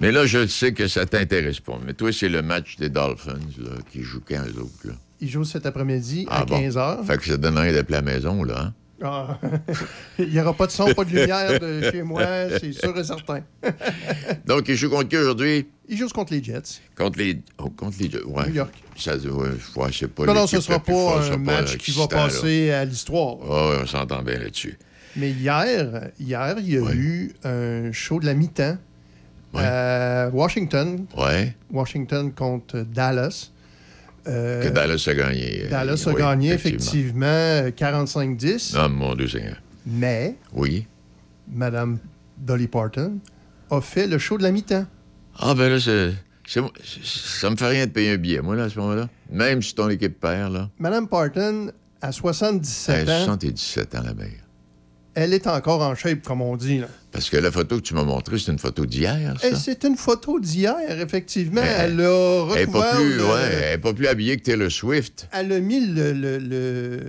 Mais 0.00 0.12
là, 0.12 0.26
je 0.26 0.46
sais 0.46 0.72
que 0.72 0.86
ça 0.88 1.06
t'intéresse 1.06 1.60
pas. 1.60 1.78
Mais 1.84 1.94
toi, 1.94 2.12
c'est 2.12 2.28
le 2.28 2.42
match 2.42 2.76
des 2.76 2.88
Dolphins 2.90 3.38
là, 3.58 3.70
qui 3.90 4.02
jouent 4.02 4.22
quand 4.26 4.42
eux 4.46 4.60
autres. 4.60 4.86
Là? 4.86 4.92
ils 5.20 5.28
jouent 5.30 5.44
cet 5.44 5.64
après-midi 5.64 6.26
Ah 6.28 6.40
à 6.40 6.44
bon. 6.44 6.60
15h. 6.60 7.04
Fait 7.06 7.16
que 7.16 7.24
ça 7.24 7.36
donne 7.38 7.56
rien 7.56 7.72
d'appeler 7.72 7.96
à 7.98 8.02
la 8.02 8.12
maison, 8.12 8.42
là. 8.44 8.60
Hein? 8.66 8.74
Ah. 9.02 9.38
il 10.18 10.30
n'y 10.30 10.40
aura 10.40 10.54
pas 10.54 10.66
de 10.66 10.72
son, 10.72 10.92
pas 10.94 11.04
de 11.04 11.10
lumière 11.10 11.58
de 11.58 11.90
chez 11.90 12.02
moi, 12.02 12.24
c'est 12.60 12.72
sûr 12.72 12.96
et 12.96 13.04
certain. 13.04 13.40
Donc, 14.46 14.68
ils 14.68 14.76
jouent 14.76 14.90
contre 14.90 15.08
qui 15.08 15.16
aujourd'hui? 15.16 15.66
Ils 15.88 15.98
jouent 15.98 16.08
contre 16.08 16.32
les 16.32 16.42
Jets. 16.42 16.80
Contre 16.96 17.18
les. 17.18 17.42
oh, 17.58 17.70
contre 17.70 17.96
les. 18.00 18.22
Ouais. 18.22 18.46
New 18.48 18.54
York. 18.54 18.72
Ça, 18.96 19.16
ouais, 19.16 19.48
ouais, 19.76 19.90
c'est 19.92 20.08
pas 20.08 20.24
non, 20.26 20.46
ce 20.46 20.60
sera 20.60 20.74
la 20.74 20.80
plus 20.80 20.94
pas 20.94 21.18
un 21.18 21.22
sera 21.22 21.36
match 21.36 21.76
qui 21.76 21.90
va 21.90 22.02
là. 22.02 22.08
passer 22.08 22.70
à 22.70 22.84
l'histoire. 22.84 23.40
Ouais, 23.40 23.78
on 23.82 23.86
s'entend 23.86 24.22
bien 24.22 24.38
là-dessus. 24.38 24.78
Mais 25.16 25.30
hier, 25.32 26.10
hier, 26.18 26.56
il 26.58 26.68
y 26.68 26.76
a 26.76 26.94
eu 26.94 27.34
un 27.44 27.92
show 27.92 28.20
de 28.20 28.26
la 28.26 28.34
mi-temps 28.34 28.78
à 29.54 30.28
Washington. 30.32 31.06
Ouais. 31.16 31.54
Washington 31.70 32.32
contre 32.32 32.80
Dallas. 32.80 33.50
Euh, 34.26 34.62
Que 34.62 34.68
Dallas 34.68 35.04
a 35.06 35.14
gagné. 35.14 35.64
euh, 35.64 35.70
Dallas 35.70 36.02
a 36.06 36.10
oui, 36.10 36.16
gagné 36.18 36.52
effectivement. 36.52 37.26
effectivement 37.26 38.36
45-10. 38.36 38.74
Ah, 38.76 38.88
mon 38.88 39.14
Dieu 39.14 39.28
Seigneur. 39.28 39.56
Mais 39.86 40.36
Oui. 40.54 40.86
Madame 41.52 41.98
Dolly 42.38 42.66
Parton 42.68 43.18
a 43.70 43.80
fait 43.80 44.06
le 44.06 44.16
show 44.18 44.38
de 44.38 44.42
la 44.42 44.50
mi-temps. 44.50 44.86
Ah, 45.38 45.54
ben 45.54 45.68
là, 45.70 45.78
c'est. 45.80 46.12
Ça 46.46 47.50
me 47.50 47.56
fait 47.56 47.68
rien 47.68 47.86
de 47.86 47.90
payer 47.90 48.12
un 48.12 48.16
billet, 48.16 48.40
moi, 48.40 48.54
là, 48.56 48.64
à 48.64 48.68
ce 48.70 48.78
moment-là. 48.78 49.08
Même 49.30 49.62
si 49.62 49.74
ton 49.74 49.88
équipe 49.88 50.20
perd, 50.20 50.52
là. 50.52 50.70
Madame 50.78 51.08
Parton, 51.08 51.70
à 52.02 52.12
77 52.12 52.96
Elle 53.02 53.10
a 53.10 53.20
ans, 53.22 53.24
77 53.24 53.94
ans, 53.94 54.02
la 54.04 54.14
mère. 54.14 54.28
Elle 55.14 55.32
est 55.34 55.46
encore 55.46 55.82
en 55.82 55.94
shape, 55.94 56.22
comme 56.22 56.42
on 56.42 56.56
dit. 56.56 56.78
là. 56.78 56.86
Parce 57.12 57.30
que 57.30 57.36
la 57.36 57.52
photo 57.52 57.76
que 57.76 57.82
tu 57.82 57.94
m'as 57.94 58.02
montrée, 58.02 58.38
c'est 58.38 58.50
une 58.50 58.58
photo 58.58 58.86
d'hier, 58.86 59.34
ça. 59.40 59.48
Et 59.48 59.54
c'est 59.54 59.84
une 59.84 59.96
photo 59.96 60.40
d'hier, 60.40 60.74
effectivement. 61.00 61.60
Mais 61.62 61.68
elle 61.78 62.00
a 62.00 62.46
Elle 62.56 62.62
est 62.62 62.66
pas 62.66 62.90
recouvert 62.90 62.96
plus, 62.96 63.16
le- 63.16 63.24
ouais, 63.24 63.40
elle 63.52 63.72
est 63.74 63.78
pas 63.78 63.92
plus 63.92 64.06
habillée 64.08 64.36
que 64.36 64.42
Taylor 64.42 64.70
Swift. 64.72 65.28
Elle 65.32 65.52
a 65.52 65.60
mis 65.60 65.86
le, 65.86 66.12
le- 66.12 66.38
le- 66.38 67.00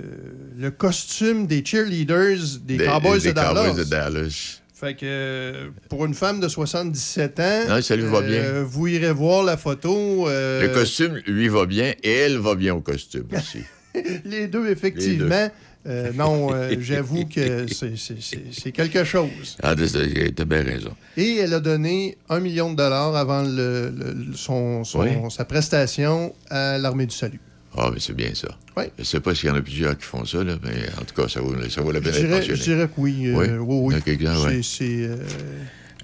le 0.57 0.71
costume 0.71 1.47
des 1.47 1.63
cheerleaders 1.65 2.37
des, 2.63 2.77
Des- 2.77 2.85
Cowboys 2.85 3.19
des 3.21 3.29
de 3.29 3.33
Dallas. 3.33 3.53
Cowboys 3.65 3.83
de 3.83 3.89
Dallas. 3.89 4.61
Fait 4.75 4.93
que 4.93 5.05
euh, 5.05 5.69
pour 5.89 6.05
une 6.05 6.13
femme 6.13 6.39
de 6.41 6.49
77 6.49 7.39
ans, 7.39 7.61
Non, 7.69 7.81
ça 7.81 7.95
lui 7.95 8.03
va 8.03 8.21
bien. 8.21 8.41
euh, 8.43 8.63
vous 8.67 8.87
irez 8.87 9.13
voir 9.13 9.43
la 9.43 9.55
photo. 9.57 10.27
euh, 10.27 10.61
Le 10.61 10.67
costume, 10.73 11.19
lui, 11.25 11.47
va 11.47 11.65
bien 11.65 11.93
et 12.03 12.11
elle 12.11 12.37
va 12.37 12.55
bien 12.55 12.75
au 12.75 12.81
costume 12.81 13.25
aussi. 13.35 13.59
les 14.25 14.47
deux, 14.47 14.67
effectivement. 14.69 15.49
Euh, 15.87 16.11
non, 16.13 16.49
euh, 16.51 16.75
j'avoue 16.79 17.25
que 17.25 17.65
c'est- 17.67 18.71
quelque 18.71 19.03
chose. 19.03 19.55
Ah, 19.61 19.75
t'as 19.75 20.45
bien 20.45 20.63
raison. 20.63 20.91
Et 21.15 21.35
elle 21.37 21.53
a 21.53 21.59
donné 21.59 22.17
un 22.29 22.39
million 22.39 22.71
de 22.71 22.75
dollars 22.77 23.15
avant 23.15 23.43
le- 23.43 23.91
le- 23.95 24.13
le- 24.13 24.33
son, 24.35 24.83
son- 24.83 25.01
Oui. 25.01 25.09
sa 25.29 25.45
prestation 25.45 26.33
à 26.49 26.77
l'Armée 26.79 27.05
du 27.05 27.15
Salut. 27.15 27.39
Ah, 27.77 27.89
mais 27.93 27.99
c'est 27.99 28.15
bien 28.15 28.33
ça. 28.33 28.47
Oui. 28.77 28.85
Je 28.97 29.03
sais 29.03 29.19
pas 29.19 29.35
s'il 29.35 29.49
y 29.49 29.51
en 29.51 29.55
a 29.55 29.61
plusieurs 29.61 29.97
qui 29.97 30.05
font 30.05 30.25
ça, 30.25 30.43
là, 30.43 30.55
mais 30.63 30.71
en 30.99 31.03
tout 31.05 31.13
cas, 31.21 31.27
ça 31.27 31.41
vaut, 31.41 31.53
ça 31.69 31.81
vaut 31.81 31.91
la 31.91 32.01
peine 32.01 32.13
d'être 32.13 32.43
je 32.45 32.53
dirais 32.63 32.87
que 32.87 32.93
oui. 32.97 33.27
euh, 33.27 33.35
Oui? 33.35 33.47
oui, 33.59 33.93
oui. 33.95 34.01
Quelques-uns, 34.03 34.61
C'est- 34.63 35.09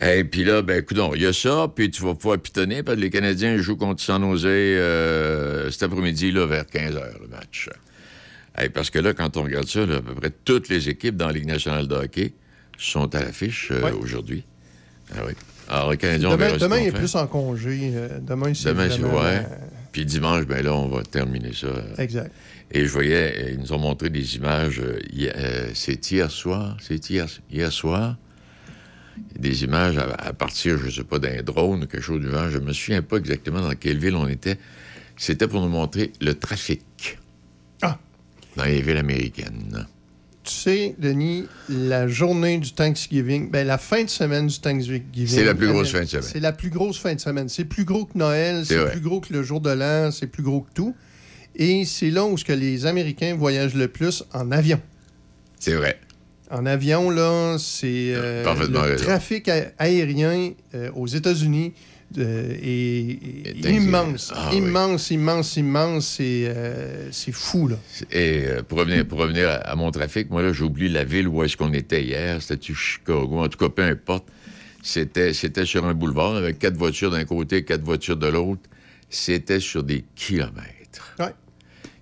Et 0.04 0.24
puis 0.24 0.44
là, 0.44 0.62
ben, 0.64 0.80
écoute, 0.80 0.98
il 1.16 1.22
y 1.22 1.26
a 1.28 1.34
ça, 1.34 1.68
puis 1.74 1.92
tu 1.92 2.02
vas 2.02 2.16
pouvoir 2.16 2.40
pitonner, 2.40 2.82
parce 2.84 2.98
que 2.98 3.02
les 3.04 3.10
Canadiens 3.12 3.58
jouent 3.58 3.78
contre 3.78 4.02
San 4.02 4.22
Jose 4.22 4.46
euh, 4.48 5.70
cet 5.70 5.84
après-midi, 5.84 6.32
là, 6.32 6.46
vers 6.48 6.66
15 6.66 6.96
h 6.96 7.02
le 7.22 7.28
match. 7.28 7.70
Hey, 8.58 8.70
parce 8.70 8.90
que 8.90 9.00
là, 9.00 9.14
quand 9.14 9.38
on 9.38 9.44
regarde 9.44 9.68
ça, 9.68 9.86
là, 9.86 9.98
à 9.98 10.02
peu 10.02 10.14
près 10.14 10.32
toutes 10.44 10.68
les 10.70 10.90
équipes 10.90 11.16
dans 11.16 11.28
la 11.28 11.34
Ligue 11.34 11.46
nationale 11.48 11.88
de 11.88 11.96
hockey 11.96 12.34
sont 12.78 13.14
à 13.16 13.20
l'affiche 13.22 13.70
euh, 13.72 13.82
Ouais. 13.84 13.92
aujourd'hui. 13.92 14.44
Ah 15.16 15.22
oui. 15.26 15.34
Alors, 15.70 15.92
les 15.92 15.98
Canadiens, 15.98 16.30
on 16.30 16.32
demain, 16.34 16.46
verra 16.48 16.60
ce 16.60 16.64
demain 16.66 16.78
il 16.80 16.88
est 16.88 16.92
fait. 16.92 16.98
plus 16.98 17.16
en 17.16 17.28
congé. 17.28 17.92
euh, 17.96 18.20
demain, 18.20 18.54
c'est 18.54 18.70
Demain, 18.70 18.90
c'est 18.90 19.02
ouais. 19.04 19.10
euh, 19.14 19.44
Puis 19.94 20.06
dimanche, 20.06 20.46
ben 20.46 20.64
là, 20.64 20.74
on 20.76 20.88
va 20.90 21.04
terminer 21.04 21.54
ça. 21.54 21.68
Exact. 21.98 22.32
Et 22.74 22.86
je 22.86 22.92
voyais, 22.92 23.52
ils 23.54 23.60
nous 23.60 23.72
ont 23.74 23.80
montré 23.80 24.10
des 24.10 24.36
images. 24.36 24.80
euh, 24.80 25.00
hier- 25.14 25.36
c'est 25.74 26.12
hier 26.12 26.30
soir. 26.30 26.76
C'est 26.82 27.10
hier, 27.10 27.28
hier 27.50 27.72
soir. 27.72 28.18
Des 29.38 29.64
images 29.64 29.98
à, 29.98 30.10
à 30.16 30.34
partir, 30.34 30.78
je 30.78 30.90
sais 30.90 31.04
pas, 31.04 31.20
d'un 31.20 31.42
drone 31.44 31.84
ou 31.84 31.88
quelque 31.88 32.02
chose 32.04 32.22
du 32.22 32.30
genre. 32.32 32.50
Je 32.50 32.58
me 32.60 32.74
souviens 32.74 33.02
pas 33.02 33.18
exactement 33.18 33.62
dans 33.62 33.76
quelle 33.76 33.98
ville 33.98 34.16
on 34.16 34.28
était. 34.28 34.58
C'était 35.18 35.48
pour 35.48 35.62
nous 35.62 35.70
montrer 35.70 36.12
le 36.22 36.34
trafic. 36.34 37.18
Dans 38.62 38.68
les 38.68 38.82
villes 38.82 38.98
américaines. 38.98 39.88
Tu 40.44 40.54
sais, 40.54 40.96
Denis, 41.00 41.46
la 41.68 42.08
journée 42.08 42.60
du 42.60 42.74
Thanksgiving, 42.74 43.50
ben, 43.50 43.66
la 43.66 43.80
fin 43.80 44.04
de 44.04 44.10
semaine 44.10 44.46
du 44.46 44.60
Thanksgiving. 44.60 45.28
C'est 45.28 45.44
la 45.44 45.56
plus 45.56 45.68
grosse 45.68 45.92
fin 45.92 46.02
de 46.02 46.06
semaine. 46.06 46.24
C'est 46.24 46.40
la 46.40 46.52
plus 46.52 46.70
grosse 46.70 47.00
fin 47.00 47.16
de 47.16 47.20
semaine. 47.20 47.50
C'est 47.50 47.66
plus 47.66 47.86
gros 47.86 48.06
que 48.06 48.16
Noël, 48.18 48.64
C'est 48.64 48.92
plus 48.92 49.02
gros 49.02 49.20
que 49.20 49.34
le 49.34 49.42
jour 49.42 49.62
de 49.62 49.72
l'an, 49.72 50.12
c'est 50.12 50.28
plus 50.28 50.44
gros 50.44 50.62
que 50.62 50.72
tout. 50.76 50.96
Et 51.56 51.86
c'est 51.86 52.12
là 52.12 52.26
où 52.26 52.38
ce 52.38 52.46
que 52.46 52.54
les 52.54 52.86
Américains 52.86 53.36
voyagent 53.36 53.74
le 53.74 53.88
plus 53.88 54.24
en 54.32 54.52
avion. 54.52 54.80
C'est 55.60 55.74
vrai. 55.74 56.00
En 56.52 56.68
avion, 56.68 57.10
là, 57.10 57.58
c'est 57.58 58.14
euh, 58.14 58.44
le 58.44 58.80
raison. 58.80 59.04
trafic 59.04 59.50
aérien 59.80 60.52
euh, 60.76 60.92
aux 60.94 61.08
États-Unis 61.08 61.74
euh, 62.18 62.54
est, 62.62 63.48
est 63.50 63.62
dingue. 63.62 63.76
immense, 63.84 64.32
Ah 64.36 64.50
oui. 64.52 64.58
immense, 64.58 65.12
immense, 65.12 65.58
immense. 65.58 66.08
C'est 66.18 66.46
euh, 66.48 67.12
c'est 67.12 67.32
fou, 67.32 67.68
là. 67.68 67.78
Et 68.12 68.44
euh, 68.48 68.62
pour 68.64 68.80
revenir, 68.80 69.06
pour 69.08 69.20
revenir 69.20 69.50
à, 69.50 69.54
à 69.56 69.76
mon 69.76 69.92
trafic, 69.92 70.30
moi, 70.30 70.42
là, 70.42 70.54
j'oublie 70.54 70.90
la 70.90 71.04
ville 71.04 71.28
où 71.28 71.44
est-ce 71.44 71.58
qu'on 71.58 71.74
était 71.74 72.04
hier. 72.04 72.42
C'était-tu 72.42 72.76
Chicago? 72.76 73.40
En 73.40 73.48
tout 73.48 73.58
cas, 73.58 73.70
peu 73.70 73.84
importe. 73.84 74.26
C'était, 74.84 75.34
c'était 75.34 75.66
sur 75.66 75.86
un 75.86 75.94
boulevard 75.94 76.36
avec 76.36 76.58
quatre 76.58 76.76
voitures 76.78 77.12
d'un 77.12 77.26
côté, 77.26 77.64
quatre 77.64 77.84
voitures 77.84 78.18
de 78.18 78.28
l'autre. 78.28 78.62
C'était 79.10 79.60
sur 79.60 79.84
des 79.84 80.04
kilomètres. 80.16 81.16
Ouais. 81.20 81.34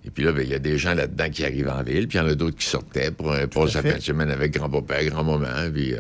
Et 0.06 0.12
puis 0.12 0.24
là, 0.24 0.32
ben, 0.32 0.44
il 0.44 0.50
y 0.50 0.54
a 0.54 0.60
des 0.60 0.78
gens 0.78 0.94
là-dedans 0.94 1.30
qui 1.30 1.44
arrivent 1.44 1.68
en 1.70 1.84
ville, 1.84 2.08
puis 2.08 2.18
il 2.18 2.22
y 2.22 2.24
en 2.24 2.28
a 2.28 2.36
d'autres 2.36 2.56
qui 2.58 2.66
sortaient 2.66 3.12
pour 3.12 3.34
la 3.34 3.48
fait. 3.48 3.92
fin 3.92 3.98
de 3.98 4.02
semaine 4.02 4.30
avec 4.32 4.54
grand-papa, 4.54 5.04
grand-maman. 5.06 5.70
Puis, 5.74 5.94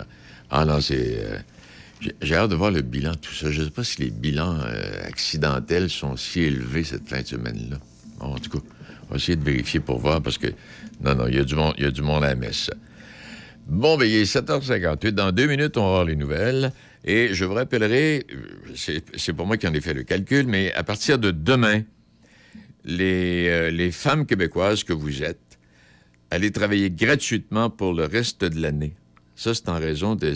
ah 0.49 0.63
non, 0.65 0.79
c'est. 0.79 1.17
J'ai- 1.99 2.35
hâte 2.35 2.49
de 2.49 2.55
voir 2.55 2.71
le 2.71 2.81
bilan 2.81 3.11
de 3.11 3.17
tout 3.17 3.33
ça. 3.33 3.51
Je 3.51 3.59
ne 3.61 3.65
sais 3.65 3.71
pas 3.71 3.83
si 3.83 4.01
les 4.01 4.09
bilans 4.09 4.57
euh, 4.61 5.07
accidentels 5.07 5.89
sont 5.89 6.15
si 6.15 6.41
élevés 6.41 6.83
cette 6.83 7.07
fin 7.07 7.21
de 7.21 7.27
semaine-là. 7.27 7.77
Bon, 8.19 8.27
en 8.35 8.39
tout 8.39 8.49
cas, 8.49 8.65
on 9.07 9.11
va 9.11 9.15
essayer 9.17 9.35
de 9.35 9.43
vérifier 9.43 9.79
pour 9.79 9.99
voir 9.99 10.21
parce 10.21 10.37
que. 10.37 10.47
Non, 11.01 11.15
non, 11.15 11.27
il 11.27 11.35
y 11.35 11.39
a 11.39 11.43
du 11.43 11.55
monde, 11.55 11.73
y 11.77 11.85
a 11.85 11.91
du 11.91 12.01
monde 12.01 12.23
à 12.23 12.29
la 12.29 12.35
messe. 12.35 12.69
Bon, 13.67 13.97
ben, 13.97 14.05
il 14.05 14.15
est 14.15 14.23
7h58. 14.35 15.11
Dans 15.11 15.31
deux 15.31 15.47
minutes, 15.47 15.77
on 15.77 15.83
va 15.83 15.89
voir 15.89 16.05
les 16.05 16.15
nouvelles. 16.15 16.71
Et 17.05 17.29
je 17.33 17.45
vous 17.45 17.53
rappellerai, 17.53 18.25
c'est 18.75 19.33
pas 19.33 19.45
moi 19.45 19.55
qui 19.57 19.67
en 19.67 19.73
ai 19.73 19.79
fait 19.79 19.93
le 19.93 20.03
calcul, 20.03 20.47
mais 20.47 20.73
à 20.73 20.83
partir 20.83 21.17
de 21.17 21.31
demain, 21.31 21.83
euh, 22.89 23.69
les 23.69 23.91
femmes 23.91 24.25
québécoises 24.25 24.83
que 24.83 24.91
vous 24.93 25.23
êtes, 25.23 25.59
allez 26.31 26.51
travailler 26.51 26.89
gratuitement 26.91 27.69
pour 27.69 27.93
le 27.93 28.05
reste 28.05 28.43
de 28.43 28.59
l'année. 28.61 28.93
Ça, 29.39 29.53
c'est 29.53 29.69
en 29.69 29.79
raison 29.79 30.15
de. 30.15 30.33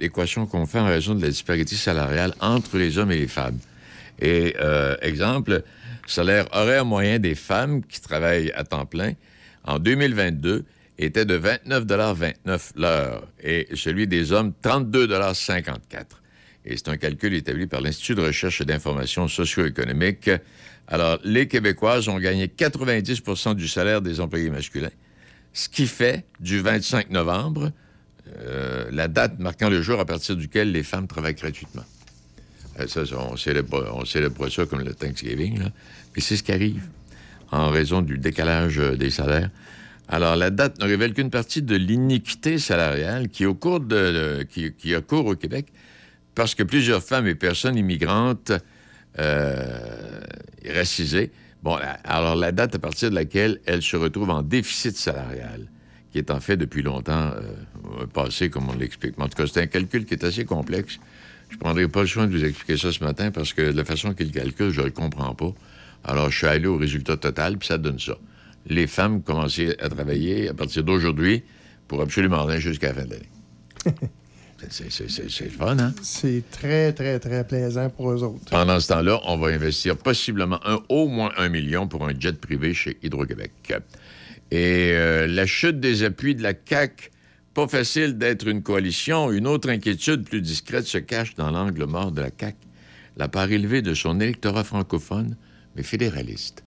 L'équation 0.00 0.46
qu'on 0.46 0.66
fait 0.66 0.80
en 0.80 0.86
raison 0.86 1.14
de 1.14 1.22
la 1.22 1.28
disparité 1.28 1.76
salariale 1.76 2.34
entre 2.40 2.76
les 2.76 2.98
hommes 2.98 3.12
et 3.12 3.18
les 3.18 3.28
femmes. 3.28 3.60
Et, 4.20 4.56
euh, 4.58 4.96
exemple, 5.00 5.62
salaire 6.08 6.48
horaire 6.50 6.84
moyen 6.84 7.20
des 7.20 7.36
femmes 7.36 7.84
qui 7.84 8.00
travaillent 8.00 8.50
à 8.56 8.64
temps 8.64 8.84
plein 8.84 9.12
en 9.62 9.78
2022 9.78 10.64
était 10.98 11.24
de 11.24 11.38
29,29 11.38 12.72
l'heure 12.74 13.28
et 13.44 13.68
celui 13.74 14.08
des 14.08 14.32
hommes 14.32 14.52
32,54 14.60 15.78
Et 16.64 16.76
c'est 16.76 16.88
un 16.88 16.96
calcul 16.96 17.32
établi 17.32 17.68
par 17.68 17.80
l'Institut 17.80 18.16
de 18.16 18.22
recherche 18.22 18.60
et 18.60 18.64
d'information 18.64 19.28
socio-économique. 19.28 20.30
Alors, 20.88 21.20
les 21.22 21.46
Québécoises 21.46 22.08
ont 22.08 22.18
gagné 22.18 22.48
90% 22.48 23.54
du 23.54 23.68
salaire 23.68 24.02
des 24.02 24.18
employés 24.18 24.50
masculins, 24.50 24.90
ce 25.52 25.68
qui 25.68 25.86
fait 25.86 26.24
du 26.40 26.58
25 26.58 27.10
novembre 27.10 27.70
euh, 28.38 28.88
la 28.90 29.08
date 29.08 29.38
marquant 29.38 29.68
le 29.68 29.82
jour 29.82 30.00
à 30.00 30.04
partir 30.04 30.36
duquel 30.36 30.72
les 30.72 30.82
femmes 30.82 31.06
travaillent 31.06 31.34
gratuitement. 31.34 31.84
Euh, 32.78 32.86
on 33.16 33.36
célèbre, 33.36 34.48
ça 34.50 34.66
comme 34.66 34.80
le 34.80 34.94
Thanksgiving, 34.94 35.58
là. 35.58 35.70
Mais 36.14 36.22
c'est 36.22 36.36
ce 36.36 36.42
qui 36.42 36.52
arrive 36.52 36.82
en 37.50 37.70
raison 37.70 38.02
du 38.02 38.18
décalage 38.18 38.78
euh, 38.78 38.96
des 38.96 39.10
salaires. 39.10 39.50
Alors, 40.08 40.36
la 40.36 40.50
date 40.50 40.78
ne 40.80 40.86
révèle 40.86 41.14
qu'une 41.14 41.30
partie 41.30 41.62
de 41.62 41.74
l'iniquité 41.74 42.58
salariale 42.58 43.28
qui, 43.28 43.44
a 43.44 43.52
cours 45.00 45.26
au 45.26 45.34
Québec 45.34 45.66
parce 46.34 46.54
que 46.54 46.62
plusieurs 46.62 47.02
femmes 47.02 47.26
et 47.26 47.34
personnes 47.34 47.76
immigrantes 47.76 48.52
euh, 49.18 50.20
racisées, 50.68 51.32
bon, 51.62 51.76
alors 52.04 52.36
la 52.36 52.52
date 52.52 52.76
à 52.76 52.78
partir 52.78 53.10
de 53.10 53.16
laquelle 53.16 53.60
elles 53.66 53.82
se 53.82 53.96
retrouvent 53.96 54.30
en 54.30 54.42
déficit 54.42 54.96
salarial, 54.96 55.66
qui 56.16 56.20
est 56.20 56.30
en 56.30 56.40
fait 56.40 56.56
depuis 56.56 56.80
longtemps 56.80 57.30
euh, 57.34 58.06
passé, 58.06 58.48
comme 58.48 58.70
on 58.70 58.74
l'explique. 58.74 59.18
Mais 59.18 59.24
en 59.24 59.28
tout 59.28 59.36
cas, 59.36 59.46
c'est 59.46 59.60
un 59.60 59.66
calcul 59.66 60.06
qui 60.06 60.14
est 60.14 60.24
assez 60.24 60.46
complexe. 60.46 60.98
Je 61.50 61.56
ne 61.56 61.60
prendrai 61.60 61.88
pas 61.88 62.00
le 62.00 62.06
soin 62.06 62.26
de 62.26 62.34
vous 62.34 62.42
expliquer 62.42 62.78
ça 62.78 62.90
ce 62.90 63.04
matin 63.04 63.30
parce 63.30 63.52
que 63.52 63.70
de 63.70 63.76
la 63.76 63.84
façon 63.84 64.14
qu'il 64.14 64.30
calcule, 64.32 64.70
je 64.70 64.80
ne 64.80 64.86
le 64.86 64.92
comprends 64.92 65.34
pas. 65.34 65.52
Alors, 66.04 66.30
je 66.30 66.38
suis 66.38 66.46
allé 66.46 66.66
au 66.66 66.78
résultat 66.78 67.18
total, 67.18 67.58
puis 67.58 67.68
ça 67.68 67.76
donne 67.76 67.98
ça. 67.98 68.16
Les 68.66 68.86
femmes 68.86 69.20
commencent 69.22 69.60
à 69.78 69.88
travailler 69.90 70.48
à 70.48 70.54
partir 70.54 70.84
d'aujourd'hui 70.84 71.42
pour 71.86 72.00
absolument 72.00 72.44
rien 72.46 72.60
jusqu'à 72.60 72.88
la 72.88 72.94
fin 72.94 73.04
de 73.04 73.10
l'année. 73.10 73.98
C'est- 74.70 75.50
fun, 75.50 75.78
hein? 75.78 75.92
C'est 76.02 76.42
très, 76.50 76.94
très, 76.94 77.18
très 77.20 77.46
plaisant 77.46 77.90
pour 77.90 78.10
eux 78.10 78.22
autres. 78.22 78.50
Pendant 78.50 78.80
ce 78.80 78.88
temps-là, 78.88 79.20
on 79.26 79.36
va 79.36 79.48
investir 79.48 79.98
possiblement 79.98 80.58
un, 80.66 80.80
au 80.88 81.08
moins 81.08 81.30
un 81.36 81.50
million 81.50 81.86
pour 81.86 82.08
un 82.08 82.18
jet 82.18 82.40
privé 82.40 82.72
chez 82.72 82.96
Hydro-Québec. 83.02 83.52
Et 84.50 84.92
euh, 84.92 85.26
la 85.26 85.46
chute 85.46 85.80
des 85.80 86.02
appuis 86.04 86.34
de 86.34 86.42
la 86.42 86.52
CAQ, 86.68 87.10
pas 87.54 87.66
facile 87.68 88.16
d'être 88.18 88.46
une 88.46 88.62
coalition. 88.62 89.30
Une 89.32 89.46
autre 89.46 89.68
inquiétude 89.70 90.24
plus 90.28 90.40
discrète 90.40 90.86
se 90.86 90.98
cache 90.98 91.34
dans 91.34 91.50
l'angle 91.50 91.84
mort 91.84 92.12
de 92.12 92.20
la 92.20 92.30
CAQ. 92.38 92.56
La 93.16 93.28
part 93.28 93.50
élevée 93.50 93.82
de 93.82 93.94
son 93.94 94.20
électorat 94.20 94.62
francophone, 94.62 95.36
mais 95.74 95.82
fédéraliste. 95.82 96.62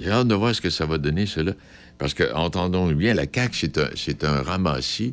J'ai 0.00 0.10
hâte 0.10 0.28
de 0.28 0.34
voir 0.34 0.54
ce 0.54 0.60
que 0.60 0.70
ça 0.70 0.86
va 0.86 0.98
donner, 0.98 1.26
cela. 1.26 1.52
Parce 1.98 2.14
que, 2.14 2.32
entendons-nous 2.32 2.96
bien, 2.96 3.12
la 3.14 3.26
CAQ, 3.32 3.56
c'est 3.58 3.78
un, 3.78 3.90
c'est 3.94 4.24
un 4.24 4.42
ramassis 4.42 5.12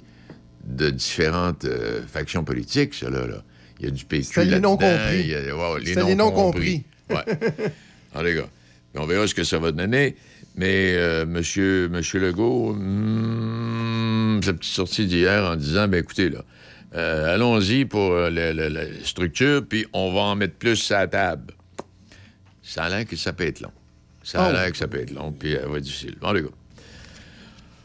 de 0.63 0.89
différentes 0.89 1.65
euh, 1.65 2.01
factions 2.07 2.43
politiques, 2.43 2.93
cela. 2.93 3.27
Là. 3.27 3.43
Il 3.79 3.85
y 3.85 3.89
a 3.89 3.91
du 3.91 4.05
PQ 4.05 4.23
C'est 4.33 4.45
les 4.45 4.59
non-compris. 4.59 5.33
wow, 5.51 5.77
les 5.77 5.93
C'est 5.93 6.03
les 6.03 6.15
non-compris. 6.15 6.83
non-compris. 7.09 7.31
Ouais. 7.31 7.39
Alors, 8.13 8.23
les 8.23 8.35
gars, 8.35 8.49
on 8.95 9.05
verra 9.05 9.27
ce 9.27 9.35
que 9.35 9.43
ça 9.43 9.59
va 9.59 9.71
donner. 9.71 10.15
Mais 10.57 10.93
euh, 10.95 11.25
monsieur, 11.25 11.88
monsieur 11.89 12.19
Legault, 12.19 12.73
hmm, 12.73 14.41
sa 14.43 14.53
petite 14.53 14.73
sortie 14.73 15.05
d'hier 15.05 15.43
en 15.43 15.55
disant, 15.55 15.88
ben 15.88 15.99
écoutez, 15.99 16.29
là, 16.29 16.43
euh, 16.95 17.35
allons-y 17.35 17.85
pour 17.85 18.13
la, 18.15 18.53
la- 18.53 18.69
la 18.69 18.81
structure, 19.03 19.61
puis 19.67 19.85
on 19.93 20.11
va 20.13 20.21
en 20.21 20.35
mettre 20.35 20.55
plus 20.55 20.91
à 20.91 20.99
la 20.99 21.07
table. 21.07 21.53
Ça 22.63 22.85
a 22.85 22.89
l'air 22.89 23.05
que 23.05 23.15
ça 23.15 23.34
peut 23.34 23.45
être 23.45 23.61
long. 23.61 23.71
Ça 24.23 24.45
a 24.45 24.49
Oh. 24.49 24.53
l'air 24.53 24.71
que 24.71 24.77
ça 24.77 24.88
peut 24.88 24.99
être 24.99 25.11
long, 25.11 25.31
puis 25.31 25.53
ça 25.53 25.67
va 25.67 25.77
être 25.77 25.84
difficile. 25.84 26.15
Bon, 26.19 26.31
les 26.31 26.41
gars. 26.41 26.47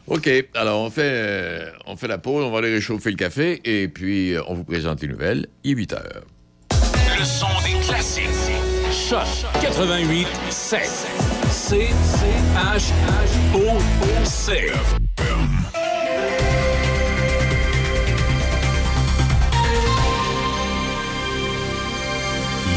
OK, 0.07 0.29
alors 0.55 0.81
on 0.81 0.89
fait, 0.89 1.01
euh, 1.13 1.69
on 1.85 1.95
fait 1.95 2.07
la 2.09 2.17
pause, 2.17 2.43
on 2.43 2.51
va 2.51 2.57
aller 2.57 2.73
réchauffer 2.73 3.11
le 3.11 3.15
café, 3.15 3.61
et 3.63 3.87
puis 3.87 4.33
euh, 4.33 4.41
on 4.47 4.53
vous 4.55 4.65
présente 4.65 5.01
les 5.01 5.07
nouvelles. 5.07 5.47
Il 5.63 5.71
est 5.71 5.75
8 5.75 5.93
heures. 5.93 6.23
Le 7.17 7.23
son 7.23 7.47
des 7.63 7.79
classiques. 7.85 8.23
Choc 8.91 9.25
88 9.61 10.27
7. 10.49 10.81
C 11.49 11.87
C 12.03 12.25
H 12.65 12.75
H 12.75 13.55
O 13.55 13.77
O 13.77 14.25
C. 14.25 14.71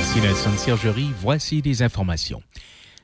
Ici 0.00 0.20
Nelson 0.20 0.56
Sergerie, 0.58 1.12
voici 1.20 1.62
des 1.62 1.82
informations. 1.82 2.42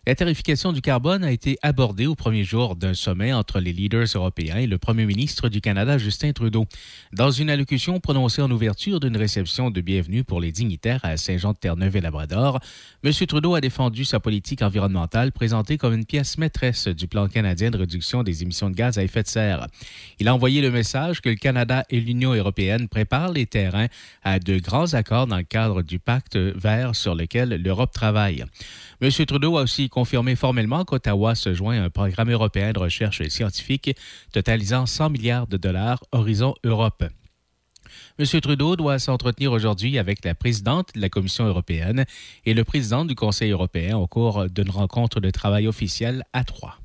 La 0.05 0.17
tarification 0.17 0.73
du 0.73 0.81
carbone 0.81 1.23
a 1.23 1.31
été 1.31 1.59
abordée 1.63 2.09
au 2.09 2.17
premier 2.17 2.43
jour 2.43 2.75
d'un 2.75 2.93
sommet 2.93 3.33
entre 3.33 3.61
les 3.61 3.73
leaders 3.73 4.09
européens 4.17 4.57
et 4.57 4.67
le 4.67 4.77
premier 4.77 5.07
ministre 5.07 5.49
du 5.49 5.61
Canada, 5.61 5.97
Justin 5.97 6.33
Trudeau. 6.33 6.67
Dans 7.13 7.31
une 7.31 7.49
allocution 7.49 8.01
prononcée 8.01 8.43
en 8.43 8.51
ouverture 8.51 8.99
d'une 8.99 9.17
réception 9.17 9.71
de 9.71 9.81
bienvenue 9.81 10.25
pour 10.25 10.41
les 10.41 10.51
dignitaires 10.51 10.99
à 11.05 11.17
Saint-Jean-de-Terre-Neuve 11.17 11.95
et 11.95 12.01
Labrador, 12.01 12.59
M. 13.05 13.13
Trudeau 13.13 13.55
a 13.55 13.61
défendu 13.61 14.05
sa 14.05 14.19
politique 14.19 14.63
environnementale 14.63 15.31
présentée 15.31 15.79
comme 15.79 15.95
une 15.95 16.05
pièce 16.05 16.37
maîtresse 16.37 16.89
du 16.89 17.07
plan 17.07 17.29
canadien 17.29 17.71
de 17.71 17.79
réduction 17.79 18.25
des 18.25 18.43
émissions 18.43 18.71
de 18.71 18.75
gaz 18.75 18.99
à 18.99 19.05
effet 19.05 19.23
de 19.23 19.29
serre. 19.29 19.69
Il 20.19 20.27
a 20.27 20.35
envoyé 20.35 20.63
le 20.63 20.73
message 20.73 21.21
que 21.21 21.29
le 21.29 21.37
Canada 21.37 21.85
et 21.91 22.01
l'Union 22.01 22.35
européenne 22.35 22.89
préparent 22.89 23.31
les 23.31 23.47
terrains 23.47 23.87
à 24.25 24.41
de 24.41 24.59
grands 24.59 24.95
accords 24.95 25.29
dans 25.29 25.37
le 25.37 25.45
cadre 25.45 25.83
du 25.83 26.01
pacte 26.01 26.37
vert 26.37 26.97
sur 26.97 27.15
lequel 27.15 27.51
l'Europe 27.63 27.93
travaille. 27.93 28.45
M. 29.03 29.11
Trudeau 29.27 29.59
a 29.59 29.63
aussi 29.63 29.89
confirmé 29.89 30.37
formellement 30.37 30.85
qu'Ottawa 30.85 31.35
se 31.35 31.53
joint 31.55 31.77
à 31.77 31.83
un 31.87 31.91
programme 31.91 32.31
européen 32.31 32.73
de 32.73 32.79
recherche 32.79 33.27
scientifique 33.27 33.97
totalisant 34.33 34.87
100 34.87 35.11
milliards 35.11 35.49
de 35.49 35.57
dollars 35.57 36.05
Horizon 36.13 36.55
Europe. 36.63 37.03
M. 38.21 38.41
Trudeau 38.41 38.77
doit 38.77 39.01
s'entretenir 39.01 39.51
aujourd'hui 39.51 39.99
avec 39.99 40.25
la 40.25 40.37
présidente 40.37 40.91
de 40.95 41.01
la 41.01 41.09
Commission 41.09 41.45
européenne 41.45 42.05
et 42.45 42.55
le 42.55 42.63
président 42.63 43.05
du 43.05 43.17
Conseil 43.17 43.51
européen 43.51 43.97
au 43.97 44.07
cours 44.07 44.49
d'une 44.49 44.71
rencontre 44.71 45.19
de 45.19 45.31
travail 45.31 45.67
officielle 45.67 46.23
à 46.33 46.45
Troyes. 46.45 46.82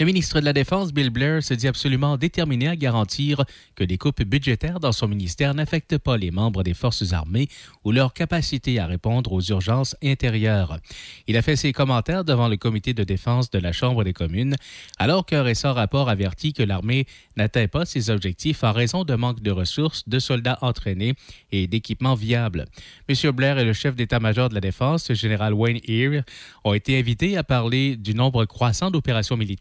Le 0.00 0.06
ministre 0.06 0.40
de 0.40 0.44
la 0.44 0.52
Défense, 0.52 0.92
Bill 0.92 1.10
Blair, 1.10 1.42
se 1.42 1.54
dit 1.54 1.68
absolument 1.68 2.16
déterminé 2.16 2.68
à 2.68 2.76
garantir 2.76 3.44
que 3.74 3.84
des 3.84 3.98
coupes 3.98 4.22
budgétaires 4.22 4.80
dans 4.80 4.92
son 4.92 5.08
ministère 5.08 5.54
n'affectent 5.54 5.98
pas 5.98 6.16
les 6.16 6.30
membres 6.30 6.62
des 6.62 6.74
forces 6.74 7.12
armées 7.12 7.48
ou 7.84 7.92
leur 7.92 8.12
capacité 8.12 8.78
à 8.78 8.86
répondre 8.86 9.32
aux 9.32 9.42
urgences 9.42 9.96
intérieures. 10.02 10.78
Il 11.26 11.36
a 11.36 11.42
fait 11.42 11.56
ses 11.56 11.72
commentaires 11.72 12.24
devant 12.24 12.48
le 12.48 12.56
comité 12.56 12.94
de 12.94 13.04
défense 13.04 13.50
de 13.50 13.58
la 13.58 13.72
Chambre 13.72 14.04
des 14.04 14.12
communes, 14.12 14.56
alors 14.98 15.26
qu'un 15.26 15.42
récent 15.42 15.72
rapport 15.72 16.08
avertit 16.08 16.52
que 16.52 16.62
l'armée 16.62 17.06
n'atteint 17.36 17.68
pas 17.68 17.84
ses 17.84 18.10
objectifs 18.10 18.64
en 18.64 18.72
raison 18.72 19.04
de 19.04 19.14
manque 19.14 19.42
de 19.42 19.50
ressources, 19.50 20.08
de 20.08 20.18
soldats 20.18 20.58
entraînés 20.62 21.14
et 21.52 21.66
d'équipements 21.66 22.14
viables. 22.14 22.66
M. 23.08 23.30
Blair 23.32 23.58
et 23.58 23.64
le 23.64 23.72
chef 23.72 23.96
d'état-major 23.96 24.48
de 24.48 24.54
la 24.54 24.60
Défense, 24.60 25.12
général 25.12 25.54
Wayne 25.54 25.80
Ear, 25.86 26.22
ont 26.64 26.74
été 26.74 26.98
invités 26.98 27.36
à 27.36 27.44
parler 27.44 27.96
du 27.96 28.14
nombre 28.14 28.44
croissant 28.44 28.90
d'opérations 28.90 29.36
militaires 29.36 29.57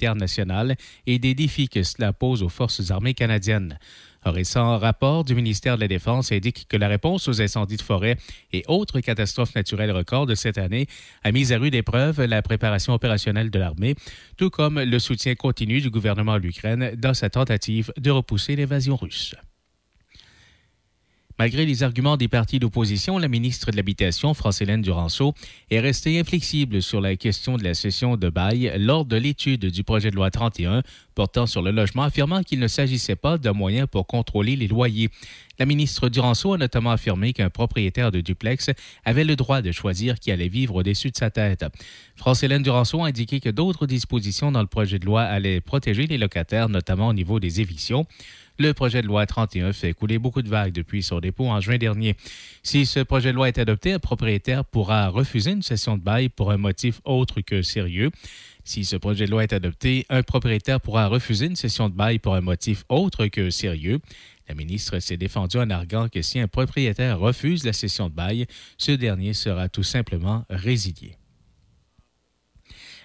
et 1.05 1.19
des 1.19 1.33
défis 1.33 1.69
que 1.69 1.83
cela 1.83 2.13
pose 2.13 2.43
aux 2.43 2.49
forces 2.49 2.91
armées 2.91 3.13
canadiennes. 3.13 3.77
Un 4.23 4.31
récent 4.31 4.77
rapport 4.77 5.23
du 5.23 5.35
ministère 5.35 5.75
de 5.75 5.81
la 5.81 5.87
Défense 5.87 6.31
indique 6.31 6.67
que 6.67 6.75
la 6.75 6.87
réponse 6.87 7.27
aux 7.27 7.41
incendies 7.41 7.77
de 7.77 7.81
forêt 7.81 8.17
et 8.51 8.63
autres 8.67 8.99
catastrophes 8.99 9.55
naturelles 9.55 9.91
records 9.91 10.25
de 10.25 10.35
cette 10.35 10.57
année 10.57 10.87
a 11.23 11.31
mis 11.31 11.53
à 11.53 11.57
rude 11.57 11.75
épreuve 11.75 12.21
la 12.25 12.41
préparation 12.41 12.93
opérationnelle 12.93 13.49
de 13.49 13.59
l'armée, 13.59 13.95
tout 14.35 14.49
comme 14.49 14.81
le 14.81 14.99
soutien 14.99 15.35
continu 15.35 15.79
du 15.79 15.89
gouvernement 15.89 16.33
à 16.33 16.39
l'Ukraine 16.39 16.91
dans 16.97 17.13
sa 17.13 17.29
tentative 17.29 17.93
de 17.97 18.11
repousser 18.11 18.55
l'invasion 18.55 18.97
russe. 18.97 19.33
Malgré 21.39 21.67
les 21.67 21.83
arguments 21.83 22.17
des 22.17 22.27
partis 22.27 22.57
d'opposition, 22.57 23.19
la 23.19 23.27
ministre 23.27 23.69
de 23.69 23.75
l'Habitation, 23.75 24.33
France-Hélène 24.33 24.81
Duranceau, 24.81 25.35
est 25.69 25.79
restée 25.79 26.19
inflexible 26.19 26.81
sur 26.81 26.99
la 26.99 27.15
question 27.15 27.57
de 27.57 27.63
la 27.63 27.75
cession 27.75 28.17
de 28.17 28.29
bail 28.29 28.73
lors 28.79 29.05
de 29.05 29.17
l'étude 29.17 29.67
du 29.67 29.83
projet 29.83 30.09
de 30.09 30.15
loi 30.15 30.31
31 30.31 30.81
portant 31.13 31.47
sur 31.47 31.63
le 31.63 31.71
logement, 31.71 32.03
affirmant 32.03 32.43
qu'il 32.43 32.59
ne 32.59 32.67
s'agissait 32.67 33.15
pas 33.15 33.39
d'un 33.39 33.53
moyen 33.53 33.87
pour 33.87 34.05
contrôler 34.05 34.55
les 34.55 34.67
loyers. 34.67 35.09
La 35.57 35.65
ministre 35.65 36.09
Duranceau 36.09 36.53
a 36.53 36.57
notamment 36.59 36.91
affirmé 36.91 37.33
qu'un 37.33 37.49
propriétaire 37.49 38.11
de 38.11 38.21
duplex 38.21 38.69
avait 39.03 39.23
le 39.23 39.35
droit 39.35 39.63
de 39.63 39.71
choisir 39.71 40.19
qui 40.19 40.31
allait 40.31 40.47
vivre 40.47 40.75
au-dessus 40.75 41.09
de 41.09 41.17
sa 41.17 41.31
tête. 41.31 41.65
France-Hélène 42.15 42.61
Duranceau 42.61 43.03
a 43.03 43.07
indiqué 43.07 43.39
que 43.39 43.49
d'autres 43.49 43.87
dispositions 43.87 44.51
dans 44.51 44.61
le 44.61 44.67
projet 44.67 44.99
de 44.99 45.05
loi 45.05 45.23
allaient 45.23 45.61
protéger 45.61 46.05
les 46.05 46.19
locataires, 46.19 46.69
notamment 46.69 47.07
au 47.07 47.13
niveau 47.13 47.39
des 47.39 47.61
évictions. 47.61 48.05
Le 48.59 48.73
projet 48.73 49.03
de 49.03 49.07
loi 49.07 49.27
31 49.27 49.71
fait 49.71 49.93
couler 49.93 50.17
beaucoup 50.17 50.41
de 50.41 50.49
vagues 50.49 50.73
depuis 50.73 51.03
son 51.03 51.19
dépôt 51.19 51.47
en 51.47 51.61
juin 51.61 51.77
dernier. 51.77 52.15
Si 52.63 52.87
ce 52.87 53.01
projet 53.01 53.31
de 53.31 53.35
loi 53.35 53.49
est 53.49 53.59
adopté, 53.59 53.93
un 53.93 53.99
propriétaire 53.99 54.65
pourra 54.65 55.09
refuser 55.09 55.51
une 55.51 55.61
cession 55.61 55.95
de 55.95 56.01
bail 56.01 56.29
pour 56.29 56.51
un 56.51 56.57
motif 56.57 56.99
autre 57.05 57.41
que 57.41 57.61
sérieux. 57.61 58.09
Si 58.63 58.83
ce 58.83 58.95
projet 58.95 59.27
de 59.27 59.31
loi 59.31 59.43
est 59.43 59.53
adopté, 59.53 60.07
un 60.09 60.23
propriétaire 60.23 60.81
pourra 60.81 61.05
refuser 61.05 61.45
une 61.45 61.55
cession 61.55 61.87
de 61.87 61.93
bail 61.93 62.17
pour 62.17 62.33
un 62.33 62.41
motif 62.41 62.83
autre 62.89 63.27
que 63.27 63.51
sérieux. 63.51 63.99
La 64.49 64.55
ministre 64.55 64.97
s'est 64.99 65.17
défendue 65.17 65.57
en 65.57 65.69
arguant 65.69 66.09
que 66.09 66.23
si 66.23 66.39
un 66.39 66.47
propriétaire 66.47 67.19
refuse 67.19 67.63
la 67.63 67.73
cession 67.73 68.09
de 68.09 68.15
bail, 68.15 68.47
ce 68.79 68.91
dernier 68.91 69.33
sera 69.33 69.69
tout 69.69 69.83
simplement 69.83 70.45
résilié. 70.49 71.15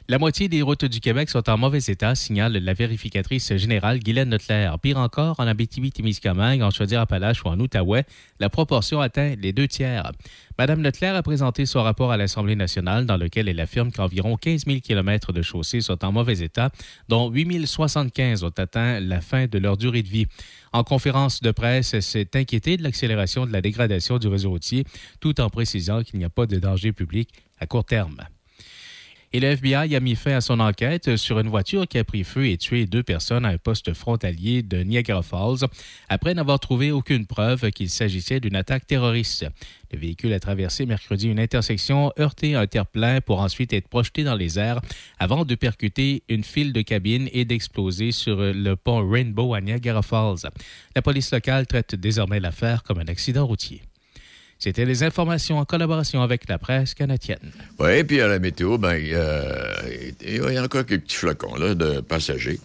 La 0.08 0.18
moitié 0.18 0.48
des 0.48 0.62
routes 0.62 0.84
du 0.84 0.98
Québec 0.98 1.30
sont 1.30 1.48
en 1.48 1.56
mauvais 1.56 1.78
état, 1.78 2.16
signale 2.16 2.54
la 2.54 2.74
vérificatrice 2.74 3.54
générale 3.56 4.00
Guylaine 4.00 4.30
Notler. 4.30 4.68
Pire 4.82 4.98
encore, 4.98 5.38
en 5.38 5.46
Abitibi-Témiscamingue, 5.46 6.60
en 6.60 6.70
Chaudière-Appalaches 6.70 7.44
ou 7.44 7.48
en 7.48 7.60
Outaouais, 7.60 8.04
la 8.40 8.50
proportion 8.50 9.00
atteint 9.00 9.36
les 9.40 9.52
deux 9.52 9.68
tiers. 9.68 10.10
Madame 10.58 10.80
Notler 10.80 11.06
a 11.06 11.22
présenté 11.22 11.66
son 11.66 11.84
rapport 11.84 12.10
à 12.10 12.16
l'Assemblée 12.16 12.56
nationale 12.56 13.06
dans 13.06 13.16
lequel 13.16 13.48
elle 13.48 13.60
affirme 13.60 13.92
qu'environ 13.92 14.36
15 14.36 14.64
000 14.66 14.80
km 14.80 15.32
de 15.32 15.40
chaussées 15.40 15.80
sont 15.80 16.04
en 16.04 16.10
mauvais 16.10 16.40
état, 16.40 16.70
dont 17.08 17.30
8 17.30 17.64
075 17.64 18.42
ont 18.42 18.48
atteint 18.58 18.98
la 18.98 19.20
fin 19.20 19.46
de 19.46 19.58
leur 19.58 19.76
durée 19.76 20.02
de 20.02 20.08
vie. 20.08 20.26
En 20.72 20.82
conférence 20.82 21.40
de 21.42 21.52
presse, 21.52 21.94
elle 21.94 22.02
s'est 22.02 22.30
inquiétée 22.34 22.76
de 22.76 22.82
l'accélération 22.82 23.46
de 23.46 23.52
la 23.52 23.60
dégradation 23.60 24.18
du 24.18 24.26
réseau 24.26 24.50
routier, 24.50 24.84
tout 25.20 25.40
en 25.40 25.48
précisant 25.48 26.02
qu'il 26.02 26.18
n'y 26.18 26.24
a 26.24 26.30
pas 26.30 26.46
de 26.46 26.58
danger 26.58 26.90
public 26.90 27.28
à 27.60 27.66
court 27.66 27.84
terme. 27.84 28.16
Et 29.34 29.40
le 29.40 29.48
FBI 29.48 29.96
a 29.96 30.00
mis 30.00 30.14
fin 30.14 30.32
à 30.32 30.40
son 30.42 30.60
enquête 30.60 31.16
sur 31.16 31.38
une 31.40 31.48
voiture 31.48 31.88
qui 31.88 31.96
a 31.96 32.04
pris 32.04 32.22
feu 32.22 32.48
et 32.48 32.58
tué 32.58 32.84
deux 32.84 33.02
personnes 33.02 33.46
à 33.46 33.48
un 33.48 33.56
poste 33.56 33.94
frontalier 33.94 34.62
de 34.62 34.82
Niagara 34.82 35.22
Falls 35.22 35.66
après 36.10 36.34
n'avoir 36.34 36.60
trouvé 36.60 36.90
aucune 36.90 37.24
preuve 37.24 37.70
qu'il 37.70 37.88
s'agissait 37.88 38.40
d'une 38.40 38.56
attaque 38.56 38.86
terroriste. 38.86 39.46
Le 39.90 39.98
véhicule 39.98 40.34
a 40.34 40.40
traversé 40.40 40.84
mercredi 40.84 41.28
une 41.28 41.40
intersection, 41.40 42.12
heurté 42.18 42.56
un 42.56 42.66
terre-plein 42.66 43.22
pour 43.22 43.40
ensuite 43.40 43.72
être 43.72 43.88
projeté 43.88 44.22
dans 44.22 44.34
les 44.34 44.58
airs 44.58 44.82
avant 45.18 45.46
de 45.46 45.54
percuter 45.54 46.24
une 46.28 46.44
file 46.44 46.74
de 46.74 46.82
cabines 46.82 47.30
et 47.32 47.46
d'exploser 47.46 48.12
sur 48.12 48.36
le 48.36 48.74
pont 48.74 49.08
Rainbow 49.08 49.54
à 49.54 49.62
Niagara 49.62 50.02
Falls. 50.02 50.50
La 50.94 51.00
police 51.00 51.32
locale 51.32 51.66
traite 51.66 51.94
désormais 51.94 52.38
l'affaire 52.38 52.82
comme 52.82 52.98
un 52.98 53.08
accident 53.08 53.46
routier. 53.46 53.80
C'était 54.62 54.84
les 54.84 55.02
informations 55.02 55.58
en 55.58 55.64
collaboration 55.64 56.22
avec 56.22 56.48
la 56.48 56.56
presse 56.56 56.94
canadienne. 56.94 57.40
Oui, 57.80 58.04
puis 58.04 58.20
à 58.20 58.28
la 58.28 58.38
météo, 58.38 58.78
ben, 58.78 58.94
il 58.96 59.08
y, 59.08 59.14
a- 59.16 59.82
il 60.24 60.36
y 60.36 60.56
a 60.56 60.62
encore 60.62 60.86
quelques 60.86 61.02
petits 61.02 61.16
flocons 61.16 61.56
là, 61.56 61.74
de 61.74 62.00
passagers. 62.00 62.60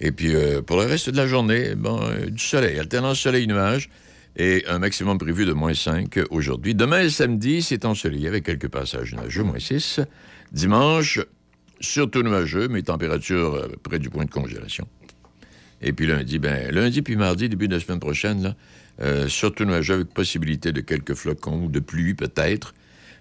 Et 0.00 0.12
puis 0.12 0.34
euh, 0.34 0.62
pour 0.62 0.78
le 0.80 0.86
reste 0.86 1.10
de 1.10 1.16
la 1.18 1.26
journée, 1.26 1.74
bon, 1.74 2.00
euh, 2.02 2.30
du 2.30 2.42
soleil, 2.42 2.78
alternance 2.78 3.20
soleil-nuage 3.20 3.90
et 4.38 4.64
un 4.66 4.78
maximum 4.78 5.18
prévu 5.18 5.44
de 5.44 5.52
moins 5.52 5.74
5 5.74 6.20
aujourd'hui. 6.30 6.74
Demain, 6.74 7.06
samedi, 7.10 7.60
c'est 7.60 7.84
ensoleillé 7.84 8.28
avec 8.28 8.44
quelques 8.44 8.68
passages 8.68 9.12
nuageux, 9.14 9.42
moins 9.42 9.58
6. 9.58 10.00
Dimanche, 10.52 11.20
surtout 11.80 12.22
nuageux, 12.22 12.68
mais 12.68 12.80
température 12.80 13.56
euh, 13.56 13.68
près 13.82 13.98
du 13.98 14.08
point 14.08 14.24
de 14.24 14.30
congélation. 14.30 14.88
Et 15.82 15.92
puis 15.92 16.06
lundi, 16.06 16.38
ben, 16.38 16.70
lundi 16.74 17.02
puis 17.02 17.16
mardi, 17.16 17.50
début 17.50 17.68
de 17.68 17.74
la 17.74 17.80
semaine 17.80 18.00
prochaine, 18.00 18.42
là, 18.42 18.54
euh, 19.00 19.28
surtout 19.28 19.64
nuageux 19.64 19.94
avec 19.94 20.08
possibilité 20.08 20.72
de 20.72 20.80
quelques 20.80 21.14
flocons 21.14 21.64
ou 21.64 21.68
de 21.68 21.80
pluie 21.80 22.14
peut-être, 22.14 22.74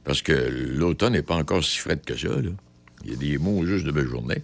parce 0.04 0.22
que 0.22 0.32
l'automne 0.32 1.14
n'est 1.14 1.22
pas 1.22 1.36
encore 1.36 1.64
si 1.64 1.80
frais 1.80 1.98
que 1.98 2.16
ça. 2.16 2.30
Il 3.04 3.12
y 3.12 3.14
a 3.14 3.18
des 3.18 3.38
mots 3.38 3.66
juste 3.66 3.86
de 3.86 3.92
belle 3.92 4.08
journée. 4.08 4.42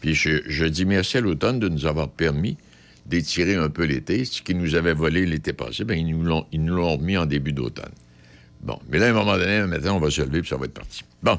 Puis 0.00 0.14
je, 0.14 0.64
dis 0.66 0.84
merci 0.84 1.16
à 1.18 1.20
l'automne 1.20 1.58
de 1.58 1.68
nous 1.68 1.86
avoir 1.86 2.10
permis 2.10 2.56
d'étirer 3.06 3.54
un 3.54 3.70
peu 3.70 3.84
l'été. 3.84 4.24
Ce 4.24 4.42
qui 4.42 4.54
nous 4.54 4.74
avait 4.74 4.94
volé 4.94 5.24
l'été 5.26 5.52
passé, 5.52 5.84
ils 5.88 6.06
nous 6.06 6.22
l'ont- 6.22 6.46
ils 6.52 6.62
nous 6.62 6.74
l'ont 6.74 6.96
remis 6.96 7.16
en 7.16 7.26
début 7.26 7.52
d'automne. 7.52 7.92
Bon, 8.62 8.78
mais 8.88 8.98
là, 8.98 9.06
à 9.06 9.10
un 9.10 9.12
moment 9.12 9.36
donné, 9.36 9.62
maintenant, 9.66 9.96
on 9.96 10.00
va 10.00 10.10
se 10.10 10.22
lever 10.22 10.40
puis 10.40 10.48
ça 10.48 10.56
va 10.56 10.66
être 10.66 10.74
parti. 10.74 11.02
Bon. 11.22 11.38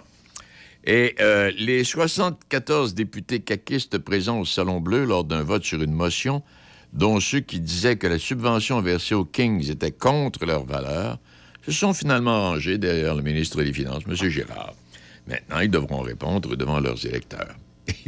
Et 0.87 1.15
euh, 1.19 1.51
les 1.57 1.83
74 1.83 2.93
députés 2.93 3.39
caquistes 3.39 3.97
présents 3.97 4.39
au 4.39 4.45
Salon 4.45 4.79
Bleu 4.79 5.05
lors 5.05 5.23
d'un 5.23 5.41
vote 5.41 5.63
sur 5.63 5.81
une 5.81 5.93
motion, 5.93 6.43
dont 6.95 7.19
ceux 7.19 7.41
qui 7.41 7.59
disaient 7.59 7.97
que 7.97 8.07
la 8.07 8.17
subvention 8.17 8.81
versée 8.81 9.13
aux 9.15 9.25
Kings 9.25 9.69
était 9.69 9.91
contre 9.91 10.45
leurs 10.45 10.65
valeurs, 10.65 11.19
se 11.65 11.71
sont 11.71 11.93
finalement 11.93 12.51
rangés 12.51 12.77
derrière 12.77 13.13
le 13.15 13.21
ministre 13.21 13.61
des 13.61 13.73
Finances, 13.73 14.03
M. 14.07 14.15
Girard. 14.29 14.73
Maintenant, 15.27 15.59
ils 15.59 15.69
devront 15.69 16.01
répondre 16.01 16.55
devant 16.55 16.79
leurs 16.79 17.05
électeurs. 17.05 17.55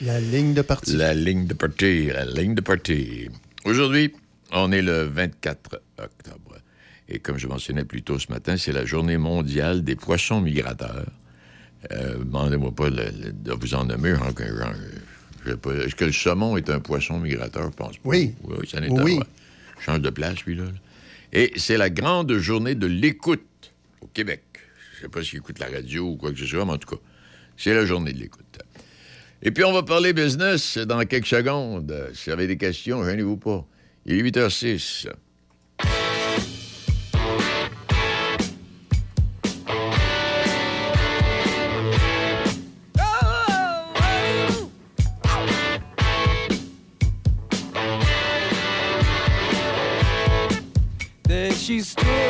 La 0.00 0.20
ligne 0.20 0.54
de 0.54 0.62
parti. 0.62 0.96
La 0.96 1.14
ligne 1.14 1.46
de 1.46 1.54
parti, 1.54 2.06
la 2.06 2.24
ligne 2.24 2.54
de 2.54 2.60
parti. 2.60 3.28
Aujourd'hui, 3.64 4.12
on 4.52 4.70
est 4.72 4.82
le 4.82 5.02
24 5.04 5.80
octobre. 5.98 6.56
Et 7.08 7.18
comme 7.18 7.38
je 7.38 7.46
mentionnais 7.48 7.84
plus 7.84 8.02
tôt 8.02 8.18
ce 8.18 8.30
matin, 8.30 8.56
c'est 8.56 8.72
la 8.72 8.84
journée 8.84 9.16
mondiale 9.18 9.82
des 9.82 9.96
poissons 9.96 10.40
migrateurs. 10.40 11.06
Euh, 11.92 12.18
Demandez-moi 12.18 12.72
pas 12.72 12.90
de 12.90 13.52
vous 13.52 13.74
en 13.74 13.84
nommer. 13.84 14.10
hein, 14.10 14.32
Est-ce 15.46 15.94
que 15.94 16.04
le 16.04 16.12
saumon 16.12 16.56
est 16.56 16.70
un 16.70 16.80
poisson 16.80 17.18
migrateur? 17.18 17.70
Je 17.70 17.76
pense 17.76 17.96
pas. 17.96 18.08
Oui. 18.08 18.34
Oui, 18.44 18.68
ça 18.68 18.80
n'est 18.80 18.90
Oui. 18.90 19.20
Change 19.80 20.00
de 20.00 20.10
place, 20.10 20.42
lui, 20.44 20.56
là. 20.56 20.64
Et 21.32 21.52
c'est 21.56 21.76
la 21.76 21.90
grande 21.90 22.32
journée 22.38 22.74
de 22.74 22.86
l'écoute 22.86 23.72
au 24.00 24.06
Québec. 24.06 24.42
Je 24.94 25.02
sais 25.02 25.08
pas 25.08 25.22
s'il 25.22 25.38
écoute 25.38 25.58
la 25.58 25.68
radio 25.68 26.08
ou 26.10 26.16
quoi 26.16 26.32
que 26.32 26.38
ce 26.38 26.46
soit, 26.46 26.64
mais 26.64 26.72
en 26.72 26.78
tout 26.78 26.96
cas, 26.96 27.02
c'est 27.56 27.74
la 27.74 27.84
journée 27.84 28.12
de 28.12 28.18
l'écoute. 28.18 28.44
Et 29.42 29.50
puis, 29.52 29.62
on 29.64 29.72
va 29.72 29.82
parler 29.82 30.12
business 30.12 30.78
dans 30.78 31.04
quelques 31.04 31.26
secondes. 31.26 32.08
Si 32.12 32.26
vous 32.26 32.32
avez 32.32 32.46
des 32.48 32.56
questions, 32.56 33.04
gênez-vous 33.04 33.36
pas. 33.36 33.64
Il 34.06 34.18
est 34.18 34.22
8h06. 34.22 35.08
she's 51.68 51.88
still 51.88 52.27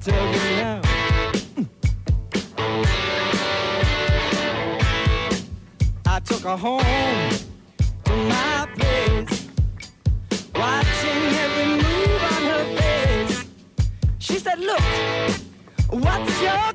tell 0.00 0.32
now. 0.32 0.80
I 6.06 6.20
took 6.20 6.40
her 6.42 6.56
home 6.56 7.30
to 8.04 8.12
my 8.12 8.66
place, 8.76 9.48
watching 10.54 11.22
every 11.44 11.66
move 11.82 12.22
on 12.32 12.42
her 12.52 12.64
face. 12.78 13.44
She 14.18 14.38
said, 14.38 14.58
Look, 14.58 14.80
what's 15.90 16.42
your 16.42 16.69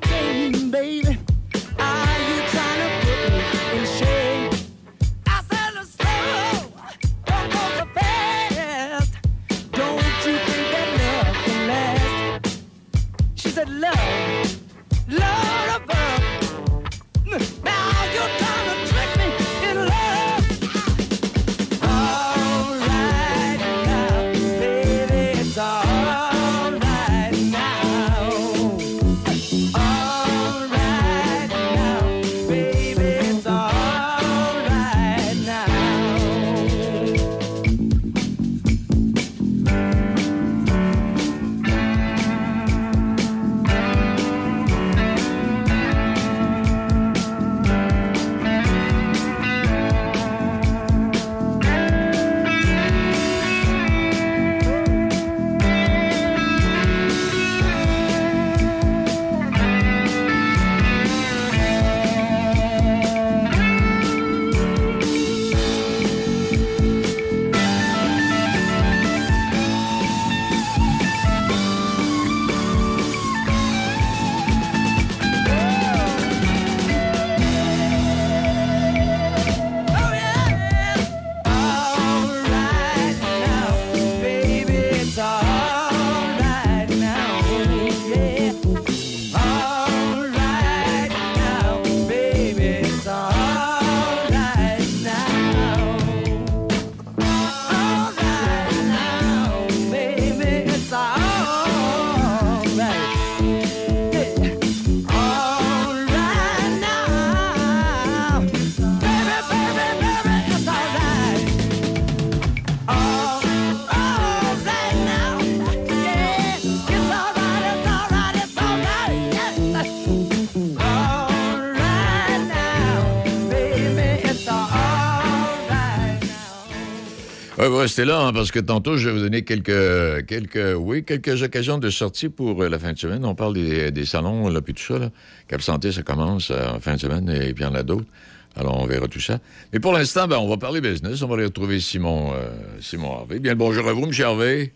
Oui, 127.66 127.72
oui, 127.72 127.80
restez 127.80 128.04
là, 128.04 128.20
hein, 128.20 128.32
parce 128.32 128.52
que 128.52 128.60
tantôt, 128.60 128.96
je 128.96 129.08
vais 129.08 129.14
vous 129.16 129.22
donner 129.22 129.42
quelques, 129.42 130.24
quelques, 130.26 130.76
oui, 130.78 131.02
quelques 131.04 131.42
occasions 131.42 131.78
de 131.78 131.90
sortie 131.90 132.28
pour 132.28 132.62
euh, 132.62 132.68
la 132.68 132.78
fin 132.78 132.92
de 132.92 132.98
semaine. 132.98 133.24
On 133.24 133.34
parle 133.34 133.54
des, 133.54 133.90
des 133.90 134.04
salons, 134.04 134.48
là, 134.48 134.60
puis 134.60 134.72
tout 134.72 134.82
ça, 134.84 134.98
là. 135.00 135.10
Cap 135.48 135.60
Santé, 135.62 135.90
ça 135.90 136.02
commence 136.02 136.52
euh, 136.52 136.64
en 136.68 136.78
fin 136.78 136.94
de 136.94 137.00
semaine, 137.00 137.28
et 137.28 137.52
puis 137.54 137.64
il 137.64 137.66
y 137.66 137.66
en 137.66 137.74
a 137.74 137.82
d'autres. 137.82 138.06
Alors, 138.54 138.80
on 138.80 138.86
verra 138.86 139.08
tout 139.08 139.20
ça. 139.20 139.40
Mais 139.72 139.80
pour 139.80 139.92
l'instant, 139.92 140.28
ben, 140.28 140.36
on 140.38 140.48
va 140.48 140.56
parler 140.58 140.80
business. 140.80 141.22
On 141.22 141.26
va 141.26 141.34
aller 141.34 141.44
retrouver 141.46 141.80
Simon, 141.80 142.32
euh, 142.34 142.48
Simon 142.80 143.12
Harvey. 143.14 143.40
Bien 143.40 143.56
bonjour 143.56 143.88
à 143.88 143.92
vous, 143.92 144.04
M. 144.04 144.12
Harvey. 144.24 144.72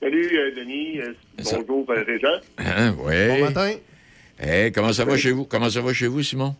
Salut, 0.00 0.30
euh, 0.38 0.54
Denis. 0.56 1.00
Euh, 1.00 1.12
Ça- 1.42 1.58
bonjour, 1.66 1.88
Régent. 1.88 2.40
Hein, 2.58 2.94
oui. 3.00 3.28
Bon 3.28 3.40
matin. 3.46 3.72
Eh, 4.40 4.70
comment 4.72 4.92
ça 4.92 5.04
va 5.04 5.16
chez 5.16 5.32
vous? 5.32 5.44
Comment 5.44 5.70
ça 5.70 5.80
va 5.80 5.92
chez 5.92 6.06
vous, 6.06 6.22
Simon? 6.22 6.54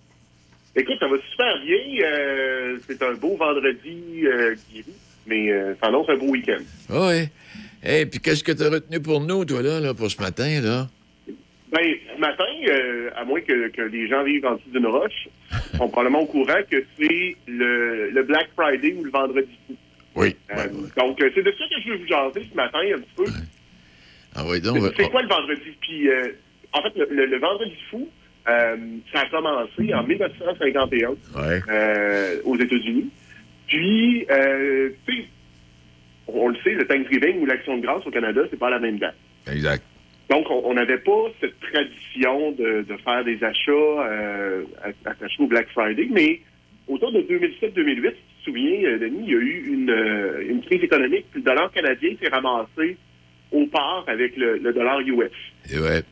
Écoute, 0.75 0.97
ça 0.99 1.07
va 1.07 1.17
super 1.31 1.55
bien. 1.65 2.05
Euh, 2.05 2.79
c'est 2.87 3.03
un 3.03 3.15
beau 3.15 3.37
vendredi 3.37 4.27
euh, 4.27 4.55
mais 5.27 5.51
euh, 5.53 5.75
ça 5.81 5.89
annonce 5.89 6.09
un 6.09 6.17
beau 6.17 6.27
week-end. 6.29 6.63
Ah 6.91 7.09
oui. 7.09 7.29
Eh, 7.85 8.07
puis 8.07 8.21
qu'est-ce 8.21 8.43
que 8.43 8.53
tu 8.53 8.63
as 8.63 8.71
retenu 8.71 9.01
pour 9.01 9.21
nous, 9.21 9.45
toi, 9.45 9.63
là, 9.63 9.81
là, 9.81 9.95
pour 9.95 10.11
ce 10.11 10.21
matin, 10.21 10.61
là? 10.61 10.89
Ben, 11.73 11.95
ce 12.15 12.21
matin, 12.21 12.45
euh, 12.69 13.11
à 13.17 13.25
moins 13.25 13.41
que, 13.41 13.69
que 13.69 13.83
les 13.83 14.09
gens 14.09 14.23
vivent 14.25 14.47
en 14.47 14.55
dessous 14.55 14.71
d'une 14.73 14.87
roche, 14.87 15.29
sont 15.77 15.89
probablement 15.89 16.23
au 16.23 16.27
courant 16.27 16.61
que 16.71 16.83
c'est 16.99 17.37
le, 17.49 18.11
le 18.11 18.23
Black 18.23 18.49
Friday 18.57 18.95
ou 18.97 19.05
le 19.05 19.11
vendredi 19.11 19.49
fou. 19.67 19.75
Oui. 20.15 20.35
Euh, 20.57 20.67
Donc, 20.97 21.21
euh, 21.21 21.31
c'est 21.35 21.43
de 21.43 21.53
ça 21.53 21.65
que 21.69 21.81
je 21.85 21.91
veux 21.91 21.97
vous 21.99 22.07
jaser 22.07 22.47
ce 22.51 22.57
matin 22.57 22.79
un 22.95 22.99
petit 23.01 23.15
peu. 23.17 23.25
Ah 24.35 24.45
oui, 24.49 24.61
donc... 24.61 24.79
C'est- 24.97 25.11
quoi 25.11 25.23
le 25.23 25.29
vendredi? 25.29 25.61
Puis, 25.81 26.09
euh, 26.09 26.29
en 26.73 26.83
fait, 26.83 26.93
le, 26.97 27.09
le- 27.11 27.27
le 27.27 27.39
vendredi 27.39 27.75
fou, 27.91 28.09
ça 28.47 29.21
a 29.21 29.27
commencé 29.31 29.93
en 29.93 30.05
1951 30.05 31.09
Ouais. 31.11 31.61
euh, 31.69 32.41
aux 32.45 32.57
États-Unis. 32.57 33.11
Puis, 33.67 34.27
euh, 34.31 34.91
on 36.29 36.49
le 36.49 36.57
sait, 36.65 36.75
le 36.75 36.87
Thanksgiving 36.87 37.41
ou 37.41 37.47
l'Action 37.47 37.77
de 37.77 37.83
grâce 37.83 38.07
au 38.07 38.11
Canada, 38.11 38.43
c'est 38.51 38.59
pas 38.59 38.71
la 38.71 38.79
même 38.79 38.99
date. 38.99 39.17
Exact. 39.51 39.83
Donc, 40.29 40.47
on 40.51 40.75
n'avait 40.75 40.99
pas 40.99 41.31
cette 41.41 41.59
tradition 41.61 42.51
de, 42.53 42.83
de 42.83 42.97
faire 43.05 43.25
des 43.25 43.43
achats 43.45 43.71
euh, 43.71 44.65
attachés 45.05 45.43
au 45.43 45.47
Black 45.47 45.69
Friday, 45.69 46.09
mais 46.11 46.41
autour 46.89 47.13
de 47.13 47.21
2007-2008, 47.21 47.55
si 47.63 47.71
tu 47.71 47.75
te 47.77 48.45
souviens, 48.45 48.85
euh, 48.85 48.99
Denis, 48.99 49.23
il 49.23 49.31
y 49.31 49.35
a 49.35 49.39
eu 49.39 49.73
une, 49.73 49.91
euh, 49.91 50.45
une 50.49 50.63
crise 50.63 50.83
économique, 50.83 51.27
puis 51.31 51.41
le 51.41 51.45
dollar 51.45 51.71
canadien 51.71 52.11
s'est 52.21 52.29
ramassé 52.29 52.97
au 53.53 53.67
part 53.67 54.05
avec 54.09 54.37
le, 54.37 54.59
le 54.59 54.73
dollar 54.73 55.01
US. 55.01 55.31
Et 55.73 55.79
ouais. 55.79 56.03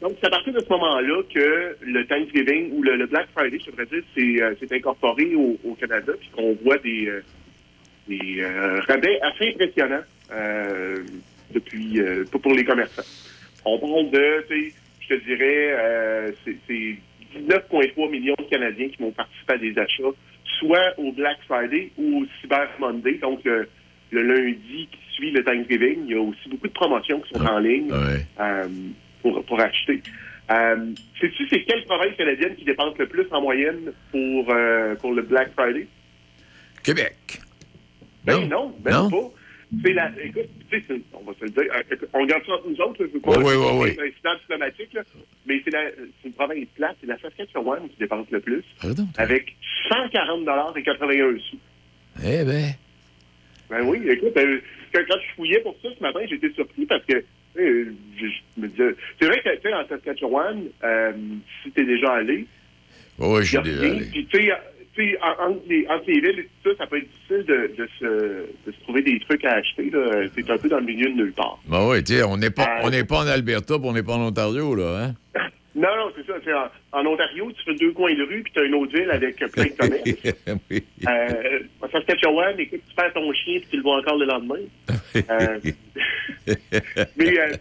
Donc, 0.00 0.16
c'est 0.20 0.26
à 0.26 0.30
partir 0.30 0.52
de 0.52 0.60
ce 0.60 0.68
moment-là 0.68 1.22
que 1.34 1.76
le 1.80 2.06
Thanksgiving 2.06 2.72
ou 2.72 2.82
le, 2.82 2.96
le 2.96 3.06
Black 3.06 3.28
Friday, 3.34 3.58
je 3.64 3.70
devrais 3.70 3.86
dire, 3.86 4.02
c'est 4.14 4.42
euh, 4.42 4.54
c'est 4.60 4.70
incorporé 4.72 5.34
au, 5.34 5.58
au 5.64 5.74
Canada, 5.74 6.12
puis 6.20 6.28
qu'on 6.36 6.54
voit 6.62 6.76
des, 6.78 7.08
euh, 7.08 7.22
des 8.06 8.40
euh, 8.40 8.80
rabais 8.86 9.18
assez 9.22 9.48
impressionnants 9.48 10.04
euh, 10.32 10.98
depuis 11.52 12.00
euh, 12.00 12.24
pour 12.30 12.52
les 12.52 12.64
commerçants. 12.64 13.02
On 13.64 13.78
parle 13.78 14.10
de, 14.10 14.44
je 15.00 15.08
te 15.08 15.24
dirais, 15.24 15.72
euh, 15.72 16.32
c'est 16.44 16.56
c'est 16.66 16.96
19,3 17.38 18.10
millions 18.10 18.36
de 18.38 18.44
Canadiens 18.44 18.88
qui 18.88 19.02
vont 19.02 19.12
participer 19.12 19.54
à 19.54 19.58
des 19.58 19.78
achats, 19.78 20.14
soit 20.58 20.94
au 20.98 21.10
Black 21.12 21.38
Friday 21.46 21.90
ou 21.96 22.22
au 22.22 22.26
Cyber 22.40 22.68
Monday, 22.78 23.14
donc 23.14 23.40
le, 23.44 23.66
lundi 24.12 24.88
qui 24.90 25.14
suit 25.14 25.30
le 25.30 25.42
Thanksgiving. 25.42 26.04
Il 26.06 26.12
y 26.12 26.14
a 26.14 26.20
aussi 26.20 26.48
beaucoup 26.50 26.68
de 26.68 26.72
promotions 26.72 27.20
qui 27.20 27.34
sont 27.34 27.46
en 27.46 27.58
ligne 27.58 27.90
euh, 27.92 28.68
pour, 29.32 29.44
pour 29.44 29.60
acheter. 29.60 30.02
Euh, 30.50 30.92
Sais-tu 31.20 31.48
c'est 31.48 31.62
quelle 31.64 31.84
province 31.84 32.14
canadienne 32.16 32.54
qui 32.54 32.64
dépense 32.64 32.96
le 32.98 33.06
plus 33.08 33.26
en 33.32 33.40
moyenne 33.42 33.92
pour, 34.12 34.50
euh, 34.50 34.94
pour 34.96 35.12
le 35.12 35.22
Black 35.22 35.52
Friday? 35.54 35.88
Québec. 36.84 37.40
Ben 38.24 38.48
non, 38.48 38.74
ben 38.80 38.92
Non? 38.92 39.10
pas. 39.10 39.30
C'est 39.84 39.92
la, 39.94 40.12
écoute, 40.22 40.46
on 41.12 41.24
va 41.24 41.32
se 41.40 41.44
le 41.44 41.50
dire, 41.50 41.64
euh, 41.74 41.96
on 42.12 42.20
regarde 42.22 42.44
ça 42.46 42.52
entre 42.52 42.68
nous 42.68 42.80
autres, 42.80 43.02
là, 43.02 43.08
je 43.08 43.14
veux 43.14 43.20
pas 43.20 43.36
Oui, 43.38 43.54
oui, 43.56 43.66
oui, 43.80 43.96
un 44.00 44.04
incident 44.08 44.34
diplomatique, 44.40 44.92
là, 44.92 45.02
mais 45.44 45.60
c'est 45.64 45.72
la- 45.72 45.90
c'est 45.90 46.28
une 46.28 46.34
province 46.34 46.66
plate, 46.76 46.96
c'est 47.00 47.06
la 47.08 47.18
Saskatchewan 47.18 47.88
qui 47.88 47.96
dépense 47.98 48.26
le 48.30 48.38
plus, 48.40 48.62
avec 49.16 49.56
140 49.88 50.76
et 50.76 50.82
81 50.84 51.36
sous. 51.50 51.58
Eh 52.24 52.44
ben. 52.44 52.70
Ben 53.68 53.82
oui, 53.82 54.00
écoute, 54.08 54.36
euh, 54.36 54.60
quand, 54.94 55.00
je 55.20 55.34
fouillais 55.34 55.58
pour 55.60 55.76
ça 55.82 55.88
ce 55.98 56.00
matin, 56.00 56.20
j'étais 56.30 56.52
surpris 56.52 56.86
parce 56.86 57.04
que 57.04 57.24
je, 57.56 58.26
je 58.26 58.60
me 58.60 58.68
disais, 58.68 58.94
c'est 59.20 59.26
vrai 59.26 59.40
que 59.42 59.54
tu 59.56 59.62
sais, 59.62 59.74
en 59.74 59.86
Saskatchewan, 59.88 60.64
euh, 60.84 61.12
si 61.62 61.70
t'es 61.72 61.84
déjà 61.84 62.12
allé, 62.14 62.46
Oui, 63.18 63.40
je 63.42 63.46
suis 63.48 63.58
déjà 63.62 63.80
allé. 63.90 64.04
Puis 64.12 64.26
tu 64.26 64.38
sais, 64.38 64.52
en- 65.22 65.50
entre 65.50 65.60
les, 65.68 65.86
entre 65.88 66.04
les 66.06 66.20
villes 66.20 66.38
et 66.40 66.48
tout 66.62 66.70
ça, 66.70 66.76
ça 66.78 66.86
peut 66.86 66.96
être 66.98 67.08
difficile 67.10 67.44
de, 67.46 67.70
de, 67.76 67.88
se, 67.98 68.04
de 68.66 68.72
se 68.72 68.80
trouver 68.84 69.02
des 69.02 69.18
trucs 69.20 69.44
à 69.44 69.54
acheter. 69.56 69.90
là. 69.90 70.26
C'est 70.34 70.48
un 70.50 70.56
peu 70.56 70.68
dans 70.70 70.78
le 70.78 70.86
milieu 70.86 71.10
de 71.10 71.14
nulle 71.16 71.32
part. 71.34 71.58
Ben 71.68 71.86
oui, 71.86 72.02
tu 72.02 72.14
sais, 72.14 72.22
on 72.22 72.36
n'est 72.38 72.50
pas, 72.50 72.64
Euh, 72.82 72.88
on 73.02 73.04
pas 73.06 73.18
en 73.18 73.26
Alberta, 73.26 73.78
puis 73.78 73.86
on 73.88 73.92
n'est 73.92 74.02
pas 74.02 74.14
en 74.14 74.28
Ontario, 74.28 74.74
là, 74.74 75.12
hein? 75.34 75.40
Non, 75.76 75.94
non, 75.94 76.12
c'est 76.16 76.26
ça. 76.26 76.32
c'est 76.42 76.54
En, 76.54 77.00
en 77.00 77.06
Ontario, 77.06 77.52
tu 77.52 77.62
fais 77.64 77.74
deux 77.74 77.92
coins 77.92 78.14
de 78.14 78.22
rue, 78.22 78.42
puis 78.42 78.52
tu 78.52 78.60
as 78.60 78.64
une 78.64 78.74
autre 78.74 78.96
ville 78.96 79.10
avec 79.10 79.36
plein 79.36 79.64
de 79.64 79.68
commerces. 79.78 80.34
oui. 80.70 80.84
Euh, 81.06 81.60
en 81.82 81.88
Saskatchewan, 81.90 82.58
écoute, 82.58 82.80
tu 82.88 82.94
perds 82.94 83.12
ton 83.12 83.30
chien, 83.34 83.58
puis 83.60 83.68
tu 83.70 83.76
le 83.76 83.82
vois 83.82 83.98
encore 83.98 84.16
le 84.16 84.24
lendemain. 84.24 84.60
Euh, 85.16 85.60
Mais 87.16 87.38
euh, 87.38 87.56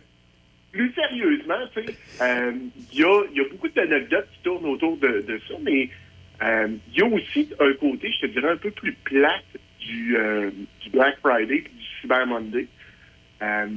plus 0.72 0.94
sérieusement, 0.94 1.60
tu 1.76 1.84
sais, 1.84 1.96
euh, 2.22 2.52
il 2.94 3.00
y, 3.00 3.04
a, 3.04 3.24
y 3.34 3.40
a 3.42 3.50
beaucoup 3.52 3.68
d'anecdotes 3.70 4.28
qui 4.34 4.40
tournent 4.44 4.66
autour 4.66 4.98
de, 4.98 5.24
de 5.28 5.40
ça, 5.48 5.56
mais 5.62 5.90
euh, 6.42 6.68
il 6.94 7.00
y 7.00 7.02
a 7.02 7.06
aussi 7.06 7.50
un 7.60 7.74
côté, 7.74 8.12
je 8.12 8.28
te 8.28 8.32
dirais, 8.32 8.52
un 8.52 8.58
peu 8.58 8.72
plus 8.72 8.94
plate 9.04 9.44
du, 9.80 10.18
euh, 10.18 10.52
du 10.82 10.90
Black 10.90 11.18
Friday 11.22 11.58
et 11.58 11.62
du 11.62 11.86
Cyber 12.02 12.26
Monday. 12.28 12.68
Euh, 13.42 13.68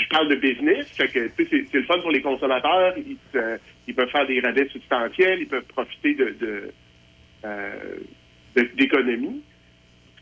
je 0.00 0.08
parle 0.08 0.28
de 0.28 0.36
business, 0.36 0.86
fait 0.96 1.08
que, 1.08 1.28
tu 1.36 1.46
c'est 1.50 1.74
le 1.78 1.84
fun 1.84 1.98
pour 2.00 2.10
les 2.10 2.22
consommateurs. 2.22 2.94
Ils, 2.96 3.16
euh, 3.36 3.58
ils 3.86 3.94
peuvent 3.94 4.10
faire 4.10 4.26
des 4.26 4.40
rabais 4.40 4.68
substantiels, 4.68 5.40
ils 5.40 5.48
peuvent 5.48 5.64
profiter 5.64 6.14
de, 6.14 6.30
de, 6.40 6.70
euh, 7.44 7.96
de- 8.56 8.70
d'économies. 8.76 9.42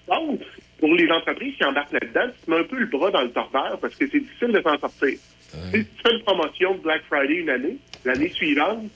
Donc, 0.09 0.41
pour 0.79 0.95
les 0.95 1.11
entreprises 1.11 1.55
qui 1.57 1.65
embarquent 1.65 1.93
là-dedans, 1.93 2.33
tu 2.39 2.47
te 2.47 2.51
mets 2.51 2.59
un 2.59 2.65
peu 2.65 2.77
le 2.79 2.87
bras 2.87 3.11
dans 3.11 3.23
le 3.23 3.31
tordeur 3.33 3.79
parce 3.81 3.95
que 3.97 4.07
c'est 4.09 4.21
difficile 4.21 4.53
de 4.53 4.63
s'en 4.63 4.79
sortir. 4.79 5.09
Tu 5.11 5.19
sais, 5.57 5.79
Si 5.79 5.85
tu 5.85 6.03
fais 6.03 6.15
une 6.15 6.23
promotion 6.23 6.75
de 6.75 6.81
Black 6.81 7.03
Friday 7.09 7.35
une 7.37 7.51
année, 7.51 7.77
l'année 8.05 8.31
suivante, 8.35 8.91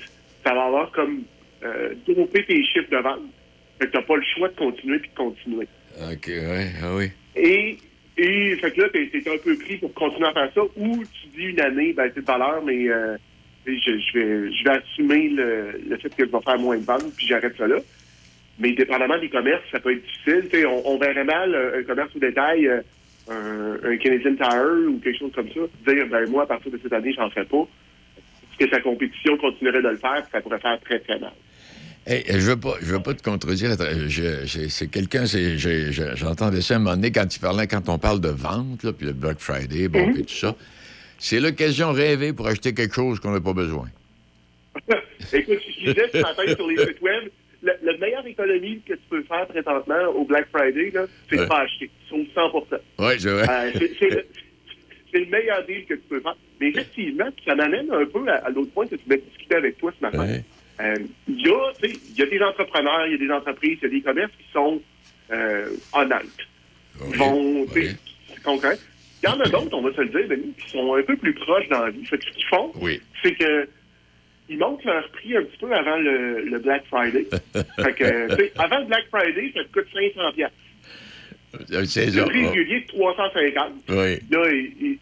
ça 0.45 0.55
va 0.55 0.67
avoir 0.67 0.91
comme 0.93 1.23
euh, 1.65 1.95
tes 2.07 2.65
chiffres 2.65 2.91
de 2.91 2.97
vente. 2.99 3.23
Fait 3.79 3.87
que 3.87 3.93
t'as 3.93 4.03
pas 4.03 4.17
le 4.17 4.23
choix 4.37 4.49
de 4.49 4.55
continuer 4.57 4.99
puis 4.99 5.11
de 5.11 5.15
continuer. 5.15 5.67
OK, 5.99 6.27
ouais, 6.29 6.67
ah 6.83 6.95
oui. 6.95 7.11
Et, 7.35 7.79
et 8.21 8.57
fait 8.57 8.71
que 8.73 8.83
là, 8.83 8.89
t'es, 8.91 9.11
un 9.27 9.39
peu 9.39 9.57
pris 9.57 9.79
pour 9.79 9.95
continuer 9.95 10.29
à 10.29 10.33
faire 10.33 10.53
ça, 10.55 10.61
ou 10.77 11.03
tu 11.05 11.29
dis 11.29 11.45
une 11.45 11.61
année, 11.61 11.95
ben 11.95 12.11
c'est 12.15 12.21
de 12.21 12.27
valeur, 12.27 12.63
mais 12.63 12.89
euh, 12.89 13.17
je, 13.67 13.73
vais 14.13 14.53
je 14.53 14.65
vais 14.65 14.71
assumer 14.71 15.31
le, 15.31 15.81
le 15.89 15.97
fait 15.97 16.15
que 16.15 16.27
je 16.27 16.31
vais 16.31 16.43
faire 16.45 16.59
moins 16.59 16.77
de 16.77 16.85
ventes, 16.85 17.15
puis 17.17 17.27
j'arrête 17.27 17.57
ça 17.57 17.67
là. 17.67 17.79
Mais 18.59 18.73
dépendamment 18.73 19.19
des 19.19 19.31
commerces, 19.31 19.65
ça 19.73 19.81
peut 19.81 19.93
être 19.93 20.03
difficile. 20.03 20.67
On, 20.67 20.83
on 20.85 20.99
verrait 20.99 21.25
mal 21.25 21.55
euh, 21.55 21.81
un 21.81 21.83
commerce 21.83 22.15
au 22.15 22.19
détail, 22.19 22.67
euh, 22.67 23.77
un, 23.83 23.97
Canadian 23.97 24.35
Tire 24.35 24.89
ou 24.89 24.99
quelque 24.99 25.19
chose 25.19 25.33
comme 25.35 25.49
ça, 25.49 25.61
dire 25.91 26.07
ben 26.09 26.29
moi, 26.29 26.43
à 26.43 26.47
partir 26.47 26.71
de 26.71 26.79
cette 26.83 26.93
année, 26.93 27.15
j'en 27.15 27.31
ferai 27.31 27.47
pas. 27.47 27.67
Parce 27.67 28.59
que 28.59 28.77
sa 28.77 28.83
compétition 28.83 29.39
continuerait 29.39 29.83
de 29.83 29.89
le 29.89 29.97
faire, 29.97 30.27
ça 30.31 30.43
pourrait 30.43 30.59
faire 30.59 30.79
très, 30.81 30.99
très 30.99 31.19
mal. 31.19 31.33
Hey, 32.13 32.25
je 32.29 32.39
veux 32.51 32.57
pas, 32.59 32.75
je 32.83 32.87
veux 32.93 33.01
pas 33.01 33.15
te 33.15 33.23
contredire. 33.23 33.71
Je- 34.09 34.45
je- 34.45 34.69
c'est 34.69 34.89
quelqu'un, 34.89 35.27
j'entendais 36.17 36.61
ça 36.61 36.75
à 36.75 36.77
un 36.79 36.81
moment 36.81 36.97
donné 36.97 37.13
quand 37.13 37.33
il 37.33 37.39
parlait, 37.39 37.69
quand 37.69 37.89
on 37.89 37.99
parle 37.99 38.21
de 38.21 38.31
vente, 38.31 38.83
là, 38.83 38.93
puis 38.93 39.07
le 39.07 39.13
Black 39.13 39.39
Friday, 39.39 39.87
bon, 39.87 40.13
puis 40.13 40.25
tout 40.25 40.35
ça. 40.35 40.57
C'est 41.21 41.39
l'occasion 41.39 41.93
rêvée 41.93 42.33
pour 42.33 42.49
acheter 42.49 42.75
quelque 42.75 42.97
chose 42.97 43.21
qu'on 43.21 43.31
n'a 43.31 43.41
pas 43.41 43.53
besoin. 43.53 43.87
Écoute, 45.33 45.59
je 45.79 45.87
lisais 45.87 46.09
ce 46.13 46.19
matin 46.19 46.43
sur 46.57 46.67
les 46.67 46.79
sites 46.79 47.01
web, 47.01 47.29
la, 47.63 47.75
la 47.85 47.97
meilleure 47.99 48.27
économie 48.27 48.81
que 48.85 48.95
tu 48.95 49.01
peux 49.09 49.23
faire 49.23 49.47
présentement 49.47 50.09
au 50.17 50.25
Black 50.25 50.49
Friday, 50.53 50.93
c'est 51.29 51.37
de 51.37 51.41
Ouais. 51.43 51.47
pas 51.47 51.61
acheter. 51.61 51.91
Sauf 52.09 52.27
100 52.35 52.67
Oui, 52.99 53.13
c'est 53.21 53.31
vrai. 53.31 53.47
Euh, 53.49 53.71
c'est- 54.01 54.27
le, 55.13 55.27
meilleur 55.27 55.65
deal 55.67 55.85
que 55.87 55.95
tu 55.95 56.01
peux 56.09 56.21
faire. 56.21 56.37
Mais 56.61 56.71
effectivement, 56.71 57.29
ça 57.45 57.55
m'amène 57.55 57.89
un 57.93 58.05
peu 58.07 58.27
à, 58.29 58.37
à 58.47 58.51
l'autre 58.51 58.73
point 58.73 58.87
que 58.87 58.97
tu 58.97 59.05
voulais 59.05 59.23
discuter 59.29 59.55
avec 59.55 59.79
toi 59.79 59.93
ce 59.97 60.03
matin. 60.05 60.19
Ouais. 60.27 60.45
Euh, 60.81 60.97
Il 61.29 61.41
y, 61.41 61.51
a, 61.51 61.73
y 62.17 62.23
a 62.23 62.27
des 62.27 62.41
entrepreneurs, 62.43 63.07
il 63.07 63.13
y 63.13 63.15
a 63.15 63.19
des 63.19 63.31
entreprises, 63.33 63.79
il 63.83 63.85
y 63.85 63.87
a 63.87 63.91
des 63.91 64.01
commerces 64.03 64.33
qui 64.39 64.51
sont 64.53 64.81
euh, 65.31 65.71
honnêtes. 65.93 66.25
Ils 67.11 67.17
vont, 67.17 67.67
c'est 67.75 68.43
concret. 68.43 68.77
Il 69.23 69.29
y 69.29 69.33
en 69.33 69.41
a 69.41 69.49
d'autres, 69.49 69.77
on 69.77 69.83
va 69.83 69.93
se 69.93 70.01
le 70.01 70.09
dire, 70.09 70.29
Denis, 70.29 70.55
qui 70.59 70.71
sont 70.71 70.95
un 70.95 71.03
peu 71.03 71.17
plus 71.17 71.35
proches 71.35 71.69
dans 71.69 71.85
la 71.85 71.91
vie. 71.91 72.05
Fait 72.07 72.19
que 72.19 72.25
ce 72.25 72.31
qu'ils 72.31 72.45
font, 72.47 72.73
Oui. 72.81 73.01
c'est 73.23 73.35
que 73.35 73.69
ils 74.49 74.59
montent 74.59 74.83
leur 74.85 75.09
prix 75.13 75.37
un 75.37 75.43
petit 75.45 75.59
peu 75.59 75.73
avant 75.73 75.97
le, 75.99 76.43
le 76.43 76.59
Black 76.59 76.85
Friday. 76.87 77.25
fait 77.55 77.95
que, 77.95 78.59
avant 78.61 78.79
le 78.81 78.87
Black 78.87 79.05
Friday, 79.11 79.53
ça 79.55 79.63
te 79.65 79.73
coûte 79.73 79.87
500 79.95 80.33
piastres. 80.35 80.57
C'est 81.87 82.07
Le 82.07 82.25
prix 82.27 82.47
régulier 82.47 82.81
de 82.83 82.87
350. 82.87 83.73
Oui. 83.89 84.19
Là, 84.31 84.51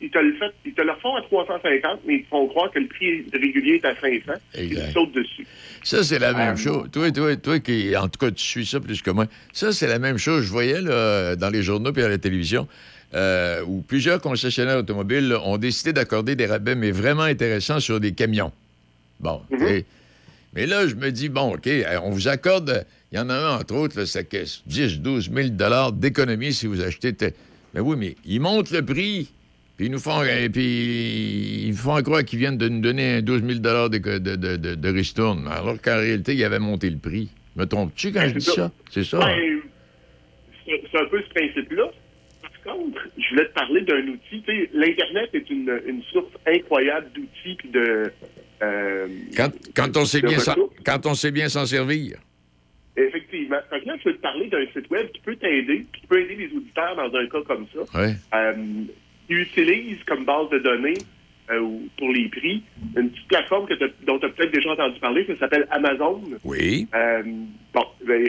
ils, 0.00 0.10
te 0.10 0.18
le 0.18 0.32
fait, 0.34 0.50
ils 0.64 0.72
te 0.72 0.80
le 0.80 0.92
refont 0.92 1.14
à 1.16 1.22
350, 1.22 2.00
mais 2.06 2.14
ils 2.16 2.22
te 2.22 2.28
font 2.28 2.46
croire 2.48 2.70
que 2.70 2.78
le 2.78 2.86
prix 2.86 3.24
régulier 3.32 3.74
est 3.74 3.84
à 3.84 3.94
500. 3.94 4.32
Exact. 4.54 4.84
Ils 4.88 4.92
sautent 4.92 5.12
dessus. 5.12 5.46
Ça, 5.84 6.02
c'est 6.02 6.18
la 6.18 6.32
même 6.32 6.54
Euh, 6.54 6.56
chose. 6.56 6.88
Toi, 6.90 7.10
toi, 7.12 7.36
toi 7.36 7.58
qui, 7.60 7.94
en 7.96 8.08
tout 8.08 8.18
cas, 8.18 8.30
tu 8.30 8.42
suis 8.42 8.66
ça 8.66 8.80
plus 8.80 9.02
que 9.02 9.10
moi. 9.10 9.26
Ça, 9.52 9.72
c'est 9.72 9.86
la 9.86 9.98
même 9.98 10.16
chose. 10.18 10.44
Je 10.44 10.50
voyais 10.50 10.80
là, 10.80 11.36
dans 11.36 11.50
les 11.50 11.62
journaux 11.62 11.92
puis 11.92 12.02
à 12.02 12.08
la 12.08 12.18
télévision 12.18 12.66
euh, 13.14 13.62
où 13.66 13.82
plusieurs 13.82 14.20
concessionnaires 14.20 14.78
automobiles 14.78 15.28
là, 15.28 15.40
ont 15.46 15.58
décidé 15.58 15.92
d'accorder 15.92 16.34
des 16.34 16.46
rabais, 16.46 16.74
mais 16.74 16.90
vraiment 16.90 17.22
intéressants 17.22 17.80
sur 17.80 18.00
des 18.00 18.12
camions. 18.12 18.52
Bon. 19.20 19.40
sais. 19.58 19.84
Mais 20.54 20.66
là, 20.66 20.86
je 20.88 20.94
me 20.94 21.10
dis, 21.10 21.28
bon, 21.28 21.54
OK, 21.54 21.66
euh, 21.66 21.98
on 22.02 22.10
vous 22.10 22.28
accorde, 22.28 22.86
il 23.12 23.16
y 23.16 23.20
en 23.20 23.30
a 23.30 23.35
un, 23.35 23.56
entre 23.60 23.74
autres, 23.74 24.05
ça 24.05 24.22
caisse 24.24 24.62
10, 24.66 25.01
12 25.01 25.30
000 25.32 25.48
d'économie 25.93 26.52
si 26.52 26.66
vous 26.66 26.82
achetez. 26.82 27.14
te- 27.14 27.32
Mais 27.74 27.80
oui, 27.80 27.97
mais 27.98 28.14
ils 28.24 28.40
montent 28.40 28.70
le 28.70 28.85
prix. 28.85 29.32
Puis 29.76 29.86
ils 29.86 29.93
nous 29.93 30.01
font, 30.01 30.22
et 30.24 30.48
puis 30.48 31.66
ils 31.68 31.74
font 31.74 32.02
croire 32.02 32.24
qu'ils 32.24 32.40
viennent 32.40 32.59
de 32.59 32.68
nous 32.68 32.80
donner 32.80 33.14
un 33.18 33.22
12 33.22 33.43
000 33.44 33.59
de, 33.60 33.89
de, 33.89 34.18
de, 34.36 34.56
de, 34.56 34.74
de 34.74 34.89
ristourne, 34.93 35.47
alors 35.48 35.80
qu'en 35.80 35.97
réalité, 35.98 36.35
ils 36.35 36.43
avaient 36.44 36.59
monté 36.59 36.90
le 36.90 36.98
prix. 36.98 37.28
Me 37.55 37.64
trompes-tu 37.64 38.12
quand 38.12 38.26
je 38.28 38.35
dis 38.35 38.44
ça? 38.44 38.72
C'est 38.90 39.05
ça? 39.05 39.18
Ben, 39.20 39.60
c'est 40.66 40.82
c'est 40.90 40.98
un 40.98 41.06
peu 41.06 41.22
ce 41.22 41.28
principe-là. 41.32 41.90
Par 42.43 42.74
contre, 42.74 42.98
je 43.16 43.28
voulais 43.30 43.47
te 43.48 43.55
parler 43.55 43.80
d'un 43.82 44.06
outil. 44.09 44.43
L'Internet 44.74 45.30
est 45.32 45.48
une, 45.48 45.80
une 45.86 46.02
source 46.12 46.32
incroyable 46.47 47.06
d'outils 47.14 47.56
de. 47.72 48.12
euh, 48.62 49.06
Quand, 49.36 49.51
quand 49.74 49.97
on 49.97 50.05
sait 50.05 50.20
de 50.20 50.26
bien 50.26 50.39
s'en- 50.40 50.52
ressources. 50.52 50.74
quand 50.85 51.06
on 51.06 51.14
sait 51.14 51.30
bien 51.30 51.48
s'en 51.48 51.66
servir. 51.66 52.18
Effectivement. 52.98 53.60
Là, 53.70 53.94
je 53.98 54.08
veux 54.08 54.16
te 54.16 54.20
parler 54.20 54.48
d'un 54.48 54.66
site 54.66 54.90
web 54.90 55.08
qui 55.12 55.20
peut 55.20 55.36
t'aider, 55.36 55.86
qui 55.92 56.06
peut 56.06 56.20
aider 56.20 56.34
les 56.34 56.56
auditeurs 56.56 56.96
dans 56.96 57.14
un 57.16 57.26
cas 57.28 57.42
comme 57.46 57.66
ça. 57.74 57.98
Euh, 58.34 58.54
ils 59.28 59.38
utilisent 59.38 60.02
comme 60.04 60.24
base 60.24 60.48
de 60.50 60.58
données 60.58 60.98
euh, 61.50 61.60
ou 61.60 61.88
pour 61.96 62.10
les 62.12 62.28
prix 62.28 62.62
une 62.96 63.10
petite 63.10 63.28
plateforme 63.28 63.66
que 63.66 63.74
dont 64.04 64.18
tu 64.18 64.26
as 64.26 64.30
peut-être 64.30 64.52
déjà 64.52 64.70
entendu 64.72 64.98
parler, 65.00 65.24
ça 65.26 65.36
s'appelle 65.36 65.66
Amazon. 65.70 66.22
Oui. 66.44 66.88
Euh, 66.94 67.22
bon, 67.72 67.84
ben, 68.04 68.28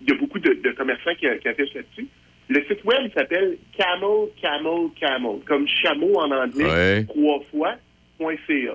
il 0.00 0.08
y 0.08 0.12
a 0.12 0.18
beaucoup 0.18 0.38
de, 0.38 0.52
de 0.52 0.70
commerçants 0.72 1.14
qui, 1.14 1.26
qui 1.40 1.48
affichent 1.48 1.74
là-dessus. 1.74 2.06
Le 2.48 2.64
site 2.64 2.84
web 2.84 2.98
il 3.04 3.12
s'appelle 3.12 3.58
Camel, 3.76 4.28
Camel, 4.40 4.88
Camel, 4.98 5.40
comme 5.46 5.66
chameau 5.68 6.18
en 6.18 6.30
anglais, 6.30 7.04
trois 7.04 7.40
fois, 7.50 7.74
point 8.18 8.36
.ca. 8.46 8.74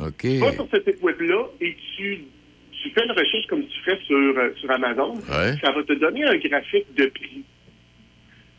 OK. 0.00 0.20
Tu 0.20 0.38
vas 0.38 0.52
sur 0.52 0.68
ce 0.70 0.80
site 0.82 1.02
web-là 1.02 1.44
et 1.60 1.76
tu, 1.96 2.20
tu 2.82 2.90
fais 2.90 3.04
une 3.04 3.12
recherche 3.12 3.46
comme 3.48 3.66
tu 3.66 3.80
fais 3.84 3.98
sur, 4.06 4.16
euh, 4.16 4.52
sur 4.56 4.70
Amazon. 4.70 5.14
Ouais. 5.14 5.54
Ça 5.62 5.72
va 5.72 5.82
te 5.82 5.92
donner 5.94 6.24
un 6.24 6.36
graphique 6.36 6.86
de 6.96 7.06
prix. 7.06 7.44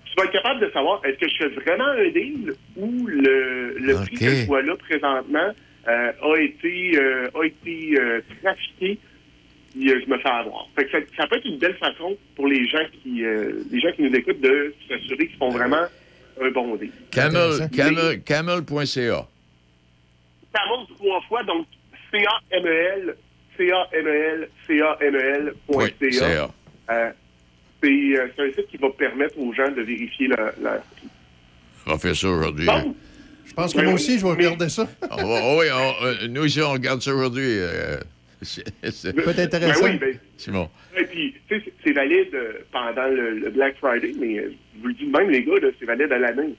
Tu 0.05 0.13
vas 0.17 0.25
être 0.25 0.31
capable 0.31 0.59
de 0.65 0.71
savoir 0.71 1.01
est-ce 1.05 1.17
que 1.17 1.29
je 1.29 1.35
fais 1.37 1.49
vraiment 1.61 1.85
un 1.87 2.09
deal 2.09 2.53
ou 2.75 3.07
le, 3.07 3.77
le 3.77 3.95
prix 3.95 4.15
que 4.17 4.25
je 4.29 4.45
vois 4.45 4.61
là 4.61 4.75
présentement 4.75 5.53
euh, 5.87 6.11
a 6.21 6.39
été, 6.39 6.97
euh, 6.97 7.29
a 7.39 7.45
été 7.45 7.97
euh, 7.99 8.21
trafiqué 8.43 8.97
euh, 9.77 10.01
je 10.03 10.09
me 10.11 10.17
fais 10.17 10.29
avoir. 10.29 10.67
Fait 10.75 10.85
que 10.85 10.91
ça, 10.91 10.97
ça 11.15 11.27
peut 11.27 11.37
être 11.37 11.45
une 11.45 11.59
belle 11.59 11.75
façon 11.77 12.17
pour 12.35 12.47
les 12.47 12.67
gens 12.67 12.83
qui 13.03 13.23
euh, 13.23 13.63
les 13.71 13.79
gens 13.79 13.91
qui 13.91 14.01
nous 14.01 14.13
écoutent 14.15 14.41
de 14.41 14.73
s'assurer 14.87 15.27
qu'ils 15.27 15.37
font 15.37 15.49
vraiment 15.49 15.85
un 16.41 16.51
bon 16.51 16.75
deal. 16.75 16.91
Camel, 17.11 17.69
camel, 17.75 18.21
camel.ca. 18.23 19.27
Camel 20.53 20.85
trois 20.97 21.21
fois, 21.27 21.43
donc 21.43 21.67
C-A-M-E-L, 22.11 23.15
C-A-M-E-L, 23.59 24.49
C-A-M-E-L 24.67 25.53
point 25.67 25.89
Oui. 26.01 26.19
Euh, 26.91 27.11
c'est 27.81 27.87
euh, 27.87 28.27
c'est 28.35 28.41
un 28.43 28.51
site 28.53 28.67
qui 28.69 28.77
va 28.77 28.89
permettre 28.89 29.37
aux 29.37 29.53
gens 29.53 29.69
de 29.69 29.81
vérifier 29.81 30.27
leur, 30.27 30.53
leur 30.61 30.81
prix. 30.81 31.07
On 31.85 31.97
faire 31.97 32.15
ça 32.15 32.29
aujourd'hui. 32.29 32.65
Bon. 32.65 32.95
Je 33.45 33.53
pense 33.53 33.73
que 33.73 33.81
moi 33.81 33.93
aussi, 33.93 34.17
je 34.19 34.23
vais 34.25 34.31
regarder 34.31 34.69
ça. 34.69 34.87
Ah, 35.09 35.17
oh, 35.23 35.57
oui, 35.59 35.65
on- 35.73 36.05
euh, 36.05 36.27
nous 36.29 36.43
aussi, 36.43 36.61
on 36.61 36.71
regarde 36.71 37.01
ça 37.01 37.13
aujourd'hui. 37.13 37.43
euh, 37.47 37.97
c'est- 38.41 38.63
c'est- 38.91 39.13
Peut 39.13 39.29
être 39.29 39.39
intéressant. 39.39 39.83
Ben 39.83 39.91
oui, 39.93 39.97
ben, 39.99 40.19
C'est 40.37 40.51
bon. 40.51 40.69
Et 40.97 41.03
puis, 41.05 41.35
tu 41.49 41.59
sais, 41.59 41.73
c'est- 41.83 41.91
valide 41.91 42.33
euh, 42.33 42.53
pendant 42.71 43.07
le, 43.07 43.39
le 43.39 43.49
Black 43.49 43.75
Friday, 43.77 44.13
mais 44.19 44.35
je 44.37 44.81
vous 44.81 44.87
le 44.87 44.93
dis 44.93 45.05
de 45.05 45.11
même, 45.17 45.29
les 45.29 45.43
gars, 45.43 45.59
là, 45.61 45.69
c'est 45.79 45.85
valide 45.85 46.11
à 46.11 46.19
l'année. 46.19 46.53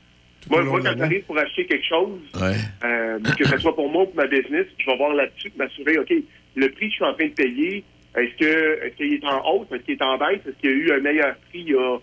Moi, 0.48 0.62
moi 0.64 0.80
quand 0.82 0.96
j'arrive 0.96 1.22
pour 1.24 1.38
acheter 1.38 1.66
quelque 1.66 1.86
chose, 1.86 2.18
Ouais. 2.40 2.54
euh, 2.84 3.18
que 3.38 3.46
ce 3.46 3.58
soit 3.58 3.74
pour 3.74 3.90
moi 3.90 4.02
ou 4.02 4.06
pour 4.06 4.16
ma 4.16 4.26
business, 4.26 4.66
je 4.78 4.86
vais 4.86 4.96
voir 4.96 5.12
là-dessus, 5.14 5.52
m'assurer, 5.56 5.98
OK, 5.98 6.12
le 6.56 6.68
prix 6.70 6.86
que 6.86 6.90
je 6.92 6.96
suis 6.96 7.04
en 7.04 7.14
train 7.14 7.26
de 7.28 7.32
payer, 7.34 7.84
est-ce 8.16 8.36
que 8.38 8.84
est-ce 8.84 8.96
qu'il 8.96 9.12
est 9.14 9.24
en 9.24 9.44
hausse, 9.48 9.68
est-ce 9.72 9.82
qu'il 9.82 9.94
est 9.94 10.02
en 10.02 10.18
baisse, 10.18 10.40
est-ce 10.46 10.56
qu'il 10.60 10.70
y 10.70 10.72
a 10.72 10.76
eu 10.76 10.92
un 10.92 11.00
meilleur 11.00 11.34
prix 11.48 11.60
il 11.60 11.70
y 11.70 11.74
a 11.74 11.98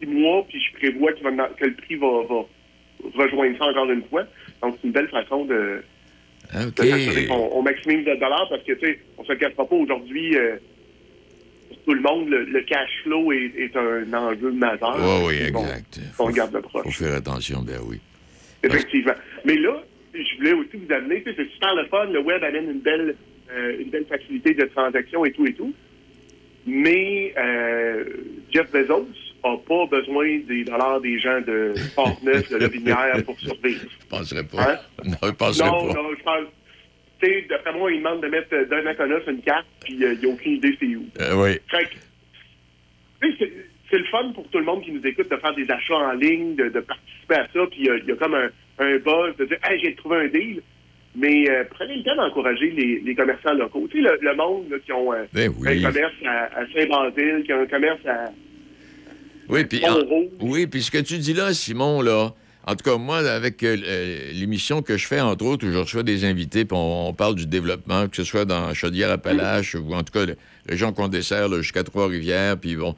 six 0.00 0.06
mois, 0.06 0.44
puis 0.48 0.60
je 0.60 0.78
prévois 0.78 1.12
va- 1.22 1.48
que 1.58 1.66
le 1.66 1.74
prix 1.74 1.96
va, 1.96 2.06
va 2.28 3.22
rejoindre 3.24 3.58
ça 3.58 3.66
encore 3.66 3.90
une 3.90 4.02
fois. 4.04 4.24
Donc, 4.62 4.76
c'est 4.80 4.86
une 4.86 4.92
belle 4.94 5.08
façon 5.08 5.44
de, 5.44 5.82
OK. 6.54 6.74
de 6.76 6.82
s'assurer 6.84 7.26
qu'on 7.26 7.50
on 7.52 7.62
maximise 7.62 8.06
le 8.06 8.16
dollar 8.16 8.46
parce 8.48 8.62
que, 8.64 8.72
tu 8.72 8.86
sais, 8.86 8.98
on 9.18 9.24
se 9.24 9.32
le 9.32 9.38
cachera 9.38 9.66
pas 9.66 9.74
aujourd'hui, 9.76 10.36
euh, 10.36 10.56
pour 11.68 11.78
tout 11.84 11.94
le 11.94 12.00
monde, 12.00 12.28
le, 12.30 12.44
le 12.44 12.62
cash 12.62 12.88
flow 13.04 13.30
est, 13.32 13.52
est 13.58 13.76
un 13.76 14.12
enjeu 14.14 14.50
majeur. 14.52 14.96
Oui, 14.98 15.26
oui, 15.28 15.46
exact. 15.46 16.00
On 16.18 16.24
regarde 16.24 16.52
le 16.54 16.62
proche. 16.62 16.84
Faut 16.84 17.04
faire 17.04 17.14
attention, 17.16 17.60
ben 17.62 17.78
oui. 17.86 18.00
Effectivement. 18.62 19.14
Mais 19.44 19.56
là, 19.56 19.82
je 20.14 20.36
voulais 20.38 20.52
aussi 20.52 20.76
vous 20.76 20.92
amener, 20.92 21.22
tu 21.22 21.30
sais, 21.30 21.36
c'est 21.38 21.50
super 21.52 21.74
le 21.74 21.86
fun, 21.86 22.06
le 22.06 22.20
web 22.20 22.42
amène 22.42 22.70
une 22.70 22.80
belle, 22.80 23.16
euh, 23.54 23.76
une 23.80 23.90
belle 23.90 24.06
facilité 24.06 24.54
de 24.54 24.64
transaction 24.66 25.24
et 25.24 25.32
tout 25.32 25.46
et 25.46 25.52
tout. 25.54 25.72
Mais 26.66 27.32
euh, 27.38 28.04
Jeff 28.52 28.70
Bezos 28.70 29.08
n'a 29.42 29.56
pas 29.66 29.86
besoin 29.86 30.38
des 30.46 30.64
dollars 30.64 31.00
des 31.00 31.18
gens 31.18 31.40
de 31.40 31.72
Port-Neuf, 31.96 32.50
de 32.50 32.56
Lobinière 32.58 33.22
pour 33.24 33.38
survivre. 33.40 33.80
Je 34.00 34.06
penserais 34.08 34.44
pas. 34.44 34.72
Hein? 34.74 34.78
Non, 35.04 35.16
je 35.22 35.30
penserais 35.30 35.68
non, 35.70 35.86
pas. 35.88 35.94
non, 36.02 36.08
je 36.18 36.22
pense. 36.22 36.46
Tu 37.22 37.26
sais, 37.26 37.46
d'après 37.48 37.72
moi, 37.72 37.90
il 37.92 37.98
demande 37.98 38.22
de 38.22 38.28
mettre 38.28 38.48
euh, 38.54 38.64
d'un 38.66 38.84
Aconos 38.86 39.22
une 39.26 39.40
carte, 39.42 39.66
puis 39.84 40.02
euh, 40.04 40.14
il 40.14 40.20
n'a 40.28 40.34
aucune 40.34 40.52
idée 40.52 40.76
c'est 40.78 40.86
où. 40.96 41.06
Euh, 41.20 41.34
oui. 41.36 41.58
C'est- 43.22 43.98
le 43.98 44.04
fun 44.04 44.30
pour 44.34 44.48
tout 44.50 44.58
le 44.58 44.64
monde 44.64 44.82
qui 44.84 44.92
nous 44.92 45.04
écoute 45.04 45.28
de 45.30 45.36
faire 45.36 45.54
des 45.54 45.68
achats 45.70 45.94
en 45.96 46.12
ligne, 46.12 46.54
de, 46.54 46.68
de 46.68 46.80
participer 46.80 47.34
à 47.34 47.48
ça, 47.52 47.66
puis 47.70 47.80
il 47.80 47.86
y 47.86 47.90
a- 47.90 47.96
il 47.96 48.04
y, 48.06 48.12
a 48.12 48.16
comme 48.16 48.34
un, 48.34 48.48
un 48.78 48.96
buzz 48.98 49.36
de 49.36 49.46
dire 49.46 49.58
Hey, 49.64 49.80
j'ai 49.82 49.94
trouvé 49.96 50.16
un 50.18 50.28
deal. 50.28 50.62
Mais 51.16 51.50
euh, 51.50 51.64
prenez 51.70 51.96
le 51.96 52.02
temps 52.04 52.14
d'encourager 52.14 52.70
les, 52.70 53.00
les 53.04 53.14
commerçants 53.14 53.54
locaux. 53.54 53.88
Tu 53.90 53.98
sais, 54.00 54.08
le, 54.08 54.18
le 54.22 54.36
monde 54.36 54.66
là, 54.70 54.76
qui 54.84 54.92
ont 54.92 55.12
euh, 55.12 55.24
Ben 55.32 55.52
oui. 55.58 55.84
un 55.84 55.90
commerce 55.90 56.12
à, 56.24 56.60
à 56.60 56.66
Saint-Basile, 56.72 57.42
qui 57.44 57.52
a 57.52 57.58
un 57.58 57.66
commerce 57.66 58.06
à. 58.06 58.26
Oui, 59.48 59.64
puis 59.64 59.82
oui, 60.40 60.66
puis 60.68 60.82
ce 60.82 60.90
que 60.92 60.98
tu 60.98 61.18
dis 61.18 61.34
là, 61.34 61.52
Simon, 61.52 62.00
là, 62.02 62.32
en 62.64 62.76
tout 62.76 62.88
cas, 62.88 62.96
moi, 62.96 63.18
avec 63.18 63.64
euh, 63.64 63.76
l'émission 64.32 64.82
que 64.82 64.96
je 64.96 65.06
fais, 65.08 65.20
entre 65.20 65.44
autres, 65.44 65.66
où 65.66 65.72
je 65.72 65.78
reçois 65.78 66.04
des 66.04 66.24
invités, 66.24 66.64
puis 66.64 66.76
on, 66.78 67.08
on 67.08 67.12
parle 67.12 67.34
du 67.34 67.46
développement, 67.46 68.06
que 68.06 68.14
ce 68.16 68.22
soit 68.22 68.44
dans 68.44 68.72
Chaudière-Appalaches 68.72 69.74
ou 69.74 69.92
en 69.92 70.04
tout 70.04 70.12
cas, 70.12 70.26
la 70.26 70.34
région 70.68 70.92
qu'on 70.92 71.08
dessert 71.08 71.52
jusqu'à 71.54 71.82
Trois-Rivières, 71.82 72.56
puis 72.58 72.76
bon. 72.76 72.94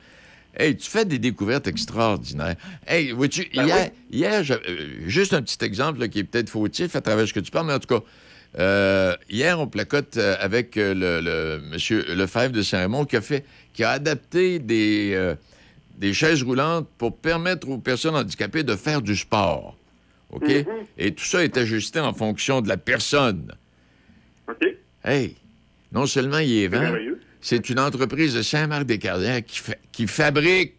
Hey, 0.54 0.76
tu 0.76 0.90
fais 0.90 1.04
des 1.04 1.18
découvertes 1.18 1.66
extraordinaires. 1.66 2.56
Hey, 2.86 3.12
vois-tu, 3.12 3.48
Ben 3.54 3.64
hier, 3.64 3.90
hier 4.10 4.42
euh, 4.50 4.86
juste 5.06 5.32
un 5.32 5.42
petit 5.42 5.64
exemple 5.64 6.00
là, 6.00 6.08
qui 6.08 6.18
est 6.18 6.24
peut-être 6.24 6.50
fautif 6.50 6.94
à 6.94 7.00
travers 7.00 7.26
ce 7.26 7.32
que 7.32 7.40
tu 7.40 7.50
parles, 7.50 7.66
mais 7.66 7.72
en 7.72 7.78
tout 7.78 7.98
cas, 7.98 8.04
euh, 8.58 9.16
hier, 9.30 9.58
on 9.58 9.66
placote 9.66 10.16
euh, 10.18 10.36
avec 10.38 10.76
le, 10.76 10.92
le 10.94 11.60
monsieur 11.70 12.04
Lefebvre 12.14 12.52
de 12.52 12.62
Saint-Raymond 12.62 13.06
qui 13.06 13.16
a 13.16 13.22
fait, 13.22 13.44
qui 13.72 13.82
a 13.82 13.92
adapté 13.92 14.58
des, 14.58 15.12
euh, 15.14 15.34
des 15.96 16.12
chaises 16.12 16.42
roulantes 16.42 16.88
pour 16.98 17.16
permettre 17.16 17.68
aux 17.70 17.78
personnes 17.78 18.14
handicapées 18.14 18.62
de 18.62 18.76
faire 18.76 19.00
du 19.00 19.16
sport. 19.16 19.76
OK? 20.30 20.48
Mhm. 20.48 20.66
Et 20.98 21.14
tout 21.14 21.24
ça 21.24 21.42
est 21.44 21.56
ajusté 21.56 22.00
en 22.00 22.12
fonction 22.12 22.60
de 22.60 22.68
la 22.68 22.76
personne. 22.76 23.52
OK. 24.48 24.66
Hey, 25.04 25.36
non 25.92 26.06
seulement 26.06 26.38
il 26.38 26.52
est 26.64 26.68
vent. 26.68 26.94
C'est 27.42 27.68
une 27.68 27.78
entreprise 27.80 28.34
de 28.34 28.40
Saint-Marc-des-Carrières 28.42 29.44
qui, 29.44 29.58
fa- 29.58 29.76
qui 29.92 30.06
fabrique. 30.06 30.74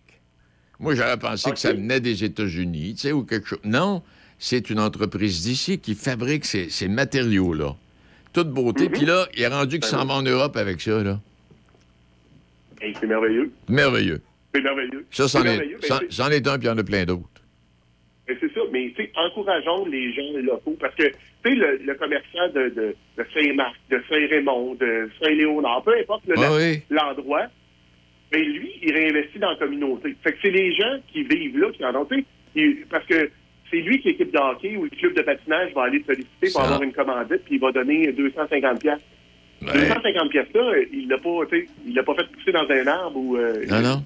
Moi, 0.79 0.95
j'aurais 0.95 1.19
pensé 1.19 1.51
que 1.51 1.59
ça 1.59 1.73
venait 1.73 1.99
des 1.99 2.23
États-Unis, 2.23 2.95
tu 2.95 3.01
sais, 3.01 3.11
ou 3.11 3.23
quelque 3.23 3.47
chose. 3.47 3.59
Non, 3.63 4.01
c'est 4.39 4.69
une 4.71 4.79
entreprise 4.79 5.43
d'ici 5.43 5.77
qui 5.79 5.93
fabrique 5.93 6.45
ces, 6.45 6.69
ces 6.69 6.87
matériaux-là. 6.87 7.75
Toute 8.33 8.49
beauté. 8.49 8.89
Puis 8.89 9.05
là, 9.05 9.27
il 9.35 9.43
est 9.43 9.47
rendu 9.47 9.79
qu'il 9.79 9.87
s'en 9.89 10.05
va 10.05 10.15
en 10.15 10.23
Europe 10.23 10.57
avec 10.57 10.81
ça, 10.81 11.03
là. 11.03 11.19
Hey, 12.81 12.93
c'est 12.99 13.07
merveilleux. 13.07 13.51
Merveilleux. 13.69 14.21
C'est 14.53 14.61
merveilleux. 14.61 15.05
Ça, 15.11 15.27
c'en 15.27 15.43
est. 15.45 15.57
Ben, 15.57 15.99
c'en- 16.09 16.29
est 16.29 16.47
un, 16.47 16.57
puis 16.57 16.67
il 16.67 16.69
y 16.69 16.73
en 16.73 16.77
a 16.77 16.83
plein 16.83 17.05
d'autres. 17.05 17.29
Ben, 18.27 18.35
c'est 18.39 18.53
ça, 18.53 18.61
mais 18.71 18.91
tu 18.95 19.03
sais, 19.03 19.11
encourageons 19.15 19.85
les 19.85 20.13
gens 20.13 20.23
locaux 20.41 20.75
parce 20.79 20.95
que 20.95 21.03
tu 21.43 21.49
sais, 21.49 21.55
le, 21.55 21.77
le 21.85 21.93
commerçant 21.95 22.47
de, 22.53 22.69
de, 22.69 22.95
de 23.17 23.25
Saint-Marc, 23.33 23.75
de 23.89 24.01
Saint-Raymond, 24.09 24.75
de 24.75 25.09
Saint-Léonard, 25.21 25.83
peu 25.83 25.93
importe 25.99 26.23
le- 26.27 26.35
Ah 26.37 26.53
oui. 26.55 26.81
l'endroit, 26.89 27.47
ben 28.31 28.41
lui, 28.43 28.71
il 28.81 28.93
réinvestit 28.93 29.39
dans 29.39 29.51
la 29.51 29.57
communauté. 29.57 30.15
Fait 30.23 30.31
que 30.33 30.37
c'est 30.41 30.51
les 30.51 30.73
gens 30.73 30.97
qui 31.11 31.23
vivent 31.23 31.57
là 31.59 31.67
qui 31.71 31.83
en 31.85 31.95
ont, 31.95 32.07
il- 32.55 32.77
parce 32.89 33.05
que 33.05 33.29
c'est 33.69 33.77
lui 33.81 33.99
qui 33.99 34.09
l'équipe 34.09 34.31
de 34.31 34.37
hockey 34.37 34.75
ou 34.77 34.83
le 34.83 34.89
club 34.89 35.13
de 35.15 35.21
patinage 35.21 35.73
va 35.73 35.83
aller 35.83 35.99
le 35.99 36.03
solliciter 36.05 36.51
pour 36.51 36.61
avoir 36.61 36.81
une 36.83 36.93
commandite, 36.93 37.43
puis 37.45 37.55
il 37.55 37.59
va 37.59 37.71
donner 37.71 38.11
250 38.11 38.79
pièces. 38.81 38.99
250 39.61 40.29
pièces 40.29 40.47
là, 40.53 40.73
il 40.91 41.07
l'a 41.07 41.17
pas, 41.17 41.29
il 41.85 41.93
l'a 41.95 42.03
pas 42.03 42.15
fait 42.15 42.27
pousser 42.31 42.51
dans 42.51 42.69
un 42.69 42.87
arbre 42.87 43.17
ou 43.17 43.37
euh, 43.37 43.65
Non, 43.69 43.81
non. 43.81 44.03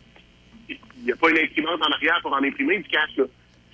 il 0.69 0.77
n'y 1.03 1.11
a 1.11 1.15
pas 1.15 1.29
une 1.31 1.37
imprimante 1.39 1.81
en 1.81 1.91
arrière 1.91 2.19
pour 2.21 2.33
en 2.33 2.43
imprimer 2.43 2.77
du 2.77 2.83
cash, 2.89 3.15
là. 3.17 3.23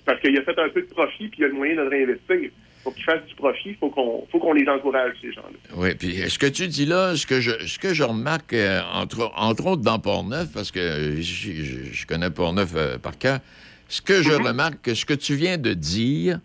Parce 0.06 0.20
qu'il 0.20 0.36
a 0.38 0.42
fait 0.42 0.58
un 0.58 0.68
peu 0.68 0.82
de 0.82 0.86
profit, 0.86 1.28
puis 1.28 1.38
il 1.40 1.44
a 1.44 1.48
le 1.48 1.54
moyen 1.54 1.74
de 1.76 1.82
le 1.82 1.88
réinvestir. 1.88 2.50
Pour 2.84 2.94
qu'il 2.94 3.02
fasse 3.04 3.24
du 3.26 3.34
profit, 3.34 3.70
il 3.70 3.76
faut 3.76 3.90
qu'on 3.90 4.26
faut 4.30 4.38
qu'on 4.38 4.52
les 4.52 4.68
encourage, 4.68 5.14
ces 5.20 5.32
gens-là. 5.32 5.58
Oui, 5.76 5.94
puis 5.94 6.28
ce 6.30 6.38
que 6.38 6.46
tu 6.46 6.68
dis 6.68 6.84
là, 6.86 7.16
ce 7.16 7.26
que 7.26 7.40
je, 7.40 7.66
ce 7.66 7.78
que 7.78 7.92
je 7.94 8.04
remarque, 8.04 8.52
euh, 8.52 8.80
entre, 8.92 9.32
entre 9.36 9.66
autres 9.66 9.82
dans 9.82 9.98
Port-Neuf, 9.98 10.48
parce 10.52 10.70
que 10.70 11.16
je, 11.16 11.22
je- 11.22 11.92
je 11.92 12.06
connais 12.06 12.30
Port-Neuf 12.30 12.72
euh, 12.76 12.98
par 12.98 13.16
cœur, 13.18 13.40
ce 13.88 14.00
que 14.02 14.22
je 14.22 14.30
remarque, 14.32 14.82
que 14.82 14.94
ce 14.94 15.04
que 15.06 15.14
tu 15.14 15.34
viens 15.34 15.56
de 15.58 15.72
dire, 15.72 16.40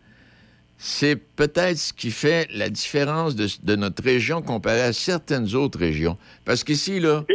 c'est 0.77 1.18
peut-être 1.18 1.77
ce 1.77 1.92
qui 1.93 2.09
fait 2.11 2.48
la 2.53 2.69
différence 2.69 3.35
de, 3.35 3.48
de 3.64 3.76
notre 3.76 4.01
région 4.03 4.42
comparée 4.42 4.82
à 4.82 4.93
certaines 4.93 5.53
autres 5.56 5.77
régions. 5.77 6.18
Parce 6.45 6.64
qu'ici, 6.64 7.01
là, 7.01 7.26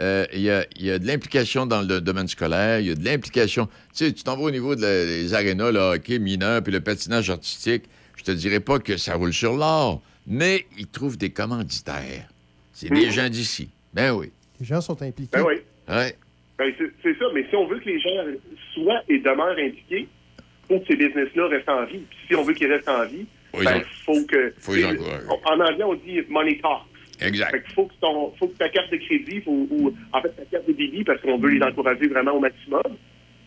euh, 0.00 0.24
il 0.32 0.40
y, 0.40 0.50
a, 0.50 0.64
y 0.80 0.90
a 0.90 0.98
de 0.98 1.06
l'implication 1.06 1.66
dans 1.66 1.82
le 1.82 2.00
domaine 2.00 2.28
scolaire, 2.28 2.80
il 2.80 2.86
y 2.86 2.90
a 2.90 2.94
de 2.94 3.04
l'implication. 3.04 3.66
Tu 3.94 4.06
sais, 4.06 4.12
tu 4.12 4.22
t'en 4.22 4.36
vas 4.36 4.44
au 4.44 4.50
niveau 4.50 4.74
de 4.76 4.80
des 4.80 5.34
arénas, 5.34 5.70
le 5.72 5.78
hockey 5.78 6.18
mineur, 6.18 6.62
puis 6.62 6.72
le 6.72 6.80
patinage 6.80 7.28
artistique. 7.30 7.84
Je 8.26 8.32
te 8.32 8.36
dirais 8.36 8.58
pas 8.58 8.80
que 8.80 8.96
ça 8.96 9.14
roule 9.14 9.32
sur 9.32 9.52
l'or, 9.52 10.02
mais 10.26 10.66
ils 10.76 10.88
trouvent 10.88 11.16
des 11.16 11.30
commanditaires. 11.30 12.26
C'est 12.72 12.90
des 12.90 13.10
gens 13.12 13.28
d'ici. 13.28 13.68
Ben 13.94 14.12
oui. 14.14 14.32
Les 14.58 14.66
gens 14.66 14.80
sont 14.80 15.00
impliqués. 15.00 15.30
Ben 15.32 15.44
oui. 15.46 15.54
Ouais. 15.88 16.16
Ben, 16.58 16.74
c'est 16.76 17.18
ça, 17.18 17.24
mais 17.32 17.46
si 17.48 17.54
on 17.54 17.68
veut 17.68 17.78
que 17.78 17.84
les 17.84 18.00
gens 18.00 18.10
soient 18.74 19.00
et 19.08 19.20
demeurent 19.20 19.56
impliqués, 19.56 20.08
il 20.38 20.66
faut 20.66 20.80
que 20.80 20.86
ces 20.88 20.96
business-là 20.96 21.46
restent 21.46 21.68
en 21.68 21.84
vie. 21.84 22.02
Puis 22.10 22.18
si 22.26 22.34
on 22.34 22.42
veut 22.42 22.54
qu'ils 22.54 22.72
restent 22.72 22.88
en 22.88 23.06
vie, 23.06 23.26
Faut 23.52 23.62
ben, 23.62 23.82
faut 24.04 24.24
que... 24.24 24.52
faut 24.58 24.74
les 24.74 24.86
encourager. 24.86 25.26
En 25.44 25.60
anglais, 25.60 25.84
on 25.84 25.94
dit 25.94 26.20
«money 26.28 26.58
talks». 26.60 26.82
Exact. 27.20 27.52
Fait 27.52 27.74
faut 27.74 27.86
que, 27.86 27.94
ton, 28.00 28.32
faut 28.40 28.48
que 28.48 28.56
ta 28.56 28.68
carte 28.70 28.90
de 28.90 28.96
crédit, 28.96 29.40
faut, 29.42 29.68
ou 29.70 29.94
en 30.12 30.20
fait 30.20 30.30
ta 30.30 30.44
carte 30.46 30.66
de 30.66 30.72
débit, 30.72 31.04
parce 31.04 31.20
qu'on 31.20 31.38
veut 31.38 31.50
les 31.50 31.62
encourager 31.62 32.08
vraiment 32.08 32.32
au 32.32 32.40
maximum, 32.40 32.82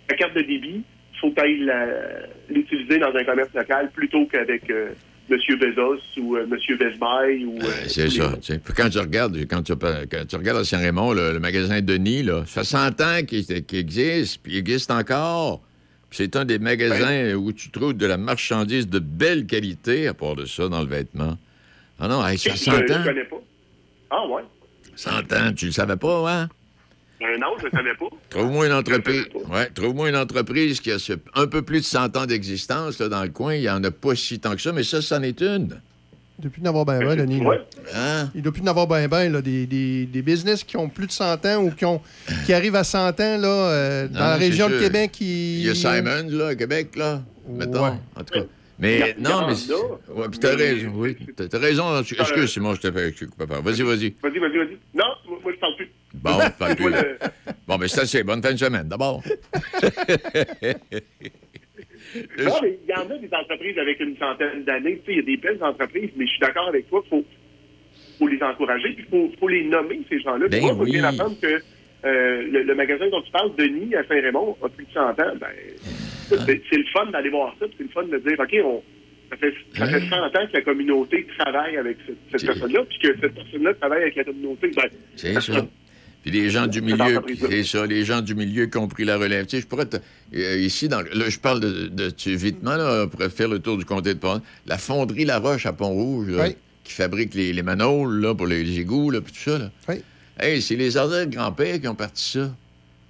ta 0.08 0.16
carte 0.16 0.36
de 0.36 0.42
débit, 0.42 0.84
il 0.84 0.84
faut 1.20 1.32
que 1.32 1.42
tu 1.42 2.54
l'utiliser 2.54 2.98
dans 3.00 3.14
un 3.16 3.24
commerce 3.24 3.54
local 3.54 3.92
plutôt 3.94 4.26
qu'avec 4.26 4.70
euh, 4.70 4.90
M. 5.30 5.38
Bezos 5.60 6.00
ou 6.18 6.36
euh, 6.38 6.44
M. 6.50 6.78
Vesbail 6.78 7.46
ou... 7.46 7.58
euh, 7.62 7.68
C'est 7.88 8.06
les 8.06 8.10
ça. 8.10 8.34
quand 8.76 8.90
tu 8.90 9.00
regardes, 9.00 9.38
quand 9.48 9.62
tu, 9.64 9.74
quand 9.76 10.26
tu 10.28 10.36
regardes 10.36 10.60
à 10.60 10.64
Saint-Raymond, 10.64 11.14
le, 11.14 11.34
le 11.34 11.40
magasin 11.40 11.82
Denis, 11.82 12.24
là, 12.24 12.44
ça 12.46 12.62
fait 12.62 12.68
100 12.68 13.02
ans 13.02 13.20
qu'il 13.26 13.46
existe, 13.74 14.42
puis 14.44 14.54
il 14.54 14.58
existe 14.58 14.92
encore. 14.92 15.62
C'est 16.12 16.36
un 16.36 16.44
des 16.46 16.58
magasins 16.58 17.36
où 17.36 17.52
tu 17.54 17.70
trouves 17.70 17.94
de 17.94 18.06
la 18.08 18.18
marchandise 18.18 18.88
de 18.90 18.98
belle 18.98 19.46
qualité, 19.46 20.08
à 20.08 20.16
part 20.16 20.36
de 20.36 20.46
ça, 20.46 20.68
dans 20.68 20.82
le 20.82 20.88
vêtement. 20.88 21.38
Ah 22.00 22.08
non, 22.08 22.26
hey, 22.26 22.38
ça 22.38 22.56
100 22.56 22.72
je 22.88 22.94
ans. 22.94 23.04
connais 23.04 23.26
pas. 23.26 23.42
Ah 24.10 24.28
ouais? 24.28 24.42
100 24.96 25.12
ans, 25.34 25.54
tu 25.56 25.68
le 25.68 25.72
savais 25.72 25.98
pas, 25.98 26.34
hein? 26.34 26.50
Un 27.22 27.42
an, 27.44 27.52
je 27.60 27.66
ne 27.66 27.72
savais 27.72 27.96
pas. 27.96 28.06
Trouve-moi 28.30 28.68
une 28.68 28.74
entreprise. 28.74 29.26
Ouais, 29.50 29.66
trouve-moi 29.74 30.10
une 30.10 30.16
entreprise 30.16 30.80
qui 30.80 30.92
a 30.92 31.00
ce- 31.00 31.14
un 31.36 31.48
peu 31.48 31.62
plus 31.62 31.80
de 31.80 31.86
100 31.86 32.16
ans 32.16 32.26
d'existence 32.26 33.00
là, 33.00 33.10
dans 33.10 33.24
le 33.24 33.30
coin. 33.30 33.56
Il 33.56 33.62
n'y 33.62 33.70
en 33.70 33.84
a 33.84 33.92
pas 33.92 34.16
si 34.16 34.40
tant 34.40 34.56
que 34.56 34.62
ça, 34.62 34.72
mais 34.72 34.84
ça, 34.84 35.02
c'en 35.02 35.22
est 35.22 35.42
une. 35.42 35.82
Il 36.38 36.44
doit 36.44 36.52
plus 36.52 36.62
en 36.62 36.66
avoir 36.68 36.86
ben 36.86 37.00
ben, 37.00 37.18
Denis. 37.18 37.42
Ouais. 37.46 37.60
Hein? 37.94 38.30
Il 38.34 38.42
doit 38.42 38.54
plus 38.54 38.62
en 38.62 38.68
avoir 38.68 38.88
ben 38.88 39.06
ben, 39.10 39.30
là, 39.34 39.42
des, 39.42 39.66
des, 39.66 40.06
des 40.06 40.22
business 40.22 40.64
qui 40.64 40.78
ont 40.78 40.88
plus 40.88 41.08
de 41.08 41.12
100 41.12 41.46
ans 41.46 41.58
ou 41.66 41.72
qui, 41.72 41.84
ont, 41.84 42.02
qui 42.46 42.54
arrivent 42.54 42.78
à 42.78 42.86
100 42.86 43.10
ans 43.20 43.38
là, 43.38 43.48
euh, 43.48 44.08
dans 44.08 44.14
Non, 44.14 44.20
la 44.26 44.36
région 44.38 44.70
de. 44.70 44.80
Québec. 44.80 45.12
Qui... 45.12 45.60
Il 45.60 45.66
y 45.66 45.70
a 45.70 45.76
Simon, 45.76 46.30
là, 46.30 46.48
à 46.48 46.56
Québec, 46.56 46.96
là. 46.96 47.22
Mettons, 47.50 47.84
Ouais. 47.84 47.92
en 48.16 48.24
tout 48.24 48.34
cas. 48.36 48.40
Il 48.40 48.44
y 48.46 48.46
Mais 48.80 49.02
a- 49.02 49.10
il 49.10 49.20
y 49.20 49.22
non, 49.22 49.46
mais. 49.48 50.14
Ouais, 50.14 50.30
puis 50.30 50.40
t'as 50.40 50.56
raison, 50.56 50.92
oui. 50.96 51.18
T'as 51.36 51.60
raison. 51.60 52.00
Excuse, 52.00 52.50
Simon, 52.50 52.74
je 52.76 53.26
coupe 53.26 53.46
pas. 53.46 53.60
Vas-y, 53.60 53.82
vas-y. 53.82 54.16
Vas-y, 54.24 54.40
vas-y, 54.40 54.58
vas-y. 54.58 54.78
Non, 54.94 55.04
moi, 55.28 55.40
moi, 55.44 55.52
je 55.54 55.60
parle 55.60 55.76
plus. 55.76 55.90
Bon. 56.24 56.38
Moi, 56.80 56.90
le- 56.90 57.18
Bon, 57.68 57.78
ben, 57.78 57.88
c'est 57.88 58.02
assez. 58.02 58.24
Bonne 58.24 58.42
fin 58.42 58.52
de 58.54 58.58
semaine, 58.58 58.88
d'abord. 58.88 59.22
Non, 62.40 62.54
mais 62.64 62.80
il 62.84 62.90
y 62.90 62.94
en 62.96 63.02
a 63.10 63.18
des 63.18 63.30
entreprises 63.34 63.78
avec 63.78 64.00
une 64.00 64.18
centaine 64.18 64.64
d'années. 64.64 65.02
Il 65.08 65.16
y 65.18 65.20
a 65.20 65.22
des 65.22 65.38
belles 65.38 65.64
entreprises, 65.64 66.10
mais 66.16 66.26
je 66.26 66.32
suis 66.32 66.40
d'accord 66.40 66.68
avec 66.70 66.90
toi, 66.90 67.04
il 67.06 67.10
faut, 67.10 67.26
faut 68.18 68.28
les 68.28 68.42
encourager, 68.42 68.94
puis 68.94 69.06
il 69.06 69.10
faut, 69.10 69.32
faut 69.40 69.48
les 69.48 69.64
nommer, 69.66 70.00
ces 70.10 70.20
gens-là. 70.20 70.48
Ben 70.48 70.62
moi, 70.62 70.72
il 70.74 70.78
faut 70.78 70.86
bien 70.86 71.04
apprendre 71.04 71.40
que 71.40 71.62
euh, 72.06 72.42
le, 72.52 72.64
le 72.64 72.76
magasin 72.76 73.08
dont 73.10 73.22
tu 73.22 73.32
parles, 73.32 73.52
Denis, 73.58 73.94
à 73.96 74.04
Saint-Raymond, 74.08 74.58
a 74.64 74.70
plus 74.70 74.86
de 74.86 74.92
100 74.92 75.02
ans. 75.02 75.16
Ben, 75.40 75.48
c'est 76.30 76.62
c'est 76.70 76.78
le 76.78 76.86
fun 76.94 77.06
d'aller 77.12 77.30
voir 77.30 77.54
ça, 77.60 77.66
c'est 77.78 77.84
le 77.84 77.90
fun 77.90 78.04
de 78.04 78.18
dire, 78.18 78.40
OK, 78.40 78.56
on, 78.64 78.82
ça, 79.30 79.38
fait, 79.38 79.54
ça 79.76 79.86
fait 79.88 80.00
100 80.10 80.16
ans 80.16 80.32
que 80.48 80.54
la 80.54 80.62
communauté 80.62 81.28
travaille 81.38 81.78
avec 81.78 81.98
cette, 82.08 82.18
cette 82.32 82.46
personne-là, 82.48 82.86
puis 82.90 82.98
que 83.00 83.20
cette 83.20 83.36
personne-là 83.36 83.74
travaille 83.76 84.02
avec 84.04 84.16
la 84.16 84.24
communauté. 84.24 84.72
Ben, 84.76 84.90
C'est 85.16 85.40
ça. 85.42 85.66
Puis 86.22 86.32
les 86.32 86.50
gens 86.50 86.68
du 86.68 86.82
milieu, 86.82 87.18
entreprise-là. 87.18 87.48
c'est 87.50 87.64
ça, 87.64 87.86
les 87.86 88.04
gens 88.04 88.22
du 88.22 88.36
milieu 88.36 88.66
qui 88.66 88.78
ont 88.78 88.88
pris 88.90 89.06
la 89.06 89.18
relève. 89.18 89.46
Tu 89.46 89.56
sais, 89.58 89.62
je 89.62 89.68
pourrais 89.68 89.86
te- 89.86 89.98
euh, 90.36 90.58
ici, 90.60 90.90
dans, 90.90 91.02
là, 91.02 91.30
je 91.30 91.40
parle 91.40 91.60
de, 91.62 91.88
de 91.88 92.14
vitement, 92.36 92.76
là, 92.76 93.08
pour 93.08 93.22
faire 93.32 93.48
le 93.48 93.60
tour 93.60 93.78
du 93.78 93.86
comté 93.86 94.14
de 94.14 94.20
Pont. 94.20 94.42
La 94.66 94.78
fonderie 94.78 95.24
La 95.26 95.40
Roche 95.40 95.66
à 95.66 95.72
Pont-Rouge, 95.74 96.28
Oui. 96.38 96.56
qui 96.84 96.92
fabrique 96.94 97.34
les, 97.36 97.54
les 97.54 97.64
manoles, 97.64 98.20
là, 98.20 98.36
pour 98.36 98.48
les 98.48 98.80
égouts, 98.80 99.12
là, 99.12 99.22
puis 99.22 99.32
tout 99.32 99.50
ça, 99.52 99.58
là. 99.60 99.72
Oui. 99.88 99.96
Hey, 100.40 100.62
c'est 100.62 100.76
les 100.76 100.98
arrière-grands-pères 100.98 101.80
qui 101.80 101.88
ont 101.88 101.96
parti 101.96 102.32
ça. 102.32 102.54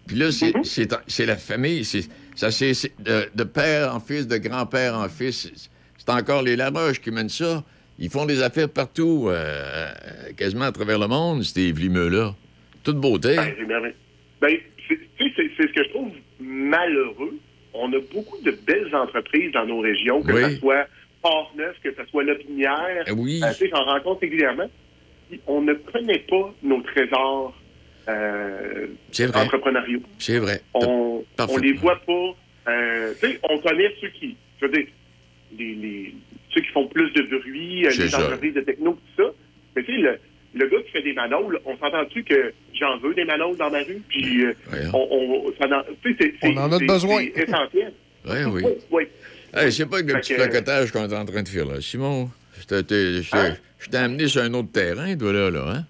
Puis 0.07 0.15
là, 0.17 0.31
c'est, 0.31 0.51
Mm-hmm. 0.51 1.25
la 1.25 1.37
famille, 1.37 1.85
c'est, 1.85 2.07
ça, 2.35 2.51
c'est, 2.51 2.73
de, 3.03 3.27
de 3.33 3.43
père 3.43 3.93
en 3.95 3.99
fils, 3.99 4.27
de 4.27 4.37
grand-père 4.37 4.95
en 4.95 5.09
fils. 5.09 5.41
C'est, 5.53 5.69
c'est 5.97 6.09
encore 6.11 6.41
les 6.43 6.55
Laroche 6.55 7.01
qui 7.01 7.11
mènent 7.11 7.29
ça. 7.29 7.63
Ils 7.99 8.09
font 8.09 8.25
des 8.25 8.41
affaires 8.41 8.69
partout, 8.69 9.27
euh, 9.29 9.91
quasiment 10.37 10.65
à 10.65 10.71
travers 10.71 10.97
le 10.99 11.07
monde, 11.07 11.43
ces 11.43 11.71
vlimeux-là. 11.71 12.35
Toute 12.83 12.97
beauté. 12.97 13.35
Ben. 13.35 13.93
Ben, 14.41 14.57
c'est 14.87 14.97
ce 15.27 15.73
que 15.73 15.83
je 15.83 15.89
trouve 15.89 16.11
malheureux. 16.39 17.37
On 17.73 17.91
a 17.93 17.99
beaucoup 18.13 18.41
de 18.41 18.51
belles 18.51 18.93
entreprises 18.95 19.51
dans 19.51 19.65
nos 19.65 19.79
régions, 19.79 20.21
que 20.23 20.31
Oui. 20.31 20.53
ce 20.55 20.59
soit 20.59 20.87
Port-Neuf, 21.21 21.75
que 21.83 21.93
ce 21.93 22.05
soit 22.09 22.23
Lopinière. 22.23 23.03
Eh 23.07 23.11
oui. 23.11 23.41
Euh, 23.43 23.51
j'en 23.69 23.83
rencontre 23.83 24.21
régulièrement. 24.21 24.69
On 25.45 25.61
ne 25.61 25.73
connaît 25.73 26.19
pas 26.29 26.53
nos 26.63 26.81
trésors 26.81 27.53
euh, 28.07 28.87
vrai. 29.13 29.35
entrepreneuriaux. 29.41 30.01
C'est 30.17 30.39
vrai. 30.39 30.61
On, 30.73 31.23
Parfaitement. 31.35 31.63
les 31.63 31.73
voit 31.73 31.99
pas. 32.05 32.35
euh, 32.71 33.13
on 33.49 33.59
connaît 33.59 33.93
ceux 34.01 34.09
qui. 34.09 34.35
Je 34.59 34.65
veux 34.65 34.71
dire, 34.71 34.87
les, 35.57 35.75
les- 35.75 36.15
ceux 36.53 36.61
qui 36.61 36.67
font 36.69 36.87
plus 36.87 37.11
de 37.11 37.21
bruit, 37.37 37.85
euh, 37.85 37.89
les 37.91 38.09
ça. 38.09 38.19
entreprises 38.25 38.53
de 38.55 38.61
techno, 38.61 38.93
tout 38.93 39.23
ça. 39.23 39.29
Mais 39.75 39.83
tu 39.83 40.01
sais, 40.01 40.19
le, 40.53 40.59
le 40.65 40.69
gars 40.69 40.77
qui 40.85 40.91
fait 40.91 41.01
des 41.01 41.13
manoles, 41.13 41.59
on 41.65 41.77
s'entend-tu 41.77 42.23
que 42.23 42.53
j'en 42.79 42.97
veux 42.99 43.13
des 43.13 43.25
manoles 43.25 43.57
dans 43.57 43.69
ma 43.69 43.79
rue? 43.79 44.01
Puis, 44.09 44.45
euh, 44.45 44.53
on, 44.93 45.07
on, 45.11 45.53
ça 45.59 45.65
en- 45.67 45.83
sais, 46.03 46.33
On 46.43 46.57
en 46.57 46.71
a 46.71 46.79
besoin. 46.79 47.25
C'est 47.35 47.43
essentiel. 47.43 47.93
Oui, 48.25 48.43
oui. 48.51 48.63
Oui. 48.91 49.03
Hey, 49.53 49.71
c'est 49.71 49.85
pas 49.85 50.01
que 50.03 50.07
le 50.11 50.19
petit 50.19 50.33
placotage 50.33 50.91
qu'on 50.91 51.07
est 51.09 51.15
en 51.15 51.23
train 51.25 51.41
de 51.41 51.47
faire, 51.47 51.65
là. 51.65 51.79
Simon, 51.79 52.29
je 52.59 52.65
t'ai- 52.81 53.21
Hein? 53.31 53.55
je 53.79 53.89
t'ai 53.89 53.97
amené 53.97 54.27
sur 54.27 54.41
un 54.41 54.53
autre 54.53 54.71
terrain, 54.73 55.15
toi, 55.15 55.31
là, 55.31 55.49
là, 55.49 55.73
hein? 55.77 55.85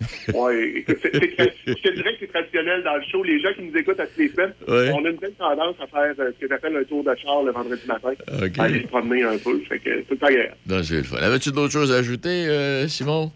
Oui, 0.34 0.84
je 0.86 0.92
te 0.94 1.94
dirais 1.94 2.12
que 2.14 2.18
c'est 2.20 2.32
traditionnel 2.32 2.82
dans 2.84 2.96
le 2.96 3.02
show. 3.10 3.22
Les 3.24 3.40
gens 3.40 3.48
qui 3.54 3.62
nous 3.62 3.76
écoutent 3.76 3.98
à 4.00 4.06
toutes 4.06 4.16
les 4.18 4.28
semaines, 4.28 4.52
Ouais. 4.66 4.90
on 4.92 5.04
a 5.04 5.08
une 5.10 5.16
belle 5.16 5.32
tendance 5.38 5.76
à 5.80 5.86
faire 5.86 6.14
euh, 6.18 6.30
ce 6.34 6.40
que 6.40 6.48
j'appelle 6.48 6.76
un 6.76 6.84
tour 6.84 7.02
de 7.04 7.14
char 7.16 7.42
le 7.44 7.52
vendredi 7.52 7.82
matin. 7.86 8.10
OK. 8.42 8.58
Aller 8.58 8.82
se 8.82 8.86
promener 8.88 9.22
un 9.22 9.38
peu. 9.38 9.58
Fait 9.68 9.78
que 9.78 10.04
c'est 10.08 10.16
tout 10.16 10.24
agréable. 10.24 10.56
Non, 10.68 10.82
c'est 10.82 10.96
le 10.96 11.02
fun. 11.04 11.16
Avais-tu 11.16 11.50
d'autres 11.52 11.72
choses 11.72 11.92
à 11.92 11.96
ajouter, 11.96 12.46
euh, 12.48 12.86
Simon? 12.88 13.32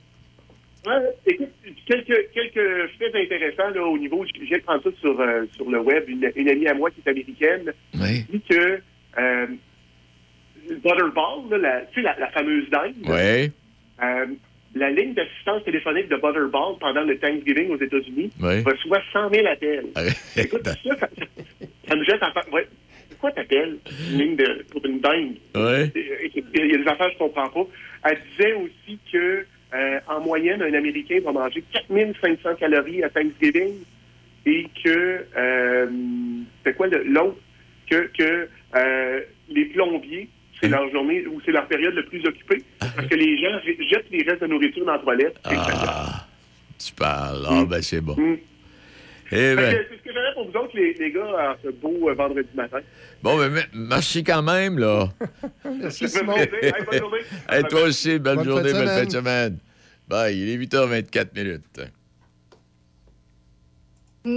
Écoute, 1.27 1.49
quelques, 1.87 2.31
quelques 2.35 2.91
faits 2.99 3.15
intéressants 3.15 3.71
là, 3.71 3.83
au 3.85 3.97
niveau, 3.99 4.25
de 4.25 4.59
prendre 4.63 4.83
ça 4.83 4.91
sur, 5.01 5.21
euh, 5.21 5.45
sur 5.55 5.71
le 5.71 5.79
web, 5.81 6.09
une, 6.09 6.31
une 6.35 6.49
amie 6.49 6.67
à 6.67 6.75
moi 6.75 6.91
qui 6.91 7.01
est 7.05 7.11
américaine 7.11 7.73
Oui. 7.95 8.25
dit 8.31 8.41
que 8.49 8.81
euh, 9.19 9.47
Butterball, 10.83 11.51
là, 11.51 11.59
la, 11.59 11.81
tu 11.87 11.95
sais, 11.97 12.03
la, 12.03 12.19
la 12.19 12.29
fameuse 12.31 12.69
dinde, 12.71 12.95
Oui. 13.05 13.51
euh, 14.03 14.27
la 14.75 14.91
ligne 14.91 15.15
d'assistance 15.15 15.63
téléphonique 15.65 16.09
de 16.09 16.17
Butterball 16.17 16.77
pendant 16.81 17.03
le 17.05 17.19
Thanksgiving 17.19 17.71
aux 17.71 17.81
États-Unis 17.81 18.31
Oui. 18.41 18.63
reçoit 18.63 19.01
100 19.13 19.31
000 19.31 19.47
appels. 19.47 19.87
Ah, 19.95 20.03
Écoute, 20.37 20.63
ça, 20.65 20.75
ça, 20.99 21.09
ça 21.89 21.97
me 21.97 22.05
jette 22.05 22.23
en 22.23 22.33
face. 22.33 22.49
Ouais. 22.53 22.67
Pourquoi 23.11 23.33
t'appelles 23.33 23.77
une 24.11 24.19
ligne 24.19 24.37
de, 24.37 24.65
pour 24.71 24.85
une 24.85 24.99
dinde? 25.01 25.37
Ouais. 25.55 25.93
Il 25.95 26.71
y 26.71 26.75
a 26.75 26.79
des 26.79 26.89
affaires 26.89 27.07
que 27.09 27.13
je 27.15 27.19
comprends 27.19 27.49
pas. 27.51 27.67
Elle 28.11 28.19
disait 28.37 28.53
aussi 28.55 28.99
que 29.13 29.47
euh, 29.75 30.01
en 30.09 30.21
moyenne, 30.21 30.63
un 30.63 30.75
Américain 30.75 31.19
va 31.25 31.33
manger 31.33 31.63
4500 31.89 32.55
calories 32.57 33.03
à 33.03 33.09
Thanksgiving 33.11 33.73
et 34.47 34.67
que 34.85 35.25
euh, 35.37 35.87
c'est 36.65 36.77
quoi 36.77 36.87
le- 36.89 37.05
l'autre? 37.05 37.39
Que, 37.91 38.11
que 38.17 38.49
euh, 38.75 39.21
les 39.51 39.65
plombiers, 39.67 40.29
c'est 40.61 40.69
leur 40.69 40.89
journée 40.91 41.27
ou 41.27 41.41
c'est 41.45 41.53
leur 41.53 41.67
période 41.67 41.95
le 41.95 42.05
plus 42.07 42.25
occupée 42.27 42.63
parce 42.79 43.07
que 43.07 43.15
les 43.15 43.37
gens 43.39 43.59
jettent 43.65 44.11
les 44.11 44.23
restes 44.23 44.41
de 44.43 44.47
nourriture 44.47 44.85
dans 44.87 44.93
la 44.93 44.99
toilette. 45.01 45.37
Ah, 45.45 46.27
tu 46.79 46.93
parles. 46.95 47.45
Ah, 47.49 47.65
ben, 47.69 47.83
c'est 47.83 48.01
bon. 48.01 48.17
Mm. 48.17 48.37
Eh 49.35 49.55
ben, 49.57 49.75
que 49.75 49.85
C'est 49.91 49.97
ce 49.99 50.03
que 50.03 50.13
j'avais 50.13 50.35
pour 50.35 50.45
vous 50.51 50.57
autres, 50.59 50.77
les, 50.77 50.93
les 50.95 51.11
gars, 51.13 51.25
en 51.25 51.55
ce 51.63 51.69
beau 51.71 52.11
euh, 52.11 52.15
vendredi 52.15 52.49
matin. 52.55 52.81
bon, 53.23 53.39
ben, 53.39 53.49
me- 53.51 53.63
merci 53.89 54.23
quand 54.23 54.43
même, 54.43 54.79
là. 54.79 55.09
Merci, 55.65 56.07
Simon. 56.09 56.37
Hey, 56.37 56.73
bonne 56.91 56.99
journée. 56.99 57.19
Hey, 57.49 57.65
toi 57.65 57.83
aussi, 57.85 58.19
belle 58.19 58.37
Bonne 58.37 58.45
journée, 58.45 58.73
belle 58.73 58.89
fin 58.89 59.05
de 59.05 59.11
semaine. 59.11 59.11
semaine. 59.11 59.59
Bye, 60.09 60.37
il 60.39 60.51
est 60.51 60.59
8h24 60.67 61.35
minutes. 61.35 61.81
J'ai 64.25 64.31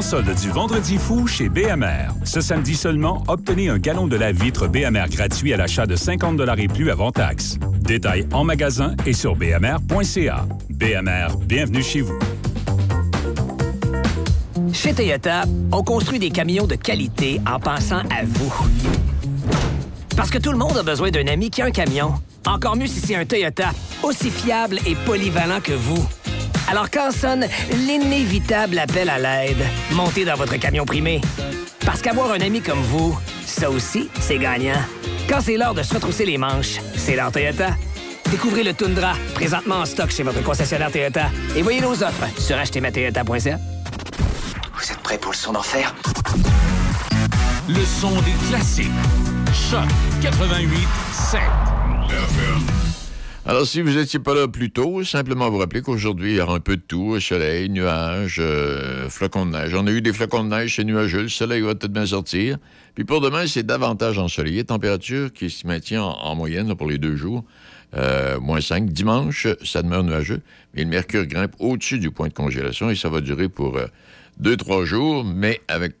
solde 0.00 0.34
du 0.34 0.50
Vendredi 0.50 0.98
fou 0.98 1.26
chez 1.26 1.48
BMR. 1.48 2.12
Ce 2.24 2.40
samedi 2.40 2.74
seulement, 2.74 3.22
obtenez 3.28 3.68
un 3.68 3.78
gallon 3.78 4.06
de 4.06 4.16
la 4.16 4.32
vitre 4.32 4.66
BMR 4.66 5.08
gratuit 5.10 5.52
à 5.52 5.56
l'achat 5.56 5.86
de 5.86 5.96
50 5.96 6.40
et 6.58 6.68
plus 6.68 6.90
avant 6.90 7.12
taxe. 7.12 7.58
Détails 7.80 8.26
en 8.32 8.44
magasin 8.44 8.94
et 9.06 9.12
sur 9.12 9.36
bmr.ca. 9.36 10.46
BMR, 10.70 11.36
bienvenue 11.44 11.82
chez 11.82 12.00
vous. 12.00 12.18
Chez 14.72 14.94
Toyota, 14.94 15.42
on 15.72 15.82
construit 15.82 16.18
des 16.18 16.30
camions 16.30 16.66
de 16.66 16.76
qualité 16.76 17.40
en 17.50 17.58
pensant 17.58 18.02
à 18.10 18.24
vous. 18.24 18.52
Parce 20.16 20.30
que 20.30 20.38
tout 20.38 20.52
le 20.52 20.58
monde 20.58 20.76
a 20.78 20.82
besoin 20.82 21.10
d'un 21.10 21.26
ami 21.26 21.50
qui 21.50 21.62
a 21.62 21.66
un 21.66 21.70
camion. 21.70 22.14
Encore 22.46 22.76
mieux 22.76 22.86
si 22.86 23.00
c'est 23.00 23.16
un 23.16 23.24
Toyota, 23.24 23.70
aussi 24.02 24.30
fiable 24.30 24.78
et 24.86 24.94
polyvalent 24.94 25.60
que 25.60 25.72
vous. 25.72 26.06
Alors 26.70 26.88
quand 26.88 27.10
sonne 27.10 27.46
l'inévitable 27.72 28.78
appel 28.78 29.10
à 29.10 29.18
l'aide, 29.18 29.60
montez 29.90 30.24
dans 30.24 30.36
votre 30.36 30.54
camion 30.54 30.84
primé. 30.84 31.20
Parce 31.84 32.00
qu'avoir 32.00 32.30
un 32.30 32.40
ami 32.40 32.60
comme 32.60 32.80
vous, 32.80 33.18
ça 33.44 33.68
aussi, 33.68 34.08
c'est 34.20 34.38
gagnant. 34.38 34.80
Quand 35.28 35.40
c'est 35.40 35.56
l'heure 35.56 35.74
de 35.74 35.82
se 35.82 35.92
retrousser 35.94 36.24
les 36.24 36.38
manches, 36.38 36.78
c'est 36.96 37.16
l'heure 37.16 37.32
Toyota. 37.32 37.70
Découvrez 38.30 38.62
le 38.62 38.72
Tundra, 38.72 39.14
présentement 39.34 39.78
en 39.78 39.84
stock 39.84 40.10
chez 40.10 40.22
votre 40.22 40.44
concessionnaire 40.44 40.92
Toyota. 40.92 41.26
Et 41.56 41.62
voyez 41.62 41.80
nos 41.80 42.04
offres 42.04 42.28
sur 42.38 42.56
achetezmatoyota.ca. 42.56 43.58
Vous 44.72 44.92
êtes 44.92 45.00
prêts 45.02 45.18
pour 45.18 45.32
le 45.32 45.36
son 45.36 45.52
d'enfer? 45.52 45.92
Le 47.68 47.84
son 47.84 48.12
des 48.22 48.48
classiques. 48.48 48.92
Choc 49.52 49.88
88 50.22 50.86
7. 51.12 51.40
Alors, 53.50 53.66
si 53.66 53.80
vous 53.82 53.90
n'étiez 53.90 54.20
pas 54.20 54.32
là 54.32 54.46
plus 54.46 54.70
tôt, 54.70 55.02
simplement 55.02 55.50
vous 55.50 55.58
rappeler 55.58 55.82
qu'aujourd'hui, 55.82 56.34
il 56.34 56.36
y 56.36 56.40
aura 56.40 56.54
un 56.54 56.60
peu 56.60 56.76
de 56.76 56.82
tout. 56.82 57.18
Soleil, 57.18 57.68
nuages, 57.68 58.36
euh, 58.38 59.08
flocons 59.10 59.44
de 59.44 59.50
neige. 59.50 59.74
On 59.74 59.88
a 59.88 59.90
eu 59.90 60.00
des 60.00 60.12
flocons 60.12 60.44
de 60.44 60.50
neige, 60.50 60.76
c'est 60.76 60.84
nuageux. 60.84 61.22
Le 61.22 61.28
soleil 61.28 61.60
va 61.60 61.74
peut-être 61.74 61.92
bien 61.92 62.06
sortir. 62.06 62.58
Puis 62.94 63.02
pour 63.02 63.20
demain, 63.20 63.48
c'est 63.48 63.64
davantage 63.64 64.20
ensoleillé. 64.20 64.62
Température 64.62 65.32
qui 65.32 65.50
se 65.50 65.66
maintient 65.66 66.04
en, 66.04 66.12
en 66.12 66.36
moyenne 66.36 66.72
pour 66.76 66.88
les 66.88 66.98
deux 66.98 67.16
jours. 67.16 67.44
Euh, 67.96 68.38
moins 68.38 68.60
5. 68.60 68.88
Dimanche, 68.88 69.48
ça 69.64 69.82
demeure 69.82 70.04
nuageux. 70.04 70.42
Mais 70.74 70.84
le 70.84 70.88
mercure 70.88 71.26
grimpe 71.26 71.56
au-dessus 71.58 71.98
du 71.98 72.12
point 72.12 72.28
de 72.28 72.34
congélation 72.34 72.88
et 72.88 72.94
ça 72.94 73.08
va 73.08 73.20
durer 73.20 73.48
pour 73.48 73.78
euh, 73.78 73.86
deux, 74.38 74.56
trois 74.56 74.84
jours, 74.84 75.24
mais 75.24 75.60
avec 75.66 75.96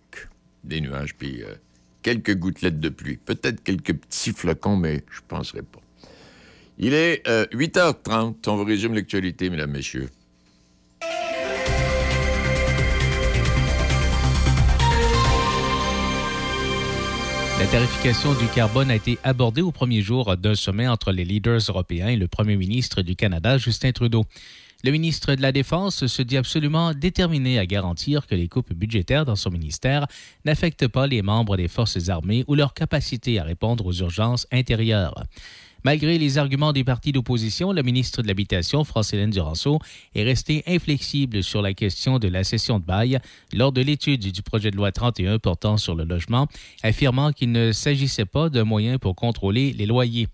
des 0.62 0.80
nuages 0.80 1.16
puis 1.16 1.42
euh, 1.42 1.56
quelques 2.02 2.36
gouttelettes 2.36 2.78
de 2.78 2.90
pluie. 2.90 3.16
Peut-être 3.16 3.60
quelques 3.64 3.94
petits 3.94 4.32
flocons, 4.32 4.76
mais 4.76 5.02
je 5.10 5.18
ne 5.18 5.26
penserai 5.26 5.62
pas. 5.62 5.79
Il 6.82 6.94
est 6.94 7.28
euh, 7.28 7.44
8h30. 7.52 8.36
On 8.46 8.56
vous 8.56 8.64
résume 8.64 8.94
l'actualité, 8.94 9.50
mesdames, 9.50 9.70
messieurs. 9.70 10.08
La 17.58 17.66
tarification 17.66 18.32
du 18.32 18.46
carbone 18.54 18.90
a 18.90 18.94
été 18.94 19.18
abordée 19.22 19.60
au 19.60 19.70
premier 19.70 20.00
jour 20.00 20.34
d'un 20.38 20.54
sommet 20.54 20.88
entre 20.88 21.12
les 21.12 21.26
leaders 21.26 21.60
européens 21.68 22.08
et 22.08 22.16
le 22.16 22.28
premier 22.28 22.56
ministre 22.56 23.02
du 23.02 23.14
Canada, 23.14 23.58
Justin 23.58 23.92
Trudeau. 23.92 24.24
Le 24.82 24.90
ministre 24.90 25.34
de 25.34 25.42
la 25.42 25.52
Défense 25.52 26.06
se 26.06 26.22
dit 26.22 26.38
absolument 26.38 26.94
déterminé 26.94 27.58
à 27.58 27.66
garantir 27.66 28.26
que 28.26 28.34
les 28.34 28.48
coupes 28.48 28.72
budgétaires 28.72 29.26
dans 29.26 29.36
son 29.36 29.50
ministère 29.50 30.06
n'affectent 30.46 30.88
pas 30.88 31.06
les 31.06 31.20
membres 31.20 31.58
des 31.58 31.68
forces 31.68 32.08
armées 32.08 32.44
ou 32.48 32.54
leur 32.54 32.72
capacité 32.72 33.38
à 33.38 33.44
répondre 33.44 33.84
aux 33.84 33.92
urgences 33.92 34.46
intérieures. 34.50 35.26
Malgré 35.82 36.18
les 36.18 36.36
arguments 36.36 36.72
des 36.72 36.84
partis 36.84 37.12
d'opposition, 37.12 37.72
le 37.72 37.82
ministre 37.82 38.20
de 38.20 38.28
l'Habitation, 38.28 38.84
France-Hélène 38.84 39.30
Duranceau, 39.30 39.78
est 40.14 40.24
resté 40.24 40.62
inflexible 40.66 41.42
sur 41.42 41.62
la 41.62 41.72
question 41.72 42.18
de 42.18 42.28
la 42.28 42.44
cession 42.44 42.78
de 42.78 42.84
bail 42.84 43.18
lors 43.54 43.72
de 43.72 43.80
l'étude 43.80 44.30
du 44.30 44.42
projet 44.42 44.70
de 44.70 44.76
loi 44.76 44.92
31 44.92 45.38
portant 45.38 45.78
sur 45.78 45.94
le 45.94 46.04
logement, 46.04 46.48
affirmant 46.82 47.32
qu'il 47.32 47.52
ne 47.52 47.72
s'agissait 47.72 48.26
pas 48.26 48.50
d'un 48.50 48.64
moyen 48.64 48.98
pour 48.98 49.16
contrôler 49.16 49.72
les 49.72 49.86
loyers. 49.86 50.28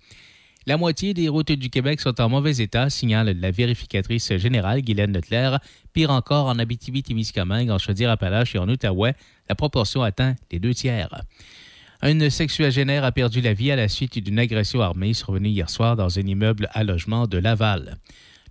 La 0.68 0.76
moitié 0.76 1.15
des 1.15 1.28
routes 1.28 1.52
du 1.52 1.70
Québec 1.70 2.00
sont 2.00 2.20
en 2.20 2.28
mauvais 2.28 2.57
état, 2.57 2.91
signale 2.91 3.39
la 3.39 3.52
vérificatrice 3.52 4.36
générale 4.36 4.83
Guylaine 4.83 5.12
Leclerc. 5.12 5.60
Pire 5.92 6.10
encore, 6.10 6.47
en 6.47 6.58
Abitibi-Témiscamingue, 6.58 7.70
en 7.70 7.78
Chaudière-Appalaches 7.78 8.57
et 8.57 8.58
en 8.58 8.68
Outaouais, 8.68 9.15
la 9.49 9.55
proportion 9.55 10.02
atteint 10.02 10.34
les 10.50 10.58
deux 10.58 10.75
tiers. 10.75 11.23
Un 12.02 12.28
sexuagénaire 12.28 13.05
a 13.05 13.12
perdu 13.12 13.41
la 13.41 13.55
vie 13.55 13.70
à 13.70 13.76
la 13.76 13.89
suite 13.89 14.18
d'une 14.18 14.39
agression 14.39 14.81
armée 14.83 15.15
survenue 15.15 15.49
hier 15.49 15.70
soir 15.70 15.97
dans 15.97 16.18
un 16.18 16.23
immeuble 16.23 16.68
à 16.73 16.84
logement 16.84 17.26
de 17.26 17.39
Laval. 17.39 17.97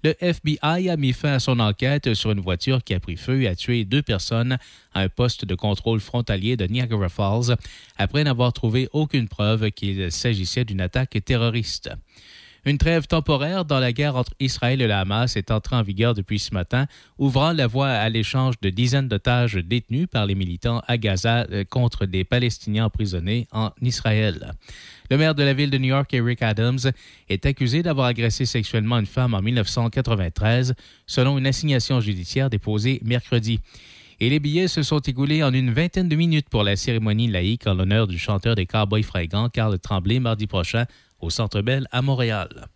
Le 0.03 0.15
FBI 0.19 0.89
a 0.89 0.97
mis 0.97 1.13
fin 1.13 1.33
à 1.33 1.39
son 1.39 1.59
enquête 1.59 2.13
sur 2.13 2.31
une 2.31 2.39
voiture 2.39 2.83
qui 2.83 2.93
a 2.93 2.99
pris 2.99 3.17
feu 3.17 3.41
et 3.41 3.47
a 3.47 3.55
tué 3.55 3.85
deux 3.85 4.01
personnes 4.01 4.57
à 4.93 5.01
un 5.01 5.09
poste 5.09 5.45
de 5.45 5.55
contrôle 5.55 5.99
frontalier 5.99 6.57
de 6.57 6.65
Niagara 6.65 7.09
Falls 7.09 7.55
après 7.97 8.23
n'avoir 8.23 8.53
trouvé 8.53 8.87
aucune 8.93 9.27
preuve 9.27 9.71
qu'il 9.71 10.11
s'agissait 10.11 10.65
d'une 10.65 10.81
attaque 10.81 11.17
terroriste. 11.25 11.89
Une 12.67 12.79
trêve 12.79 13.05
temporaire 13.05 13.63
dans 13.63 13.77
la 13.77 13.93
guerre 13.93 14.15
entre 14.15 14.33
Israël 14.39 14.81
et 14.81 14.87
le 14.87 14.93
Hamas 14.93 15.35
est 15.35 15.51
entrée 15.51 15.75
en 15.75 15.83
vigueur 15.83 16.15
depuis 16.15 16.39
ce 16.39 16.51
matin, 16.51 16.87
ouvrant 17.19 17.51
la 17.51 17.67
voie 17.67 17.89
à 17.89 18.09
l'échange 18.09 18.55
de 18.59 18.71
dizaines 18.71 19.07
d'otages 19.07 19.53
détenus 19.53 20.07
par 20.11 20.25
les 20.25 20.33
militants 20.33 20.81
à 20.87 20.97
Gaza 20.97 21.45
euh, 21.51 21.63
contre 21.63 22.07
des 22.07 22.23
Palestiniens 22.23 22.85
emprisonnés 22.85 23.47
en 23.51 23.69
Israël. 23.83 24.53
Le 25.11 25.17
maire 25.17 25.35
de 25.35 25.43
la 25.43 25.53
ville 25.53 25.69
de 25.69 25.77
New 25.77 25.89
York, 25.89 26.11
Eric 26.11 26.41
Adams, 26.41 26.79
est 27.29 27.45
accusé 27.45 27.83
d'avoir 27.83 28.07
agressé 28.07 28.47
sexuellement 28.47 28.97
une 28.97 29.05
femme 29.05 29.35
en 29.35 29.43
1993, 29.43 30.73
selon 31.05 31.37
une 31.37 31.45
assignation 31.45 32.01
judiciaire 32.01 32.49
déposée 32.49 32.99
mercredi. 33.03 33.59
Et 34.19 34.29
les 34.29 34.39
billets 34.39 34.69
se 34.69 34.81
sont 34.81 34.99
écoulés 34.99 35.43
en 35.43 35.53
une 35.53 35.71
vingtaine 35.71 36.09
de 36.09 36.15
minutes 36.15 36.49
pour 36.49 36.63
la 36.63 36.77
cérémonie 36.77 37.27
laïque 37.27 37.67
en 37.67 37.75
l'honneur 37.75 38.07
du 38.07 38.17
chanteur 38.17 38.55
des 38.55 38.65
Cowboys 38.65 39.03
fringants, 39.03 39.49
Carl 39.49 39.77
Tremblay, 39.77 40.19
mardi 40.19 40.47
prochain 40.47 40.85
au 41.25 41.29
Centre 41.31 41.61
Bell 41.61 41.87
à 41.91 42.01
Montréal. 42.01 42.67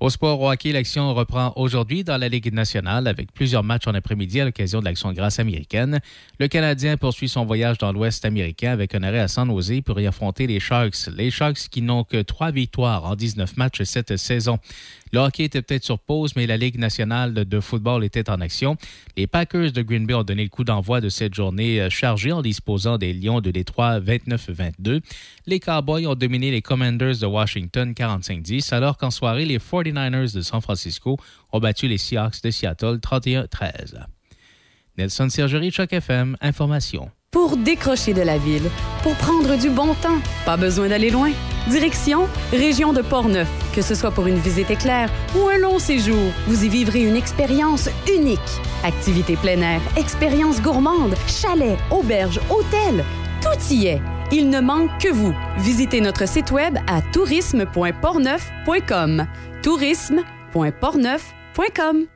Au 0.00 0.08
sport 0.08 0.40
hockey, 0.40 0.72
l'action 0.72 1.12
reprend 1.12 1.52
aujourd'hui 1.56 2.04
dans 2.04 2.16
la 2.16 2.30
Ligue 2.30 2.54
nationale 2.54 3.06
avec 3.06 3.34
plusieurs 3.34 3.62
matchs 3.62 3.86
en 3.86 3.92
après-midi 3.92 4.40
à 4.40 4.46
l'occasion 4.46 4.80
de 4.80 4.86
l'action 4.86 5.12
grâce 5.12 5.38
américaine. 5.38 6.00
Le 6.38 6.48
Canadien 6.48 6.96
poursuit 6.96 7.28
son 7.28 7.44
voyage 7.44 7.76
dans 7.76 7.92
l'Ouest 7.92 8.24
américain 8.24 8.72
avec 8.72 8.94
un 8.94 9.02
arrêt 9.02 9.18
à 9.20 9.28
San 9.28 9.50
Jose 9.50 9.82
pour 9.84 10.00
y 10.00 10.06
affronter 10.06 10.46
les 10.46 10.58
Sharks. 10.58 11.08
Les 11.14 11.30
Sharks 11.30 11.68
qui 11.70 11.82
n'ont 11.82 12.04
que 12.04 12.22
trois 12.22 12.50
victoires 12.50 13.04
en 13.04 13.14
19 13.14 13.58
matchs 13.58 13.82
cette 13.82 14.16
saison. 14.16 14.58
Le 15.12 15.18
hockey 15.18 15.44
était 15.44 15.60
peut-être 15.60 15.84
sur 15.84 15.98
pause, 15.98 16.34
mais 16.36 16.46
la 16.46 16.56
Ligue 16.56 16.78
nationale 16.78 17.34
de 17.34 17.60
football 17.60 18.04
était 18.04 18.30
en 18.30 18.40
action. 18.40 18.76
Les 19.16 19.26
Packers 19.26 19.72
de 19.72 19.82
Green 19.82 20.06
Bay 20.06 20.14
ont 20.14 20.22
donné 20.22 20.44
le 20.44 20.48
coup 20.48 20.62
d'envoi 20.62 21.00
de 21.00 21.08
cette 21.08 21.34
journée 21.34 21.80
euh, 21.80 21.90
chargée 21.90 22.30
en 22.30 22.42
disposant 22.42 22.96
des 22.96 23.12
Lions 23.12 23.40
de 23.40 23.50
Détroit 23.50 23.98
29-22. 23.98 25.00
Les 25.46 25.58
Cowboys 25.58 26.06
ont 26.06 26.14
dominé 26.14 26.52
les 26.52 26.62
Commanders 26.62 27.18
de 27.18 27.26
Washington 27.26 27.92
45-10, 27.92 28.72
alors 28.72 28.98
qu'en 28.98 29.10
soirée, 29.10 29.46
les 29.46 29.58
49ers 29.92 30.34
de 30.34 30.42
San 30.42 30.60
Francisco 30.60 31.16
ont 31.52 31.60
battu 31.60 31.88
les 31.88 31.98
Seahawks 31.98 32.42
de 32.42 32.50
Seattle 32.50 32.98
31-13. 32.98 34.04
Nelson 34.98 35.28
Sergerie, 35.28 35.70
Choc 35.70 35.92
FM, 35.92 36.36
Information. 36.40 37.10
Pour 37.30 37.56
décrocher 37.56 38.12
de 38.12 38.22
la 38.22 38.38
ville, 38.38 38.68
pour 39.04 39.14
prendre 39.14 39.56
du 39.56 39.70
bon 39.70 39.94
temps, 39.94 40.18
pas 40.44 40.56
besoin 40.56 40.88
d'aller 40.88 41.10
loin. 41.10 41.30
Direction 41.68 42.26
Région 42.50 42.92
de 42.92 43.02
Portneuf. 43.02 43.48
Que 43.72 43.82
ce 43.82 43.94
soit 43.94 44.10
pour 44.10 44.26
une 44.26 44.38
visite 44.38 44.68
éclair 44.68 45.08
ou 45.36 45.46
un 45.46 45.58
long 45.58 45.78
séjour, 45.78 46.32
vous 46.48 46.64
y 46.64 46.68
vivrez 46.68 47.06
une 47.06 47.14
expérience 47.14 47.88
unique. 48.12 48.40
Activités 48.82 49.36
plein 49.36 49.60
air, 49.60 49.80
expériences 49.96 50.60
gourmandes, 50.60 51.14
chalets, 51.28 51.78
auberges, 51.92 52.40
hôtels, 52.50 53.04
tout 53.40 53.72
y 53.72 53.86
est. 53.86 54.02
Il 54.32 54.50
ne 54.50 54.60
manque 54.60 54.90
que 55.00 55.12
vous. 55.12 55.32
Visitez 55.58 56.00
notre 56.00 56.26
site 56.28 56.50
web 56.50 56.78
à 56.88 57.00
tourisme.portneuf.com. 57.12 59.26
tourisme.portneuf.com. 59.62 62.06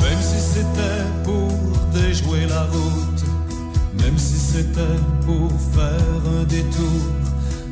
Même 0.00 0.20
si 0.20 0.40
c'était 0.40 1.04
pour 1.24 1.48
déjouer 1.92 2.46
la 2.48 2.62
route, 2.64 3.24
même 4.02 4.18
si 4.18 4.38
c'était 4.38 4.80
pour 5.24 5.50
faire 5.74 6.22
un 6.38 6.44
détour, 6.44 7.00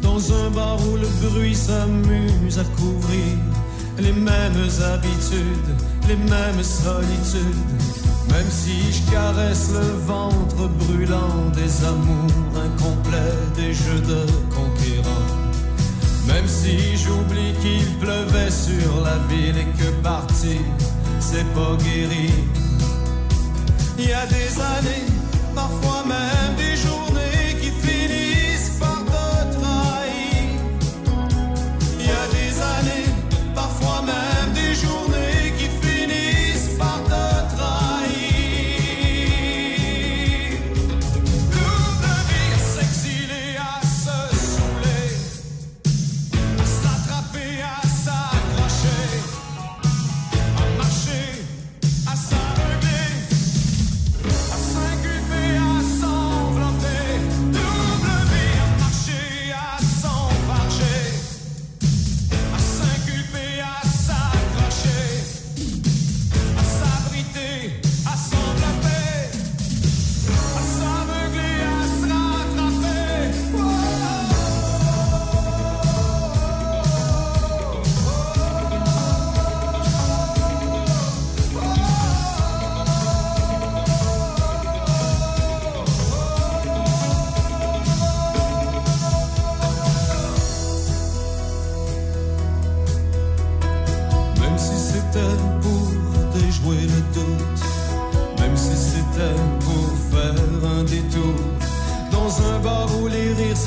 dans 0.03 0.33
un 0.33 0.51
bar 0.51 0.79
où 0.89 0.97
le 0.97 1.09
bruit 1.29 1.55
s'amuse 1.55 2.59
à 2.59 2.65
couvrir 2.77 3.37
les 4.01 4.13
mêmes 4.13 4.69
habitudes, 4.93 5.75
les 6.09 6.17
mêmes 6.17 6.63
solitudes, 6.63 7.67
même 8.29 8.51
si 8.51 8.93
je 8.93 9.11
caresse 9.11 9.71
le 9.73 9.87
ventre 10.07 10.69
brûlant 10.69 11.51
des 11.55 11.85
amours 11.85 12.55
incomplets, 12.57 13.39
des 13.57 13.75
jeux 13.75 14.01
de 14.01 14.27
conquérants. 14.55 15.31
Même 16.27 16.47
si 16.47 16.97
j'oublie 16.97 17.53
qu'il 17.61 17.87
pleuvait 17.99 18.51
sur 18.51 19.03
la 19.05 19.19
ville 19.29 19.57
et 19.59 19.79
que 19.79 19.91
partir, 20.03 20.61
c'est 21.19 21.47
pas 21.55 21.77
guérir. 21.83 22.31
Il 23.99 24.09
y 24.09 24.13
a 24.13 24.27
des 24.27 24.61
années 24.61 25.07
Dans 25.55 25.69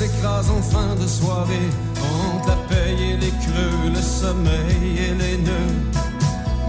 s'écrasent 0.04 0.50
en 0.50 0.62
fin 0.62 0.94
de 1.00 1.06
soirée, 1.06 1.70
entre 2.02 2.48
la 2.48 2.56
paye 2.68 3.12
et 3.12 3.16
les 3.16 3.34
creux, 3.44 3.90
le 3.94 4.02
sommeil 4.02 4.98
et 5.06 5.14
les 5.14 5.38
nœuds. 5.38 5.76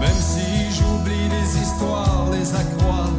Même 0.00 0.20
si 0.32 0.48
j'oublie 0.76 1.28
les 1.36 1.48
histoires, 1.62 2.28
les 2.32 2.48
accroix 2.54 3.10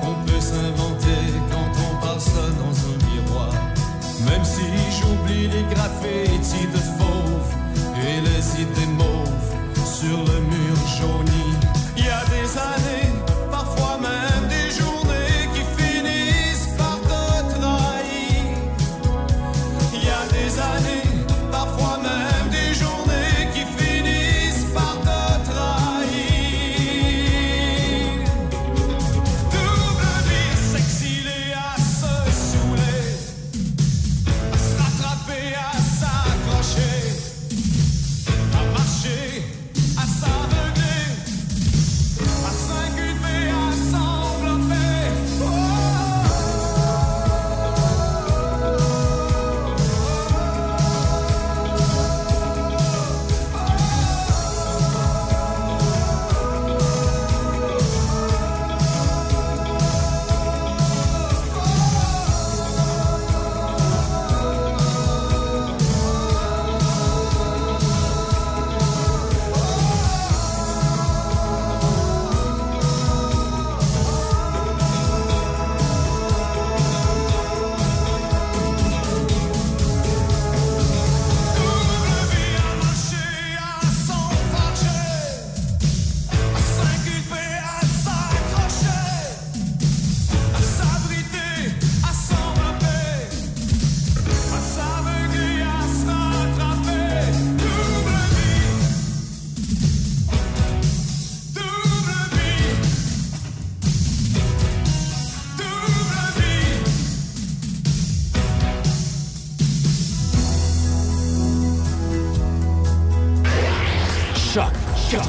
qu'on 0.00 0.16
peut 0.26 0.40
s'inventer 0.40 1.22
quand 1.50 1.70
on 1.86 2.04
parle 2.04 2.20
seul 2.20 2.52
dans 2.62 2.76
un 2.90 2.96
miroir. 3.08 3.52
Même 4.28 4.44
si 4.44 4.66
j'oublie 4.96 5.48
les 5.48 5.64
graffitis 5.74 6.68
de 6.74 6.82
fauve 6.96 7.50
et 8.06 8.20
les 8.28 8.62
idées 8.62 8.92
mauves 8.96 9.48
sur 9.84 10.18
le 10.30 10.40
mur 10.52 10.67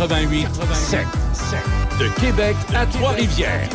88 0.10 0.48
7. 0.74 1.06
De 2.00 2.08
Québec 2.20 2.56
à 2.74 2.84
Trois-Rivières. 2.88 3.70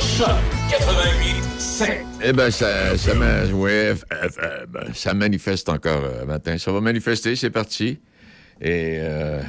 Choc 0.00 0.26
88 0.70 1.60
7. 1.60 1.90
Eh 2.24 2.32
bien, 2.32 2.50
ça, 2.50 2.96
ça, 2.96 3.14
ben, 3.14 4.94
ça 4.94 5.12
manifeste 5.12 5.68
encore 5.68 6.02
euh, 6.04 6.24
matin. 6.24 6.56
Ça 6.56 6.72
va 6.72 6.80
manifester, 6.80 7.36
c'est 7.36 7.50
parti. 7.50 7.98
Et 8.62 8.98
euh, 9.00 9.42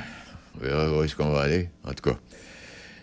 on 0.59 0.65
verra 0.65 0.97
où 0.99 1.03
est-ce 1.03 1.15
qu'on 1.15 1.31
va 1.31 1.43
aller, 1.43 1.69
en 1.85 1.93
tout 1.93 2.09
cas. 2.09 2.17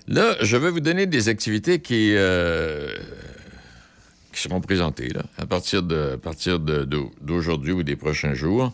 Là, 0.07 0.35
je 0.43 0.57
vais 0.59 0.70
vous 0.70 0.81
donner 0.81 1.07
des 1.07 1.31
activités 1.31 1.81
qui, 1.81 2.12
euh, 2.15 2.95
qui 4.35 4.43
seront 4.43 4.61
présentées 4.61 5.09
là, 5.09 5.23
à 5.39 5.47
partir 5.47 5.83
de- 5.83 6.12
à 6.15 6.19
partir 6.19 6.61
de- 6.61 6.87
d'aujourd'hui 7.23 7.73
ou 7.73 7.83
des 7.83 7.97
prochains 7.97 8.35
jours. 8.35 8.73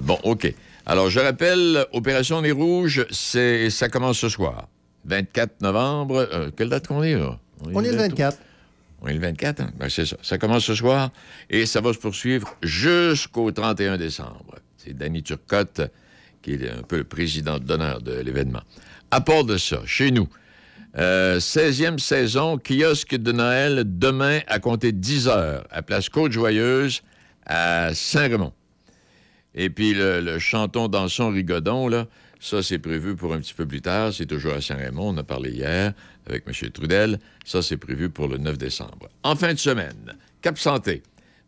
Bon, 0.00 0.18
OK. 0.24 0.52
Alors, 0.84 1.10
je 1.10 1.20
rappelle, 1.20 1.86
Opération 1.92 2.42
Nez 2.42 2.50
Rouge, 2.50 3.06
c'est, 3.10 3.70
ça 3.70 3.88
commence 3.88 4.18
ce 4.18 4.28
soir. 4.28 4.68
24 5.04 5.60
novembre. 5.60 6.28
Euh, 6.32 6.50
quelle 6.56 6.68
date 6.68 6.86
qu'on 6.86 7.02
est, 7.02 7.14
là? 7.14 7.38
On 7.72 7.82
est 7.82 7.90
le 7.90 7.96
24. 7.96 8.38
On 9.02 9.08
est 9.08 9.14
le 9.14 9.20
24, 9.20 9.60
hein? 9.60 9.70
Ben, 9.78 9.88
c'est 9.88 10.06
ça. 10.06 10.16
Ça 10.22 10.38
commence 10.38 10.64
ce 10.64 10.74
soir 10.74 11.10
et 11.50 11.66
ça 11.66 11.80
va 11.80 11.92
se 11.92 11.98
poursuivre 11.98 12.56
jusqu'au 12.62 13.50
31 13.50 13.96
décembre. 13.96 14.56
C'est 14.76 14.96
Danny 14.96 15.22
Turcotte 15.22 15.82
qui 16.40 16.54
est 16.54 16.70
un 16.70 16.82
peu 16.82 16.98
le 16.98 17.04
président 17.04 17.58
d'honneur 17.58 18.00
de 18.00 18.12
l'événement. 18.20 18.62
À 19.10 19.20
part 19.20 19.44
de 19.44 19.56
ça, 19.56 19.80
chez 19.86 20.10
nous, 20.10 20.28
euh, 20.98 21.38
16e 21.38 21.98
saison, 21.98 22.58
kiosque 22.58 23.14
de 23.16 23.32
Noël, 23.32 23.84
demain 23.86 24.40
à 24.48 24.58
compter 24.58 24.92
10 24.92 25.28
heures, 25.28 25.66
à 25.70 25.82
Place 25.82 26.08
Côte-Joyeuse, 26.08 27.02
à 27.46 27.94
Saint-Raymond. 27.94 28.52
Et 29.54 29.70
puis 29.70 29.94
le, 29.94 30.20
le 30.20 30.38
chanton 30.38 30.88
dansons 30.88 31.30
rigodon, 31.30 31.88
là, 31.88 32.06
ça 32.40 32.62
c'est 32.62 32.78
prévu 32.78 33.14
pour 33.14 33.34
un 33.34 33.40
petit 33.40 33.54
peu 33.54 33.66
plus 33.66 33.80
tard. 33.80 34.12
C'est 34.12 34.26
toujours 34.26 34.54
à 34.54 34.60
Saint-Raymond. 34.60 35.14
On 35.14 35.16
a 35.18 35.22
parlé 35.22 35.50
hier 35.50 35.92
avec 36.26 36.44
M. 36.46 36.70
Trudel. 36.70 37.18
Ça 37.44 37.62
c'est 37.62 37.76
prévu 37.76 38.10
pour 38.10 38.28
le 38.28 38.38
9 38.38 38.58
décembre. 38.58 39.08
En 39.22 39.36
fin 39.36 39.52
de 39.52 39.58
semaine, 39.58 40.16
Cap 40.40 40.58
Santé. 40.58 41.02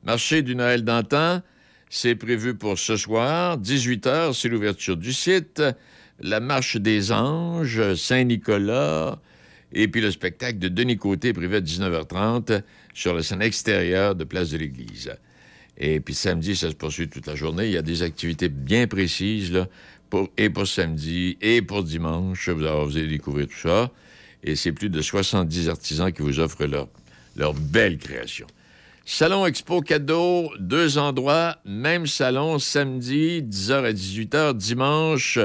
Marché 0.05 0.43
du 0.43 0.55
Noël 0.55 0.85
d'antan. 0.85 1.43
C'est 1.89 2.15
prévu 2.15 2.55
pour 2.55 2.79
ce 2.79 2.97
soir. 2.97 3.57
18 3.57 4.07
h, 4.07 4.33
c'est 4.35 4.49
l'ouverture 4.49 4.97
du 4.97 5.13
site. 5.13 5.63
La 6.21 6.41
marche 6.41 6.77
des 6.77 7.13
anges, 7.13 7.95
Saint-Nicolas. 7.95 9.19
Et 9.73 9.89
puis 9.89 10.01
le 10.01 10.11
spectacle 10.11 10.59
de 10.59 10.69
Denis 10.69 10.97
Côté 10.97 11.33
prévu 11.33 11.57
à 11.57 11.61
19h30 11.61 12.63
sur 12.95 13.15
la 13.15 13.23
scène 13.23 13.43
extérieure 13.43 14.15
de 14.15 14.25
Place 14.25 14.51
de 14.51 14.59
l'Église. 14.59 15.13
Et 15.79 16.01
puis 16.01 16.15
samedi, 16.15 16.55
ça 16.55 16.71
se 16.71 16.75
poursuit 16.75 17.09
toute 17.09 17.27
la 17.27 17.35
journée. 17.35 17.67
Il 17.67 17.73
y 17.73 17.77
a 17.77 17.83
des 17.83 18.03
activités 18.03 18.49
bien 18.49 18.87
précises, 18.87 19.53
là, 19.53 19.67
pour, 20.11 20.29
et 20.37 20.51
pour 20.51 20.67
samedi, 20.67 21.37
et 21.41 21.63
pour 21.63 21.83
dimanche. 21.83 22.49
Vous 22.49 22.97
allez, 22.97 23.09
découvrir 23.09 23.49
tout 23.49 23.69
ça. 23.69 23.91
Et 24.43 24.57
c'est 24.57 24.73
plus 24.73 24.91
de 24.91 25.01
70 25.01 25.69
artisans 25.69 26.13
qui 26.13 26.23
vous 26.23 26.39
offrent 26.39 26.67
leur, 26.67 26.89
leur 27.37 27.55
belle 27.55 27.99
création. 27.99 28.47
Salon 29.07 29.45
Expo 29.47 29.81
Cadeau, 29.81 30.51
deux 30.59 30.97
endroits, 30.97 31.59
même 31.65 32.07
salon, 32.07 32.59
samedi, 32.59 33.43
10h 33.43 33.85
à 33.85 33.93
18h, 33.93 34.55
dimanche, 34.55 35.39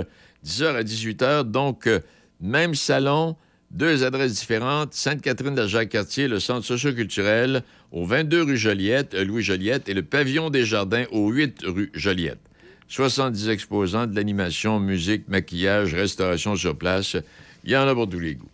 10h 0.46 0.76
à 0.76 0.84
18h. 0.84 1.44
Donc, 1.44 1.88
euh, 1.88 2.00
même 2.40 2.76
salon, 2.76 3.36
deux 3.72 4.04
adresses 4.04 4.34
différentes, 4.34 4.94
Sainte-Catherine 4.94 5.56
de 5.56 5.68
Jacques-Cartier, 5.68 6.28
le 6.28 6.40
centre 6.40 6.66
socioculturel, 6.66 7.64
au 7.92 8.06
22 8.06 8.44
rue 8.44 8.58
Joliette, 8.58 9.14
euh, 9.14 9.24
Louis 9.24 9.44
Joliette, 9.44 9.90
et 9.90 9.94
le 9.94 10.04
pavillon 10.04 10.50
des 10.50 10.66
Jardins, 10.66 11.06
au 11.12 11.30
8 11.30 11.62
rue 11.66 11.92
Joliette. 11.94 12.40
70 12.88 13.50
exposants 13.50 14.08
de 14.08 14.16
l'animation, 14.16 14.80
musique, 14.80 15.28
maquillage, 15.28 15.94
restauration 15.94 16.56
sur 16.56 16.76
place. 16.76 17.16
Il 17.64 17.72
y 17.72 17.78
en 17.78 17.88
a 17.88 17.94
pour 17.94 18.10
tous 18.10 18.20
les 18.20 18.36
goûts. 18.36 18.50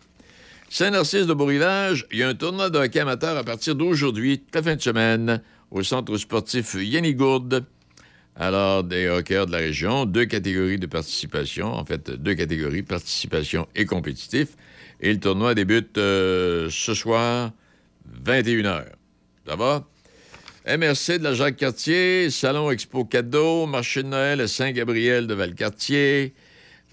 Saint-Narcisse 0.68 1.26
de 1.26 1.32
Beau-Rivage, 1.32 2.06
il 2.12 2.18
y 2.18 2.22
a 2.22 2.28
un 2.28 2.34
tournoi 2.34 2.68
de 2.68 2.78
hockey 2.78 3.00
amateur 3.00 3.36
à 3.36 3.44
partir 3.44 3.74
d'aujourd'hui, 3.74 4.40
toute 4.40 4.54
la 4.54 4.62
fin 4.62 4.76
de 4.76 4.82
semaine, 4.82 5.40
au 5.70 5.82
centre 5.82 6.16
sportif 6.18 6.76
Yanni 6.78 7.14
Gourde. 7.14 7.64
Alors, 8.34 8.84
des 8.84 9.08
hockeyeurs 9.08 9.46
de 9.46 9.52
la 9.52 9.58
région, 9.58 10.04
deux 10.04 10.26
catégories 10.26 10.78
de 10.78 10.86
participation, 10.86 11.72
en 11.72 11.84
fait, 11.86 12.10
deux 12.10 12.34
catégories, 12.34 12.82
participation 12.82 13.66
et 13.74 13.86
compétitif. 13.86 14.48
Et 15.00 15.12
le 15.12 15.20
tournoi 15.20 15.54
débute 15.54 15.98
euh, 15.98 16.68
ce 16.70 16.94
soir, 16.94 17.52
21h. 18.24 18.84
Ça 19.46 19.56
va? 19.56 19.84
MRC 20.66 21.18
de 21.18 21.22
la 21.22 21.34
Jacques-Cartier, 21.34 22.30
Salon 22.30 22.70
Expo 22.70 23.04
Cadeau, 23.04 23.66
Marché 23.66 24.02
de 24.02 24.08
Noël 24.08 24.40
à 24.40 24.48
Saint-Gabriel 24.48 25.26
de 25.26 25.34
Valcartier. 25.34 26.34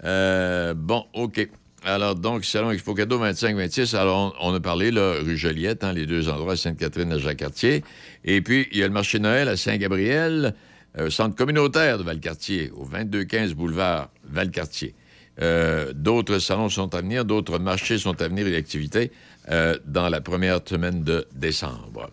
Euh, 0.04 0.74
bon, 0.74 1.04
OK. 1.12 1.48
Alors, 1.82 2.14
donc, 2.14 2.44
Salon 2.44 2.70
Expo 2.70 2.94
Cadeau 2.94 3.18
25-26. 3.18 3.96
Alors, 3.96 4.36
on, 4.40 4.54
a 4.54 4.60
parlé, 4.60 4.90
là, 4.90 5.14
rue 5.20 5.36
Joliette, 5.36 5.82
hein, 5.82 5.92
les 5.92 6.06
deux 6.06 6.28
endroits, 6.28 6.56
Sainte-Catherine 6.56 7.12
et 7.12 7.18
Jacques-Cartier. 7.18 7.82
Et 8.24 8.40
puis, 8.42 8.68
il 8.70 8.78
y 8.78 8.82
a 8.82 8.86
le 8.86 8.92
Marché 8.92 9.18
de 9.18 9.24
Noël 9.24 9.48
à 9.48 9.56
Saint-Gabriel, 9.56 10.54
euh, 10.98 11.10
centre 11.10 11.34
communautaire 11.34 11.98
de 11.98 12.04
Valcartier, 12.04 12.70
au 12.76 12.86
2215 12.86 13.54
boulevard 13.54 14.10
Valcartier. 14.24 14.94
Euh, 15.40 15.92
d'autres 15.94 16.38
salons 16.38 16.68
sont 16.68 16.94
à 16.94 17.00
venir, 17.00 17.24
d'autres 17.24 17.58
marchés 17.58 17.98
sont 17.98 18.20
à 18.20 18.28
venir 18.28 18.46
et 18.46 18.56
activités 18.56 19.10
euh, 19.50 19.76
dans 19.84 20.08
la 20.08 20.20
première 20.20 20.60
semaine 20.64 21.02
de 21.02 21.26
décembre. 21.34 22.10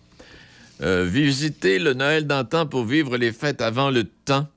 Euh, 0.81 1.05
visiter 1.05 1.77
le 1.77 1.93
Noël 1.93 2.25
d'antan 2.25 2.65
pour 2.65 2.85
vivre 2.85 3.17
les 3.17 3.31
fêtes 3.31 3.61
avant 3.61 3.91
le 3.91 4.05
temps. 4.05 4.47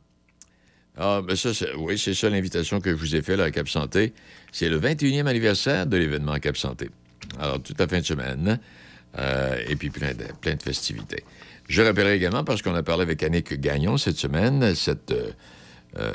Ah, 0.97 1.21
ben 1.27 1.37
ça, 1.37 1.51
oui, 1.77 1.99
c'est 1.99 2.15
ça 2.15 2.31
l'invitation 2.31 2.81
que 2.81 2.91
je 2.91 2.97
vous 2.97 3.15
ai 3.17 3.21
faite 3.21 3.41
à 3.41 3.51
Cap 3.51 3.69
Santé. 3.69 4.15
C'est 4.53 4.69
le 4.69 4.81
21e 4.81 5.27
anniversaire 5.27 5.87
de 5.87 5.97
l'événement 5.97 6.39
Cap 6.39 6.57
Santé. 6.57 6.89
Alors, 7.39 7.61
toute 7.63 7.79
la 7.79 7.89
fin 7.89 7.99
de 7.99 8.05
semaine, 8.05 8.61
et 9.69 9.77
puis 9.77 9.91
plein 9.91 10.13
de, 10.13 10.63
festivités. 10.63 11.25
Je 11.69 11.83
rappellerai 11.83 12.17
également, 12.17 12.45
parce 12.45 12.63
qu'on 12.63 12.75
a 12.75 12.83
parlé 12.83 13.03
avec 13.03 13.23
Annick 13.23 13.59
Gagnon 13.61 13.97
cette 13.97 14.17
semaine, 14.17 14.75
cette, 14.75 15.13
euh, 15.13 15.31
euh, 15.99 16.13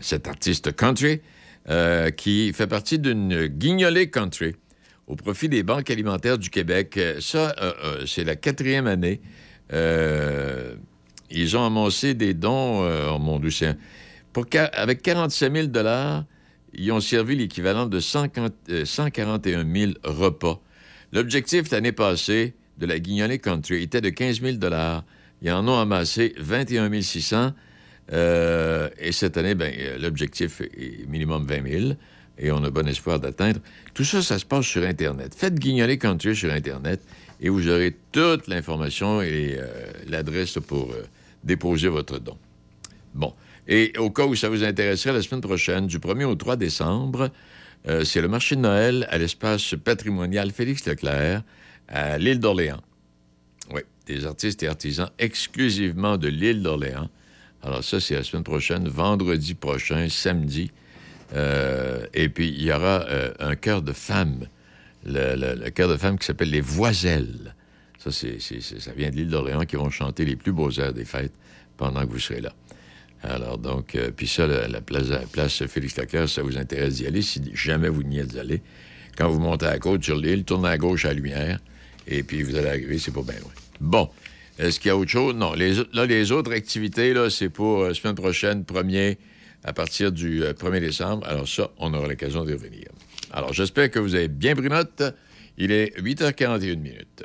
cet 0.00 0.28
artiste 0.28 0.74
country 0.74 1.20
euh, 1.68 2.10
qui 2.10 2.52
fait 2.52 2.66
partie 2.66 2.98
d'une 2.98 3.46
guignolée 3.46 4.10
country 4.10 4.54
au 5.06 5.16
profit 5.16 5.48
des 5.48 5.62
banques 5.62 5.90
alimentaires 5.90 6.38
du 6.38 6.50
Québec. 6.50 6.98
Ça, 7.20 7.54
euh, 7.60 7.72
euh, 7.84 8.06
c'est 8.06 8.24
la 8.24 8.36
quatrième 8.36 8.86
année. 8.86 9.20
Ils 11.30 11.56
ont 11.56 11.64
amassé 11.64 12.14
des 12.14 12.34
dons, 12.34 12.88
oh 13.10 13.18
mon 13.18 13.38
Dieu, 13.38 13.50
pour 14.32 14.46
avec 14.72 15.02
47 15.02 15.52
000 15.52 15.68
ils 16.74 16.92
ont 16.92 17.00
servi 17.00 17.36
l'équivalent 17.36 17.86
de 17.86 18.00
140 18.00 18.52
euh, 18.70 18.84
141 18.84 19.66
000 19.74 19.92
repas. 20.04 20.60
L'objectif 21.12 21.70
l'année 21.70 21.92
passée 21.92 22.54
de 22.76 22.86
la 22.86 22.98
Guignolée 22.98 23.38
Country 23.38 23.82
était 23.82 24.00
de 24.00 24.10
15 24.10 24.42
000 24.42 24.56
Ils 25.42 25.52
en 25.52 25.66
ont 25.66 25.78
amassé 25.78 26.34
21 26.38 27.00
600 27.00 27.52
euh, 28.12 28.88
et 28.98 29.12
cette 29.12 29.36
année, 29.36 29.54
ben, 29.54 29.72
l'objectif 30.00 30.60
est 30.60 31.06
minimum 31.08 31.46
20 31.46 31.80
000 31.80 31.92
et 32.38 32.52
on 32.52 32.62
a 32.64 32.70
bon 32.70 32.86
espoir 32.88 33.20
d'atteindre. 33.20 33.60
Tout 33.94 34.04
ça, 34.04 34.22
ça 34.22 34.38
se 34.38 34.44
passe 34.44 34.64
sur 34.64 34.82
Internet. 34.82 35.34
Faites 35.36 35.54
Guignoler 35.54 35.98
Country 35.98 36.34
sur 36.34 36.52
Internet 36.52 37.00
et 37.40 37.48
vous 37.48 37.68
aurez 37.68 37.96
toute 38.12 38.46
l'information 38.48 39.20
et 39.20 39.56
euh, 39.58 39.66
l'adresse 40.08 40.58
pour 40.66 40.90
euh, 40.92 41.04
déposer 41.44 41.88
votre 41.88 42.18
don. 42.18 42.36
Bon. 43.14 43.34
Et 43.66 43.92
au 43.98 44.10
cas 44.10 44.24
où 44.24 44.34
ça 44.34 44.48
vous 44.48 44.64
intéresserait, 44.64 45.12
la 45.12 45.22
semaine 45.22 45.42
prochaine, 45.42 45.86
du 45.86 45.98
1er 45.98 46.24
au 46.24 46.34
3 46.34 46.56
décembre, 46.56 47.30
c'est 48.02 48.22
le 48.22 48.28
marché 48.28 48.56
de 48.56 48.62
Noël 48.62 49.06
à 49.10 49.18
l'espace 49.18 49.74
patrimonial 49.84 50.50
Félix 50.50 50.86
Leclerc 50.86 51.42
à 51.86 52.16
l'île 52.16 52.40
d'Orléans. 52.40 52.80
Oui, 53.70 53.82
des 54.06 54.24
artistes 54.24 54.62
et 54.62 54.68
artisans 54.68 55.10
exclusivement 55.18 56.16
de 56.16 56.28
l'île 56.28 56.62
d'Orléans. 56.62 57.10
Alors 57.62 57.82
ça, 57.82 58.00
c'est 58.00 58.14
la 58.14 58.22
semaine 58.22 58.44
prochaine, 58.44 58.88
vendredi 58.88 59.54
prochain, 59.54 60.08
samedi. 60.08 60.70
Euh, 61.34 62.06
et 62.14 62.28
puis, 62.28 62.48
il 62.48 62.62
y 62.62 62.72
aura 62.72 63.02
euh, 63.08 63.32
un 63.40 63.56
chœur 63.56 63.82
de 63.82 63.92
femmes, 63.92 64.46
le, 65.04 65.68
chœur 65.70 65.88
de 65.88 65.96
femmes 65.96 66.18
qui 66.18 66.26
s'appelle 66.26 66.50
les 66.50 66.60
Voiselles. 66.60 67.54
Ça, 67.98 68.12
c'est, 68.12 68.38
ça 68.40 68.92
vient 68.96 69.10
de 69.10 69.16
l'île 69.16 69.28
d'Orléans 69.28 69.64
qui 69.64 69.76
vont 69.76 69.90
chanter 69.90 70.24
les 70.24 70.36
plus 70.36 70.52
beaux 70.52 70.70
airs 70.70 70.92
des 70.92 71.04
fêtes 71.04 71.32
pendant 71.76 72.06
que 72.06 72.12
vous 72.12 72.18
serez 72.18 72.40
là. 72.40 72.52
Alors, 73.22 73.58
donc, 73.58 73.96
euh, 73.96 74.12
puis 74.14 74.28
ça, 74.28 74.46
la, 74.46 74.68
la 74.68 74.80
place, 74.80 75.08
la 75.08 75.18
place 75.18 75.66
Félix 75.66 75.96
Leclerc, 75.96 76.28
ça 76.28 76.42
vous 76.42 76.56
intéresse 76.56 76.94
d'y 76.94 77.06
aller, 77.06 77.22
si 77.22 77.42
jamais 77.54 77.88
vous 77.88 78.04
n'y 78.04 78.20
êtes 78.20 78.36
allé. 78.36 78.62
Quand 79.16 79.28
vous 79.28 79.40
montez 79.40 79.66
à 79.66 79.70
la 79.70 79.78
côte 79.80 80.04
sur 80.04 80.16
l'île, 80.16 80.44
tournez 80.44 80.68
à 80.68 80.78
gauche 80.78 81.04
à 81.04 81.08
la 81.08 81.14
lumière, 81.14 81.58
et 82.06 82.22
puis 82.22 82.44
vous 82.44 82.54
allez 82.54 82.68
arriver, 82.68 82.98
c'est 83.00 83.12
pas 83.12 83.22
bien 83.22 83.40
loin. 83.40 83.50
Bon. 83.80 84.08
Est-ce 84.58 84.80
qu'il 84.80 84.88
y 84.88 84.92
a 84.92 84.96
autre 84.96 85.10
chose? 85.10 85.34
Non. 85.34 85.52
Les, 85.54 85.74
là, 85.92 86.04
les 86.04 86.32
autres 86.32 86.52
activités, 86.52 87.14
là, 87.14 87.30
c'est 87.30 87.48
pour 87.48 87.82
euh, 87.82 87.94
semaine 87.94 88.16
prochaine, 88.16 88.64
premier, 88.64 89.18
à 89.62 89.72
partir 89.72 90.10
du 90.10 90.42
euh, 90.42 90.52
1er 90.52 90.80
décembre. 90.80 91.26
Alors 91.26 91.48
ça, 91.48 91.70
on 91.78 91.94
aura 91.94 92.08
l'occasion 92.08 92.44
d'y 92.44 92.52
revenir. 92.52 92.88
Alors, 93.32 93.52
j'espère 93.52 93.90
que 93.90 93.98
vous 93.98 94.14
avez 94.14 94.28
bien 94.28 94.56
pris 94.56 94.68
note. 94.68 95.02
Il 95.58 95.70
est 95.70 95.96
8h41 96.00 96.76
minutes. 96.76 97.24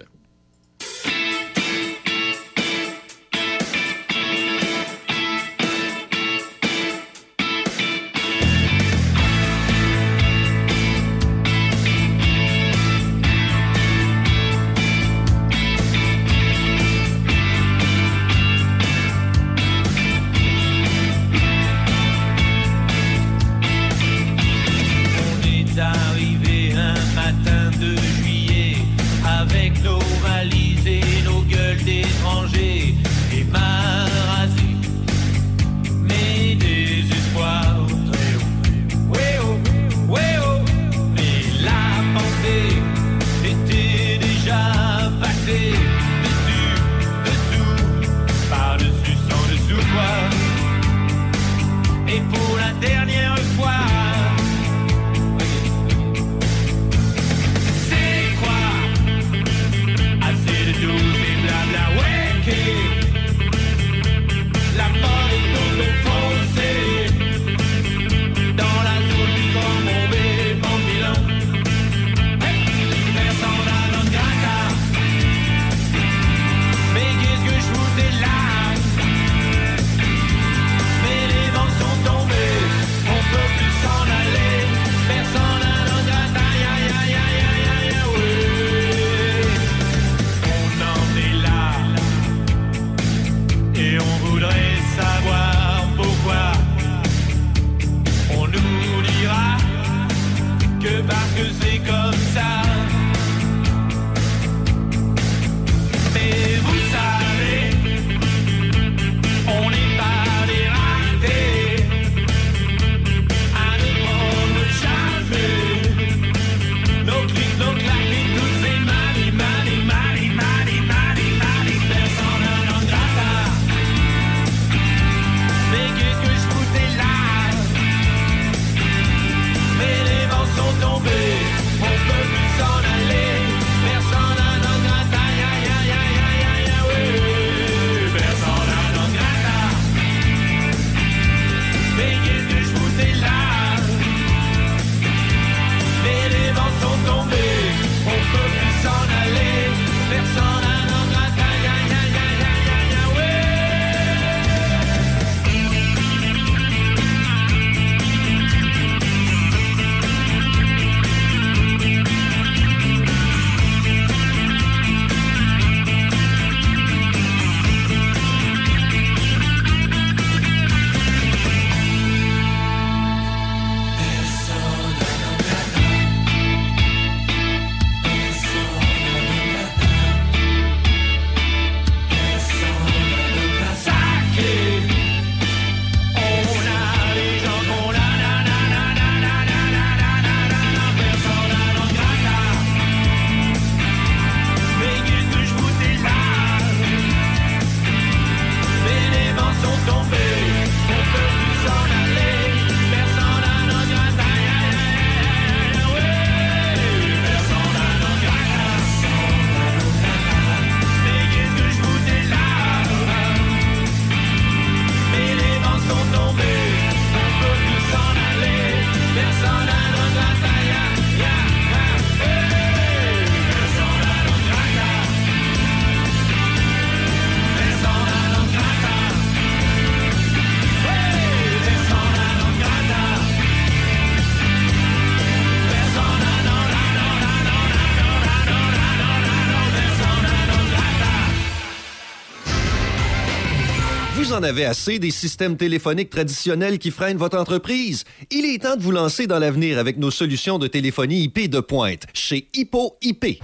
En 244.44 244.46
avez 244.46 244.66
assez 244.66 245.00
des 245.00 245.12
systèmes 245.12 245.56
téléphoniques 245.56 246.10
traditionnels 246.10 246.78
qui 246.78 246.92
freinent 246.92 247.18
votre 247.18 247.38
entreprise? 247.38 248.04
Il 248.30 248.44
est 248.44 248.62
temps 248.62 248.76
de 248.76 248.82
vous 248.82 248.92
lancer 248.92 249.26
dans 249.26 249.40
l'avenir 249.40 249.80
avec 249.80 249.98
nos 249.98 250.12
solutions 250.12 250.60
de 250.60 250.68
téléphonie 250.68 251.24
IP 251.24 251.50
de 251.50 251.62
pointe 251.62 252.04
chez 252.14 252.50
Hippo 252.54 252.98
IP. 253.02 253.42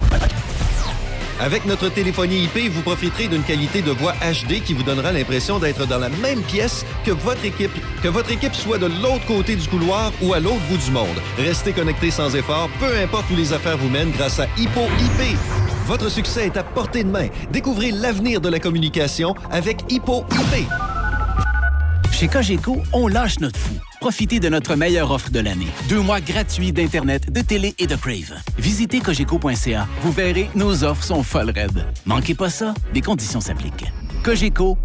Avec 1.40 1.64
notre 1.64 1.88
téléphonie 1.88 2.44
IP, 2.44 2.70
vous 2.70 2.82
profiterez 2.82 3.28
d'une 3.28 3.42
qualité 3.42 3.80
de 3.80 3.90
voix 3.92 4.12
HD 4.20 4.62
qui 4.62 4.74
vous 4.74 4.82
donnera 4.82 5.10
l'impression 5.10 5.58
d'être 5.58 5.86
dans 5.86 5.96
la 5.96 6.10
même 6.10 6.42
pièce 6.42 6.84
que 7.06 7.12
votre 7.12 7.46
équipe, 7.46 7.72
que 8.02 8.08
votre 8.08 8.30
équipe 8.30 8.54
soit 8.54 8.76
de 8.76 8.86
l'autre 9.02 9.24
côté 9.26 9.56
du 9.56 9.66
couloir 9.66 10.12
ou 10.20 10.34
à 10.34 10.40
l'autre 10.40 10.60
bout 10.68 10.76
du 10.76 10.90
monde. 10.90 11.16
Restez 11.38 11.72
connecté 11.72 12.10
sans 12.10 12.36
effort, 12.36 12.68
peu 12.78 12.94
importe 12.98 13.30
où 13.30 13.36
les 13.36 13.54
affaires 13.54 13.78
vous 13.78 13.88
mènent 13.88 14.10
grâce 14.10 14.38
à 14.38 14.46
Hippo 14.58 14.82
IP. 14.82 15.38
Votre 15.86 16.10
succès 16.10 16.44
est 16.44 16.58
à 16.58 16.62
portée 16.62 17.04
de 17.04 17.10
main. 17.10 17.28
Découvrez 17.50 17.90
l'avenir 17.90 18.42
de 18.42 18.50
la 18.50 18.60
communication 18.60 19.34
avec 19.50 19.80
Hippo 19.90 20.26
IP. 20.30 20.68
Chez 22.20 22.28
Cogeco, 22.28 22.82
on 22.92 23.08
lâche 23.08 23.40
notre 23.40 23.58
fou. 23.58 23.72
Profitez 23.98 24.40
de 24.40 24.50
notre 24.50 24.74
meilleure 24.74 25.10
offre 25.10 25.30
de 25.30 25.40
l'année. 25.40 25.68
Deux 25.88 26.02
mois 26.02 26.20
gratuits 26.20 26.70
d'Internet, 26.70 27.32
de 27.32 27.40
télé 27.40 27.74
et 27.78 27.86
de 27.86 27.96
Crave. 27.96 28.34
Visitez 28.58 29.00
cogeco.ca. 29.00 29.88
Vous 30.02 30.12
verrez, 30.12 30.50
nos 30.54 30.84
offres 30.84 31.02
sont 31.02 31.22
folles 31.22 31.48
raides. 31.48 31.86
Manquez 32.04 32.34
pas 32.34 32.50
ça, 32.50 32.74
des 32.92 33.00
conditions 33.00 33.40
s'appliquent. 33.40 33.86
Cogeco, 34.22 34.76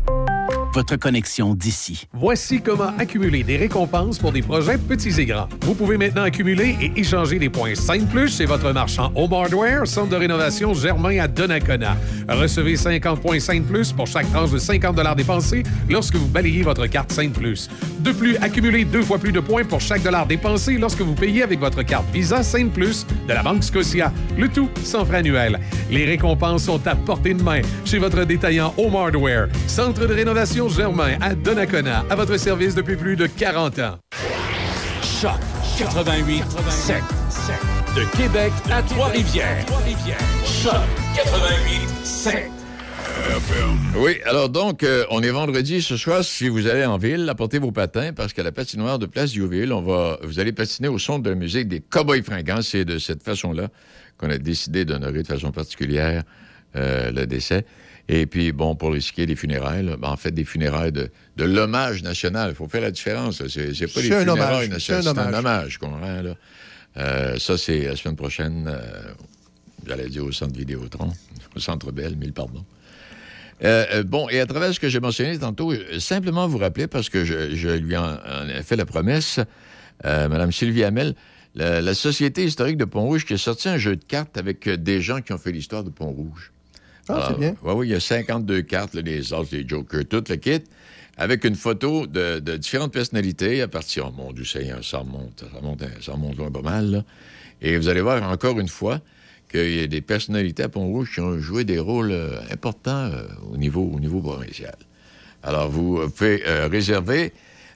votre 0.75 0.97
connexion 0.97 1.53
d'ici. 1.53 2.05
Voici 2.11 2.61
comment 2.61 2.91
accumuler 2.99 3.43
des 3.43 3.55
récompenses 3.55 4.19
pour 4.19 4.33
des 4.33 4.41
projets 4.41 4.77
petits 4.77 5.21
et 5.21 5.25
grands. 5.25 5.47
Vous 5.61 5.73
pouvez 5.73 5.97
maintenant 5.97 6.23
accumuler 6.23 6.75
et 6.81 6.99
échanger 6.99 7.39
des 7.39 7.49
points 7.49 7.75
5 7.75 8.09
plus 8.09 8.35
chez 8.35 8.45
votre 8.45 8.73
marchand 8.73 9.09
Home 9.15 9.31
Hardware, 9.31 9.87
centre 9.87 10.09
de 10.09 10.17
rénovation 10.17 10.73
Germain 10.73 11.17
à 11.19 11.29
Donnacona. 11.29 11.95
Recevez 12.27 12.75
50 12.75 13.21
points 13.21 13.39
5 13.39 13.63
plus 13.63 13.93
pour 13.93 14.05
chaque 14.05 14.29
tranche 14.33 14.51
de 14.51 14.57
50 14.57 15.15
dépensés 15.15 15.63
lorsque 15.89 16.15
vous 16.15 16.27
balayez 16.27 16.63
votre 16.63 16.87
carte 16.87 17.13
5 17.13 17.31
plus. 17.31 17.69
De 17.99 18.11
plus, 18.11 18.35
accumulez 18.37 18.83
deux 18.83 19.01
fois 19.01 19.17
plus 19.17 19.31
de 19.31 19.39
points 19.39 19.63
pour 19.63 19.79
chaque 19.79 20.03
dollar 20.03 20.27
dépensé 20.27 20.77
lorsque 20.77 21.01
vous 21.01 21.15
payez 21.15 21.43
avec 21.43 21.61
votre 21.61 21.83
carte 21.83 22.05
Visa 22.13 22.43
5 22.43 22.71
plus 22.71 23.07
de 23.29 23.33
la 23.33 23.43
Banque 23.43 23.63
Scotia. 23.63 24.11
Le 24.37 24.49
tout 24.49 24.69
sans 24.83 25.05
frais 25.05 25.19
annuel. 25.19 25.57
Les 25.89 26.03
récompenses 26.03 26.65
sont 26.65 26.85
à 26.85 26.95
portée 26.95 27.33
de 27.33 27.41
main 27.41 27.61
chez 27.85 27.97
votre 27.97 28.25
détaillant 28.25 28.73
Home 28.77 28.95
Hardware, 28.95 29.47
centre 29.67 30.05
de 30.05 30.13
rénovation 30.13 30.64
Germain 30.69 31.17
à 31.21 31.35
Donnacona, 31.35 32.05
à 32.09 32.15
votre 32.15 32.37
service 32.37 32.75
depuis 32.75 32.95
plus 32.95 33.15
de 33.15 33.27
40 33.27 33.79
ans. 33.79 33.97
Choc 35.01 35.39
88 35.77 36.43
7. 36.69 36.95
De 37.95 38.17
Québec 38.17 38.51
à 38.71 38.81
Trois-Rivières. 38.83 39.65
Choc 40.45 40.73
88 41.15 42.05
7. 42.05 42.51
Oui, 43.97 44.17
alors 44.25 44.49
donc, 44.49 44.83
euh, 44.83 45.05
on 45.09 45.21
est 45.21 45.29
vendredi 45.29 45.81
ce 45.81 45.95
soir. 45.95 46.23
Si 46.23 46.49
vous 46.49 46.67
allez 46.67 46.85
en 46.85 46.97
ville, 46.97 47.27
apportez 47.29 47.59
vos 47.59 47.71
patins 47.71 48.11
parce 48.13 48.33
qu'à 48.33 48.43
la 48.43 48.51
patinoire 48.51 48.99
de 48.99 49.05
Place 49.05 49.31
Diouville, 49.31 49.71
on 49.71 49.81
va, 49.81 50.19
vous 50.23 50.39
allez 50.39 50.51
patiner 50.51 50.87
au 50.89 50.99
son 50.99 51.19
de 51.19 51.29
la 51.29 51.35
musique 51.35 51.67
des 51.67 51.79
Cowboys 51.79 52.23
fringants. 52.23 52.61
C'est 52.61 52.85
de 52.85 52.97
cette 52.97 53.23
façon-là 53.23 53.69
qu'on 54.17 54.29
a 54.29 54.37
décidé 54.37 54.85
d'honorer 54.85 55.21
de 55.23 55.27
façon 55.27 55.51
particulière 55.51 56.23
euh, 56.75 57.11
le 57.11 57.25
décès. 57.25 57.65
Et 58.07 58.27
puis, 58.27 58.51
bon, 58.51 58.75
pour 58.75 58.93
risquer 58.93 59.25
des 59.25 59.35
funérailles, 59.35 59.83
là, 59.83 59.97
ben, 59.97 60.09
en 60.09 60.17
fait, 60.17 60.31
des 60.31 60.45
funérailles 60.45 60.91
de, 60.91 61.09
de 61.37 61.43
l'hommage 61.43 62.03
national. 62.03 62.51
Il 62.51 62.55
faut 62.55 62.67
faire 62.67 62.81
la 62.81 62.91
différence. 62.91 63.45
C'est 63.47 63.73
c'est 63.73 63.87
pas 63.91 63.99
un 63.99 64.03
funérailles 64.03 64.29
hommage. 64.29 64.69
nationales, 64.69 65.03
C'est 65.03 65.09
un 65.09 65.13
c'est 65.13 65.19
un 65.19 65.27
hommage. 65.27 65.39
hommage 65.39 65.77
qu'on 65.79 65.89
rend, 65.91 66.21
là. 66.21 66.35
Euh, 66.97 67.37
ça, 67.39 67.57
c'est 67.57 67.85
la 67.85 67.95
semaine 67.95 68.15
prochaine, 68.15 68.67
euh, 68.67 69.11
j'allais 69.85 70.07
dire 70.07 70.23
au 70.23 70.31
centre 70.31 70.57
Vidéotron, 70.57 71.11
au 71.55 71.59
centre 71.59 71.91
Belle, 71.91 72.15
mille 72.15 72.31
pardons. 72.31 72.63
Euh, 73.63 74.03
bon, 74.03 74.29
et 74.29 74.39
à 74.39 74.45
travers 74.45 74.73
ce 74.73 74.79
que 74.79 74.87
j'ai 74.87 74.99
mentionné 74.99 75.37
tantôt, 75.37 75.73
simplement 75.99 76.47
vous 76.47 76.57
rappeler, 76.57 76.87
parce 76.87 77.09
que 77.09 77.25
je, 77.25 77.55
je 77.55 77.69
lui 77.69 77.97
en, 77.97 78.03
en 78.05 78.47
ai 78.49 78.63
fait 78.63 78.75
la 78.75 78.85
promesse, 78.85 79.39
Mme 80.03 80.51
Sylvie 80.51 80.83
Hamel, 80.83 81.15
la, 81.55 81.81
la 81.81 81.93
Société 81.93 82.43
historique 82.45 82.77
de 82.77 82.85
Pont-Rouge 82.85 83.25
qui 83.25 83.33
a 83.33 83.37
sorti 83.37 83.67
un 83.69 83.77
jeu 83.77 83.95
de 83.95 84.03
cartes 84.03 84.37
avec 84.37 84.67
des 84.69 85.01
gens 85.01 85.21
qui 85.21 85.33
ont 85.33 85.37
fait 85.37 85.51
l'histoire 85.53 85.83
de 85.83 85.89
Pont-Rouge. 85.89 86.51
Ah, 87.09 87.27
c'est 87.29 87.39
bien. 87.39 87.55
Oui, 87.63 87.73
oui, 87.75 87.87
il 87.87 87.91
y 87.91 87.95
a 87.95 87.99
52 87.99 88.61
cartes, 88.63 88.93
là, 88.95 89.01
les 89.01 89.33
os, 89.33 89.51
les 89.51 89.67
jokers, 89.67 90.05
tout 90.09 90.23
le 90.27 90.35
kit, 90.35 90.63
avec 91.17 91.43
une 91.45 91.55
photo 91.55 92.07
de, 92.07 92.39
de 92.39 92.57
différentes 92.57 92.93
personnalités 92.93 93.61
à 93.61 93.67
partir, 93.67 94.07
oh 94.07 94.11
mon 94.15 94.31
Dieu, 94.33 94.43
ça, 94.43 94.59
ça 94.81 94.97
remonte, 94.99 95.45
ça 95.51 95.57
remonte, 95.59 95.83
ça 96.01 96.11
remonte 96.13 96.37
loin 96.37 96.51
pas 96.51 96.61
mal, 96.61 96.91
là. 96.91 97.03
Et 97.61 97.77
vous 97.77 97.87
allez 97.87 98.01
voir 98.01 98.21
encore 98.29 98.59
une 98.59 98.67
fois 98.67 98.99
qu'il 99.49 99.75
y 99.75 99.81
a 99.81 99.87
des 99.87 100.01
personnalités 100.01 100.63
à 100.63 100.69
Pont-Rouge 100.69 101.13
qui 101.13 101.19
ont 101.21 101.39
joué 101.39 101.63
des 101.63 101.79
rôles 101.79 102.11
euh, 102.11 102.39
importants 102.51 103.05
euh, 103.05 103.27
au, 103.51 103.57
niveau, 103.57 103.89
au 103.93 103.99
niveau 103.99 104.19
provincial. 104.19 104.75
Alors, 105.43 105.69
vous 105.69 106.09
pouvez 106.09 106.43
euh, 106.47 106.67
réserver 106.67 107.31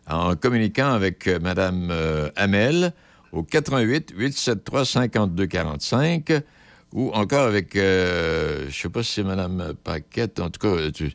en 0.07 0.35
communiquant 0.35 0.91
avec 0.91 1.27
Mme 1.27 1.93
Hamel 2.35 2.93
au 3.31 3.43
88 3.43 4.13
873 4.17 4.87
52 4.87 5.45
45 5.45 6.31
ou 6.93 7.11
encore 7.13 7.45
avec, 7.47 7.75
euh, 7.75 8.65
je 8.69 8.75
sais 8.81 8.89
pas 8.89 9.03
si 9.03 9.13
c'est 9.13 9.23
Mme 9.23 9.73
Paquette, 9.83 10.39
en 10.39 10.49
tout 10.49 10.59
cas, 10.67 10.89
tu- 10.91 11.11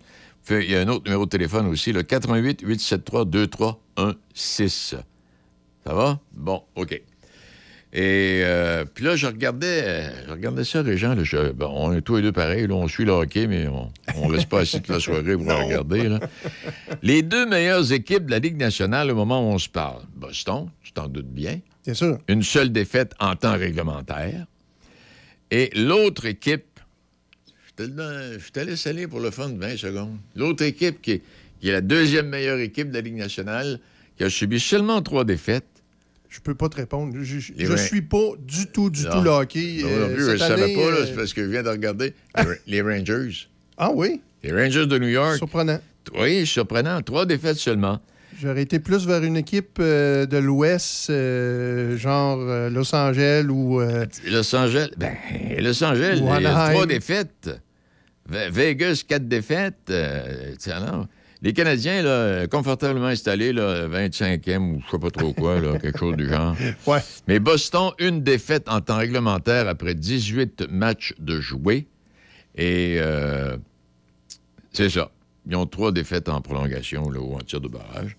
il 0.50 0.70
y 0.70 0.76
a 0.76 0.80
un 0.80 0.88
autre 0.88 1.04
numéro 1.04 1.24
de 1.24 1.30
téléphone 1.30 1.66
aussi, 1.68 1.92
le 1.92 2.02
88 2.02 2.60
873 2.62 3.24
2316. 3.26 4.96
Ça 5.86 5.94
va? 5.94 6.18
Bon, 6.32 6.62
OK. 6.76 6.92
Et 7.96 8.40
euh, 8.42 8.84
puis 8.92 9.04
là, 9.04 9.14
je 9.14 9.26
regardais, 9.28 10.10
je 10.26 10.32
regardais 10.32 10.64
ça, 10.64 10.82
les 10.82 10.96
gens. 10.96 11.14
Là, 11.14 11.22
je- 11.22 11.52
bon, 11.52 11.70
on 11.72 11.92
est 11.92 12.00
tous 12.00 12.16
les 12.16 12.22
deux 12.22 12.32
pareils. 12.32 12.66
Là, 12.66 12.74
on 12.74 12.88
suit 12.88 13.04
le 13.04 13.12
hockey, 13.12 13.46
mais 13.46 13.68
on 13.68 14.28
ne 14.28 14.32
reste 14.34 14.48
pas 14.48 14.60
assis 14.60 14.78
toute 14.80 14.88
la 14.88 14.98
soirée 14.98 15.36
pour 15.36 15.46
regarder. 15.64 16.08
là. 16.08 16.18
Les 17.02 17.22
deux 17.22 17.46
meilleures 17.46 17.92
équipes 17.92 18.26
de 18.26 18.32
la 18.32 18.40
Ligue 18.40 18.56
nationale 18.56 19.10
au 19.12 19.14
moment 19.14 19.40
où 19.48 19.52
on 19.52 19.58
se 19.58 19.68
parle. 19.68 20.02
Boston, 20.16 20.68
tu 20.82 20.90
t'en 20.92 21.06
doutes 21.06 21.30
bien. 21.30 21.60
C'est 21.82 21.94
sûr. 21.94 22.18
Une 22.26 22.42
seule 22.42 22.70
défaite 22.72 23.12
en 23.20 23.36
temps 23.36 23.56
réglementaire. 23.56 24.46
Et 25.50 25.70
l'autre 25.74 26.26
équipe, 26.26 26.80
je 27.78 27.84
te, 27.84 27.88
donne- 27.88 28.38
je 28.38 28.50
te 28.50 28.60
laisse 28.60 28.86
aller 28.86 29.06
pour 29.06 29.20
le 29.20 29.30
fun 29.30 29.48
de 29.50 29.58
20 29.58 29.76
secondes. 29.76 30.16
L'autre 30.36 30.62
équipe 30.64 31.00
qui 31.02 31.12
est, 31.12 31.22
qui 31.60 31.68
est 31.68 31.72
la 31.72 31.80
deuxième 31.80 32.28
meilleure 32.28 32.58
équipe 32.58 32.88
de 32.90 32.94
la 32.94 33.00
Ligue 33.00 33.16
nationale, 33.16 33.80
qui 34.16 34.24
a 34.24 34.30
subi 34.30 34.58
seulement 34.60 35.02
trois 35.02 35.24
défaites. 35.24 35.64
Je 36.28 36.40
peux 36.40 36.54
pas 36.54 36.68
te 36.68 36.76
répondre. 36.76 37.14
Je, 37.20 37.38
je, 37.38 37.52
Les 37.52 37.66
je 37.66 37.70
Ra- 37.72 37.76
suis 37.78 38.02
pas 38.02 38.30
du 38.40 38.66
tout, 38.66 38.90
du 38.90 39.04
Non. 39.04 39.10
tout 39.12 39.20
le 39.22 39.30
hockey. 39.30 39.78
Non, 39.82 39.88
Euh, 39.88 40.08
non 40.08 40.14
plus, 40.14 40.22
je 40.24 40.30
cette 40.30 40.32
ne 40.34 40.38
savais 40.56 40.74
pas, 40.74 40.90
là, 40.90 40.96
euh, 40.96 41.06
c'est 41.06 41.14
parce 41.14 41.32
que 41.32 41.44
je 41.44 41.50
viens 41.50 41.62
de 41.62 41.68
regarder 41.68 42.12
les 42.66 42.82
Rangers. 42.82 43.46
Ah 43.76 43.90
oui? 43.94 44.20
Les 44.42 44.52
Rangers 44.52 44.86
de 44.86 44.98
New 44.98 45.08
York. 45.08 45.36
Surprenant. 45.36 45.80
Oui, 46.18 46.44
surprenant. 46.46 47.00
Trois 47.02 47.24
défaites 47.26 47.56
seulement. 47.58 48.00
J'aurais 48.44 48.60
été 48.62 48.78
plus 48.78 49.06
vers 49.06 49.22
une 49.22 49.38
équipe 49.38 49.78
euh, 49.80 50.26
de 50.26 50.36
l'Ouest, 50.36 51.08
euh, 51.08 51.96
genre 51.96 52.38
euh, 52.40 52.68
Los 52.68 52.94
Angeles 52.94 53.46
ou. 53.48 53.80
Los 54.30 54.54
Angeles, 54.54 54.90
ben, 54.98 55.14
Los 55.58 55.82
Angeles, 55.82 56.20
trois 56.72 56.84
défaites. 56.86 57.50
Ve- 58.28 58.50
Vegas, 58.50 59.02
quatre 59.08 59.26
défaites. 59.26 59.90
Les 61.40 61.52
Canadiens, 61.54 62.02
là, 62.02 62.46
confortablement 62.48 63.06
installés, 63.06 63.54
là, 63.54 63.88
25e 63.88 64.58
ou 64.76 64.82
je 64.84 64.90
sais 64.90 64.98
pas 64.98 65.10
trop 65.10 65.32
quoi, 65.32 65.58
là, 65.58 65.78
quelque 65.82 65.98
chose 65.98 66.16
du 66.16 66.28
genre. 66.28 66.54
Ouais. 66.86 67.00
Mais 67.26 67.38
Boston, 67.38 67.92
une 67.98 68.22
défaite 68.22 68.68
en 68.68 68.82
temps 68.82 68.98
réglementaire 68.98 69.68
après 69.68 69.94
18 69.94 70.66
matchs 70.70 71.14
de 71.18 71.40
jouer. 71.40 71.86
Et 72.56 72.98
c'est 74.72 74.90
ça. 74.90 75.10
Ils 75.48 75.56
ont 75.56 75.66
trois 75.66 75.92
défaites 75.92 76.28
en 76.28 76.40
prolongation 76.42 77.08
là, 77.10 77.20
ou 77.20 77.34
en 77.34 77.38
tir 77.40 77.60
de 77.62 77.68
barrage. 77.68 78.16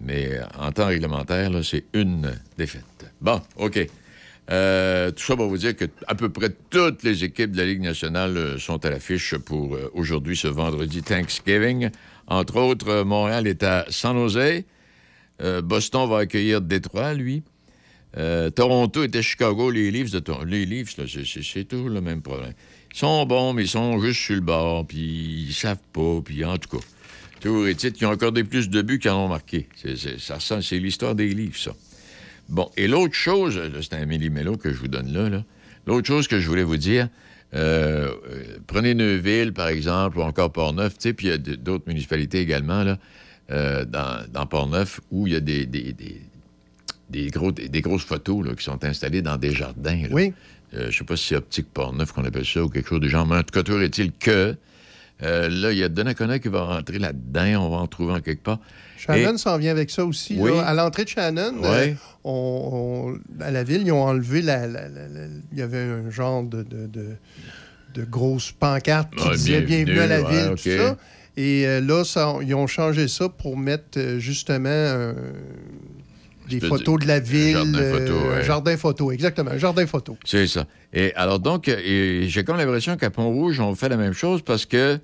Mais 0.00 0.40
en 0.58 0.72
temps 0.72 0.86
réglementaire, 0.86 1.50
c'est 1.62 1.84
une 1.92 2.32
défaite. 2.56 2.84
Bon, 3.20 3.40
OK. 3.56 3.78
Euh, 4.50 5.12
tout 5.12 5.22
ça 5.22 5.36
pour 5.36 5.46
vous 5.48 5.58
dire 5.58 5.76
que 5.76 5.84
à 6.08 6.14
peu 6.16 6.28
près 6.28 6.50
toutes 6.70 7.04
les 7.04 7.22
équipes 7.22 7.52
de 7.52 7.58
la 7.58 7.66
Ligue 7.66 7.82
nationale 7.82 8.36
euh, 8.36 8.58
sont 8.58 8.84
à 8.84 8.90
l'affiche 8.90 9.36
pour 9.36 9.76
euh, 9.76 9.90
aujourd'hui, 9.94 10.36
ce 10.36 10.48
vendredi 10.48 11.02
Thanksgiving. 11.02 11.90
Entre 12.26 12.56
autres, 12.56 13.02
Montréal 13.04 13.46
est 13.46 13.62
à 13.62 13.86
San 13.90 14.16
Jose. 14.16 14.62
Boston 15.64 16.08
va 16.08 16.18
accueillir 16.18 16.60
Détroit, 16.60 17.14
lui. 17.14 17.42
Toronto 18.54 19.02
est 19.02 19.22
Chicago. 19.22 19.70
Les 19.70 19.90
Leafs, 19.90 20.10
de 20.12 20.22
les 20.44 20.66
Leafs 20.66 20.94
c'est- 21.06 21.64
toujours 21.64 21.88
le 21.88 22.00
même 22.00 22.20
problème. 22.22 22.52
Ils 22.92 22.98
sont 22.98 23.24
bons, 23.26 23.52
mais 23.54 23.62
ils 23.62 23.68
sont 23.68 23.98
juste 24.00 24.20
sur 24.20 24.34
le 24.34 24.42
bord, 24.42 24.86
puis 24.86 25.46
ils 25.48 25.52
savent 25.54 25.78
pas, 25.92 26.20
puis 26.24 26.44
en 26.44 26.56
tout 26.58 26.76
cas. 26.78 26.84
Toujours 27.40 27.66
est-il 27.66 27.92
qu'ils 27.92 28.06
ont 28.06 28.10
accordé 28.10 28.44
plus 28.44 28.68
de 28.68 28.82
buts 28.82 28.98
qu'ils 28.98 29.10
en 29.10 29.24
ont 29.24 29.28
marqué. 29.28 29.68
C'est- 29.76 30.78
l'histoire 30.78 31.14
des 31.14 31.28
livres, 31.28 31.56
ça. 31.56 31.72
Bon, 32.48 32.70
et 32.76 32.86
l'autre 32.88 33.14
chose, 33.14 33.56
là, 33.56 33.68
c'est 33.80 33.94
un 33.94 34.04
millimélo 34.06 34.56
que 34.56 34.70
je 34.72 34.78
vous 34.78 34.88
donne 34.88 35.12
là, 35.12 35.28
là. 35.28 35.44
L'autre 35.86 36.06
chose 36.06 36.28
que 36.28 36.38
je 36.40 36.46
voulais 36.48 36.62
vous 36.64 36.76
dire, 36.76 37.08
euh, 37.54 38.12
euh, 38.28 38.44
prenez 38.66 38.94
Neuville, 38.94 39.52
par 39.52 39.68
exemple, 39.68 40.18
ou 40.18 40.22
encore 40.22 40.52
Port-Neuf, 40.52 40.94
tu 40.98 41.08
sais, 41.08 41.12
puis 41.14 41.28
il 41.28 41.30
y 41.30 41.32
a 41.32 41.38
d'autres 41.38 41.84
municipalités 41.86 42.40
également, 42.40 42.82
là, 42.84 42.98
euh, 43.50 43.84
dans, 43.84 44.24
dans 44.32 44.46
Port-Neuf, 44.46 45.00
où 45.10 45.26
il 45.26 45.32
y 45.32 45.36
a 45.36 45.40
des, 45.40 45.66
des, 45.66 45.92
des- 45.92 46.20
des 47.08 47.26
gros, 47.28 47.50
des, 47.50 47.80
grosses 47.80 48.04
photos 48.04 48.46
là, 48.46 48.54
qui 48.54 48.62
sont 48.62 48.84
installées 48.84 49.22
dans 49.22 49.36
des 49.36 49.52
jardins. 49.52 50.02
là. 50.02 50.08
Oui. 50.12 50.32
Euh, 50.74 50.90
je 50.92 50.98
sais 50.98 51.04
pas 51.04 51.16
si 51.16 51.28
c'est 51.28 51.36
Optique 51.36 51.66
Port-Neuf 51.72 52.12
qu'on 52.12 52.24
appelle 52.24 52.46
ça 52.46 52.62
ou 52.62 52.68
quelque 52.68 52.88
chose 52.88 53.00
du 53.00 53.08
genre, 53.08 53.26
mais 53.26 53.36
en 53.36 53.42
tout 53.42 53.50
cas, 53.52 53.62
toujours 53.64 53.80
est-il 53.82 54.12
que 54.12 54.54
Euh, 55.22 55.48
là, 55.50 55.72
il 55.72 55.78
y 55.78 55.82
a 55.84 55.88
Donnacona 55.88 56.38
qui 56.38 56.48
va 56.48 56.62
rentrer 56.64 56.98
là-dedans. 56.98 57.66
On 57.66 57.70
va 57.70 57.76
en 57.78 57.86
trouver 57.86 58.14
en 58.14 58.20
quelque 58.20 58.42
part. 58.42 58.58
Shannon 58.96 59.36
s'en 59.38 59.56
vient 59.58 59.70
avec 59.70 59.90
ça 59.90 60.04
aussi. 60.04 60.36
Oui. 60.38 60.50
là. 60.50 60.62
À 60.62 60.74
l'entrée 60.74 61.04
de 61.04 61.08
Shannon, 61.08 61.54
euh, 61.64 61.92
on- 62.24 63.18
on- 63.40 63.42
à 63.42 63.50
la 63.50 63.62
ville, 63.64 63.82
ils 63.84 63.92
ont 63.92 64.02
enlevé 64.02 64.42
la. 64.42 64.66
il 64.66 65.58
y 65.58 65.62
avait 65.62 65.78
un 65.78 66.10
genre 66.10 66.42
de, 66.42 66.62
de, 66.62 66.86
de, 66.86 67.06
de 67.94 68.04
grosse 68.04 68.52
pancarte 68.52 69.14
qui 69.14 69.28
disait 69.30 69.60
bienvenue, 69.62 69.94
Bienvenue 69.94 70.00
à 70.00 70.06
la 70.06 70.22
ouais, 70.22 70.30
ville, 70.30 70.50
tout 70.50 70.76
ça. 70.86 70.96
Et 71.36 71.66
euh, 71.66 71.80
là, 71.80 72.04
ça- 72.04 72.36
ils 72.42 72.54
ont 72.54 72.66
changé 72.66 73.08
ça 73.08 73.28
pour 73.28 73.56
mettre 73.56 73.98
justement 74.18 75.12
des 76.48 76.60
photos 76.60 76.98
de- 77.00 77.06
la 77.06 77.20
ville. 77.20 77.52
jardin 77.54 77.92
photo, 77.92 78.12
ouais. 78.30 78.44
Jardin 78.44 78.76
photo, 78.76 79.12
exactement. 79.12 79.50
un 79.52 79.58
Jardin 79.58 79.86
photo. 79.86 80.16
C'est 80.24 80.46
ça. 80.46 80.66
Et 80.92 81.14
alors 81.14 81.38
donc, 81.38 81.66
j'ai 81.66 82.44
comme 82.44 82.56
l'impression 82.56 82.96
qu'à 82.96 83.10
Pont-Rouge, 83.10 83.60
on 83.60 83.74
fait 83.74 83.88
la 83.88 83.96
même 83.96 84.12
chose 84.12 84.42
parce 84.42 84.66
que 84.66 84.98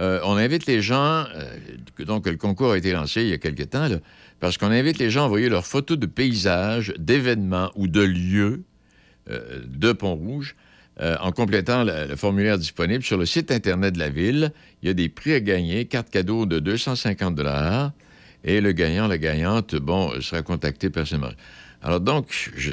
euh, 0.00 0.20
on 0.24 0.36
invite 0.36 0.66
les 0.66 0.80
gens, 0.80 1.24
euh, 1.34 1.56
donc 2.04 2.26
le 2.26 2.36
concours 2.36 2.72
a 2.72 2.78
été 2.78 2.92
lancé 2.92 3.22
il 3.22 3.28
y 3.28 3.32
a 3.32 3.38
quelque 3.38 3.64
temps, 3.64 3.88
là, 3.88 3.96
parce 4.38 4.56
qu'on 4.56 4.70
invite 4.70 4.98
les 4.98 5.10
gens 5.10 5.22
à 5.22 5.24
envoyer 5.24 5.48
leurs 5.48 5.66
photos 5.66 5.98
de 5.98 6.06
paysages, 6.06 6.92
d'événements 6.98 7.72
ou 7.74 7.88
de 7.88 8.02
lieux 8.02 8.62
euh, 9.30 9.60
de 9.64 9.92
Pont-Rouge 9.92 10.54
euh, 11.00 11.16
en 11.20 11.32
complétant 11.32 11.84
le, 11.84 12.14
formulaire 12.16 12.58
disponible 12.58 13.04
sur 13.04 13.16
le 13.16 13.26
site 13.26 13.50
Internet 13.50 13.94
de 13.94 13.98
la 13.98 14.08
ville. 14.08 14.52
Il 14.82 14.88
y 14.88 14.90
a 14.90 14.94
des 14.94 15.08
prix 15.08 15.32
à 15.34 15.40
gagner, 15.40 15.84
carte 15.84 16.10
cadeau 16.10 16.46
de 16.46 16.58
250 16.58 17.40
et 18.44 18.60
le 18.60 18.72
gagnant, 18.72 19.08
la 19.08 19.18
gagnante, 19.18 19.74
bon, 19.74 20.20
sera 20.20 20.42
contacté 20.42 20.90
personnellement. 20.90 21.34
Alors 21.82 22.00
donc, 22.00 22.26
je- 22.56 22.72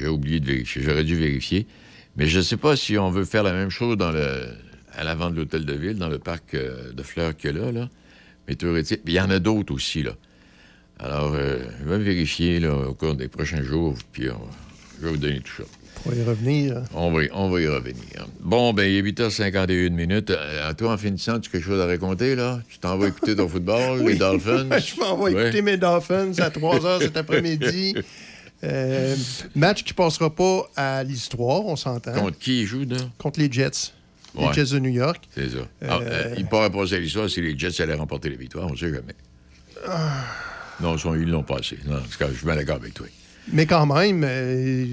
j'ai 0.00 0.08
oublié 0.08 0.40
de 0.40 0.46
vérifier, 0.46 0.82
j'aurais 0.82 1.04
dû 1.04 1.16
vérifier, 1.16 1.66
mais 2.16 2.26
je 2.26 2.38
ne 2.38 2.42
sais 2.42 2.56
pas 2.56 2.76
si 2.76 2.96
on 2.98 3.10
veut 3.10 3.24
faire 3.24 3.42
la 3.42 3.52
même 3.52 3.70
chose 3.70 3.96
dans 3.96 4.10
le, 4.12 4.46
à 4.94 5.04
l'avant 5.04 5.30
de 5.30 5.36
l'hôtel 5.36 5.64
de 5.64 5.74
ville, 5.74 5.96
dans 5.98 6.08
le 6.08 6.18
parc 6.18 6.54
euh, 6.54 6.92
de 6.92 7.02
fleurs 7.02 7.36
qu'il 7.36 7.54
y 7.54 7.58
a 7.58 7.62
là, 7.62 7.72
là. 7.72 7.88
Mais 8.48 8.54
il 8.54 9.12
y 9.12 9.20
en 9.20 9.30
a 9.30 9.38
d'autres 9.38 9.72
aussi, 9.74 10.02
là. 10.02 10.12
Alors, 10.98 11.32
euh, 11.34 11.58
je 11.82 11.88
vais 11.88 11.98
vérifier 11.98 12.60
là, 12.60 12.74
au 12.74 12.94
cours 12.94 13.14
des 13.14 13.28
prochains 13.28 13.62
jours, 13.62 13.94
puis 14.12 14.28
on- 14.30 14.48
je 15.00 15.06
vais 15.06 15.12
vous 15.12 15.16
donner 15.18 15.40
tout 15.40 15.62
ça. 15.62 15.68
Pour 16.02 16.14
y 16.14 16.22
revenir. 16.22 16.82
On 16.94 17.10
va, 17.12 17.24
y- 17.24 17.30
on 17.32 17.48
va 17.50 17.60
y 17.60 17.66
revenir. 17.68 18.26
Bon, 18.40 18.72
ben, 18.72 18.84
il 18.84 18.96
est 18.96 19.02
8h51 19.02 19.90
minutes. 19.92 20.30
Euh, 20.30 20.68
À 20.68 20.74
toi, 20.74 20.92
en 20.92 20.98
finissant, 20.98 21.38
tu 21.40 21.48
as 21.48 21.52
quelque 21.52 21.64
chose 21.64 21.80
à 21.80 21.86
raconter, 21.86 22.34
là? 22.36 22.60
Tu 22.68 22.78
t'en 22.78 22.96
vas 22.98 23.08
écouter 23.08 23.36
ton 23.36 23.48
football, 23.48 24.02
les 24.06 24.14
Dolphins? 24.16 24.68
Je 24.78 24.98
m'en 25.00 25.22
vais 25.22 25.32
écouter 25.32 25.62
mes 25.62 25.76
Dolphins 25.76 26.32
à 26.38 26.50
3 26.50 26.78
h 26.80 27.02
cet 27.02 27.16
après-midi. 27.16 27.94
Euh, 28.62 29.16
match 29.54 29.84
qui 29.84 29.94
passera 29.94 30.28
pas 30.34 30.68
à 30.76 31.02
l'histoire, 31.02 31.64
on 31.64 31.76
s'entend. 31.76 32.12
Contre 32.12 32.38
qui 32.38 32.60
ils 32.62 32.66
jouent, 32.66 32.84
là? 32.88 32.96
Contre 33.18 33.40
les 33.40 33.50
Jets. 33.50 33.92
Ouais. 34.34 34.48
Les 34.48 34.52
Jets 34.52 34.74
de 34.74 34.78
New 34.78 34.90
York. 34.90 35.28
C'est 35.34 35.48
ça. 35.48 35.58
Ah, 35.88 35.98
euh, 36.02 36.34
il 36.38 36.46
pourrait 36.46 36.70
passer 36.70 36.96
à 36.96 36.98
l'histoire 36.98 37.28
si 37.30 37.40
les 37.40 37.58
Jets 37.58 37.80
allaient 37.82 37.94
remporter 37.94 38.28
les 38.28 38.36
victoires, 38.36 38.66
on 38.68 38.72
ne 38.72 38.76
sait 38.76 38.90
jamais. 38.92 39.14
Ah. 39.88 40.24
Non, 40.80 40.94
ils 40.94 40.98
sont- 41.00 41.14
ils 41.14 41.28
l'ont 41.28 41.42
passé. 41.42 41.78
Non, 41.86 41.96
je 42.08 42.34
suis 42.36 42.44
bien 42.46 42.54
d'accord 42.56 42.76
avec 42.76 42.94
toi. 42.94 43.06
Mais 43.52 43.66
quand 43.66 43.86
même, 43.86 44.22
euh, 44.24 44.84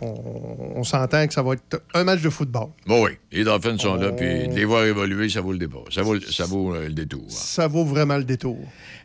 on, 0.00 0.72
on 0.76 0.84
s'entend 0.84 1.26
que 1.26 1.32
ça 1.34 1.42
va 1.42 1.54
être 1.54 1.82
un 1.94 2.04
match 2.04 2.20
de 2.22 2.30
football. 2.30 2.68
Bon, 2.86 3.04
oui, 3.04 3.12
les 3.30 3.44
Dolphins 3.44 3.78
sont 3.78 3.94
là, 3.96 4.12
puis 4.12 4.48
de 4.48 4.54
les 4.54 4.64
voir 4.64 4.84
évoluer, 4.84 5.28
ça 5.28 5.40
vaut 5.40 5.52
le 5.52 5.58
départ. 5.58 5.84
Ça 5.90 6.02
vaut, 6.02 6.20
ça 6.20 6.44
vaut 6.44 6.74
euh, 6.74 6.86
le 6.88 6.92
détour. 6.94 7.24
Ça 7.30 7.66
vaut 7.68 7.84
vraiment 7.84 8.16
le 8.16 8.24
détour. 8.24 8.58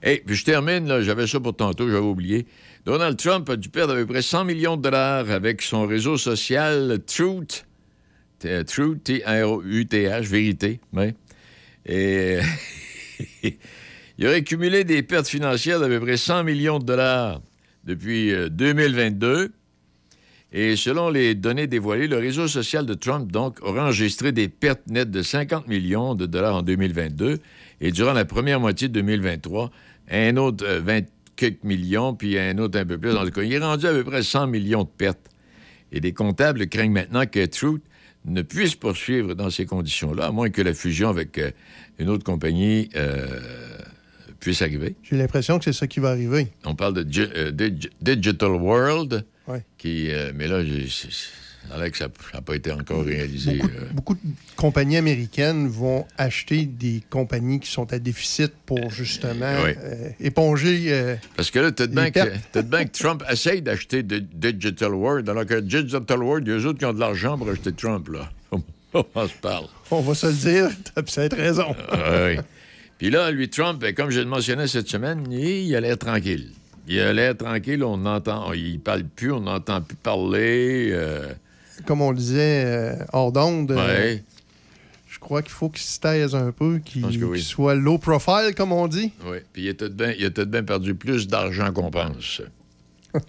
Et 0.04 0.22
puis 0.26 0.36
je 0.36 0.46
termine, 0.46 0.88
là, 0.88 1.02
j'avais 1.02 1.26
ça 1.28 1.40
pour 1.40 1.56
tantôt, 1.56 1.88
j'avais 1.88 2.00
oublié. 2.00 2.46
Donald 2.88 3.18
Trump 3.18 3.50
a 3.50 3.58
dû 3.58 3.68
perdre 3.68 3.92
à 3.92 3.98
peu 3.98 4.06
près 4.06 4.22
100 4.22 4.46
millions 4.46 4.78
de 4.78 4.82
dollars 4.82 5.30
avec 5.30 5.62
son 5.62 5.86
réseau 5.86 6.16
social 6.16 7.00
Truth. 7.06 7.66
Truth, 8.66 9.12
vérité. 10.22 10.80
Et 11.86 12.40
il 14.18 14.26
aurait 14.26 14.44
cumulé 14.44 14.86
des 14.86 15.04
pertes 15.04 15.28
financières 15.28 15.82
d'à 15.82 15.90
peu 15.90 16.00
près 16.00 16.16
100 16.16 16.46
millions 16.46 16.80
de 16.80 16.86
dollars 16.86 17.42
depuis 17.84 18.32
euh, 18.32 18.48
2022. 18.48 19.52
Et 20.54 20.78
selon 20.78 21.10
les 21.10 21.36
données 21.36 21.68
dévoilées, 21.68 22.08
le 22.08 22.20
réseau 22.20 22.48
social 22.48 22.86
de 22.86 22.94
Trump, 22.94 23.30
donc, 23.30 23.62
aura 23.64 23.84
enregistré 23.84 24.32
des 24.32 24.48
pertes 24.48 24.88
nettes 24.88 25.12
de 25.12 25.24
50 25.24 25.68
millions 25.68 26.16
de 26.16 26.26
dollars 26.26 26.56
en 26.56 26.62
2022. 26.62 27.40
Et 27.82 27.92
durant 27.92 28.14
la 28.14 28.24
première 28.24 28.62
moitié 28.62 28.88
de 28.88 28.94
2023, 28.94 29.72
un 30.10 30.38
autre 30.38 30.66
euh, 30.66 30.80
20 30.80 31.17
quelques 31.38 31.64
millions, 31.64 32.14
puis 32.14 32.38
un 32.38 32.58
autre 32.58 32.78
un 32.78 32.86
peu 32.86 32.98
plus. 32.98 33.16
En 33.16 33.24
tout 33.24 33.32
cas, 33.32 33.44
il 33.44 33.54
est 33.54 33.60
rendu 33.60 33.86
à 33.88 33.92
peu 33.94 34.04
près 34.04 34.22
100 34.24 34.48
millions 34.48 34.84
de 34.84 34.90
pertes. 34.90 35.30
Et 35.94 36.02
les 36.02 36.12
comptables 36.12 36.68
craignent 36.68 36.92
maintenant 36.92 37.26
que 37.26 37.46
Truth 37.46 37.82
ne 38.26 38.42
puisse 38.42 38.76
poursuivre 38.76 39.34
dans 39.36 39.50
ces 39.50 39.66
conditions-là, 39.66 40.26
à 40.26 40.32
moins 40.32 40.50
que 40.50 40.62
la 40.62 40.74
fusion 40.74 41.08
avec 41.08 41.38
euh, 41.38 41.52
une 41.98 42.10
autre 42.10 42.26
compagnie 42.26 42.90
euh, 42.98 43.26
puisse 44.42 44.62
arriver. 44.62 44.96
J'ai 45.04 45.16
l'impression 45.16 45.58
que 45.60 45.64
c'est 45.64 45.72
ça 45.74 45.88
qui 45.88 46.02
va 46.02 46.10
arriver. 46.10 46.48
On 46.66 46.76
parle 46.76 46.94
de 47.06 47.22
euh, 47.36 47.52
Dig- 47.52 47.90
Digital 48.02 48.52
World, 48.52 49.24
Ouais. 49.48 49.64
qui, 49.78 50.12
euh, 50.12 50.34
mais 50.36 50.48
là, 50.48 50.62
ça 51.70 51.82
a 51.82 51.90
que 51.90 51.98
ça 51.98 52.08
n'a 52.34 52.42
pas 52.42 52.56
été 52.56 52.72
encore 52.72 53.04
réalisé. 53.04 53.58
Beaucoup, 53.58 53.68
euh. 53.76 53.86
beaucoup 53.94 54.14
de 54.16 54.20
compagnies 54.56 54.98
américaines 54.98 55.68
vont 55.68 56.06
acheter 56.18 56.66
des 56.66 57.02
compagnies 57.10 57.60
qui 57.60 57.70
sont 57.72 57.92
à 57.94 58.00
déficit 58.00 58.52
pour 58.66 58.90
justement 58.90 59.54
oui. 59.64 59.72
euh, 59.84 60.10
éponger. 60.20 60.86
euh, 60.88 61.16
Parce 61.36 61.52
que 61.52 61.60
là, 61.60 61.72
les 61.80 61.88
bien 61.88 62.12
que, 62.12 62.98
Trump 62.98 63.24
essaye 63.32 63.62
d'acheter 63.62 64.04
Digital 64.04 64.94
World, 64.94 65.30
alors 65.30 65.46
que 65.46 65.60
Digital 65.60 66.24
World, 66.24 66.48
il 66.48 66.52
y 66.52 66.54
a 66.54 66.60
eux 66.60 66.66
autres 66.68 66.80
qui 66.80 66.86
ont 66.86 66.94
de 66.94 67.00
l'argent 67.00 67.38
pour 67.38 67.50
acheter 67.50 67.72
Trump, 67.74 68.08
là. 68.10 68.30
On 68.94 69.28
se 69.28 69.34
parle. 69.42 69.66
On 69.92 70.02
va 70.02 70.16
se 70.16 70.28
le 70.28 70.34
dire, 70.34 70.70
t'as 70.96 71.04
peut-être 71.04 71.36
raison. 71.36 71.76
Oui. 71.92 72.40
Puis 72.98 73.10
là, 73.12 73.30
lui, 73.30 73.48
Trump, 73.50 73.80
ben, 73.80 73.94
comme 73.94 74.10
je 74.10 74.20
le 74.20 74.26
mentionnais 74.26 74.68
cette 74.68 74.88
semaine, 74.90 75.26
il, 75.30 75.40
il 75.68 75.76
a 75.76 75.82
l'air 75.82 75.98
tranquille. 75.98 76.52
Il 76.88 77.00
a 77.02 77.12
l'air 77.12 77.36
tranquille, 77.36 77.84
on 77.84 78.06
entend, 78.06 78.54
il 78.54 78.80
parle 78.80 79.04
plus, 79.04 79.32
on 79.34 79.42
n'entend 79.42 79.82
plus 79.82 79.98
parler. 79.98 80.90
euh, 80.94 81.28
Comme 81.86 82.02
on 82.02 82.12
le 82.12 82.18
disait 82.18 82.64
euh, 82.66 82.96
hors 83.14 83.32
d'onde, 83.32 83.72
euh, 83.72 83.76
ouais. 84.16 84.24
je 85.08 85.20
crois 85.20 85.42
qu'il 85.42 85.52
faut 85.52 85.70
qu'il 85.70 85.84
se 85.84 86.00
taise 86.00 86.36
un 86.36 86.52
peu, 86.52 86.80
qu'il 86.80 87.24
oui. 87.24 87.42
soit 87.42 87.76
low 87.76 87.98
profile, 87.98 88.54
comme 88.56 88.72
on 88.72 88.88
dit. 88.88 89.12
Oui, 89.26 89.38
puis 89.54 89.64
il 89.64 89.70
a 89.70 89.74
tout 89.74 89.90
de 89.90 89.94
bien- 89.94 90.14
il 90.18 90.26
a 90.26 90.30
tout 90.30 90.46
de 90.46 90.50
bien 90.50 90.64
perdu 90.64 90.96
plus 90.96 91.28
d'argent 91.28 91.72
qu'on 91.72 91.92
pense. 91.92 92.42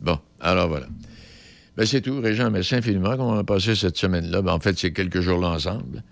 bon, 0.00 0.18
alors 0.40 0.68
voilà. 0.68 0.86
Ben, 1.76 1.84
c'est 1.84 2.00
tout. 2.00 2.20
Régent, 2.20 2.50
merci 2.50 2.74
infiniment 2.74 3.16
qu'on 3.16 3.38
a 3.38 3.44
passé 3.44 3.74
cette 3.74 3.98
semaine-là. 3.98 4.40
Ben, 4.40 4.52
en 4.52 4.60
fait, 4.60 4.78
c'est 4.78 4.92
quelques 4.92 5.20
jours-là 5.20 5.48
ensemble. 5.48 6.02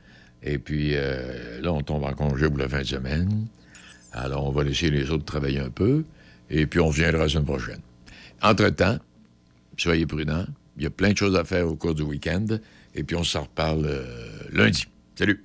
Et 0.43 0.59
puis, 0.59 0.91
euh, 0.95 1.63
là, 1.63 1.73
on 1.73 1.81
tombe 1.81 2.05
en 2.05 2.13
congé 2.13 2.49
pour 2.49 2.59
la 2.59 2.69
fin 2.69 2.81
de 2.81 2.85
semaine. 2.87 3.47
Alors, 4.13 4.47
on 4.47 4.51
va 4.51 4.63
laisser 4.63 4.91
les 4.91 5.11
autres 5.11 5.25
travailler 5.25 5.61
un 5.61 5.71
peu. 5.71 6.05
Et 6.51 6.67
puis, 6.67 6.81
on 6.81 6.89
reviendra 6.89 7.23
la 7.23 7.29
semaine 7.31 7.47
prochaine. 7.47 7.81
Entre-temps, 8.43 8.99
soyez 9.79 10.05
prudents. 10.05 10.45
Il 10.77 10.83
y 10.83 10.87
a 10.87 10.91
plein 10.91 11.13
de 11.13 11.17
choses 11.17 11.37
à 11.37 11.45
faire 11.45 11.69
au 11.69 11.77
cours 11.77 11.95
du 11.95 12.03
week-end. 12.03 12.47
Et 12.95 13.05
puis, 13.05 13.17
on 13.17 13.25
s'en 13.25 13.43
reparle 13.43 13.87
euh, 13.87 14.05
lundi. 14.53 14.87
Salut. 15.17 15.45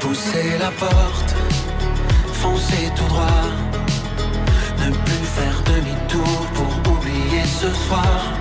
Pousser 0.00 0.58
la 0.58 0.70
porte, 0.72 1.34
foncer 2.32 2.90
tout 2.96 3.04
droit, 3.04 3.44
ne 4.78 4.90
plus 4.90 5.26
faire 5.38 5.62
demi-tour 5.64 6.46
pour 6.54 6.92
oublier 6.92 7.44
ce 7.44 7.70
soir. 7.86 8.38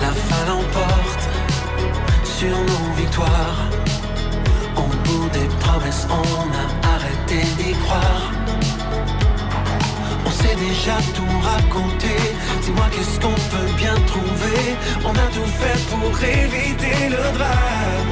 La 0.00 0.12
fin 0.12 0.46
l'emporte 0.46 1.28
sur 2.24 2.50
nos 2.50 2.94
victoires. 2.96 3.75
On 6.08 6.48
a 6.52 6.94
arrêté 6.94 7.38
d'y 7.56 7.72
croire. 7.84 8.32
On 10.24 10.30
s'est 10.30 10.56
déjà 10.56 10.96
tout 11.14 11.38
raconté. 11.42 12.14
Dis-moi 12.62 12.86
qu'est-ce 12.90 13.20
qu'on 13.20 13.34
peut 13.52 13.72
bien 13.76 13.94
trouver? 14.06 14.76
On 15.04 15.10
a 15.10 15.26
tout 15.34 15.50
fait 15.60 15.78
pour 15.90 16.10
éviter 16.22 17.08
le 17.08 17.22
drame. 17.36 18.10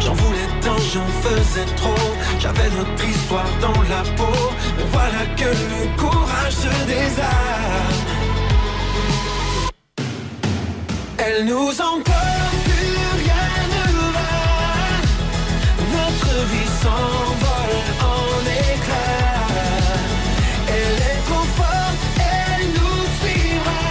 J'en 0.00 0.14
voulais 0.14 0.48
tant, 0.60 0.78
j'en 0.92 1.08
faisais 1.22 1.68
trop. 1.76 2.06
J'avais 2.38 2.70
notre 2.70 3.04
histoire 3.04 3.50
dans 3.60 3.82
la 3.82 4.02
peau. 4.16 4.38
Mais 4.76 4.86
voilà 4.92 5.22
que 5.36 5.48
le 5.48 5.96
courage 5.96 6.52
se 6.52 6.86
désarme. 6.86 8.00
Elle 11.18 11.46
nous 11.46 11.70
emporte, 11.80 12.63
s'envole 16.84 17.78
en 18.14 18.28
éclats. 18.68 19.48
Elle 20.76 20.98
est 21.10 21.20
trop 21.28 21.46
forte, 21.58 22.02
elle 22.36 22.66
nous 22.78 23.02
suivra. 23.18 23.84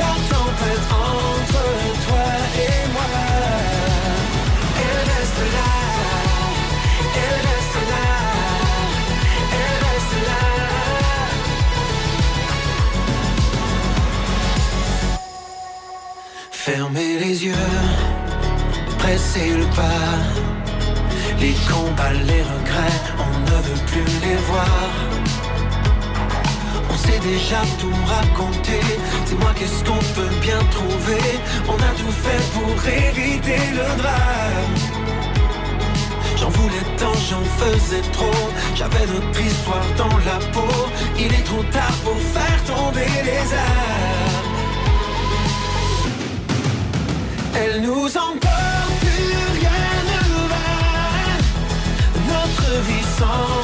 La 0.00 0.12
tempête 0.30 0.86
entre 1.10 1.64
toi 2.04 2.28
et 2.66 2.80
moi. 2.94 3.12
Elle 4.84 5.02
reste 5.12 5.42
là, 5.56 5.72
elle 7.22 7.38
reste 7.48 7.78
là, 7.92 8.08
elle 9.60 9.76
reste 9.86 10.18
là. 10.28 10.44
Fermez 16.52 17.12
les 17.24 17.36
yeux, 17.46 17.70
pressez 18.98 19.50
le 19.60 19.66
pas 19.76 20.31
les 21.42 21.54
combats, 21.68 22.12
les 22.12 22.42
regrets, 22.42 23.00
on 23.18 23.32
ne 23.40 23.56
veut 23.66 23.84
plus 23.90 24.10
les 24.24 24.36
voir. 24.48 24.90
On 26.88 26.96
sait 26.96 27.18
déjà 27.18 27.60
tout 27.80 27.98
raconté. 28.06 28.78
Dis-moi 29.26 29.50
qu'est-ce 29.56 29.82
qu'on 29.82 29.98
peut 30.14 30.34
bien 30.40 30.60
trouver? 30.70 31.24
On 31.66 31.74
a 31.74 31.92
tout 32.00 32.14
fait 32.24 32.42
pour 32.54 32.72
éviter 32.86 33.58
le 33.72 33.86
drame. 34.00 34.74
J'en 36.36 36.50
voulais 36.50 36.86
tant, 36.96 37.16
j'en 37.28 37.44
faisais 37.60 38.02
trop. 38.12 38.44
J'avais 38.76 39.04
notre 39.06 39.40
histoire 39.40 39.88
dans 39.98 40.16
la 40.18 40.38
peau. 40.52 40.72
Il 41.18 41.26
est 41.26 41.44
trop 41.44 41.64
tard 41.72 41.96
pour 42.04 42.18
faire 42.36 42.60
tomber 42.72 43.10
les 43.24 43.52
armes. 43.52 44.52
Elle 47.56 47.82
nous 47.82 48.06
emporte, 48.16 48.51
vie 53.22 53.61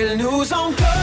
Elle 0.00 0.16
nous 0.16 0.52
encore 0.52 0.97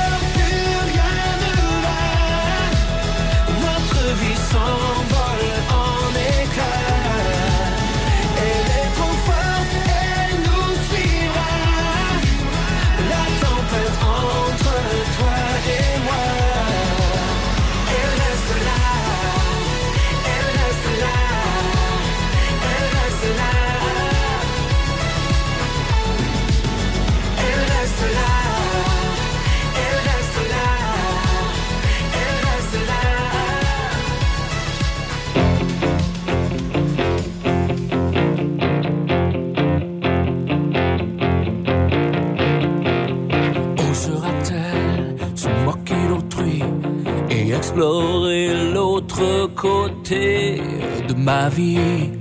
explorer 47.76 48.72
l'autre 48.74 49.50
côté 49.54 50.62
de 51.10 51.14
ma 51.14 51.50
vie 51.50 52.15